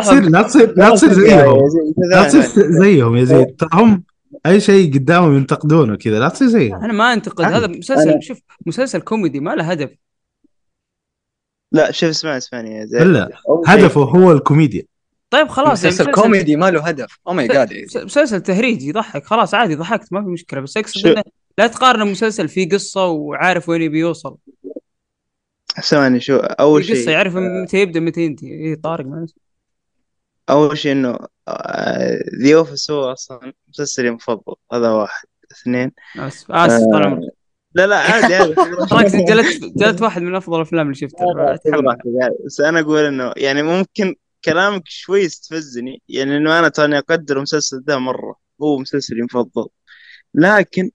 تصير 0.01 0.29
لا 0.29 0.41
تصير 0.41 0.73
لا 0.77 0.89
تصير 0.89 1.13
زيهم 1.13 1.57
لا 2.11 2.27
تصير 2.27 2.71
زيهم 2.71 3.15
يا 3.15 3.23
زيد 3.23 3.55
ترى 3.55 3.69
هم 3.73 4.03
أي 4.45 4.59
شيء 4.59 4.93
قدامهم 4.93 5.35
ينتقدونه 5.35 5.95
كذا 5.95 6.19
لا 6.19 6.29
تصير 6.29 6.47
زيهم 6.47 6.75
أنا 6.75 6.93
ما 6.93 7.13
أنتقد. 7.13 7.45
هذا 7.45 7.67
مسلسل 7.67 8.21
شوف 8.21 8.39
مسلسل 8.65 9.01
كوميدي 9.01 9.39
ما 9.39 9.55
له 9.55 9.63
هدف 9.63 9.89
لا 11.71 11.91
شوف 11.91 12.09
اسمع 12.09 12.37
اسمعني. 12.37 12.85
لا 12.85 13.29
شيء- 13.29 13.63
هدفه 13.67 14.01
هو 14.01 14.31
الكوميديا. 14.31 14.83
طيب 15.29 15.47
خلاص 15.47 15.83
يعني 15.83 15.95
مسلسل 15.95 16.11
كوميدي 16.11 16.55
ما 16.55 16.71
له 16.71 16.87
هدف. 16.87 17.19
oh 17.27 17.33
my 17.33 17.47
god 17.47 17.73
مس- 17.73 17.97
مسلسل 17.97 18.41
تهريج 18.41 18.83
يضحك. 18.83 19.25
خلاص 19.25 19.53
عادي 19.53 19.75
ضحكت 19.75 20.13
ما 20.13 20.21
في 20.23 20.27
مشكلة. 20.27 20.59
بس 20.61 20.77
أقصد 20.77 21.07
إنه 21.07 21.23
لا 21.57 21.67
تقارن 21.67 22.07
مسلسل 22.07 22.47
فيه 22.47 22.69
قصة 22.69 23.05
وعارف 23.07 23.69
وين 23.69 23.81
يبي 23.81 23.99
يوصل. 23.99 24.37
ثواني 25.83 26.19
شو 26.19 26.35
أول 26.37 26.83
في 26.83 26.91
قصة 26.93 27.01
شيء 27.01 27.09
يعرف 27.09 27.35
متى 27.35 27.77
يبدأ 27.77 27.99
متى 27.99 28.21
ينتهي. 28.21 28.51
اي 28.69 28.75
طارق 28.75 29.05
معلش 29.05 29.31
أول 30.49 30.77
شيء 30.77 30.91
إنه 30.91 31.17
The 32.43 32.55
Office 32.55 32.91
هو 32.91 33.11
أصلا 33.11 33.53
مسلسلي 33.69 34.07
المفضل. 34.09 34.55
هذا 34.73 34.89
واحد. 34.89 35.25
اثنين. 35.51 35.91
آسف 36.19 36.51
آسف 36.51 36.83
طال 36.91 37.03
عمرك. 37.07 37.29
لا 37.73 37.87
لا 37.87 37.97
عادي 37.97 38.35
عادي. 38.35 38.55
جلت 39.29 39.63
جلت 39.77 40.01
واحد 40.01 40.21
من 40.21 40.35
أفضل 40.35 40.55
الأفلام 40.55 40.85
اللي 40.85 40.95
شفتها. 40.95 41.25
عادي. 41.37 42.35
بس 42.45 42.61
أنا 42.61 42.79
أقول 42.79 42.99
إنه 43.05 43.33
يعني 43.37 43.63
ممكن 43.63 44.15
كلامك 44.45 44.83
شوي 44.85 45.21
يستفزني 45.21 46.01
يعني 46.09 46.37
إنه 46.37 46.59
أنا 46.59 46.67
تراني 46.69 46.97
أقدر 46.97 47.37
المسلسل 47.37 47.83
ده 47.83 47.97
مرة 47.99 48.35
هو 48.61 48.77
مسلسلي 48.77 49.19
المفضل 49.19 49.67
لكن 50.33 50.91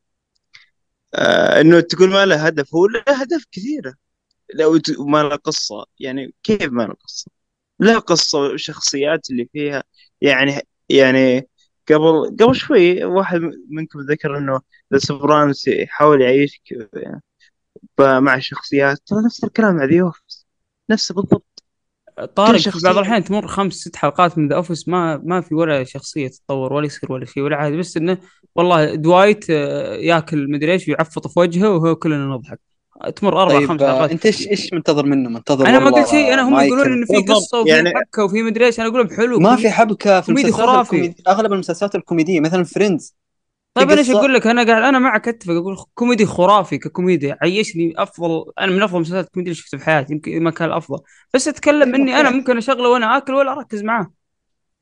آه 1.14 1.60
إنه 1.60 1.80
تقول 1.80 2.10
ما 2.10 2.26
له 2.26 2.46
هدف 2.46 2.74
هو 2.74 2.86
له 2.86 3.00
أهداف 3.00 3.44
كثيرة. 3.52 3.94
لو 4.54 4.80
ما 4.98 5.22
له 5.22 5.36
قصة 5.36 5.86
يعني 6.00 6.34
كيف 6.42 6.72
ما 6.72 6.82
له 6.82 6.94
قصة؟ 6.94 7.30
له 7.80 7.98
قصة 7.98 8.38
والشخصيات 8.38 9.30
اللي 9.30 9.48
فيها 9.52 9.84
يعني 10.20 10.60
يعني 10.88 11.48
قبل 11.88 12.36
قبل 12.40 12.54
شوي 12.54 13.04
واحد 13.04 13.40
منكم 13.68 14.00
ذكر 14.00 14.38
إنه 14.38 14.60
السوبرانوس 14.92 15.68
يحاول 15.68 16.22
يعيشك 16.22 16.90
مع 18.00 18.34
الشخصيات 18.34 18.98
ترى 19.06 19.24
نفس 19.24 19.44
الكلام 19.44 19.76
مع 19.76 19.84
The 19.84 20.00
Office 20.00 20.46
نفسه 20.90 21.14
بالضبط. 21.14 21.64
طارق 22.34 22.60
في. 22.60 22.84
بعض 22.84 22.96
الأحيان 22.98 23.24
تمر 23.24 23.46
خمس 23.46 23.72
ست 23.74 23.96
حلقات 23.96 24.38
من 24.38 24.48
The 24.48 24.56
Office 24.56 24.88
ما 24.88 25.16
ما 25.24 25.40
في 25.40 25.54
ولا 25.54 25.84
شخصية 25.84 26.28
تتطور 26.28 26.72
ولا 26.72 26.86
يصير 26.86 27.12
ولا 27.12 27.24
شيء 27.24 27.42
ولا 27.42 27.56
عادي. 27.56 27.76
بس 27.76 27.96
إنه 27.96 28.18
والله 28.54 28.94
Dwight 28.94 29.50
آه، 29.50 29.94
ياكل 29.94 30.50
مدري 30.50 30.72
إيش 30.72 30.88
ويعفط 30.88 31.26
في 31.26 31.40
وجهه 31.40 31.70
وهو 31.70 31.96
كلنا 31.96 32.26
نضحك. 32.26 32.73
تمر 33.16 33.42
أربع 33.42 33.58
طيب 33.58 33.68
خمس 33.68 33.80
حلقات 33.80 34.10
أنت 34.10 34.26
إيش 34.26 34.48
إيش 34.48 34.72
منتظر 34.72 35.06
منه 35.06 35.30
منتظر 35.30 35.66
أنا 35.66 35.78
ما 35.78 35.90
قلت 35.90 36.08
شيء 36.08 36.34
أنا 36.34 36.48
هم. 36.48 36.60
يقولون 36.60 36.92
إنه 36.92 37.06
في. 37.06 37.32
قصة 37.32 37.60
وفي 37.60 37.68
يعني- 37.70 37.90
حبكة 37.94 38.24
وفي 38.24 38.42
مدري 38.42 38.66
إيش 38.66 38.80
أنا 38.80 38.88
أقول 38.88 38.98
لهم 39.06 39.16
حلو 39.16 39.38
ما. 39.40 39.56
في 39.56 39.70
حبكة 39.70 40.20
في 40.20 40.26
كوميدي 40.26 40.52
خرافي. 40.52 40.96
الكوميدي 40.96 41.22
أغلب 41.28 41.52
المسلسلات 41.52 41.94
الكوميدية 41.94 42.40
مثلا 42.40 42.64
Friends 42.64 43.14
طيب 43.74 43.90
أنا 43.90 44.00
إيش 44.00 44.10
أقول 44.10 44.34
لك 44.34 44.46
أنا 44.46 44.62
قاعد 44.66 44.82
أنا 44.82 44.98
معك 44.98 45.28
أتفق 45.28 45.52
أقول 45.52 45.76
كوميدي 45.94 46.26
خرافي 46.26 46.78
ككوميديا 46.78 47.38
عيشني 47.42 47.94
أفضل 47.96 48.44
أنا 48.60 48.72
من 48.72 48.82
أفضل 48.82 48.96
المسلسلات 48.96 49.26
الكوميديا 49.26 49.52
اللي 49.52 49.62
شفتها 49.62 49.78
في 49.78 49.84
حياتي 49.84 50.12
يمكن 50.12 50.42
ما 50.42 50.50
كان 50.50 50.68
الأفضل 50.68 50.98
بس 51.34 51.48
أتكلم 51.48 51.84
طيب، 51.84 51.94
إني 51.94 52.20
أنا. 52.20 52.30
ممكن 52.30 52.56
أشغله 52.56 52.88
وأنا 52.88 53.16
آكل 53.16 53.34
ولا 53.34 53.52
أركز 53.52 53.82
معاه 53.82 54.12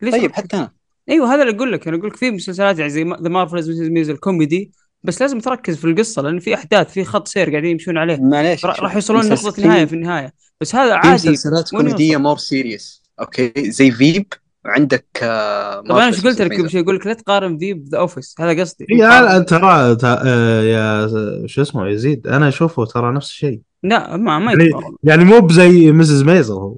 ليش 0.02 0.14
طيب؟ 0.14 0.32
حتى 0.32 0.56
أنا 0.56 0.72
أيوه 1.08 1.34
هذا 1.34 1.42
اللي 1.42 1.56
أقول 1.56 1.72
لك 1.72 1.88
أنا 1.88 1.96
أقول 1.96 2.08
لك 2.08 2.16
في 2.16 2.30
مسلسلات 2.30 2.78
يعني 2.78 2.90
زي 2.90 3.02
The 3.04 3.28
Marvelous 3.28 3.82
Maisel 3.82 4.16
كوميدي 4.16 4.72
بس 5.04 5.22
لازم 5.22 5.38
تركز 5.40 5.76
في 5.76 5.84
القصة 5.84 6.22
لأن 6.22 6.38
في 6.38 6.54
أحداث 6.54 6.92
في 6.92 7.04
خط 7.04 7.28
سير 7.28 7.50
قاعدين 7.50 7.70
يمشون 7.70 7.98
عليه. 7.98 8.16
معليش. 8.20 8.64
راح 8.64 8.94
يوصلون 8.94 9.20
مسلسل- 9.20 9.46
نقطه 9.48 9.66
نهاية 9.66 9.84
في 9.84 9.92
النهاية. 9.92 10.32
بس 10.60 10.74
هذا 10.74 11.00
في 11.00 11.08
عادي 11.08 11.12
مسلسلات 11.30 11.70
كوميدية؟ 11.70 12.16
more 12.16 12.36
serious 12.38 13.02
okay؟ 13.20 13.52
زي 13.70 13.90
Veep 13.90 14.26
وعندك 14.64 15.06
آه، 15.22 15.80
طب 15.80 15.90
أنا 15.96 16.06
إيش 16.06 16.24
قلت 16.24 16.42
لك 16.42 16.52
Mrs. 16.52 16.58
قبل. 16.60 16.70
شوي؟ 16.70 16.80
أقول 16.80 16.96
لك 16.96 17.06
لا 17.06 17.12
تقارن 17.14 17.56
ذي 17.56 17.72
بذا 17.74 17.98
اوفيس 17.98 18.34
هذا 18.40 18.60
قصدي. 18.60 18.86
إي، 18.92 18.96
لا 18.98 19.38
ترى 19.38 19.94
ت- 19.96 20.04
آه، 20.04 20.62
يا 20.62 21.08
شو 21.46 21.62
اسمه 21.62 21.88
يزيد 21.88 22.26
أنا 22.26 22.48
أشوفه 22.48 22.84
ترى 22.84 23.12
نفس 23.12 23.28
الشيء. 23.28 23.60
لا 23.82 24.16
ما 24.16 24.38
ما 24.38 24.52
يعني 24.52 24.70
يعني 25.04 25.24
مو 25.24 25.40
بزي 25.40 25.92
مسز 25.92 26.22
ميزل 26.22 26.54
هو. 26.54 26.76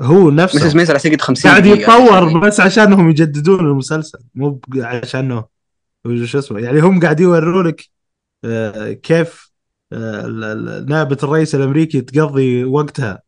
هو 0.00 0.30
مسز 0.30 0.56
نفسه 0.56 0.76
ميزل 0.76 0.92
اعتقد 0.94 1.20
50 1.20 1.50
قاعد. 1.50 1.66
يتطور 1.66 2.38
بس 2.38 2.60
عشانهم 2.60 3.10
يجددون 3.10 3.60
المسلسل. 3.60 4.18
مو 4.34 4.60
عشانه. 4.78 5.55
شو 6.26 6.38
اسمه 6.38 6.58
يعني 6.58 6.80
هم 6.80 7.00
قاعد 7.00 7.20
يورونك 7.20 7.82
آه، 8.44 8.92
كيف 8.92 9.52
آه، 9.92 10.26
نائبة 10.88 11.16
الرئيس 11.22 11.54
الأمريكي 11.54 12.00
تقضي 12.00 12.64
وقتها 12.64 13.22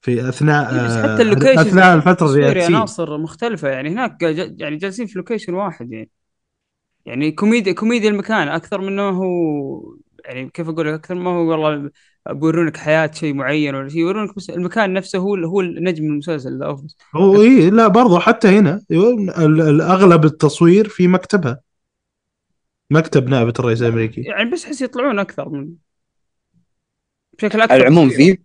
في 0.00 0.28
أثناء 0.28 0.74
إيه، 0.74 0.86
بس 0.86 0.92
آه، 0.92 1.14
حتى 1.14 1.22
ال 1.22 1.26
location 1.26 1.58
أثناء 1.58 1.94
الفترة 1.94 2.26
تصوير 2.26 2.42
يا 2.42 2.50
الرئاسيه 2.50 2.72
ناصر 2.72 3.18
مختلفة 3.18 3.68
يعني 3.68 3.90
هناك 3.90 4.22
يعني 4.58 4.76
جالسين 4.76 5.06
في 5.06 5.18
location 5.18 5.54
واحد 5.54 5.92
يعني. 5.92 6.10
يعني 7.06 7.32
كوميديا 7.32 7.72
كوميديا 7.72 8.10
المكان 8.10 8.48
أكثر 8.48 8.80
من 8.80 8.88
إنه 8.88 9.08
هو 9.08 9.96
يعني 10.24 10.50
كيف 10.50 10.68
أقول 10.68 10.86
لك 10.86 10.94
أكثر 10.94 11.14
ما 11.14 11.30
هو 11.30 11.50
والله 11.50 11.90
بيورونك 12.30 12.76
حياة 12.76 13.10
شيء 13.14 13.34
معين 13.34 13.74
ولا 13.74 13.88
شيء 13.88 14.00
يورونك 14.00 14.36
بس 14.36 14.50
المكان 14.50 14.92
نفسه 14.92 15.18
هو 15.18 15.34
هو 15.34 15.60
النجم 15.60 16.04
المسلسل 16.04 16.58
The 16.58 16.66
Office. 16.66 16.96
هو 17.16 17.42
اي 17.42 17.70
لا 17.70 17.88
برضو 17.88 18.18
حتى 18.18 18.48
هنا 18.48 18.82
أغلب 19.80 20.24
التصوير 20.24 20.88
في 20.88 21.08
مكتبها. 21.08 21.60
مكتب 22.92 23.28
نائبة 23.28 23.52
الرئيس 23.58 23.82
الأمريكي. 23.82 24.20
يعني 24.20 24.50
بس 24.50 24.64
احس 24.64 24.82
يطلعون 24.82 25.18
أكثر 25.18 25.48
من 25.48 25.68
بشكل 27.38 27.60
أكثر 27.60 27.74
على 27.74 27.82
العموم. 27.82 28.08
Veep 28.08 28.42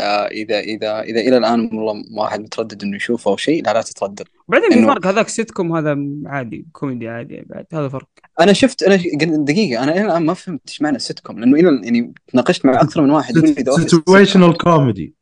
آه 0.00 0.26
اذا 0.26 0.60
اذا 0.60 1.00
إذا 1.00 1.20
إلى 1.20 1.36
الآن 1.36 1.60
والله 1.60 2.04
واحد 2.16 2.40
متردد 2.40 2.82
إنه 2.82 2.96
يشوفه 2.96 3.30
أو 3.30 3.36
شيء 3.36 3.64
لا 3.64 3.72
لا 3.72 3.82
تتردد. 3.82 4.24
وبعدين 4.48 4.70
في 4.70 4.82
إنه- 4.82 4.88
فرق 4.88 5.06
هذاك 5.06 5.28
سيت 5.28 5.50
كوم 5.50 5.76
هذا 5.76 5.96
عادي 6.26 6.66
كوميدي 6.72 7.08
عادي 7.08 7.42
بعد 7.46 7.66
هذا 7.72 7.88
فرق. 7.88 8.08
أنا 8.40 8.52
شفت 8.52 8.82
أنا 8.82 8.96
ش- 8.96 9.08
دقيقة 9.22 9.82
أنا 9.82 9.92
إلى 9.92 10.04
الآن 10.04 10.26
ما 10.26 10.34
فهمت 10.34 10.60
إيش 10.68 10.82
معنى 10.82 10.96
السيت 10.96 11.20
كوم 11.20 11.40
لأنه 11.40 11.56
إلى 11.56 11.80
يعني 11.84 12.14
تناقشت 12.32 12.66
مع 12.66 12.80
أكثر 12.80 13.02
من 13.02 13.10
واحد. 13.10 13.38
situational 13.46 14.56
comedy 14.58 15.14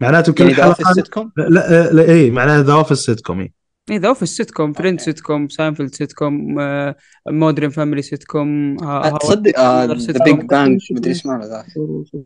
معناته 0.00 0.32
كل 0.32 0.44
يعني 0.44 0.54
The 0.54 0.64
Office 0.64 0.86
حلقه 0.86 0.94
سيت 0.94 1.08
كوم 1.08 1.32
لا 1.36 1.92
لا, 1.92 2.12
اي 2.12 2.30
معناته 2.30 2.66
The 2.66 2.72
Office 2.72 2.98
sitcom 2.98 3.40
إي. 3.40 3.44
إيه. 3.44 3.57
The 3.96 4.08
Office 4.08 4.36
sitcom 4.36 4.72
Friends 4.72 5.00
sitcom 5.00 5.48
Seinfeld 5.48 5.94
sitcom 5.94 6.56
Modern 7.28 7.68
Family 7.68 8.02
sitcom 8.02 8.76
تصدق 9.20 9.60
ذا 9.60 10.24
بيج 10.24 10.34
بانج 10.44 10.80
مدري 10.92 11.10
إيش 11.10 11.26
معنى 11.26 11.44
ذا 11.44 11.64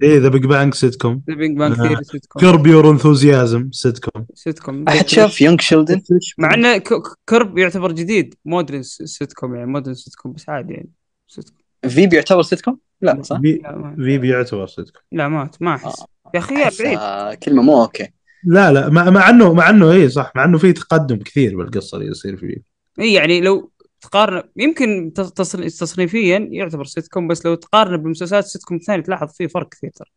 اي 0.02 0.18
ذا 0.18 0.28
بيج 0.28 0.44
بانج 0.46 0.74
سيت 0.74 0.96
كوم 1.02 1.22
ذا 1.30 1.34
بيج 1.34 1.56
بانج 1.56 1.80
آه. 1.80 1.88
ثيري 1.88 2.04
سيت 2.04 2.26
كوم 2.26 2.42
كيرب 2.42 2.66
يور 2.66 2.90
انثوزيازم 2.90 3.70
سيت 3.72 3.98
كوم 3.98 4.26
سيت 4.34 4.58
كوم 4.58 4.84
احد 4.88 5.08
شاف 5.08 5.40
يونج 5.40 5.60
شيلدن 5.60 6.00
مع 6.38 6.54
إنه 6.54 6.76
ك- 6.76 7.02
كرب 7.28 7.58
يعتبر 7.58 7.92
جديد 7.92 8.34
مودرن 8.44 8.82
سيت 8.82 9.32
كوم 9.32 9.54
يعني 9.54 9.66
مودرن 9.66 9.94
سيت 9.94 10.14
كوم 10.14 10.32
بس 10.32 10.48
عادي 10.48 10.72
يعني 10.74 10.90
سيت 11.28 11.48
كوم 11.48 11.90
فيب 11.90 12.12
يعتبر 12.12 12.42
سيت 12.42 12.60
كوم؟ 12.60 12.78
لا 13.00 13.22
صح؟ 13.22 13.40
في 13.40 13.60
في 13.96 14.18
بيعتبر 14.18 14.66
سيت 14.66 14.90
كوم 14.90 15.02
لا 15.12 15.28
ما 15.28 15.50
ما 15.60 15.74
أحس. 15.74 16.04
يا 16.34 16.38
أخي 16.38 16.54
يا 16.54 16.64
أحس، 16.64 16.82
بعيد. 16.82 16.98
آه، 16.98 17.34
كلمة 17.34 17.62
مو 17.62 17.82
أوكي. 17.82 18.08
لا 18.44 18.72
لا 18.72 18.88
مع, 18.88 19.10
مع 19.10 19.30
انه 19.30 19.52
مع 19.54 19.70
إنه 19.70 19.92
اي 19.92 20.08
صح 20.08 20.32
مع 20.36 20.44
إنه 20.44 20.58
في 20.58 20.72
تقدم 20.72 21.16
كثير 21.18 21.56
بالقصة 21.56 21.98
اللي 21.98 22.10
يصير 22.10 22.36
فيه. 22.36 22.56
إي 23.00 23.12
يعني 23.12 23.40
لو 23.40 23.72
تقارن 24.00 24.42
يمكن 24.56 25.12
تص- 25.20 25.30
تص- 25.30 25.78
تصنيفيا 25.80 26.48
يعتبر 26.52 26.84
سيت 26.84 27.08
كوم 27.08 27.28
بس 27.28 27.46
لو 27.46 27.54
تقارنه 27.54 27.96
بمسلسلات 27.96 28.44
السيت 28.44 28.62
كوم 28.64 28.76
الثانية 28.76 29.02
تلاحظ 29.02 29.32
فيه 29.32 29.46
فرق 29.46 29.68
كثير 29.68 29.90
ترى. 29.90 30.10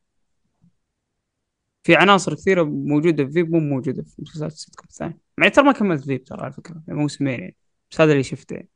في 1.83 1.95
عناصر 1.95 2.33
كثيرة 2.35 2.63
موجودة 2.63 3.25
في 3.25 3.31
Veep 3.31 3.51
مو 3.51 3.59
موجودة 3.59 4.03
في 4.03 4.21
مسلسلات 4.21 4.51
السيت 4.51 4.75
كوم 4.75 4.85
الثانية 4.89 5.17
يعني 5.37 5.49
ترى 5.49 5.65
ما 5.65 5.71
كملت 5.71 6.03
Veep 6.05 6.23
ترى 6.23 6.41
على 6.43 6.53
فكرة 6.53 6.81
يعني 6.87 6.99
موسمين 6.99 7.39
يعني 7.39 7.55
بس 7.91 8.01
هذا 8.01 8.11
اللي 8.11 8.23
شفته 8.23 8.53
يعني. 8.53 8.69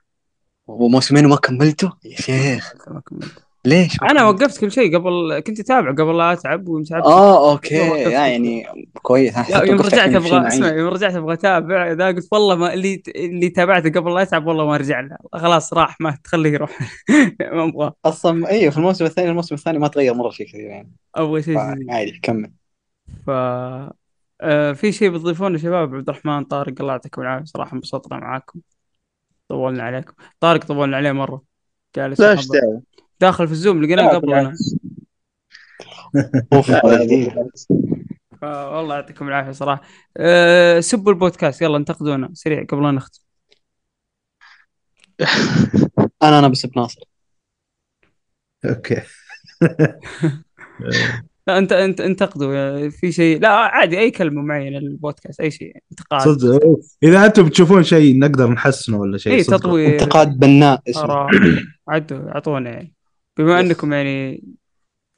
وموسمين 0.68 1.26
وما 1.26 1.36
كملته؟ 1.36 1.92
يا 2.06 2.16
شيخ. 2.16 2.74
ما 2.88 3.00
كملت 3.00 3.46
ليش؟ 3.66 3.98
أنا 4.04 4.26
وقفت 4.26 4.62
كل 4.62 4.72
شيء 4.72 4.98
قبل 4.98 5.40
كنت 5.40 5.60
أتابع 5.60 5.92
قبل 5.92 6.18
لا 6.18 6.34
أتعب 6.34 6.68
ومتعب 6.68 7.04
آه 7.04 7.52
okay. 7.52 7.90
كل 7.90 8.12
يعني 8.12 8.66
كويس. 9.02 9.34
يوم 9.50 9.82
رجعت 9.82 10.16
أبغى 10.16 10.48
أسمع. 10.48 10.68
يوم 10.68 10.88
رجعت 10.88 11.16
أبغى 11.16 11.34
أتابع 11.34 11.92
ذا 11.92 12.08
قلت 12.08 12.28
والله 12.32 12.56
ما 12.56 12.74
اللي 12.74 13.04
اللي 13.16 13.50
تابعته 13.50 14.00
قبل 14.00 14.14
لا 14.16 14.22
أتعب 14.22 14.48
والله 14.48 14.66
ما 14.66 14.76
أرجع 14.76 15.00
له. 15.00 15.18
خلاص 15.34 15.74
راح 15.74 16.02
ما 16.02 16.18
تخليه 16.24 16.50
يروح. 16.50 16.80
ما 17.54 17.64
أبغى 17.64 17.92
أصلا 18.06 18.50
إيوه 18.50 18.72
في 18.72 18.78
الموسم 18.78 19.06
الثاني 19.06 19.30
الموسم 19.30 19.56
الثاني 19.56 19.80
ما 19.80 19.88
تغير 19.88 20.14
مرة 20.14 20.30
شيء 20.30 20.48
كثير 20.48 20.62
يعني. 20.62 20.92
أبغى 21.16 21.44
شيء 21.44 21.58
عادي 21.90 22.20
كمل. 22.24 22.52
ف 23.26 23.30
آه، 24.42 24.72
في 24.74 24.92
شيء 24.92 25.10
بتضيفونه 25.10 25.58
شباب؟ 25.58 25.96
عبد 25.96 26.10
الرحمن 26.10 26.44
طارق 26.44 26.74
الله 26.80 26.92
يعطيكم 26.92 27.22
العافية. 27.22 27.46
صراحة 27.46 27.74
انبسطنا 27.74 28.18
معاكم. 28.18 28.60
طولنا 29.50 29.84
عليكم. 29.84 30.14
طارق 30.40 30.64
طولنا 30.66 30.98
عليه 30.98 31.12
مرة. 31.12 31.42
جالس 31.96 32.20
لا 32.20 32.32
إيش. 32.32 32.48
دعوة؟ 32.48 32.82
داخل 33.22 33.48
في 33.48 33.54
الزوم 33.54 33.84
لقيناه 33.84 34.04
لا، 34.04 34.18
قبل 34.18 34.34
أنا. 34.34 34.42
بالعكس. 34.42 34.76
أوف 36.54 36.72
هذا 36.86 37.04
جديد 37.04 37.32
والله 38.44 38.96
يعطيكم 38.96 39.28
العافية 39.28 39.52
صراحة. 39.52 39.82
أه 40.18 40.80
سبوا 40.80 41.12
البودكاست 41.12 41.62
يلا 41.62 41.78
انتقدونا. 41.78 42.30
سريع 42.34 42.64
قبل 42.64 42.84
لا 42.84 42.92
نختم. 42.92 43.22
أنا 46.24 46.40
أنا 46.40 46.48
بسب 46.48 46.72
ناصر. 46.78 47.02
okay. 48.66 49.02
لا 51.48 51.58
انت 51.58 51.72
انت 51.72 52.02
انتقدوا. 52.02 52.90
في 52.90 53.12
شيء 53.12 53.40
لا 53.40 53.50
عادي 53.50 54.00
أي 54.00 54.12
كلمة 54.12 54.42
معينة 54.42 54.80
للبودكاست 54.80 55.42
أي 55.42 55.52
شيء 55.52 55.78
انتقاد. 55.92 56.22
صدق 56.22 56.80
إذا 57.04 57.26
أنتم 57.26 57.44
بتشوفون 57.44 57.84
شيء 57.84 58.20
نقدر 58.20 58.50
نحسنه 58.50 58.98
ولا 58.98 59.18
شيء 59.18 59.34
إي. 59.34 59.44
تطوير. 59.44 59.94
انتقاد 59.94 60.40
بناء 60.40 60.82
اسمه. 60.90 61.28
عدوا 61.88 62.32
اعطونا 62.36 62.70
يعني. 62.70 62.94
بما 63.38 63.60
أنكم 63.60 63.94
يعني 63.94 64.44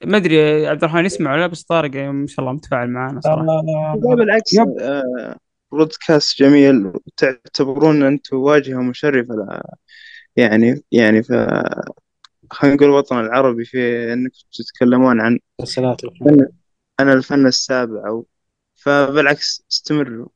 ما 0.05 0.17
أدري 0.17 0.67
عبد 0.67 0.83
الرحمن 0.83 1.05
يسمع 1.05 1.33
ولا 1.33 1.41
لا، 1.41 1.47
بس 1.47 1.63
طارق 1.63 1.95
يعني 1.95 2.11
ما 2.11 2.27
شاء 2.27 2.39
الله 2.39 2.51
متفاعل 2.53 2.89
معنا 2.89 3.21
صراحة. 3.21 3.45
لا 3.45 4.15
بالعكس. 4.15 4.57
آه، 4.57 5.35
بودكاست 5.71 6.39
جميل. 6.39 6.85
وتعتبرون 6.85 8.03
أنتم 8.03 8.38
واجهة 8.38 8.81
مشرفة 8.81 9.33
ل- 9.33 9.61
يعني 10.35 10.83
يعني 10.91 11.23
ف 11.23 11.31
خلينا 12.51 12.75
نقول 12.75 12.89
الوطن 12.89 13.19
العربي 13.19 13.65
في 13.65 14.13
انكم 14.13 14.35
تتكلمون 14.53 15.21
عن 15.21 15.39
رسالات 15.61 16.01
عن 16.99 17.09
الفن 17.09 17.45
السابع 17.45 18.07
أو 18.07 18.27
فبالعكس 18.75 19.65
استمروا. 19.71 20.27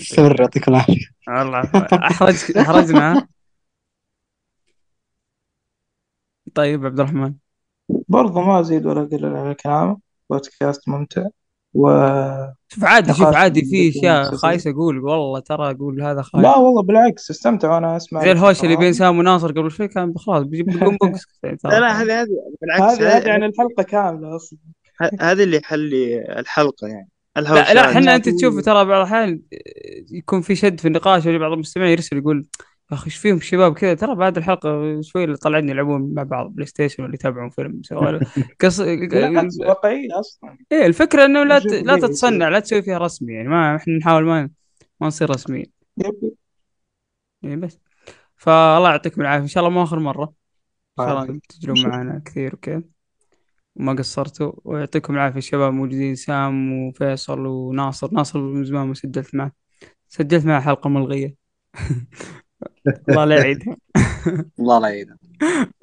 استمر 0.00 0.40
يعطيكم 0.40 0.72
العافية. 0.72 1.06
والله 1.28 1.60
احرج 1.92 2.58
أحرجنا. 2.58 3.28
طيب 6.54 6.86
عبد 6.86 7.00
الرحمن. 7.00 7.34
برضه 8.08 8.40
ما 8.40 8.60
أزيد 8.60 8.86
ولا 8.86 9.02
أقلل 9.02 9.36
على 9.36 9.54
كلامه 9.54 9.98
بودكاست 10.30 10.88
ممتع 10.88 11.26
و 11.74 11.88
شوف 12.68 12.84
عادي 12.84 13.14
شوف 13.14 13.26
عادي 13.26 13.64
في 13.64 13.88
أشياء. 13.88 14.34
خايسة 14.34 14.70
أقول 14.70 14.98
والله 14.98 15.40
ترى 15.40 15.70
أقول 15.70 16.02
هذا 16.02 16.22
خايس. 16.22 16.44
لا 16.44 16.56
والله 16.56 16.82
بالعكس 16.82 17.30
استمتع 17.30 17.74
وأنا 17.74 17.96
أسمع 17.96 18.20
زي 18.24 18.32
الهوشه 18.32 18.62
اللي 18.62 18.74
الكلام. 18.74 18.78
بين 18.78 18.92
سام 18.92 19.18
وناصر 19.18 19.52
قبل 19.52 19.70
شوي 19.70 19.88
كان 19.88 20.14
خلاص 20.16 20.42
بيجيب 20.42 20.66
بوكس 21.02 21.26
لا 21.44 21.80
لا 21.80 22.02
هذه 22.02 22.20
هذه 22.22 22.28
بالعكس 22.62 23.00
هذه 23.00 23.16
هذه 23.16 23.30
عن 23.30 23.42
هذه 23.42 23.50
الحلقة 23.50 23.82
كاملة 23.82 24.36
أصلا. 24.36 24.58
هذه 25.20 25.42
اللي 25.42 25.56
يحلي 25.56 26.24
الحلقة 26.38 26.86
يعني. 26.86 27.08
لا 27.36 27.74
لا 27.74 27.90
إحنا 27.90 28.00
هذه. 28.00 28.16
أنت 28.16 28.28
تشوف 28.28 28.60
ترى 28.60 28.84
بعض 28.84 29.00
الأحيان 29.00 29.40
يكون 30.10 30.40
في 30.40 30.54
شد 30.54 30.80
في 30.80 30.88
النقاش 30.88 31.28
بعض 31.28 31.52
المستمعين 31.52 31.92
يرسل 31.92 32.16
يقول 32.16 32.46
يا 32.90 32.94
أخي 32.94 33.06
إيش 33.06 33.16
فيهم 33.16 33.36
الشباب 33.36 33.74
كذا؟ 33.74 33.94
ترى 33.94 34.14
بعد 34.14 34.36
الحلقة 34.36 35.00
شوي 35.00 35.24
اللي 35.24 35.36
طلعنا 35.36 35.70
يلعبون 35.70 36.14
مع 36.14 36.22
بعض 36.22 36.46
PlayStation 36.50 37.02
ولا 37.02 37.14
يتابعون 37.14 37.50
فيلم. 37.50 37.80
بالعكس 37.90 39.60
واقعية 39.68 40.20
أصلا. 40.20 40.58
إيه 40.72 40.86
الفكرة 40.86 41.24
إنه 41.24 41.44
لا 41.44 41.58
ت... 41.58 41.66
لا 41.66 41.96
تتصنع 41.96 42.48
لا 42.48 42.60
تسوي 42.60 42.82
فيها 42.82 42.98
رسمي 42.98 43.32
يعني 43.32 43.48
ما 43.48 43.76
إحنا 43.76 43.96
نحاول 43.96 44.24
ما 44.24 44.50
ما 45.00 45.06
نصير 45.06 45.30
رسميين. 45.30 45.72
يعني 47.42 47.56
بس. 47.56 47.78
فالله 48.36 48.90
يعطيكم 48.90 49.20
العافية. 49.20 49.42
إن 49.42 49.48
شاء 49.48 49.64
الله 49.64 49.74
مو 49.74 49.82
آخر 49.82 49.98
مرة. 49.98 50.32
إن 51.00 51.06
شاء 51.06 51.22
الله 51.22 51.40
تجرون 51.48 51.86
معنا 51.88 52.22
كثير 52.24 52.54
وكذا 52.54 52.82
وما 53.76 53.92
قصرتوا. 53.92 54.52
ويعطيكم 54.64 55.14
العافية 55.14 55.40
شباب 55.40 55.72
موجودين 55.72 56.14
سام 56.14 56.72
وفيصل 56.72 57.46
وناصر. 57.46 58.14
ناصر 58.14 58.38
من 58.38 58.64
زمان 58.64 58.86
ما 58.86 58.94
سجلت 58.94 59.34
معه. 59.34 59.52
سجلت 60.08 60.46
معه 60.46 60.60
حلقة 60.60 60.90
ملغية. 60.90 61.34
الله 63.08 63.24
لا 63.24 63.36
يعيدها. 63.36 63.76
الله 64.60 64.78
لا 64.78 64.88
يعيدها. 64.88 65.18